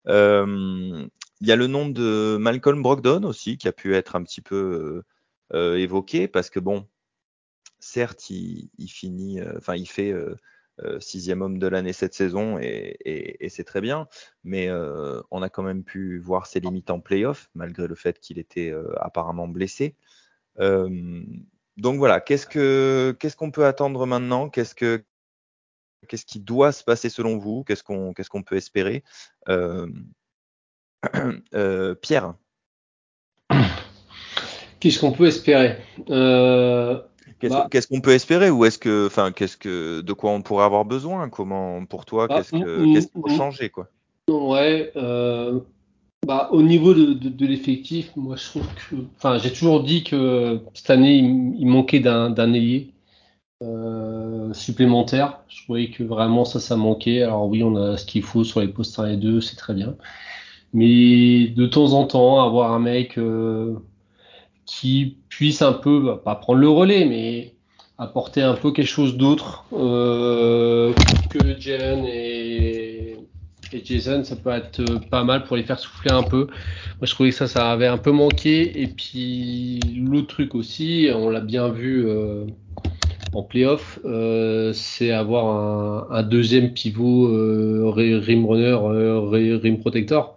Il 0.07 1.09
y 1.49 1.53
a 1.53 1.57
le 1.57 1.67
nom 1.67 1.89
de 1.89 2.37
Malcolm 2.39 2.83
Brogdon 2.83 3.25
aussi 3.25 3.57
qui 3.59 3.69
a 3.69 3.73
pu 3.73 3.95
être 3.95 4.17
un 4.17 4.23
petit 4.23 4.41
peu 4.41 5.03
évoqué 5.53 6.29
parce 6.29 6.51
que 6.51 6.61
bon, 6.61 6.87
certes, 7.79 8.31
il, 8.31 8.71
finit, 8.89 9.41
enfin, 9.57 9.75
il 9.75 9.89
fait 9.89 10.15
sixième 11.01 11.43
homme 11.43 11.59
de 11.59 11.67
l'année 11.67 11.93
cette 11.93 12.15
saison 12.15 12.59
et, 12.61 13.49
c'est 13.49 13.65
très 13.65 13.81
bien. 13.81 14.09
Mais 14.45 14.69
euh, 14.69 15.21
on 15.31 15.43
a 15.43 15.49
quand 15.49 15.63
même 15.63 15.85
pu 15.85 16.19
voir 16.19 16.47
ses 16.47 16.61
limites 16.61 16.91
en 16.91 17.01
playoff 17.01 17.51
malgré 17.55 17.87
le 17.87 17.95
fait 17.95 18.21
qu'il 18.21 18.39
était 18.39 18.71
euh, 18.71 18.93
apparemment 19.01 19.49
blessé. 19.49 19.97
donc 20.59 21.99
voilà, 21.99 22.21
qu'est-ce 22.21 22.47
que 22.47 23.17
qu'est-ce 23.19 23.37
qu'on 23.37 23.51
peut 23.51 23.67
attendre 23.67 24.07
maintenant? 24.07 24.49
Qu'est-ce 24.49 24.75
que 24.75 25.05
qu'est-ce 26.09 26.27
qui 26.27 26.41
doit 26.41 26.73
se 26.73 26.85
passer 26.85 27.09
selon 27.09 27.39
vous? 27.39 27.65
Qu'est-ce 27.65 27.83
qu'on 27.83 28.43
peut 28.43 28.57
espérer? 28.57 29.03
Pierre. 32.03 32.35
Qu'est-ce 34.81 34.99
qu'on 34.99 35.13
peut 35.13 35.27
espérer? 35.27 35.77
Bah. 37.49 37.69
Qu'est-ce 37.71 37.89
qu'on 37.89 38.01
peut 38.01 38.13
espérer 38.13 38.51
ou 38.51 38.65
est-ce 38.65 38.79
que, 38.79 39.07
enfin, 39.07 39.33
qu'est-ce 39.33 39.57
que, 39.57 40.01
de 40.01 40.13
quoi 40.13 40.31
on 40.31 40.43
pourrait 40.43 40.65
avoir 40.65 40.85
besoin? 40.85 41.29
Comment, 41.29 41.85
pour 41.87 42.05
toi, 42.05 42.27
bah, 42.27 42.37
qu'est-ce 42.37 42.53
que, 42.53 42.93
qu'est-ce 42.93 43.09
qu'il 43.09 43.21
faut 43.21 43.29
changer, 43.29 43.71
quoi? 43.71 43.89
Ouais, 44.29 44.93
euh, 44.97 45.61
bah, 46.27 46.49
au 46.53 46.63
niveau 46.63 46.95
de, 46.95 47.15
de, 47.15 47.47
l'effectif, 47.47 48.13
moi, 48.17 48.37
je 48.37 48.45
trouve 48.45 48.67
que, 48.75 48.97
enfin, 49.17 49.39
j'ai 49.39 49.53
toujours 49.53 49.83
dit 49.83 50.05
que 50.05 50.61
cette 50.75 50.91
année, 50.91 51.17
il, 51.17 51.67
manquait 51.67 52.01
d'un, 52.01 52.31
d'un 52.31 52.53
ailier 52.53 52.93
euh, 53.63 54.53
supplémentaire. 54.53 55.41
Je 55.49 55.65
trouvais 55.65 55.91
que 55.91 56.03
vraiment 56.03 56.45
ça, 56.45 56.61
ça 56.61 56.77
manquait. 56.77 57.23
Alors 57.23 57.47
oui, 57.49 57.63
on 57.63 57.77
a 57.77 57.97
ce 57.97 58.05
qu'il 58.05 58.23
faut 58.23 58.45
sur 58.45 58.61
les 58.61 58.69
postes 58.69 58.99
1 58.99 59.13
et 59.13 59.17
2, 59.17 59.41
c'est 59.41 59.57
très 59.57 59.75
bien. 59.75 59.97
Mais 60.73 61.49
de 61.49 61.67
temps 61.67 61.93
en 61.95 62.07
temps, 62.07 62.43
avoir 62.45 62.73
un 62.73 62.79
mec 62.79 63.19
euh, 63.19 63.75
qui 64.71 65.17
puisse 65.29 65.63
un 65.63 65.73
peu, 65.73 66.01
bah, 66.01 66.21
pas 66.25 66.37
prendre 66.37 66.61
le 66.61 66.69
relais, 66.69 67.05
mais 67.05 67.55
apporter 67.99 68.41
un 68.41 68.55
peu 68.55 68.71
quelque 68.71 68.87
chose 68.87 69.17
d'autre 69.17 69.65
euh, 69.73 70.93
que 71.29 71.59
Jalen 71.59 72.05
et, 72.07 73.17
Jason, 73.85 74.23
ça 74.25 74.37
peut 74.37 74.51
être 74.51 74.83
pas 75.11 75.23
mal 75.25 75.45
pour 75.45 75.57
les 75.57 75.65
faire 75.65 75.79
souffler 75.79 76.13
un 76.13 76.23
peu. 76.23 76.47
Moi, 76.47 77.03
je 77.03 77.13
trouvais 77.13 77.31
que 77.31 77.37
ça, 77.37 77.47
ça 77.47 77.71
avait 77.71 77.87
un 77.87 77.99
peu 77.99 78.11
manqué. 78.11 78.83
Et 78.83 78.87
puis, 78.87 79.81
l'autre 79.97 80.29
truc 80.29 80.55
aussi, 80.55 81.09
on 81.15 81.31
l'a 81.31 81.41
bien 81.41 81.69
vu 81.69 82.05
euh, 82.09 82.47
en 83.33 83.43
playoff, 83.43 84.01
euh, 84.05 84.73
c'est 84.73 85.13
avoir 85.13 86.13
un, 86.13 86.23
deuxième 86.25 86.73
pivot 86.73 87.29
euh, 87.29 87.91
rim 87.91 88.45
runner, 88.45 89.57
rim 89.57 89.79
protector. 89.79 90.37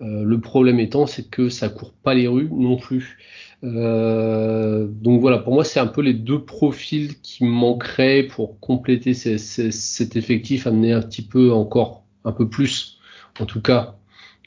le 0.00 0.36
problème 0.38 0.78
étant, 0.78 1.06
c'est 1.06 1.30
que 1.30 1.48
ça 1.48 1.70
court 1.70 1.94
pas 2.02 2.12
les 2.14 2.28
rues 2.28 2.48
non 2.50 2.76
plus. 2.76 3.18
Euh, 3.64 4.86
donc 4.86 5.20
voilà, 5.20 5.38
pour 5.38 5.54
moi, 5.54 5.64
c'est 5.64 5.80
un 5.80 5.86
peu 5.86 6.02
les 6.02 6.14
deux 6.14 6.44
profils 6.44 7.20
qui 7.20 7.44
manqueraient 7.44 8.24
pour 8.24 8.60
compléter 8.60 9.14
cet 9.14 10.16
effectif, 10.16 10.66
amener 10.66 10.92
un 10.92 11.02
petit 11.02 11.22
peu 11.22 11.52
encore, 11.52 12.04
un 12.24 12.32
peu 12.32 12.48
plus, 12.48 12.98
en 13.40 13.46
tout 13.46 13.62
cas, 13.62 13.96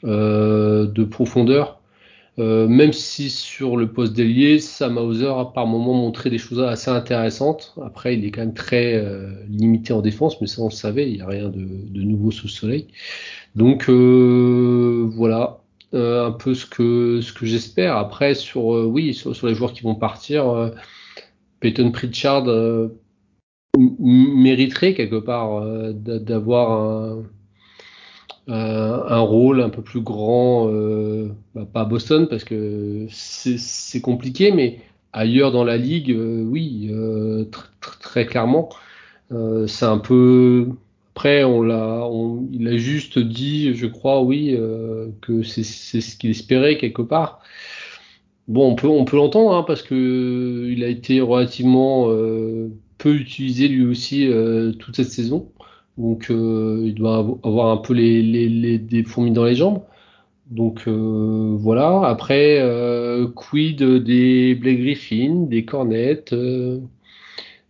euh, 0.04 0.86
de 0.86 1.04
profondeur. 1.04 1.80
Euh, 2.38 2.68
même 2.68 2.92
si 2.92 3.30
sur 3.30 3.76
le 3.76 3.90
poste 3.90 4.12
d'ailier, 4.12 4.60
Sam 4.60 4.96
Hauser 4.96 5.26
a 5.26 5.46
par 5.46 5.66
moment 5.66 5.94
montré 5.94 6.30
des 6.30 6.38
choses 6.38 6.60
assez 6.60 6.88
intéressantes. 6.88 7.74
Après, 7.84 8.14
il 8.14 8.24
est 8.24 8.30
quand 8.30 8.42
même 8.42 8.54
très 8.54 9.04
limité 9.48 9.92
en 9.92 10.02
défense, 10.02 10.40
mais 10.40 10.46
ça 10.46 10.62
on 10.62 10.68
le 10.68 10.70
savait, 10.70 11.10
il 11.10 11.16
n'y 11.16 11.22
a 11.22 11.26
rien 11.26 11.48
de, 11.48 11.58
de, 11.58 12.02
nouveau 12.02 12.30
sous 12.30 12.46
le 12.46 12.52
soleil. 12.52 12.86
Donc 13.56 13.88
voilà, 13.88 15.58
euh, 15.58 15.67
un 15.92 16.32
peu 16.32 16.54
ce 16.54 16.66
que 16.66 17.20
ce 17.20 17.32
que 17.32 17.46
j'espère. 17.46 17.96
Après 17.96 18.34
sur 18.34 18.74
euh, 18.74 18.92
les 18.94 19.54
joueurs 19.54 19.72
qui 19.72 19.82
vont 19.82 19.94
partir, 19.94 20.48
euh, 20.48 20.70
Peyton 21.60 21.90
Pritchard 21.90 22.46
mériterait 23.76 24.94
quelque 24.94 25.18
part 25.18 25.62
d'avoir 25.92 27.16
un, 28.48 29.20
rôle 29.20 29.60
un 29.60 29.68
peu 29.68 29.82
plus 29.82 30.00
grand, 30.00 30.66
bah, 31.54 31.66
pas 31.72 31.80
à 31.82 31.84
Boston 31.84 32.28
parce 32.28 32.44
que 32.44 33.06
c'est 33.10 34.00
compliqué, 34.00 34.52
mais 34.52 34.80
ailleurs 35.12 35.52
dans 35.52 35.64
la 35.64 35.76
ligue, 35.76 36.16
oui, 36.16 36.92
très 38.00 38.26
clairement, 38.26 38.68
c'est 39.30 39.86
un 39.86 39.98
peu 39.98 40.68
après, 41.18 41.42
on 41.42 41.62
l'a, 41.62 42.08
il 42.52 42.68
a 42.68 42.76
juste 42.76 43.18
dit, 43.18 43.74
je 43.74 43.86
crois, 43.86 44.22
oui, 44.22 44.54
euh, 44.56 45.08
que 45.20 45.42
c'est 45.42 45.64
ce 45.64 46.16
qu'il 46.16 46.30
espérait 46.30 46.78
quelque 46.78 47.02
part. 47.02 47.40
Bon, 48.46 48.70
on 48.70 48.76
peut, 48.76 48.86
on 48.86 49.04
peut 49.04 49.16
l'entendre 49.16 49.52
hein, 49.52 49.64
parce 49.66 49.82
que 49.82 50.68
il 50.70 50.84
a 50.84 50.86
été 50.86 51.20
relativement 51.20 52.06
euh, 52.08 52.68
peu 52.98 53.16
utilisé 53.16 53.66
lui 53.66 53.84
aussi 53.84 54.28
euh, 54.28 54.70
toute 54.70 54.94
cette 54.94 55.10
saison. 55.10 55.50
Donc, 55.98 56.28
il 56.30 56.94
doit 56.94 57.26
avoir 57.42 57.72
un 57.72 57.78
peu 57.78 57.94
les, 57.94 58.78
des 58.78 59.02
fourmis 59.02 59.32
dans 59.32 59.44
les 59.44 59.56
jambes. 59.56 59.82
Donc 60.52 60.86
voilà. 60.86 62.02
Après, 62.06 62.62
quid 63.34 63.82
des 63.82 64.54
Blake 64.54 64.78
Griffin, 64.78 65.46
des 65.48 65.64
Cornettes 65.64 66.32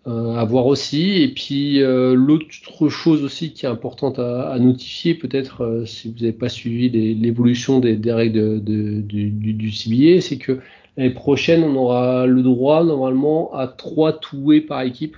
à 0.09 0.45
voir 0.45 0.67
aussi. 0.67 1.23
Et 1.23 1.29
puis 1.29 1.83
euh, 1.83 2.15
l'autre 2.15 2.89
chose 2.89 3.23
aussi 3.23 3.53
qui 3.53 3.67
est 3.67 3.69
importante 3.69 4.19
à, 4.19 4.59
notifier, 4.59 5.15
peut-être 5.15 5.63
euh, 5.63 5.87
si 5.87 6.09
vous 6.09 6.19
n'avez 6.21 6.33
pas 6.33 6.49
suivi 6.49 6.89
l'évolution 7.15 7.79
des, 7.79 7.99
règles 8.13 8.63
de, 8.63 9.01
du, 9.01 9.31
du, 9.31 9.71
CBA, 9.71 10.21
c'est 10.21 10.39
que 10.39 10.61
l'année 10.97 11.13
prochaine, 11.13 11.63
on 11.63 11.75
aura 11.77 12.27
le 12.27 12.43
droit 12.43 12.85
normalement 12.85 13.53
à 13.55 13.69
trois 13.69 14.13
toués 14.13 14.61
par 14.61 14.83
équipe. 14.83 15.17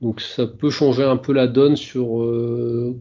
Donc 0.00 0.20
ça 0.20 0.46
peut 0.46 0.70
changer 0.70 1.02
un 1.02 1.16
peu 1.16 1.32
la 1.32 1.46
donne 1.46 1.76
sur 1.76 2.26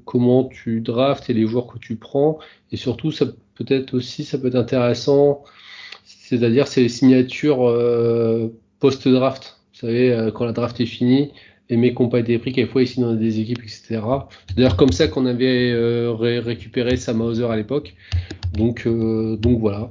comment 0.04 0.44
tu 0.46 0.82
drafts 0.82 1.30
et 1.30 1.34
les 1.34 1.46
joueurs 1.48 1.68
que 1.68 1.80
tu 1.80 1.96
prends. 1.96 2.40
Et 2.74 2.78
surtout, 2.78 3.12
ça 3.12 3.26
peut-être 3.56 3.94
aussi, 3.94 4.26
ça 4.26 4.38
peut 4.38 4.48
être 4.48 4.56
intéressant, 4.56 5.44
c'est-à-dire 6.04 6.68
c'est 6.68 6.82
les 6.82 6.90
signatures 6.90 7.74
post-draft. 8.80 9.59
Vous 9.80 9.88
savez, 9.88 10.12
euh, 10.12 10.30
quand 10.30 10.44
la 10.44 10.52
draft 10.52 10.82
est 10.82 10.86
finie, 10.86 11.32
et 11.70 11.78
mes 11.78 11.94
compas 11.94 12.18
pas 12.18 12.20
été 12.20 12.38
pris, 12.38 12.52
quelquefois 12.52 12.84
ici 12.84 13.00
dans 13.00 13.14
des 13.14 13.40
équipes, 13.40 13.60
etc. 13.60 14.02
C'est 14.48 14.58
d'ailleurs 14.58 14.76
comme 14.76 14.92
ça 14.92 15.08
qu'on 15.08 15.26
avait 15.26 15.72
euh, 15.72 16.12
récupéré 16.12 16.98
Sam 16.98 17.22
Hauser 17.22 17.46
à 17.46 17.56
l'époque. 17.56 17.96
Donc, 18.54 18.86
euh, 18.88 19.38
donc 19.38 19.60
voilà. 19.60 19.90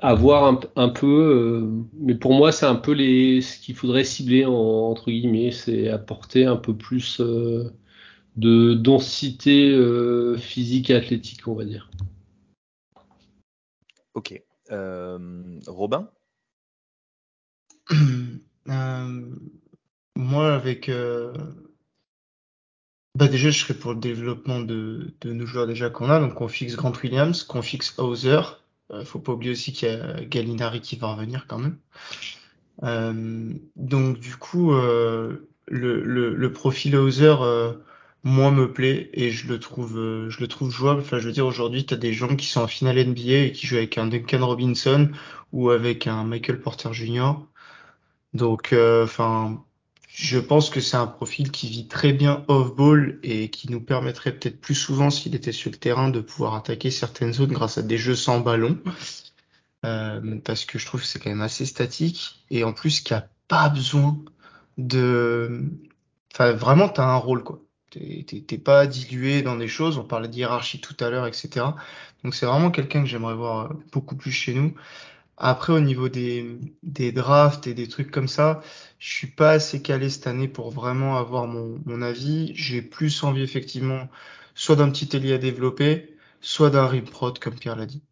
à 0.00 0.14
voir 0.14 0.60
un, 0.76 0.88
peu, 0.88 1.68
mais 1.98 2.14
pour 2.14 2.32
moi, 2.32 2.52
c'est 2.52 2.66
un 2.66 2.76
peu 2.76 2.92
les, 2.92 3.42
ce 3.42 3.58
qu'il 3.58 3.74
faudrait 3.74 4.04
cibler, 4.04 4.46
entre 4.46 5.10
guillemets, 5.10 5.50
c'est 5.50 5.88
apporter 5.88 6.46
un 6.46 6.56
peu 6.56 6.74
plus 6.74 7.20
de 7.20 8.74
densité 8.74 9.70
euh, 9.70 10.38
physique 10.38 10.88
et 10.88 10.94
athlétique, 10.94 11.46
on 11.46 11.54
va 11.54 11.64
dire. 11.64 11.90
Ok. 14.14 14.42
Robin? 15.66 16.08
Moi, 20.16 20.54
avec 20.54 20.90
bah 23.16 23.26
déjà, 23.28 23.50
je 23.50 23.58
serais 23.58 23.74
pour 23.74 23.92
le 23.92 23.98
développement 24.00 24.60
de, 24.60 25.14
de 25.20 25.32
nos 25.32 25.44
joueurs 25.44 25.66
déjà 25.66 25.90
qu'on 25.90 26.10
a. 26.10 26.20
Donc, 26.20 26.40
on 26.40 26.48
fixe 26.48 26.76
Grant 26.76 26.92
Williams, 27.02 27.42
qu'on 27.42 27.62
fixe 27.62 27.98
Hauser. 27.98 28.40
Euh, 28.92 29.04
faut 29.04 29.18
pas 29.18 29.32
oublier 29.32 29.52
aussi 29.52 29.72
qu'il 29.72 29.88
y 29.88 29.92
a 29.92 30.24
Gallinari 30.24 30.80
qui 30.80 30.96
va 30.96 31.12
revenir 31.12 31.46
quand 31.48 31.58
même. 31.58 31.76
Euh, 32.84 33.52
donc, 33.76 34.18
du 34.20 34.36
coup, 34.36 34.72
euh, 34.72 35.48
le, 35.66 36.52
profil 36.52 36.96
Hauser, 36.96 37.34
euh, 37.40 37.72
moi, 38.22 38.50
me 38.52 38.72
plaît 38.72 39.10
et 39.12 39.30
je 39.30 39.48
le 39.48 39.58
trouve, 39.58 39.98
euh, 39.98 40.30
je 40.30 40.40
le 40.40 40.48
trouve 40.48 40.70
jouable. 40.70 41.00
Enfin, 41.00 41.18
je 41.18 41.26
veux 41.26 41.32
dire, 41.32 41.46
aujourd'hui, 41.46 41.84
tu 41.84 41.96
des 41.96 42.12
gens 42.12 42.36
qui 42.36 42.46
sont 42.46 42.60
en 42.62 42.68
finale 42.68 42.96
NBA 43.04 43.46
et 43.46 43.52
qui 43.52 43.66
jouent 43.66 43.76
avec 43.76 43.98
un 43.98 44.06
Duncan 44.06 44.46
Robinson 44.46 45.10
ou 45.52 45.70
avec 45.70 46.06
un 46.06 46.24
Michael 46.24 46.60
Porter 46.60 46.92
Jr. 46.92 47.34
Donc, 48.34 48.74
enfin 48.74 49.64
je 50.12 50.38
pense 50.38 50.70
que 50.70 50.80
c'est 50.80 50.96
un 50.96 51.06
profil 51.06 51.50
qui 51.50 51.68
vit 51.68 51.86
très 51.86 52.12
bien 52.12 52.44
off-ball 52.48 53.20
et 53.22 53.48
qui 53.48 53.70
nous 53.70 53.80
permettrait 53.80 54.32
peut-être 54.32 54.60
plus 54.60 54.74
souvent, 54.74 55.08
s'il 55.08 55.34
était 55.34 55.52
sur 55.52 55.70
le 55.70 55.76
terrain, 55.76 56.08
de 56.08 56.20
pouvoir 56.20 56.54
attaquer 56.54 56.90
certaines 56.90 57.32
zones 57.32 57.52
grâce 57.52 57.78
à 57.78 57.82
des 57.82 57.96
jeux 57.96 58.16
sans 58.16 58.40
ballon. 58.40 58.78
Euh, 59.86 60.38
parce 60.44 60.66
que 60.66 60.78
je 60.78 60.84
trouve 60.84 61.00
que 61.00 61.06
c'est 61.06 61.20
quand 61.20 61.30
même 61.30 61.40
assez 61.40 61.64
statique. 61.64 62.44
Et 62.50 62.64
en 62.64 62.72
plus, 62.72 63.00
qui 63.00 63.14
a 63.14 63.28
pas 63.48 63.68
besoin 63.68 64.18
de... 64.76 65.70
Enfin, 66.34 66.52
vraiment, 66.52 66.88
tu 66.88 67.00
as 67.00 67.08
un 67.08 67.16
rôle, 67.16 67.42
quoi. 67.44 67.60
T'es 67.90 68.58
pas 68.58 68.86
dilué 68.86 69.42
dans 69.42 69.56
des 69.56 69.68
choses. 69.68 69.96
On 69.96 70.04
parlait 70.04 70.28
de 70.28 70.34
hiérarchie 70.34 70.80
tout 70.80 70.96
à 71.00 71.10
l'heure, 71.10 71.26
etc. 71.26 71.66
Donc 72.22 72.36
c'est 72.36 72.46
vraiment 72.46 72.70
quelqu'un 72.70 73.02
que 73.02 73.08
j'aimerais 73.08 73.34
voir 73.34 73.74
beaucoup 73.90 74.14
plus 74.14 74.30
chez 74.30 74.54
nous. 74.54 74.74
Après, 75.40 75.72
au 75.72 75.80
niveau 75.80 76.08
des, 76.08 76.58
des 76.84 77.10
drafts 77.12 77.66
et 77.66 77.74
des 77.74 77.88
trucs 77.88 78.10
comme 78.12 78.28
ça, 78.28 78.60
je 78.98 79.12
suis 79.12 79.26
pas 79.26 79.52
assez 79.52 79.82
calé 79.82 80.08
cette 80.10 80.26
année 80.28 80.48
pour 80.48 80.70
vraiment 80.70 81.16
avoir 81.16 81.46
mon, 81.48 81.80
mon 81.86 82.02
avis. 82.02 82.52
J'ai 82.54 82.82
plus 82.82 83.24
envie, 83.24 83.42
effectivement, 83.42 84.08
soit 84.54 84.76
d'un 84.76 84.90
petit 84.90 85.16
ailier 85.16 85.32
à 85.34 85.38
développer, 85.38 86.16
soit 86.40 86.70
d'un 86.70 86.86
rimprod, 86.86 87.38
comme 87.40 87.58
Pierre 87.58 87.76
l'a 87.76 87.86
dit. 87.86 88.02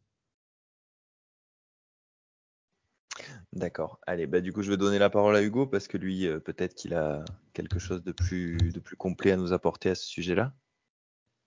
D'accord. 3.53 3.99
Allez, 4.07 4.27
bah 4.27 4.41
du 4.41 4.53
coup, 4.53 4.63
je 4.63 4.71
vais 4.71 4.77
donner 4.77 4.99
la 4.99 5.11
parole 5.11 5.37
à 5.37 5.43
Hugo 5.43 5.67
parce 5.67 5.89
que 5.89 5.97
lui, 5.99 6.27
euh, 6.27 6.39
peut-être 6.39 6.75
qu'il 6.75 6.95
a 6.95 7.25
quelque 7.53 7.79
chose 7.79 8.03
de 8.03 8.13
plus, 8.13 8.57
de 8.73 8.81
plus 8.81 8.97
complet 8.97 9.33
à 9.33 9.37
nous 9.37 9.53
apporter 9.53 9.91
à 9.91 9.95
ce 9.95 10.07
sujet-là. 10.07 10.53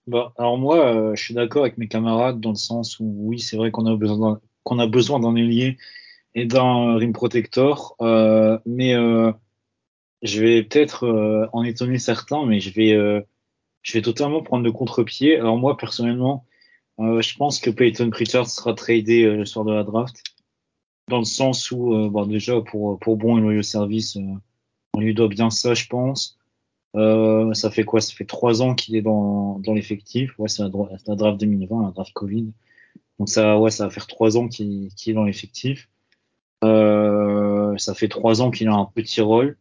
Bah, 0.07 0.33
alors 0.37 0.57
moi, 0.57 0.85
euh, 0.93 1.15
je 1.15 1.23
suis 1.23 1.33
d'accord 1.33 1.63
avec 1.63 1.77
mes 1.77 1.87
camarades 1.87 2.39
dans 2.39 2.49
le 2.49 2.55
sens 2.55 2.99
où 2.99 3.05
oui, 3.05 3.39
c'est 3.39 3.55
vrai 3.57 3.71
qu'on 3.71 3.85
a 3.85 3.95
besoin 3.95 4.41
qu'on 4.63 4.79
a 4.79 4.87
besoin 4.87 5.19
d'un 5.19 5.35
ailier 5.35 5.77
et 6.35 6.45
d'un 6.45 6.95
rim 6.97 7.13
protector. 7.13 7.95
Euh, 8.01 8.57
mais 8.65 8.93
euh, 8.93 9.31
je 10.21 10.41
vais 10.41 10.63
peut-être 10.63 11.05
euh, 11.05 11.47
en 11.53 11.63
étonner 11.63 11.99
certains, 11.99 12.45
mais 12.45 12.59
je 12.59 12.73
vais, 12.73 13.23
je 13.81 13.93
vais 13.93 14.01
totalement 14.01 14.41
prendre 14.41 14.63
le 14.63 14.71
contre-pied. 14.71 15.37
Alors 15.37 15.57
moi, 15.57 15.77
personnellement, 15.77 16.45
je 16.99 17.35
pense 17.35 17.59
que 17.59 17.69
Peyton 17.69 18.09
Pritchard 18.11 18.47
sera 18.47 18.73
tradé 18.73 19.23
le 19.23 19.45
soir 19.45 19.65
de 19.65 19.73
la 19.73 19.83
draft, 19.83 20.23
dans 21.09 21.19
le 21.19 21.25
sens 21.25 21.71
où, 21.71 22.09
bon, 22.09 22.25
déjà 22.27 22.61
pour 22.61 22.99
pour 22.99 23.17
bon 23.17 23.37
et 23.37 23.41
loyaux 23.41 23.63
service, 23.63 24.17
on 24.93 24.99
lui 24.99 25.15
doit 25.15 25.27
bien 25.27 25.49
ça, 25.49 25.73
je 25.73 25.87
pense. 25.87 26.37
ça 26.93 27.71
fait 27.71 27.83
quoi? 27.83 28.01
Ça 28.01 28.13
fait 28.13 28.25
trois 28.25 28.61
ans 28.61 28.75
qu'il 28.75 28.95
est 28.95 29.01
dans, 29.01 29.57
dans 29.59 29.73
l'effectif. 29.73 30.37
Ouais, 30.37 30.47
c'est 30.47 30.61
la, 30.61 30.69
draft 30.69 31.39
2020, 31.39 31.85
la 31.85 31.91
draft 31.91 32.13
Covid. 32.13 32.51
Donc 33.19 33.29
ça, 33.29 33.59
ouais, 33.59 33.71
ça 33.71 33.85
va 33.85 33.89
faire 33.91 34.07
trois 34.07 34.37
ans 34.37 34.47
qu'il 34.47 34.89
est 35.05 35.13
dans 35.13 35.25
l'effectif. 35.25 35.89
Euh, 36.63 37.77
ça 37.77 37.93
fait 37.93 38.07
trois 38.07 38.41
ans 38.41 38.51
qu'il 38.51 38.67
a 38.67 38.73
un 38.73 38.85
petit 38.85 39.21
rôle. 39.21 39.57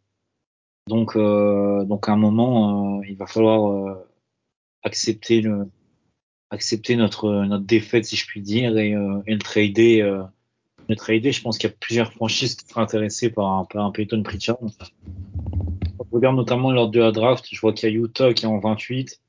Donc, 0.86 1.16
euh, 1.16 1.84
donc 1.84 2.08
à 2.08 2.12
un 2.12 2.16
moment, 2.16 2.98
euh, 2.98 3.06
il 3.08 3.16
va 3.16 3.26
falloir 3.26 3.98
accepter 4.82 5.42
notre 6.96 7.58
défaite, 7.58 8.06
si 8.06 8.16
je 8.16 8.26
puis 8.26 8.40
dire, 8.40 8.76
et, 8.78 8.92
le 8.92 9.38
trader. 9.38 10.26
Je 10.88 11.42
pense 11.42 11.58
qu'il 11.58 11.68
y 11.68 11.72
a 11.72 11.76
plusieurs 11.78 12.12
franchises 12.12 12.56
qui 12.56 12.66
seraient 12.66 12.80
intéressées 12.80 13.30
par 13.30 13.46
un, 13.46 13.64
par 13.64 13.84
un 13.84 13.90
Peyton 13.90 14.22
Pritchard. 14.22 14.58
Je 14.62 16.16
regarde 16.16 16.36
notamment 16.36 16.72
lors 16.72 16.88
de 16.88 16.98
la 16.98 17.12
draft, 17.12 17.46
je 17.50 17.60
vois 17.60 17.72
qu'il 17.72 17.88
y 17.90 17.92
a 17.92 17.94
Utah 17.94 18.34
qui 18.34 18.44
est 18.44 18.48
en 18.48 18.58
28 18.58 19.20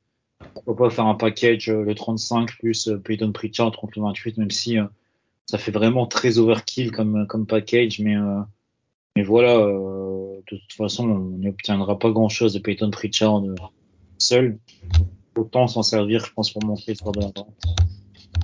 pourquoi 0.54 0.76
pas 0.76 0.90
faire 0.90 1.06
un 1.06 1.16
package 1.16 1.70
euh, 1.70 1.84
le 1.84 1.96
35 1.96 2.58
plus 2.58 2.88
euh, 2.88 2.98
Peyton 2.98 3.32
Pritchard 3.32 3.72
contre 3.72 4.00
le 4.00 4.06
28, 4.06 4.38
même 4.38 4.52
si 4.52 4.78
euh, 4.78 4.86
ça 5.46 5.58
fait 5.58 5.72
vraiment 5.72 6.06
très 6.06 6.38
overkill 6.38 6.92
comme, 6.92 7.28
comme 7.28 7.46
package, 7.46 8.00
mais, 8.00 8.16
mais 9.18 9.24
voilà, 9.24 9.58
de 9.58 10.42
toute 10.46 10.72
façon, 10.72 11.10
on 11.10 11.20
n'obtiendra 11.40 12.00
pas 12.00 12.12
grand 12.12 12.30
chose 12.30 12.54
de 12.54 12.60
Peyton 12.60 12.90
Pritchard 12.90 13.42
seul. 14.18 14.60
Autant 15.36 15.68
s'en 15.68 15.84
servir, 15.84 16.26
je 16.26 16.32
pense, 16.32 16.52
pour 16.52 16.64
monter 16.64 16.96
sur 16.96 17.12
de 17.12 17.22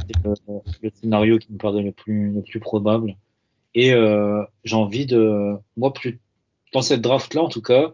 C'est 0.08 0.84
le, 0.84 0.90
scénario 0.90 1.38
qui 1.38 1.54
me 1.54 1.58
paraît 1.58 1.84
le 1.84 1.94
plus, 1.94 2.34
le 2.34 2.42
plus 2.42 2.60
probable. 2.60 3.16
Et 3.74 3.94
euh, 3.94 4.44
j'ai 4.64 4.76
envie 4.76 5.06
de, 5.06 5.56
moi, 5.76 5.94
plus 5.94 6.20
dans 6.74 6.82
cette 6.82 7.02
draft 7.02 7.34
là, 7.34 7.44
en 7.44 7.50
tout 7.50 7.62
cas, 7.62 7.94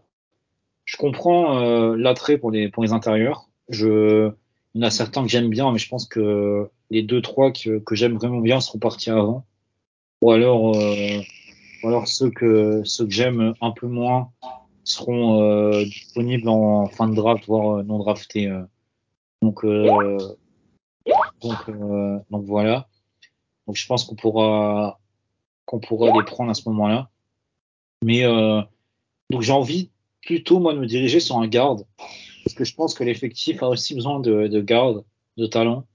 je 0.86 0.98
comprends 0.98 1.62
euh, 1.62 1.96
l'attrait 1.96 2.38
pour 2.38 2.52
les 2.52 2.70
pour 2.70 2.84
les 2.84 2.94
intérieurs. 2.94 3.50
Il 3.82 4.82
y 4.82 4.84
en 4.84 4.88
a 4.88 4.90
certains 4.90 5.22
que 5.24 5.30
j'aime 5.30 5.50
bien, 5.50 5.72
mais 5.72 5.78
je 5.78 5.88
pense 5.88 6.08
que 6.08 6.70
les 6.90 7.04
deux, 7.04 7.22
trois 7.22 7.52
que, 7.52 7.80
que 7.80 7.96
j'aime 7.96 8.16
vraiment 8.16 8.40
bien 8.40 8.60
seront 8.60 8.80
partis 8.80 9.10
avant. 9.10 9.46
Ou 10.22 10.32
alors, 10.32 10.76
euh, 10.76 11.20
ou 11.84 11.88
alors 11.88 12.08
ceux 12.08 12.32
que, 12.32 12.82
ceux 12.86 13.06
que 13.06 13.12
j'aime 13.12 13.54
un 13.60 13.72
peu 13.72 13.88
moins 13.88 14.32
seront 14.84 15.42
euh, 15.42 15.84
disponibles 15.84 16.48
en 16.48 16.88
fin 16.88 17.08
de 17.08 17.16
draft, 17.16 17.46
voire 17.46 17.80
euh, 17.80 17.84
non 17.84 18.00
draftés. 18.00 18.50
Donc, 19.42 19.66
donc, 21.42 21.70
donc 22.30 22.46
voilà. 22.46 22.88
Donc 23.68 23.76
je 23.76 23.86
pense 23.86 24.06
qu'on 24.06 24.16
pourra, 24.16 25.00
qu'on 25.66 25.80
pourra 25.80 26.18
les 26.18 26.24
prendre 26.24 26.50
à 26.50 26.54
ce 26.54 26.68
moment-là. 26.70 27.10
Mais 28.02 28.24
donc 29.30 29.42
j'ai 29.42 29.52
envie 29.52 29.92
plutôt 30.22 30.60
moi 30.60 30.74
de 30.74 30.80
me 30.80 30.86
diriger 30.86 31.20
sur 31.20 31.38
un 31.38 31.48
garde 31.48 31.86
parce 32.54 32.70
que 32.70 32.72
je 32.72 32.76
pense 32.76 32.94
que 32.94 33.04
l'effectif 33.04 33.64
a 33.64 33.70
aussi 33.70 33.96
besoin 33.96 34.20
de, 34.20 34.48
de 34.48 34.62
garde, 34.62 35.04
de 35.38 35.48
talent. 35.48 35.88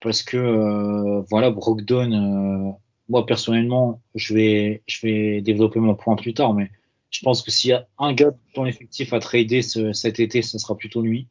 Parce 0.00 0.24
que 0.24 0.36
euh, 0.36 1.22
voilà, 1.30 1.50
Brogdon, 1.50 2.12
euh, 2.12 2.72
moi 3.08 3.24
personnellement, 3.26 4.02
je 4.16 4.34
vais, 4.34 4.82
je 4.88 5.06
vais 5.06 5.40
développer 5.40 5.78
mon 5.78 5.94
point 5.94 6.16
plus 6.16 6.34
tard, 6.34 6.52
mais 6.52 6.70
je 7.10 7.20
pense 7.22 7.42
que 7.42 7.52
s'il 7.52 7.70
y 7.70 7.72
a 7.74 7.86
un 7.98 8.12
gars 8.12 8.34
dans 8.56 8.64
l'effectif 8.64 9.12
à 9.12 9.20
trader 9.20 9.62
ce, 9.62 9.92
cet 9.92 10.18
été, 10.18 10.42
ce 10.42 10.58
sera 10.58 10.76
plutôt 10.76 11.00
lui. 11.00 11.28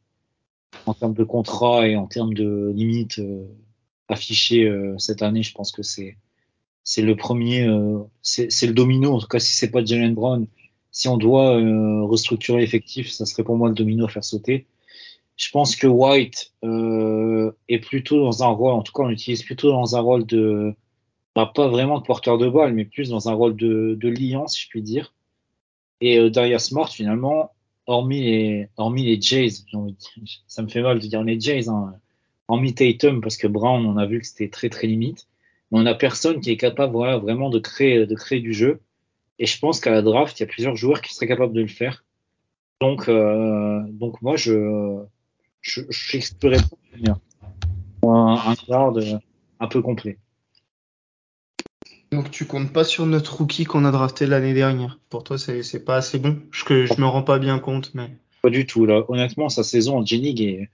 En 0.86 0.94
termes 0.94 1.14
de 1.14 1.24
contrat 1.24 1.86
et 1.86 1.96
en 1.96 2.06
termes 2.06 2.32
de 2.32 2.72
limites 2.74 3.18
euh, 3.18 3.46
affichées 4.08 4.64
euh, 4.64 4.98
cette 4.98 5.20
année, 5.20 5.42
je 5.42 5.52
pense 5.52 5.72
que 5.72 5.82
c'est 5.82 6.16
c'est 6.84 7.02
le 7.02 7.16
premier, 7.16 7.66
euh, 7.66 7.98
c'est 8.22 8.66
le 8.66 8.72
domino. 8.72 9.14
En 9.14 9.20
tout 9.20 9.26
cas, 9.26 9.40
si 9.40 9.52
c'est 9.52 9.70
pas 9.70 9.84
Jalen 9.84 10.14
Brown, 10.14 10.46
si 10.94 11.08
on 11.08 11.16
doit 11.18 11.60
euh, 11.60 12.04
restructurer 12.04 12.60
l'effectif, 12.60 13.10
ça 13.10 13.26
serait 13.26 13.42
pour 13.42 13.56
moi 13.56 13.68
le 13.68 13.74
domino 13.74 14.06
à 14.06 14.08
faire 14.08 14.24
sauter. 14.24 14.66
Je 15.36 15.50
pense 15.50 15.74
que 15.74 15.88
White 15.88 16.52
euh, 16.64 17.50
est 17.68 17.80
plutôt 17.80 18.20
dans 18.20 18.44
un 18.44 18.48
rôle, 18.48 18.72
en 18.72 18.82
tout 18.82 18.92
cas 18.92 19.02
on 19.02 19.08
l'utilise 19.08 19.42
plutôt 19.42 19.70
dans 19.70 19.96
un 19.96 20.00
rôle 20.00 20.24
de, 20.24 20.72
bah, 21.34 21.50
pas 21.52 21.66
vraiment 21.66 21.98
de 21.98 22.04
porteur 22.04 22.38
de 22.38 22.48
balle, 22.48 22.74
mais 22.74 22.84
plus 22.84 23.10
dans 23.10 23.28
un 23.28 23.34
rôle 23.34 23.56
de, 23.56 23.98
de 24.00 24.14
si 24.46 24.62
je 24.62 24.68
puis 24.68 24.82
dire. 24.82 25.12
Et 26.00 26.18
euh, 26.18 26.30
Darius 26.30 26.62
Smart, 26.62 26.88
finalement, 26.88 27.50
hormis 27.86 28.22
les, 28.22 29.20
Jays, 29.20 29.64
ça 30.46 30.62
me 30.62 30.68
fait 30.68 30.82
mal 30.82 31.00
de 31.00 31.06
dire 31.08 31.24
les 31.24 31.40
Jays, 31.40 31.68
hein, 31.68 31.92
hormis 32.46 32.72
Tatum, 32.72 33.20
parce 33.20 33.36
que 33.36 33.48
Brown, 33.48 33.84
on 33.84 33.96
a 33.96 34.06
vu 34.06 34.20
que 34.20 34.26
c'était 34.28 34.48
très 34.48 34.68
très 34.68 34.86
limite, 34.86 35.26
mais 35.72 35.80
on 35.80 35.86
a 35.86 35.94
personne 35.94 36.40
qui 36.40 36.52
est 36.52 36.56
capable 36.56 36.94
vraiment 36.94 37.50
de 37.50 37.58
créer 37.58 38.06
du 38.40 38.52
jeu. 38.52 38.80
Et 39.38 39.46
je 39.46 39.58
pense 39.58 39.80
qu'à 39.80 39.90
la 39.90 40.02
draft, 40.02 40.38
il 40.38 40.42
y 40.42 40.46
a 40.46 40.46
plusieurs 40.46 40.76
joueurs 40.76 41.00
qui 41.00 41.12
seraient 41.14 41.26
capables 41.26 41.52
de 41.52 41.60
le 41.62 41.66
faire. 41.68 42.04
Donc, 42.80 43.08
euh, 43.08 43.80
donc 43.88 44.20
moi, 44.22 44.36
je, 44.36 45.02
je, 45.60 45.80
j'explorerais 45.90 46.60
bien 46.96 47.18
un, 48.02 48.36
un 48.46 48.54
garde 48.68 49.20
un 49.60 49.66
peu 49.66 49.80
complet. 49.82 50.18
Donc 52.12 52.30
tu 52.30 52.46
comptes 52.46 52.72
pas 52.72 52.84
sur 52.84 53.06
notre 53.06 53.38
rookie 53.38 53.64
qu'on 53.64 53.84
a 53.84 53.90
drafté 53.90 54.26
l'année 54.26 54.54
dernière. 54.54 55.00
Pour 55.10 55.24
toi, 55.24 55.36
c'est, 55.38 55.62
c'est 55.62 55.84
pas 55.84 55.96
assez 55.96 56.18
bon. 56.18 56.38
Je, 56.52 56.86
je 56.86 57.00
me 57.00 57.06
rends 57.06 57.22
pas 57.22 57.38
bien 57.38 57.58
compte, 57.58 57.92
mais. 57.94 58.10
Pas 58.42 58.50
du 58.50 58.66
tout. 58.66 58.86
Là, 58.86 59.02
honnêtement, 59.08 59.48
sa 59.48 59.64
saison 59.64 59.98
en 59.98 60.06
G-League 60.06 60.40
est. 60.42 60.68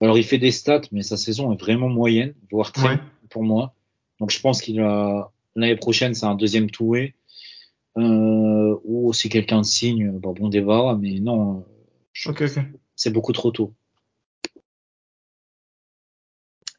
Alors, 0.00 0.16
il 0.18 0.24
fait 0.24 0.38
des 0.38 0.50
stats, 0.50 0.82
mais 0.92 1.02
sa 1.02 1.16
saison 1.16 1.52
est 1.52 1.60
vraiment 1.60 1.88
moyenne, 1.88 2.34
voire 2.50 2.72
très 2.72 2.88
Ouais. 2.90 2.98
pour 3.28 3.42
moi. 3.44 3.74
Donc, 4.18 4.30
je 4.30 4.40
pense 4.40 4.62
qu'il 4.62 4.80
a 4.80 5.30
l'année 5.56 5.76
prochaine, 5.76 6.14
c'est 6.14 6.26
un 6.26 6.34
deuxième 6.34 6.70
two-way. 6.70 7.14
Euh, 7.98 8.78
ou 8.84 9.12
si 9.12 9.28
quelqu'un 9.28 9.62
signe, 9.62 10.10
bon, 10.12 10.32
bon 10.32 10.48
débat, 10.48 10.96
mais 10.98 11.20
non, 11.20 11.64
ok. 12.26 12.44
c'est 12.96 13.10
beaucoup 13.10 13.32
trop 13.32 13.50
tôt. 13.50 13.74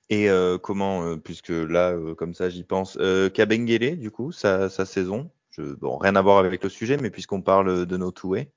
Et 0.09 0.29
euh, 0.29 0.57
comment, 0.57 1.03
euh, 1.03 1.17
puisque 1.17 1.49
là, 1.49 1.91
euh, 1.91 2.13
comme 2.15 2.33
ça, 2.33 2.49
j'y 2.49 2.63
pense, 2.63 2.97
euh, 2.99 3.29
Kabengele, 3.29 3.97
du 3.97 4.11
coup, 4.11 4.31
sa, 4.31 4.69
sa 4.69 4.85
saison, 4.85 5.29
je, 5.51 5.61
bon, 5.61 5.97
rien 5.97 6.15
à 6.15 6.21
voir 6.21 6.39
avec 6.39 6.63
le 6.63 6.69
sujet, 6.69 6.97
mais 6.97 7.09
puisqu'on 7.09 7.41
parle 7.41 7.85
de 7.85 7.97
No 7.97 8.11
Two 8.11 8.31
Way. 8.31 8.51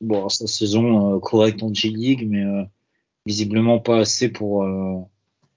Bon, 0.00 0.28
sa 0.28 0.46
saison 0.46 1.20
correcte 1.20 1.62
en 1.62 1.72
G-League, 1.72 2.26
mais 2.28 2.44
visiblement 3.24 3.78
pas 3.78 3.98
assez 4.00 4.28
pour 4.28 4.66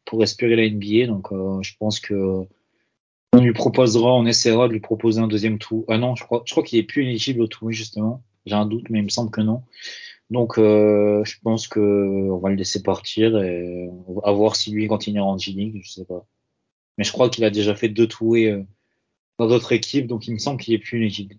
pour 0.05 0.21
espérer 0.21 0.55
la 0.55 0.69
NBA. 0.69 1.07
Donc, 1.07 1.29
je 1.63 1.73
pense 1.79 1.99
que 1.99 2.45
on 3.35 3.43
lui 3.43 3.53
proposera, 3.53 4.13
on 4.13 4.25
essaiera 4.25 4.67
de 4.67 4.73
lui 4.73 4.79
proposer 4.79 5.19
un 5.19 5.27
deuxième 5.27 5.59
tour. 5.59 5.85
Ah 5.89 5.97
non, 5.97 6.15
je 6.15 6.23
crois, 6.23 6.43
je 6.45 6.53
crois 6.53 6.63
qu'il 6.63 6.79
est 6.79 6.83
plus 6.83 7.03
éligible 7.03 7.41
au 7.41 7.47
tour, 7.47 7.71
justement. 7.71 8.23
J'ai 8.45 8.55
un 8.55 8.65
doute, 8.65 8.89
mais 8.89 8.99
il 8.99 9.05
me 9.05 9.09
semble 9.09 9.31
que 9.31 9.41
non. 9.41 9.63
Donc, 10.29 10.57
euh, 10.57 11.23
je 11.23 11.35
pense 11.43 11.67
que 11.67 11.79
on 11.79 12.37
va 12.37 12.49
le 12.49 12.55
laisser 12.55 12.81
partir 12.81 13.37
et 13.43 13.89
va 14.07 14.31
voir 14.31 14.55
si 14.55 14.71
lui 14.71 14.87
continuera 14.87 15.27
en 15.27 15.37
G-League, 15.37 15.81
je 15.83 15.91
sais 15.91 16.05
pas. 16.05 16.25
Mais 16.97 17.03
je 17.03 17.11
crois 17.11 17.29
qu'il 17.29 17.43
a 17.43 17.49
déjà 17.49 17.75
fait 17.75 17.89
deux 17.89 18.07
tours 18.07 18.35
euh, 18.35 18.63
dans 19.37 19.47
d'autres 19.47 19.71
équipes, 19.71 20.07
donc 20.07 20.27
il 20.27 20.33
me 20.33 20.39
semble 20.39 20.59
qu'il 20.59 20.73
est 20.73 20.79
plus 20.79 20.97
éligible. 20.97 21.35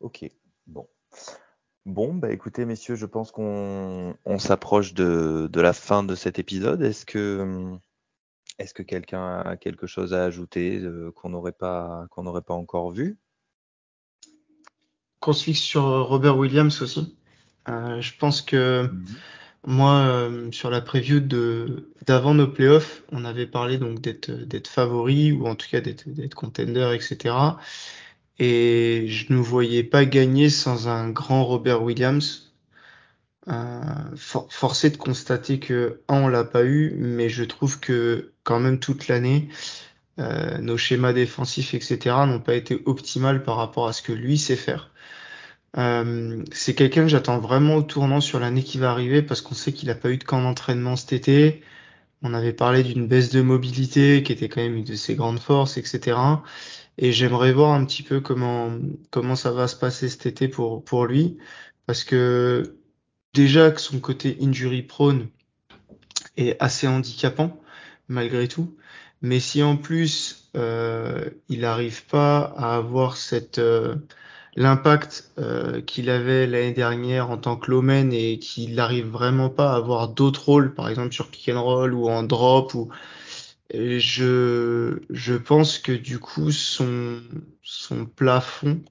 Ok, 0.00 0.30
bon. 0.66 0.86
Bon, 1.86 2.14
bah 2.14 2.32
écoutez, 2.32 2.64
messieurs, 2.64 2.94
je 2.94 3.06
pense 3.06 3.32
qu'on 3.32 4.14
on, 4.24 4.38
s'approche 4.38 4.94
de, 4.94 5.48
de, 5.50 5.60
la 5.60 5.72
fin 5.72 6.02
de 6.02 6.14
cet 6.14 6.38
épisode. 6.38 6.82
Est-ce 6.82 7.04
que 7.04 7.78
est-ce 8.60 8.74
que 8.74 8.82
quelqu'un 8.82 9.40
a 9.40 9.56
quelque 9.56 9.86
chose 9.86 10.12
à 10.12 10.24
ajouter 10.24 10.78
euh, 10.80 11.10
qu'on 11.12 11.30
n'aurait 11.30 11.52
pas 11.52 12.06
qu'on 12.10 12.22
n'aurait 12.22 12.42
pas 12.42 12.54
encore 12.54 12.90
vu? 12.90 13.18
Qu'on 15.18 15.32
se 15.32 15.44
fixe 15.44 15.60
sur 15.60 15.82
Robert 15.82 16.36
Williams 16.36 16.80
aussi. 16.82 17.16
Euh, 17.68 18.00
je 18.00 18.16
pense 18.18 18.42
que 18.42 18.82
mhm. 18.82 19.06
moi, 19.66 19.92
euh, 20.00 20.52
sur 20.52 20.70
la 20.70 20.82
preview 20.82 21.20
de 21.20 21.90
d'avant 22.06 22.34
nos 22.34 22.48
playoffs, 22.48 23.02
on 23.12 23.24
avait 23.24 23.46
parlé 23.46 23.78
donc 23.78 24.00
d'être 24.00 24.30
d'être 24.30 24.68
favori 24.68 25.32
ou 25.32 25.46
en 25.46 25.54
tout 25.54 25.68
cas 25.70 25.80
d'être 25.80 26.08
d'être 26.08 26.34
contender, 26.34 26.92
etc. 26.94 27.34
Et 28.38 29.06
je 29.08 29.32
ne 29.32 29.38
voyais 29.38 29.84
pas 29.84 30.04
gagner 30.04 30.50
sans 30.50 30.88
un 30.88 31.10
grand 31.10 31.44
Robert 31.44 31.82
Williams. 31.82 32.50
Euh, 33.48 34.16
for 34.16 34.52
forcé 34.52 34.90
de 34.90 34.98
constater 34.98 35.58
que 35.58 36.02
un 36.08 36.22
on 36.24 36.28
l'a 36.28 36.44
pas 36.44 36.64
eu, 36.64 36.94
mais 36.96 37.28
je 37.30 37.42
trouve 37.42 37.80
que 37.80 38.32
quand 38.50 38.58
même 38.58 38.80
toute 38.80 39.06
l'année, 39.06 39.48
euh, 40.18 40.58
nos 40.58 40.76
schémas 40.76 41.12
défensifs, 41.12 41.72
etc., 41.72 42.16
n'ont 42.26 42.40
pas 42.40 42.56
été 42.56 42.82
optimales 42.84 43.44
par 43.44 43.56
rapport 43.56 43.86
à 43.86 43.92
ce 43.92 44.02
que 44.02 44.12
lui 44.12 44.38
sait 44.38 44.56
faire. 44.56 44.90
Euh, 45.78 46.42
c'est 46.52 46.74
quelqu'un 46.74 47.02
que 47.02 47.08
j'attends 47.08 47.38
vraiment 47.38 47.76
au 47.76 47.82
tournant 47.82 48.20
sur 48.20 48.40
l'année 48.40 48.64
qui 48.64 48.78
va 48.78 48.90
arriver 48.90 49.22
parce 49.22 49.40
qu'on 49.40 49.54
sait 49.54 49.72
qu'il 49.72 49.88
n'a 49.88 49.94
pas 49.94 50.10
eu 50.10 50.18
de 50.18 50.24
camp 50.24 50.42
d'entraînement 50.42 50.96
cet 50.96 51.12
été. 51.12 51.62
On 52.22 52.34
avait 52.34 52.52
parlé 52.52 52.82
d'une 52.82 53.06
baisse 53.06 53.30
de 53.30 53.40
mobilité 53.40 54.24
qui 54.24 54.32
était 54.32 54.48
quand 54.48 54.62
même 54.62 54.76
une 54.76 54.84
de 54.84 54.96
ses 54.96 55.14
grandes 55.14 55.38
forces, 55.38 55.76
etc. 55.76 56.18
Et 56.98 57.12
j'aimerais 57.12 57.52
voir 57.52 57.72
un 57.72 57.84
petit 57.84 58.02
peu 58.02 58.20
comment 58.20 58.72
comment 59.10 59.36
ça 59.36 59.52
va 59.52 59.68
se 59.68 59.76
passer 59.76 60.08
cet 60.08 60.26
été 60.26 60.48
pour 60.48 60.84
pour 60.84 61.06
lui 61.06 61.38
parce 61.86 62.04
que 62.04 62.76
déjà 63.34 63.70
que 63.70 63.80
son 63.80 64.00
côté 64.00 64.38
injury 64.42 64.82
prone 64.82 65.28
est 66.36 66.56
assez 66.60 66.88
handicapant 66.88 67.59
malgré 68.10 68.48
tout. 68.48 68.76
Mais 69.22 69.40
si 69.40 69.62
en 69.62 69.76
plus 69.76 70.48
euh, 70.56 71.30
il 71.48 71.60
n'arrive 71.60 72.04
pas 72.06 72.54
à 72.56 72.76
avoir 72.76 73.16
cette 73.16 73.58
euh, 73.58 73.96
l'impact 74.56 75.30
euh, 75.38 75.80
qu'il 75.80 76.10
avait 76.10 76.46
l'année 76.46 76.72
dernière 76.72 77.30
en 77.30 77.38
tant 77.38 77.56
que 77.56 77.70
Lomen 77.70 78.12
et 78.12 78.38
qu'il 78.38 78.74
n'arrive 78.74 79.06
vraiment 79.06 79.48
pas 79.50 79.72
à 79.72 79.76
avoir 79.76 80.08
d'autres 80.08 80.44
rôles, 80.46 80.74
par 80.74 80.88
exemple 80.88 81.14
sur 81.14 81.28
pick 81.28 81.48
and 81.50 81.62
roll 81.62 81.94
ou 81.94 82.08
en 82.08 82.22
drop 82.24 82.74
ou 82.74 82.90
je 83.72 84.98
je 85.10 85.34
pense 85.34 85.78
que 85.78 85.92
du 85.92 86.18
coup 86.18 86.50
son 86.50 87.20
son 87.62 88.06
plafond 88.06 88.82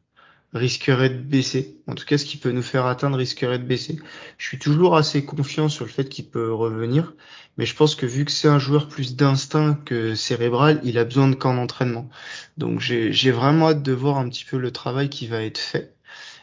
risquerait 0.53 1.09
de 1.09 1.17
baisser. 1.17 1.77
En 1.87 1.95
tout 1.95 2.05
cas, 2.05 2.17
ce 2.17 2.25
qui 2.25 2.37
peut 2.37 2.51
nous 2.51 2.63
faire 2.63 2.85
atteindre 2.85 3.17
risquerait 3.17 3.59
de 3.59 3.65
baisser. 3.65 3.99
Je 4.37 4.47
suis 4.47 4.59
toujours 4.59 4.95
assez 4.95 5.23
confiant 5.25 5.69
sur 5.69 5.85
le 5.85 5.91
fait 5.91 6.09
qu'il 6.09 6.25
peut 6.25 6.53
revenir, 6.53 7.13
mais 7.57 7.65
je 7.65 7.75
pense 7.75 7.95
que 7.95 8.05
vu 8.05 8.25
que 8.25 8.31
c'est 8.31 8.47
un 8.47 8.59
joueur 8.59 8.87
plus 8.87 9.15
d'instinct 9.15 9.75
que 9.85 10.15
cérébral, 10.15 10.79
il 10.83 10.97
a 10.97 11.05
besoin 11.05 11.27
de 11.27 11.35
camp 11.35 11.53
d'entraînement. 11.53 12.09
Donc 12.57 12.79
j'ai 12.79 13.31
vraiment 13.31 13.69
hâte 13.69 13.83
de 13.83 13.93
voir 13.93 14.17
un 14.17 14.29
petit 14.29 14.45
peu 14.45 14.57
le 14.57 14.71
travail 14.71 15.09
qui 15.09 15.27
va 15.27 15.43
être 15.43 15.59
fait. 15.59 15.95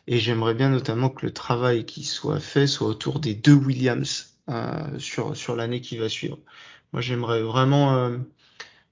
Et 0.07 0.19
j'aimerais 0.19 0.55
bien 0.55 0.69
notamment 0.69 1.09
que 1.09 1.27
le 1.27 1.33
travail 1.33 1.85
qui 1.85 2.05
soit 2.05 2.39
fait 2.41 2.67
soit 2.67 2.87
autour 2.87 3.19
des 3.19 3.35
deux 3.35 3.55
Williams 3.55 4.37
euh, 4.49 4.99
sur, 4.99 5.37
sur 5.37 5.57
l'année 5.57 5.81
qui 5.81 5.97
va 5.97 6.09
suivre. 6.09 6.39
Moi, 6.93 7.03
j'aimerais 7.03 7.43
vraiment, 7.43 7.97
euh, 7.97 8.19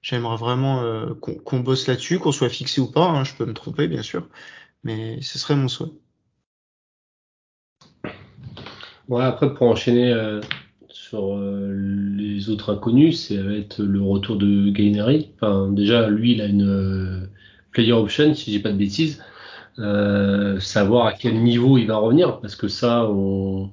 j'aimerais 0.01 0.35
vraiment 0.35 0.81
euh, 0.83 1.13
qu'on 1.13 1.59
bosse 1.61 1.87
là-dessus, 1.87 2.19
qu'on 2.19 2.33
soit 2.33 2.49
fixé 2.49 2.81
ou 2.81 2.91
pas. 2.91 3.05
Hein, 3.05 3.23
je 3.23 3.33
peux 3.35 3.45
me 3.45 3.53
tromper, 3.53 3.87
bien 3.87 4.01
sûr, 4.03 4.27
mais 4.85 5.19
ce 5.21 5.37
serait 5.39 5.55
mon 5.55 5.67
souhait. 5.67 5.91
Ouais, 9.09 9.23
après, 9.23 9.53
pour 9.53 9.67
enchaîner 9.67 10.13
euh, 10.13 10.41
sur 10.89 11.35
euh, 11.35 11.73
les 12.17 12.49
autres 12.49 12.73
inconnus, 12.73 13.27
ça 13.27 13.41
va 13.41 13.53
être 13.53 13.83
le 13.83 14.01
retour 14.01 14.37
de 14.37 14.69
Gainari. 14.69 15.31
Enfin, 15.35 15.69
déjà, 15.71 16.07
lui, 16.07 16.33
il 16.33 16.41
a 16.41 16.45
une 16.45 16.67
euh, 16.67 17.27
player 17.71 17.93
option, 17.93 18.33
si 18.33 18.51
j'ai 18.51 18.59
pas 18.59 18.71
de 18.71 18.77
bêtises. 18.77 19.21
savoir 20.59 21.07
à 21.07 21.13
quel 21.13 21.41
niveau 21.43 21.77
il 21.77 21.87
va 21.87 21.97
revenir, 21.97 22.39
parce 22.39 22.55
que 22.55 22.67
ça, 22.67 23.09
on 23.09 23.71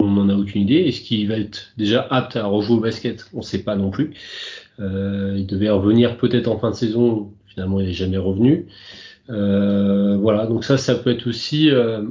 n'en 0.00 0.28
a 0.28 0.34
aucune 0.34 0.62
idée. 0.62 0.82
Est-ce 0.88 1.00
qu'il 1.00 1.28
va 1.28 1.36
être 1.36 1.72
déjà 1.76 2.06
apte 2.10 2.36
à 2.36 2.46
rejouer 2.46 2.76
au 2.76 2.80
basket? 2.80 3.26
On 3.34 3.38
ne 3.38 3.42
sait 3.42 3.62
pas 3.62 3.76
non 3.76 3.90
plus. 3.90 4.14
il 4.78 5.46
devait 5.46 5.70
revenir 5.70 6.16
peut-être 6.18 6.48
en 6.48 6.58
fin 6.58 6.70
de 6.70 6.76
saison. 6.76 7.32
Finalement, 7.46 7.80
il 7.80 7.86
n'est 7.86 7.92
jamais 7.92 8.18
revenu. 8.18 8.66
Euh, 9.30 10.16
voilà, 10.16 10.46
donc 10.46 10.64
ça, 10.64 10.76
ça 10.78 10.94
peut 10.96 11.10
être 11.10 11.26
aussi 11.26 11.70
euh, 11.70 12.02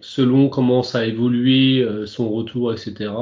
selon 0.00 0.48
comment 0.48 0.82
ça 0.82 1.00
a 1.00 1.04
évolué, 1.04 1.82
euh, 1.82 2.06
son 2.06 2.30
retour, 2.30 2.72
etc. 2.72 3.12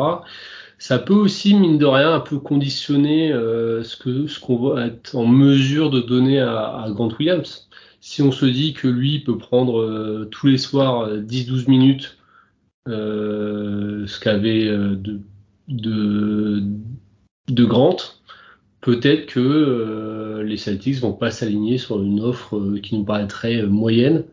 Ça 0.78 0.98
peut 0.98 1.14
aussi, 1.14 1.54
mine 1.54 1.78
de 1.78 1.86
rien, 1.86 2.14
un 2.14 2.20
peu 2.20 2.38
conditionner 2.38 3.32
ce 3.32 3.96
que 3.96 4.26
ce 4.26 4.40
qu'on 4.40 4.56
va 4.56 4.86
être 4.86 5.14
en 5.14 5.26
mesure 5.26 5.90
de 5.90 6.00
donner 6.00 6.40
à, 6.40 6.86
Grant 6.90 7.10
Williams. 7.18 7.68
Si 8.00 8.22
on 8.22 8.32
se 8.32 8.46
dit 8.46 8.72
que 8.72 8.88
lui 8.88 9.20
peut 9.20 9.36
prendre 9.36 10.26
tous 10.30 10.46
les 10.46 10.56
soirs 10.58 11.10
10-12 11.10 11.68
minutes, 11.68 12.18
ce 12.86 14.20
qu'avait 14.20 14.68
de, 14.68 15.20
de, 15.68 16.62
de 17.50 17.64
Grant, 17.66 17.98
peut-être 18.80 19.26
que 19.26 19.40
euh, 19.40 20.42
les 20.42 20.56
Celtics 20.56 21.00
vont 21.00 21.12
pas 21.12 21.30
s'aligner 21.30 21.78
sur 21.78 22.02
une 22.02 22.20
offre 22.20 22.56
euh, 22.56 22.80
qui 22.82 22.96
nous 22.96 23.04
paraîtrait 23.04 23.56
euh, 23.56 23.66
moyenne. 23.66 24.24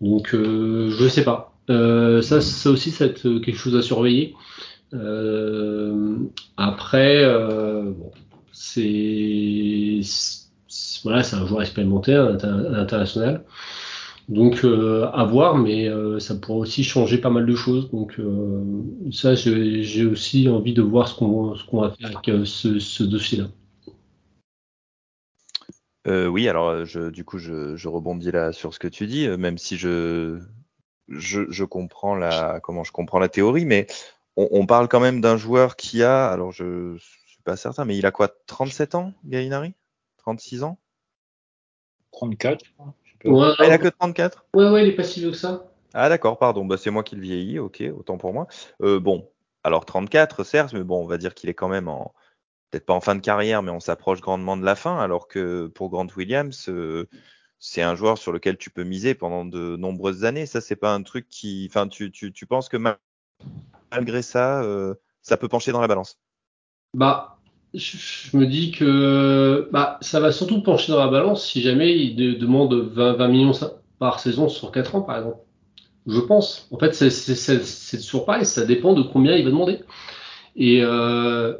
Donc 0.00 0.34
je 0.34 1.08
sais 1.08 1.22
pas. 1.22 1.54
ça, 1.68 2.40
ça 2.40 2.70
aussi, 2.70 2.90
ça 2.90 3.06
va 3.06 3.12
être 3.12 3.38
quelque 3.38 3.56
chose 3.56 3.76
à 3.76 3.82
surveiller. 3.82 4.34
après, 6.56 7.24
bon, 7.24 8.10
c'est 8.52 10.00
voilà, 11.04 11.22
c'est 11.22 11.36
un 11.36 11.46
joueur 11.46 11.62
expérimenté, 11.62 12.14
un, 12.14 12.36
international. 12.74 13.44
Donc 14.28 14.64
à 14.64 15.24
voir, 15.24 15.56
mais 15.56 15.88
ça 16.18 16.34
pourrait 16.34 16.58
aussi 16.58 16.82
changer 16.82 17.18
pas 17.18 17.30
mal 17.30 17.46
de 17.46 17.54
choses. 17.54 17.88
Donc 17.92 18.20
ça, 19.12 19.36
j'ai 19.36 20.04
aussi 20.04 20.48
envie 20.48 20.74
de 20.74 20.82
voir 20.82 21.06
ce 21.06 21.14
qu'on 21.14 21.54
qu'on 21.70 21.80
va 21.80 21.90
faire 21.90 22.10
avec 22.10 22.44
ce, 22.44 22.80
ce 22.80 23.04
dossier-là. 23.04 23.46
Euh, 26.08 26.26
oui, 26.26 26.48
alors 26.48 26.68
euh, 26.68 26.84
je, 26.84 27.10
du 27.10 27.24
coup, 27.24 27.38
je, 27.38 27.76
je, 27.76 27.88
rebondis 27.88 28.32
là 28.32 28.52
sur 28.52 28.74
ce 28.74 28.78
que 28.78 28.88
tu 28.88 29.06
dis, 29.06 29.26
euh, 29.26 29.36
même 29.36 29.56
si 29.56 29.76
je, 29.76 30.40
je, 31.08 31.42
je, 31.48 31.64
comprends 31.64 32.16
la, 32.16 32.58
comment 32.60 32.82
je 32.82 32.90
comprends 32.90 33.20
la 33.20 33.28
théorie, 33.28 33.64
mais 33.64 33.86
on, 34.36 34.48
on 34.50 34.66
parle 34.66 34.88
quand 34.88 34.98
même 35.00 35.20
d'un 35.20 35.36
joueur 35.36 35.76
qui 35.76 36.02
a, 36.02 36.28
alors 36.28 36.50
je, 36.50 36.96
suis 36.98 37.42
pas 37.44 37.56
certain, 37.56 37.84
mais 37.84 37.96
il 37.96 38.04
a 38.04 38.10
quoi, 38.10 38.28
37 38.46 38.96
ans, 38.96 39.12
Gainari 39.24 39.74
36 40.18 40.64
ans? 40.64 40.78
34. 42.10 42.64
Ouais, 43.24 43.54
ah, 43.58 43.66
il 43.66 43.70
a 43.70 43.78
que 43.78 43.88
34 43.88 44.46
Ouais, 44.54 44.70
ouais, 44.70 44.84
il 44.84 44.90
est 44.90 44.96
pas 44.96 45.04
si 45.04 45.20
vieux 45.20 45.30
que 45.30 45.36
ça. 45.36 45.68
Ah 45.94 46.08
d'accord, 46.08 46.38
pardon, 46.38 46.64
bah, 46.64 46.78
c'est 46.78 46.90
moi 46.90 47.04
qui 47.04 47.14
le 47.14 47.22
vieillis, 47.22 47.60
ok, 47.60 47.82
autant 47.96 48.18
pour 48.18 48.32
moi. 48.32 48.48
Euh, 48.80 48.98
bon, 48.98 49.28
alors 49.62 49.84
34 49.84 50.42
certes, 50.42 50.72
mais 50.72 50.82
bon, 50.82 51.00
on 51.00 51.06
va 51.06 51.18
dire 51.18 51.34
qu'il 51.34 51.48
est 51.48 51.54
quand 51.54 51.68
même 51.68 51.86
en, 51.86 52.12
peut-être 52.72 52.86
pas 52.86 52.94
en 52.94 53.00
fin 53.00 53.14
de 53.14 53.20
carrière, 53.20 53.62
mais 53.62 53.70
on 53.70 53.80
s'approche 53.80 54.20
grandement 54.20 54.56
de 54.56 54.64
la 54.64 54.74
fin, 54.74 54.98
alors 54.98 55.28
que 55.28 55.66
pour 55.66 55.90
Grant 55.90 56.06
Williams, 56.16 56.68
euh, 56.70 57.06
c'est 57.58 57.82
un 57.82 57.94
joueur 57.94 58.16
sur 58.16 58.32
lequel 58.32 58.56
tu 58.56 58.70
peux 58.70 58.82
miser 58.82 59.14
pendant 59.14 59.44
de 59.44 59.76
nombreuses 59.76 60.24
années. 60.24 60.46
Ça, 60.46 60.60
c'est 60.60 60.76
pas 60.76 60.92
un 60.92 61.02
truc 61.02 61.28
qui, 61.28 61.68
enfin, 61.70 61.86
tu, 61.86 62.10
tu, 62.10 62.32
tu 62.32 62.46
penses 62.46 62.70
que 62.70 62.78
malgré 63.92 64.22
ça, 64.22 64.62
euh, 64.62 64.94
ça 65.20 65.36
peut 65.36 65.48
pencher 65.48 65.70
dans 65.70 65.82
la 65.82 65.86
balance? 65.86 66.18
Bah, 66.94 67.38
je, 67.74 68.36
me 68.36 68.46
dis 68.46 68.70
que 68.70 69.68
bah, 69.70 69.98
ça 70.00 70.18
va 70.18 70.32
surtout 70.32 70.62
pencher 70.62 70.92
dans 70.92 70.98
la 70.98 71.10
balance 71.10 71.46
si 71.46 71.60
jamais 71.60 71.94
il 71.96 72.38
demande 72.38 72.72
20, 72.74 73.12
20 73.14 73.28
millions 73.28 73.52
par 73.98 74.18
saison 74.18 74.48
sur 74.48 74.72
4 74.72 74.96
ans, 74.96 75.02
par 75.02 75.18
exemple. 75.18 75.38
Je 76.06 76.20
pense. 76.20 76.68
En 76.72 76.78
fait, 76.78 76.94
c'est 76.94 77.98
toujours 77.98 78.24
pareil, 78.24 78.46
ça 78.46 78.64
dépend 78.64 78.94
de 78.94 79.02
combien 79.02 79.36
il 79.36 79.44
va 79.44 79.50
demander. 79.50 79.80
Et 80.56 80.80
euh, 80.82 81.54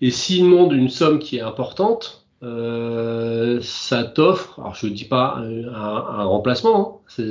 Et 0.00 0.10
s'il 0.10 0.44
demande 0.44 0.72
une 0.72 0.88
somme 0.88 1.18
qui 1.18 1.36
est 1.36 1.40
importante, 1.40 2.26
euh, 2.42 3.60
ça 3.62 4.04
t'offre, 4.04 4.58
alors 4.58 4.74
je 4.74 4.86
ne 4.86 4.92
dis 4.92 5.06
pas 5.06 5.38
un, 5.38 6.24
remplacement, 6.24 7.02
hein, 7.06 7.14
je 7.16 7.22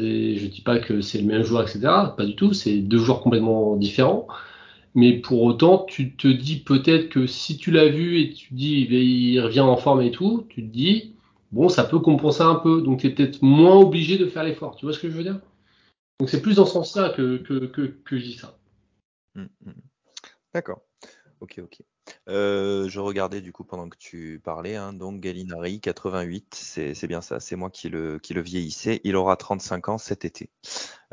ne 0.43 0.47
dis 0.47 0.61
pas 0.61 0.79
que 0.79 1.01
c'est 1.01 1.19
le 1.19 1.27
même 1.27 1.43
joueur, 1.43 1.63
etc. 1.63 1.81
Pas 2.17 2.25
du 2.25 2.35
tout, 2.35 2.53
c'est 2.53 2.77
deux 2.77 2.97
joueurs 2.97 3.21
complètement 3.21 3.75
différents. 3.75 4.27
Mais 4.95 5.13
pour 5.13 5.41
autant, 5.43 5.85
tu 5.87 6.15
te 6.15 6.27
dis 6.27 6.59
peut-être 6.59 7.09
que 7.09 7.27
si 7.27 7.57
tu 7.57 7.71
l'as 7.71 7.89
vu 7.89 8.21
et 8.21 8.33
tu 8.33 8.49
te 8.49 8.53
dis 8.53 8.81
il 8.81 9.39
revient 9.41 9.61
en 9.61 9.77
forme 9.77 10.01
et 10.01 10.11
tout, 10.11 10.45
tu 10.49 10.61
te 10.63 10.71
dis 10.71 11.13
bon, 11.51 11.69
ça 11.69 11.83
peut 11.83 11.99
compenser 11.99 12.41
un 12.43 12.55
peu. 12.55 12.81
Donc 12.81 13.01
tu 13.01 13.07
es 13.07 13.09
peut-être 13.11 13.41
moins 13.41 13.75
obligé 13.77 14.17
de 14.17 14.27
faire 14.27 14.43
l'effort. 14.43 14.75
Tu 14.75 14.85
vois 14.85 14.93
ce 14.93 14.99
que 14.99 15.09
je 15.09 15.15
veux 15.15 15.23
dire? 15.23 15.39
Donc 16.19 16.29
c'est 16.29 16.41
plus 16.41 16.55
dans 16.55 16.65
ce 16.65 16.73
sens-là 16.73 17.09
que, 17.09 17.37
que, 17.37 17.65
que, 17.65 18.17
je 18.17 18.23
dis 18.23 18.33
ça. 18.33 18.57
Mmh, 19.35 19.45
mmh. 19.65 19.71
D'accord. 20.53 20.81
Ok, 21.41 21.59
ok. 21.63 21.81
Je 22.27 22.99
regardais 22.99 23.41
du 23.41 23.51
coup 23.51 23.63
pendant 23.63 23.89
que 23.89 23.97
tu 23.97 24.41
parlais, 24.43 24.75
hein, 24.75 24.93
donc 24.93 25.19
Galinari, 25.19 25.79
88, 25.79 26.53
c'est 26.53 27.07
bien 27.07 27.21
ça, 27.21 27.39
c'est 27.39 27.55
moi 27.55 27.69
qui 27.69 27.89
le, 27.89 28.19
qui 28.19 28.33
le 28.33 28.41
vieillissais. 28.41 29.01
Il 29.03 29.15
aura 29.15 29.35
35 29.35 29.89
ans 29.89 29.97
cet 29.97 30.25
été. 30.25 30.49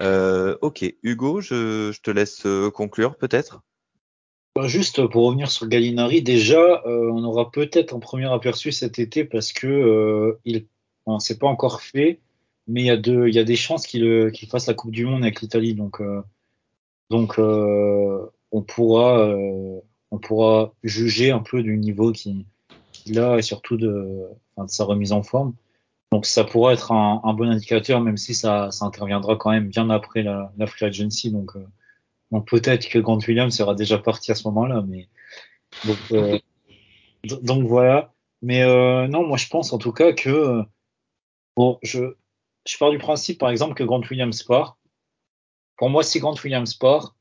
Ok, 0.00 0.84
Hugo, 1.02 1.40
je, 1.40 1.92
je, 1.92 2.00
te 2.00 2.10
laisse 2.10 2.46
conclure 2.74 3.16
peut-être? 3.16 3.62
Bah, 4.56 4.66
juste 4.66 5.06
pour 5.06 5.26
revenir 5.26 5.50
sur 5.50 5.68
Gallinari, 5.68 6.22
déjà, 6.22 6.82
on 6.86 7.22
aura 7.24 7.50
peut-être 7.50 7.94
un 7.94 8.00
premier 8.00 8.26
aperçu 8.32 8.72
cet 8.72 8.98
été 8.98 9.24
parce 9.24 9.52
que 9.52 10.38
il, 10.44 10.66
s'est 11.18 11.38
pas 11.38 11.46
encore 11.46 11.82
fait, 11.82 12.20
mais 12.66 12.82
il 12.82 12.86
y 12.86 12.90
a, 12.90 13.28
y 13.28 13.38
a 13.38 13.44
des 13.44 13.56
chances 13.56 13.86
qu'il 13.86 14.30
qu'il 14.32 14.48
fasse 14.48 14.66
la 14.66 14.74
Coupe 14.74 14.90
du 14.90 15.06
Monde 15.06 15.22
avec 15.22 15.40
l'Italie, 15.40 15.74
donc 15.74 16.02
donc 17.10 17.38
on 17.38 18.62
pourra 18.62 19.36
on 20.10 20.18
pourra 20.18 20.72
juger 20.82 21.30
un 21.30 21.40
peu 21.40 21.62
du 21.62 21.76
niveau 21.78 22.12
qu'il 22.12 23.18
a 23.18 23.38
et 23.38 23.42
surtout 23.42 23.76
de, 23.76 24.28
de, 24.56 24.66
sa 24.66 24.84
remise 24.84 25.12
en 25.12 25.22
forme. 25.22 25.54
Donc 26.12 26.26
ça 26.26 26.44
pourra 26.44 26.72
être 26.72 26.92
un, 26.92 27.20
un 27.24 27.32
bon 27.34 27.48
indicateur, 27.48 28.00
même 28.00 28.16
si 28.16 28.34
ça, 28.34 28.70
ça 28.72 28.84
interviendra 28.84 29.36
quand 29.36 29.50
même 29.50 29.68
bien 29.68 29.90
après 29.90 30.22
la, 30.22 30.52
la 30.58 30.66
free 30.66 30.86
agency, 30.86 31.30
donc 31.30 31.52
donc 32.30 32.46
peut-être 32.48 32.88
que 32.88 32.98
Grant 32.98 33.18
Williams 33.26 33.56
sera 33.56 33.74
déjà 33.74 33.98
parti 33.98 34.30
à 34.30 34.34
ce 34.34 34.46
moment-là, 34.48 34.84
mais 34.86 35.08
donc, 35.84 35.98
euh, 36.12 36.38
donc 37.42 37.66
voilà. 37.66 38.12
Mais 38.42 38.62
euh, 38.62 39.08
non, 39.08 39.26
moi 39.26 39.36
je 39.36 39.48
pense 39.48 39.72
en 39.72 39.78
tout 39.78 39.92
cas 39.92 40.12
que 40.12 40.62
bon, 41.56 41.78
je 41.82 42.14
je 42.66 42.78
pars 42.78 42.90
du 42.90 42.98
principe 42.98 43.38
par 43.38 43.50
exemple 43.50 43.74
que 43.74 43.84
Grant 43.84 44.02
Williams 44.10 44.42
part. 44.42 44.78
Pour 45.76 45.90
moi, 45.90 46.02
si 46.02 46.20
Grant 46.20 46.36
Williams 46.44 46.74
part, 46.74 47.16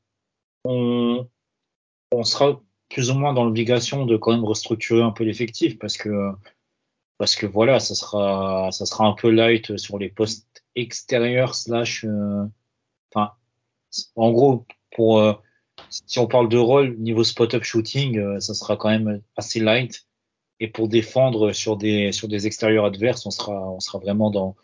on 0.64 1.28
on 2.12 2.24
sera 2.24 2.60
plus 2.90 3.10
ou 3.10 3.14
moins 3.14 3.32
dans 3.32 3.44
l'obligation 3.44 4.04
de 4.04 4.16
quand 4.16 4.32
même 4.32 4.44
restructurer 4.44 5.02
un 5.02 5.12
peu 5.12 5.24
l'effectif 5.24 5.78
parce 5.78 5.96
que 5.96 6.32
parce 7.18 7.36
que 7.36 7.46
voilà, 7.46 7.80
ça 7.80 7.94
sera 7.94 8.70
ça 8.72 8.84
sera 8.84 9.06
un 9.06 9.14
peu 9.14 9.30
light 9.30 9.76
sur 9.78 9.98
les 9.98 10.08
postes 10.10 10.64
extérieurs 10.74 11.54
slash 11.54 12.04
euh, 12.04 12.44
enfin 13.12 13.32
en 14.16 14.30
gros 14.32 14.66
pour 14.92 15.20
euh, 15.20 15.32
si 15.90 16.18
on 16.18 16.26
parle 16.26 16.48
de 16.48 16.58
rôle 16.58 16.96
niveau 16.98 17.24
spot-up 17.24 17.62
shooting, 17.62 18.18
euh, 18.18 18.40
ça 18.40 18.54
sera 18.54 18.76
quand 18.76 18.90
même 18.90 19.22
assez 19.36 19.60
light. 19.60 20.06
Et 20.60 20.68
pour 20.68 20.88
défendre 20.88 21.52
sur 21.52 21.76
des 21.76 22.12
sur 22.12 22.28
des 22.28 22.46
extérieurs 22.46 22.84
adverses, 22.84 23.24
on 23.26 23.30
sera 23.30 23.70
on 23.70 23.80
sera 23.80 23.98
vraiment 23.98 24.30
dans 24.30 24.56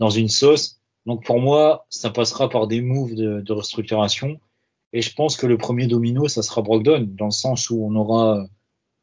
dans 0.00 0.10
une 0.10 0.28
sauce. 0.28 0.80
Donc 1.06 1.24
pour 1.24 1.40
moi, 1.40 1.86
ça 1.90 2.10
passera 2.10 2.48
par 2.48 2.66
des 2.66 2.80
moves 2.80 3.14
de, 3.14 3.40
de 3.40 3.52
restructuration. 3.52 4.40
Et 4.96 5.02
je 5.02 5.12
pense 5.12 5.36
que 5.36 5.46
le 5.46 5.58
premier 5.58 5.86
domino, 5.86 6.26
ça 6.26 6.40
sera 6.40 6.62
Brogdon, 6.62 7.06
dans 7.06 7.26
le 7.26 7.30
sens 7.30 7.68
où 7.68 7.84
on 7.84 7.94
aura 7.96 8.46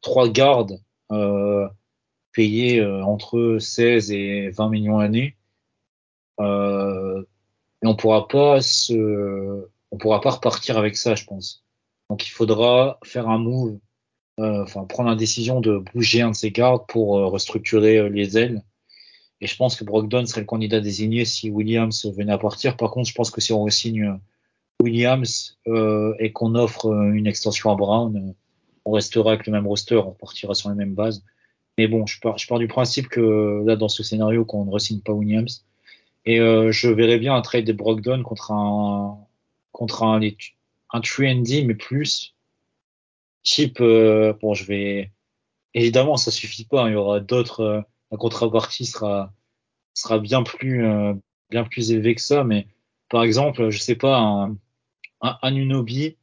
trois 0.00 0.28
gardes 0.28 0.80
euh, 1.12 1.68
payés 2.32 2.80
euh, 2.80 3.04
entre 3.04 3.58
16 3.60 4.10
et 4.10 4.50
20 4.50 4.70
millions 4.70 4.98
l'année. 4.98 5.36
Euh, 6.40 7.22
et 7.80 7.86
on 7.86 7.94
pourra 7.94 8.26
pas 8.26 8.60
se 8.60 9.68
on 9.92 9.96
pourra 9.96 10.20
pas 10.20 10.30
repartir 10.30 10.78
avec 10.78 10.96
ça, 10.96 11.14
je 11.14 11.26
pense. 11.26 11.64
Donc 12.10 12.26
il 12.26 12.30
faudra 12.30 12.98
faire 13.04 13.28
un 13.28 13.38
move, 13.38 13.78
enfin 14.38 14.82
prendre 14.86 15.10
la 15.10 15.14
décision 15.14 15.60
de 15.60 15.78
bouger 15.78 16.22
un 16.22 16.30
de 16.30 16.34
ses 16.34 16.50
gardes 16.50 16.88
pour 16.88 17.10
restructurer 17.30 18.10
les 18.10 18.36
ailes. 18.36 18.64
Et 19.40 19.46
je 19.46 19.54
pense 19.54 19.76
que 19.76 19.84
Brogdon 19.84 20.26
serait 20.26 20.40
le 20.40 20.46
candidat 20.46 20.80
désigné 20.80 21.24
si 21.24 21.50
Williams 21.50 22.04
venait 22.16 22.32
à 22.32 22.38
partir. 22.38 22.76
Par 22.76 22.90
contre, 22.90 23.08
je 23.08 23.14
pense 23.14 23.30
que 23.30 23.40
si 23.40 23.52
on 23.52 23.68
signe 23.68 24.18
Williams 24.84 25.58
et 26.18 26.32
qu'on 26.32 26.54
offre 26.54 26.86
une 27.12 27.26
extension 27.26 27.70
à 27.70 27.74
Brown, 27.74 28.34
on 28.84 28.92
restera 28.92 29.32
avec 29.32 29.46
le 29.46 29.52
même 29.52 29.66
roster, 29.66 29.96
on 29.96 30.12
partira 30.12 30.54
sur 30.54 30.68
les 30.70 30.76
mêmes 30.76 30.94
bases. 30.94 31.24
Mais 31.78 31.88
bon, 31.88 32.06
je 32.06 32.20
pars, 32.20 32.58
du 32.58 32.68
principe 32.68 33.08
que 33.08 33.62
là, 33.66 33.76
dans 33.76 33.88
ce 33.88 34.02
scénario, 34.02 34.44
qu'on 34.44 34.64
ne 34.64 34.70
resigne 34.70 35.00
pas 35.00 35.12
Williams. 35.12 35.64
Et 36.26 36.38
je 36.38 36.88
verrais 36.88 37.18
bien 37.18 37.34
un 37.34 37.42
trade 37.42 37.64
de 37.64 37.72
Brogdon 37.72 38.22
contre 38.22 38.52
un, 38.52 39.18
contre 39.72 40.04
un, 40.04 40.20
un 40.92 41.00
trendy, 41.00 41.64
mais 41.64 41.74
plus 41.74 42.34
type, 43.44 43.80
euh, 43.80 44.32
bon, 44.40 44.54
je 44.54 44.64
vais, 44.64 45.12
évidemment, 45.74 46.16
ça 46.16 46.30
suffit 46.32 46.64
pas, 46.64 46.82
hein, 46.82 46.88
il 46.88 46.94
y 46.94 46.96
aura 46.96 47.20
d'autres, 47.20 47.60
euh, 47.60 47.80
la 48.10 48.18
contrepartie 48.18 48.86
sera, 48.86 49.32
sera 49.94 50.18
bien 50.18 50.42
plus, 50.42 50.84
euh, 50.86 51.14
bien 51.50 51.64
plus 51.64 51.92
élevé 51.92 52.14
que 52.14 52.22
ça, 52.22 52.42
mais 52.42 52.66
par 53.10 53.22
exemple, 53.22 53.70
je 53.70 53.78
sais 53.78 53.94
pas, 53.94 54.18
un, 54.18 54.56
un, 55.24 55.38
un 55.42 55.54
Unobi, 55.56 56.16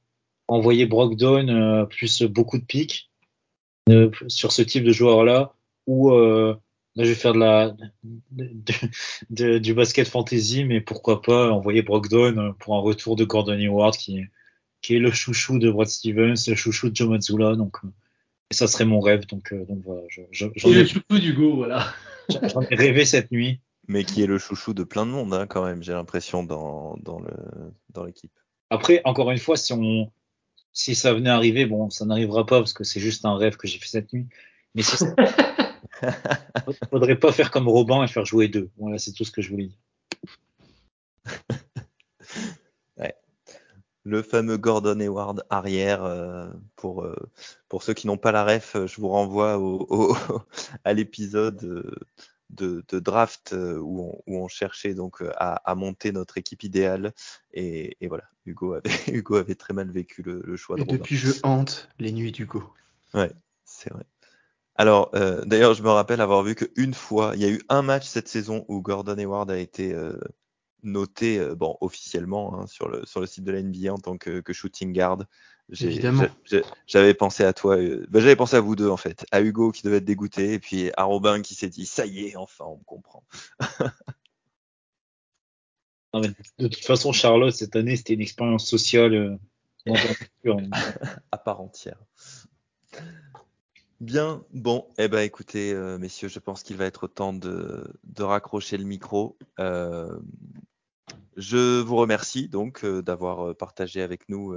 envoyer 0.48 0.86
Brogdon 0.86 1.88
plus 1.90 2.24
beaucoup 2.24 2.58
de 2.58 2.66
pics 2.66 3.12
sur 4.28 4.54
ce 4.54 4.62
type 4.62 4.86
de 4.86 4.94
joueur-là, 4.94 5.54
ou 5.88 6.12
Là, 6.96 7.06
je 7.06 7.10
vais 7.10 7.16
faire 7.16 7.34
de 7.34 7.40
la, 7.40 7.74
de, 9.30 9.58
du 9.60 9.74
basket 9.74 10.10
fantasy, 10.10 10.66
mais 10.66 10.82
pourquoi 10.82 11.22
pas 11.22 11.50
envoyer 11.52 11.84
Brogdon 11.84 12.54
pour 12.60 12.76
un 12.76 12.80
retour 12.80 13.16
de 13.16 13.24
Gordon 13.24 13.58
Hayward 13.58 13.96
qui, 13.96 14.26
qui 14.82 14.96
est 14.96 15.00
le 15.00 15.12
chouchou 15.12 15.58
de 15.58 15.72
Brad 15.72 15.88
Stevens, 15.88 16.36
le 16.48 16.56
chouchou 16.56 16.90
de 16.90 16.96
Joe 16.96 17.10
Mazzulla. 17.10 17.56
Donc, 17.56 17.78
et 18.52 18.54
ça 18.54 18.68
serait 18.68 18.84
mon 18.84 19.00
rêve. 19.00 19.26
Donc, 19.28 19.54
euh, 19.54 19.64
donc 19.66 19.82
voilà. 19.86 20.02
Je, 20.10 20.22
je, 20.32 20.46
ai, 20.46 20.74
le 20.74 20.86
chouchou 20.86 21.20
d'Hugo, 21.20 21.56
voilà. 21.56 21.94
J'en 22.28 22.62
ai 22.62 22.76
rêvé 22.76 23.06
cette 23.06 23.32
nuit. 23.32 23.62
Mais 23.88 24.04
qui 24.04 24.22
est 24.22 24.28
le 24.28 24.38
chouchou 24.38 24.74
de 24.74 24.84
plein 24.84 25.06
de 25.06 25.12
monde, 25.12 25.34
hein, 25.34 25.48
quand 25.48 25.64
même, 25.64 25.84
j'ai 25.84 25.94
l'impression, 25.94 26.44
dans, 26.44 26.98
dans, 27.02 27.20
le, 27.20 27.32
dans 27.90 28.04
l'équipe. 28.04 28.38
Après, 28.72 29.02
encore 29.04 29.30
une 29.32 29.38
fois, 29.38 29.58
si 29.58 29.74
on, 29.74 30.10
si 30.72 30.96
ça 30.96 31.14
venait 31.14 31.30
à 31.30 31.36
arriver, 31.36 31.66
bon, 31.66 31.90
ça 31.90 32.06
n'arrivera 32.06 32.46
pas 32.46 32.60
parce 32.60 32.74
que 32.74 32.86
c'est 32.86 33.02
juste 33.02 33.26
un 33.26 33.36
rêve 33.36 33.58
que 33.58 33.68
j'ai 33.68 33.78
fait 33.78 33.88
cette 33.88 34.14
nuit. 34.14 34.28
Mais 34.74 34.82
si 34.82 34.96
ça, 34.96 35.14
Faudrait 36.90 37.20
pas 37.20 37.34
faire 37.34 37.52
comme 37.52 37.68
Robin 37.68 38.04
et 38.04 38.08
faire 38.08 38.26
jouer 38.26 38.48
deux. 38.48 38.70
Voilà, 38.78 38.98
c'est 38.98 39.12
tout 39.12 39.26
ce 39.26 39.32
que 39.32 39.42
je 39.42 39.50
voulais 39.50 39.68
dire. 39.68 39.78
Le 44.04 44.24
fameux 44.24 44.58
Gordon 44.58 45.00
Hayward 45.00 45.46
arrière. 45.52 46.04
Euh, 46.04 46.50
pour, 46.76 47.04
euh, 47.04 47.16
pour 47.70 47.84
ceux 47.84 47.94
qui 47.94 48.08
n'ont 48.08 48.18
pas 48.18 48.32
la 48.32 48.44
ref, 48.44 48.76
je 48.88 49.00
vous 49.00 49.10
renvoie 49.10 49.60
au, 49.60 50.16
à 50.84 50.94
l'épisode 50.94 51.64
euh, 51.64 51.96
de, 52.52 52.84
de, 52.88 53.00
draft 53.00 53.54
où 53.54 54.02
on, 54.02 54.22
où 54.28 54.44
on 54.44 54.48
cherchait 54.48 54.94
donc 54.94 55.24
à, 55.38 55.56
à, 55.56 55.76
monter 55.76 56.12
notre 56.12 56.38
équipe 56.38 56.64
idéale. 56.64 57.14
Et, 57.54 57.98
et, 58.02 58.08
voilà, 58.08 58.26
Hugo 58.46 58.74
avait, 58.74 58.90
Hugo 59.08 59.36
avait 59.36 59.56
très 59.56 59.74
mal 59.74 59.90
vécu 59.92 60.22
le, 60.22 60.42
le 60.44 60.56
choix 60.58 60.76
de 60.76 60.82
et 60.82 60.86
Depuis, 60.86 61.16
je 61.16 61.32
hante 61.44 61.90
les 62.00 62.12
nuits 62.12 62.32
d'Hugo. 62.32 62.64
Ouais, 63.14 63.32
c'est 63.66 63.92
vrai. 63.92 64.06
Alors, 64.76 65.12
euh, 65.16 65.44
d'ailleurs, 65.46 65.74
je 65.74 65.84
me 65.84 65.90
rappelle 65.90 66.22
avoir 66.22 66.44
vu 66.44 66.56
qu'une 66.56 66.94
fois, 66.94 67.34
il 67.36 67.42
y 67.42 67.46
a 67.46 67.50
eu 67.50 67.62
un 67.70 67.82
match 67.82 68.08
cette 68.08 68.28
saison 68.28 68.66
où 68.68 68.82
Gordon 68.82 69.18
Hayward 69.18 69.52
a 69.52 69.58
été 69.58 69.94
euh, 69.94 70.20
noté, 70.84 71.40
euh, 71.40 71.56
bon, 71.56 71.78
officiellement 71.82 72.60
hein, 72.60 72.68
sur, 72.68 72.88
le, 72.88 73.06
sur 73.06 73.20
le 73.20 73.28
site 73.28 73.44
de 73.44 73.52
la 73.52 73.62
NBA 73.62 73.94
en 73.94 73.98
tant 73.98 74.18
que, 74.18 74.40
que 74.40 74.54
shooting 74.54 74.94
guard. 74.94 75.26
Évidemment. 75.80 76.26
J'avais 76.86 77.14
pensé 77.14 77.44
à 77.44 77.54
toi, 77.54 77.78
ben, 77.78 78.20
j'avais 78.22 78.36
pensé 78.36 78.56
à 78.58 78.60
vous 78.60 78.76
deux 78.76 78.90
en 78.90 78.98
fait, 78.98 79.26
à 79.32 79.42
Hugo 79.42 79.72
qui 79.72 79.84
devait 79.84 79.98
être 79.98 80.06
dégoûté 80.06 80.54
et 80.54 80.60
puis 80.60 80.92
à 80.98 81.04
Robin 81.04 81.42
qui 81.42 81.56
s'est 81.56 81.70
dit 81.70 81.86
ça 81.86 82.06
y 82.06 82.26
est, 82.26 82.36
enfin 82.36 82.66
on 82.66 82.78
me 82.78 82.84
comprend. 82.84 83.24
de 86.14 86.68
toute 86.68 86.86
façon, 86.86 87.14
Charlotte 87.14 87.54
cette 87.54 87.76
année 87.76 87.96
c'était 87.96 88.14
une 88.14 88.22
expérience 88.22 88.68
sociale 88.68 89.40
à 91.32 91.38
part 91.38 91.62
entière. 91.62 91.98
Bien, 94.02 94.44
bon, 94.52 94.88
eh 94.98 95.08
ben 95.08 95.20
écoutez, 95.20 95.74
euh, 95.74 96.00
messieurs, 96.00 96.28
je 96.28 96.40
pense 96.40 96.64
qu'il 96.64 96.76
va 96.76 96.86
être 96.86 97.08
temps 97.08 97.34
de, 97.34 97.84
de 98.04 98.24
raccrocher 98.24 98.78
le 98.78 98.84
micro. 98.84 99.38
Euh, 99.60 100.18
je 101.42 101.82
vous 101.82 101.96
remercie 101.96 102.48
donc 102.48 102.86
euh, 102.86 103.02
d'avoir 103.02 103.56
partagé 103.56 104.02
avec 104.02 104.30
nous 104.30 104.56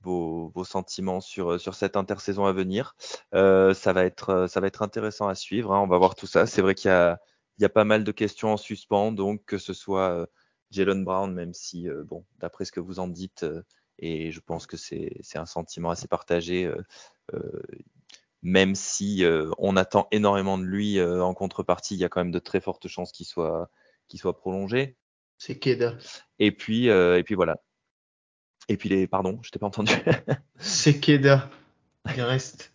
vos, 0.00 0.48
vos, 0.48 0.64
sentiments 0.64 1.20
sur, 1.20 1.60
sur 1.60 1.74
cette 1.74 1.96
intersaison 1.96 2.46
à 2.46 2.52
venir. 2.52 2.96
ça, 3.32 3.92
va 3.92 4.04
être, 4.04 4.46
ça 4.48 4.60
va 4.60 4.66
être 4.66 4.82
intéressant 4.82 5.28
à 5.28 5.34
suivre, 5.34 5.72
hein, 5.72 5.80
on 5.80 5.86
va 5.86 5.98
voir 5.98 6.14
tout 6.14 6.26
ça. 6.26 6.46
C'est 6.46 6.62
vrai 6.62 6.74
qu'il 6.74 6.90
y 6.90 7.62
y 7.62 7.64
a 7.64 7.68
pas 7.68 7.84
mal 7.84 8.04
de 8.04 8.12
questions 8.12 8.52
en 8.52 8.56
suspens, 8.56 9.12
donc 9.12 9.44
que 9.44 9.58
ce 9.58 9.72
soit 9.72 10.26
Jalen 10.70 11.04
Brown, 11.04 11.32
même 11.32 11.54
si, 11.54 11.88
bon, 12.06 12.24
d'après 12.38 12.64
ce 12.64 12.72
que 12.72 12.80
vous 12.80 12.98
en 12.98 13.08
dites, 13.08 13.46
et 13.98 14.32
je 14.32 14.40
pense 14.40 14.66
que 14.66 14.76
c'est 14.76 15.36
un 15.36 15.46
sentiment 15.46 15.90
assez 15.90 16.08
partagé 16.08 16.70
même 18.42 18.74
si 18.74 19.24
on 19.58 19.76
attend 19.76 20.06
énormément 20.10 20.58
de 20.58 20.64
lui 20.64 21.00
en 21.02 21.34
contrepartie, 21.34 21.94
il 21.94 22.00
y 22.00 22.04
a 22.04 22.08
quand 22.08 22.20
même 22.20 22.30
de 22.30 22.38
très 22.38 22.60
fortes 22.60 22.88
chances 22.88 23.12
qu'il 23.12 23.26
soit, 23.26 23.70
qu'il 24.08 24.20
soit 24.20 24.36
prolongé. 24.36 24.96
C'est 25.38 25.58
Keda. 25.58 25.96
Et 26.38 26.52
puis, 26.52 26.86
et 26.86 27.22
puis 27.24 27.34
voilà. 27.34 27.56
Et 28.68 28.76
puis 28.76 28.88
les, 28.88 29.06
pardon, 29.06 29.38
je 29.42 29.50
t'ai 29.50 29.58
pas 29.58 29.66
entendu. 29.66 29.92
C'est 30.58 30.98
Keda. 31.00 31.50
Il 32.16 32.22
reste. 32.22 32.74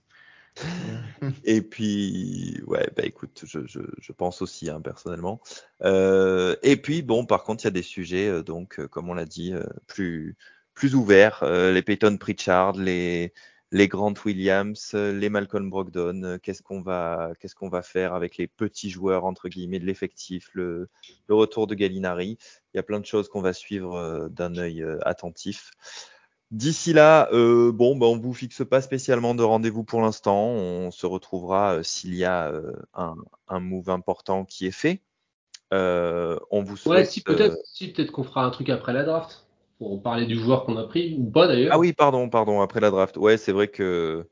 Et 1.43 1.61
puis, 1.61 2.61
ouais, 2.65 2.89
bah 2.95 3.03
écoute, 3.05 3.43
je, 3.45 3.65
je, 3.65 3.79
je 3.99 4.11
pense 4.11 4.41
aussi, 4.41 4.69
hein, 4.69 4.81
personnellement. 4.81 5.41
Euh, 5.83 6.55
et 6.63 6.75
puis, 6.77 7.01
bon, 7.01 7.25
par 7.25 7.43
contre, 7.43 7.63
il 7.63 7.67
y 7.67 7.69
a 7.69 7.71
des 7.71 7.83
sujets, 7.83 8.27
euh, 8.27 8.43
donc, 8.43 8.79
euh, 8.79 8.87
comme 8.87 9.09
on 9.09 9.13
l'a 9.13 9.25
dit, 9.25 9.53
plus, 9.87 10.35
plus 10.73 10.95
ouverts. 10.95 11.43
les 11.45 11.81
Peyton 11.81 12.17
Pritchard, 12.17 12.73
les, 12.73 13.33
les 13.71 13.87
Grant 13.87 14.13
Williams, 14.25 14.93
les 14.93 15.29
Malcolm 15.29 15.69
Brogdon. 15.69 16.39
Qu'est-ce 16.41 16.63
qu'on 16.63 16.81
va, 16.81 17.31
qu'est-ce 17.39 17.55
qu'on 17.55 17.69
va 17.69 17.81
faire 17.81 18.13
avec 18.13 18.37
les 18.37 18.47
petits 18.47 18.89
joueurs, 18.89 19.25
entre 19.25 19.49
guillemets, 19.49 19.79
de 19.79 19.85
l'effectif, 19.85 20.49
le, 20.53 20.89
le 21.27 21.35
retour 21.35 21.67
de 21.67 21.75
Gallinari. 21.75 22.37
Il 22.73 22.77
y 22.77 22.79
a 22.79 22.83
plein 22.83 22.99
de 22.99 23.05
choses 23.05 23.29
qu'on 23.29 23.41
va 23.41 23.53
suivre 23.53 24.29
d'un 24.29 24.55
œil 24.57 24.85
attentif. 25.01 25.71
D'ici 26.51 26.93
là, 26.93 27.29
euh, 27.31 27.71
bon, 27.71 27.95
bah, 27.95 28.07
on 28.07 28.17
vous 28.17 28.33
fixe 28.33 28.65
pas 28.67 28.81
spécialement 28.81 29.35
de 29.35 29.43
rendez-vous 29.43 29.83
pour 29.83 30.01
l'instant. 30.01 30.47
On 30.47 30.89
se 30.89 31.05
retrouvera 31.05 31.75
euh, 31.75 31.83
s'il 31.83 32.15
y 32.15 32.25
a 32.25 32.49
euh, 32.49 32.73
un, 32.95 33.15
un, 33.47 33.59
move 33.59 33.91
important 33.91 34.45
qui 34.45 34.65
est 34.65 34.71
fait. 34.71 35.03
Euh, 35.73 36.39
on 36.49 36.63
vous 36.63 36.75
souhaite. 36.75 36.99
Ouais, 36.99 37.05
si 37.05 37.21
peut-être, 37.21 37.55
si 37.65 37.91
peut-être 37.91 38.11
qu'on 38.11 38.23
fera 38.23 38.43
un 38.43 38.49
truc 38.49 38.69
après 38.69 38.93
la 38.93 39.03
draft 39.03 39.45
pour 39.79 40.03
parler 40.03 40.25
du 40.25 40.35
joueur 40.35 40.65
qu'on 40.65 40.77
a 40.77 40.83
pris 40.83 41.15
ou 41.17 41.31
pas 41.31 41.47
d'ailleurs. 41.47 41.71
Ah 41.73 41.79
oui, 41.79 41.93
pardon, 41.93 42.29
pardon, 42.29 42.61
après 42.61 42.79
la 42.79 42.91
draft. 42.91 43.17
Ouais, 43.17 43.37
c'est 43.37 43.53
vrai 43.53 43.69
que 43.69 44.27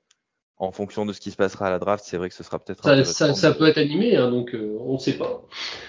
en 0.58 0.72
fonction 0.72 1.06
de 1.06 1.14
ce 1.14 1.22
qui 1.22 1.32
se 1.32 1.36
passera 1.36 1.68
à 1.68 1.70
la 1.72 1.80
draft, 1.80 2.04
c'est 2.06 2.18
vrai 2.18 2.30
que 2.30 2.36
ce 2.36 2.44
sera 2.44 2.60
peut-être. 2.60 2.84
Ça, 2.84 3.04
ça, 3.06 3.34
ça, 3.34 3.54
peut 3.54 3.68
être 3.68 3.78
animé, 3.78 4.16
hein, 4.16 4.30
donc 4.30 4.56
on 4.56 4.94
ne 4.94 5.00
sait 5.00 5.18
pas. 5.18 5.44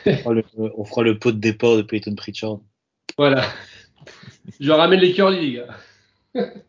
on, 0.06 0.16
fera 0.16 0.32
le, 0.32 0.44
on 0.56 0.84
fera 0.84 1.02
le 1.02 1.18
pot 1.18 1.32
de 1.32 1.38
départ 1.38 1.76
de 1.76 1.82
Peyton 1.82 2.14
Pritchard. 2.14 2.60
Voilà. 3.16 3.44
Je 4.60 4.70
ramène 4.70 5.00
les 5.00 5.12
curly, 5.12 5.40
les 5.40 5.52
gars. 5.54 6.44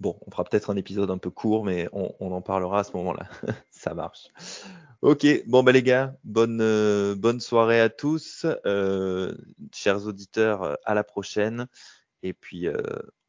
Bon, 0.00 0.16
on 0.24 0.30
fera 0.30 0.44
peut-être 0.44 0.70
un 0.70 0.76
épisode 0.76 1.10
un 1.10 1.18
peu 1.18 1.28
court, 1.28 1.64
mais 1.64 1.88
on, 1.92 2.30
en 2.32 2.40
parlera 2.40 2.78
à 2.78 2.84
ce 2.84 2.92
moment-là. 2.96 3.28
Ça 3.72 3.94
marche. 3.94 4.28
Ok, 5.02 5.26
bon 5.48 5.64
bah 5.64 5.72
les 5.72 5.82
gars, 5.82 6.14
bonne, 6.22 6.60
euh, 6.60 7.16
bonne 7.16 7.40
soirée 7.40 7.80
à 7.80 7.88
tous. 7.88 8.46
Euh, 8.64 9.34
chers 9.74 10.06
auditeurs, 10.06 10.78
à 10.84 10.94
la 10.94 11.02
prochaine. 11.02 11.66
Et 12.22 12.32
puis, 12.32 12.66
euh, 12.66 12.76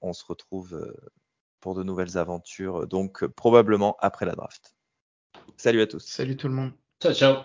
on 0.02 0.14
se 0.14 0.26
retrouve 0.26 0.94
pour 1.60 1.76
de 1.76 1.84
nouvelles 1.84 2.18
aventures, 2.18 2.88
donc 2.88 3.26
probablement 3.26 3.98
après 4.00 4.26
la 4.26 4.34
draft. 4.34 4.76
Salut 5.58 5.82
à 5.82 5.88
tous. 5.88 6.00
Salut 6.00 6.38
tout 6.38 6.48
le 6.48 6.54
monde. 6.54 6.72
Ciao, 7.02 7.14
ciao. 7.14 7.44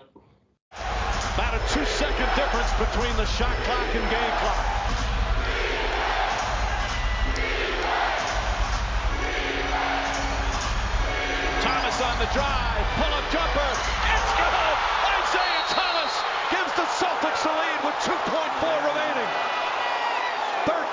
on 12.01 12.19
the 12.19 12.27
drive. 12.33 12.85
Pull-up 12.99 13.25
jumper. 13.31 13.71
It's 13.71 14.31
good. 14.35 14.55
Isaiah 15.15 15.63
Thomas 15.71 16.13
gives 16.51 16.73
the 16.75 16.87
Celtics 16.99 17.43
the 17.43 17.49
lead 17.49 17.79
with 17.85 17.95
2.4 18.03 18.87
remaining. 18.87 19.44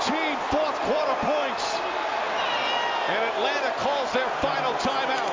13 0.03 0.37
fourth 0.51 0.79
quarter 0.81 1.15
points. 1.23 1.79
And 3.07 3.23
Atlanta 3.23 3.71
calls 3.79 4.13
their 4.13 4.29
final 4.43 4.73
timeout. 4.75 5.31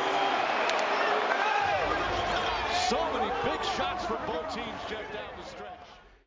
So 2.88 2.98
many 3.14 3.32
big 3.44 3.64
shots 3.76 4.06
for 4.06 4.20
both 4.28 4.54
teams, 4.54 4.82
Jeff. 4.88 5.09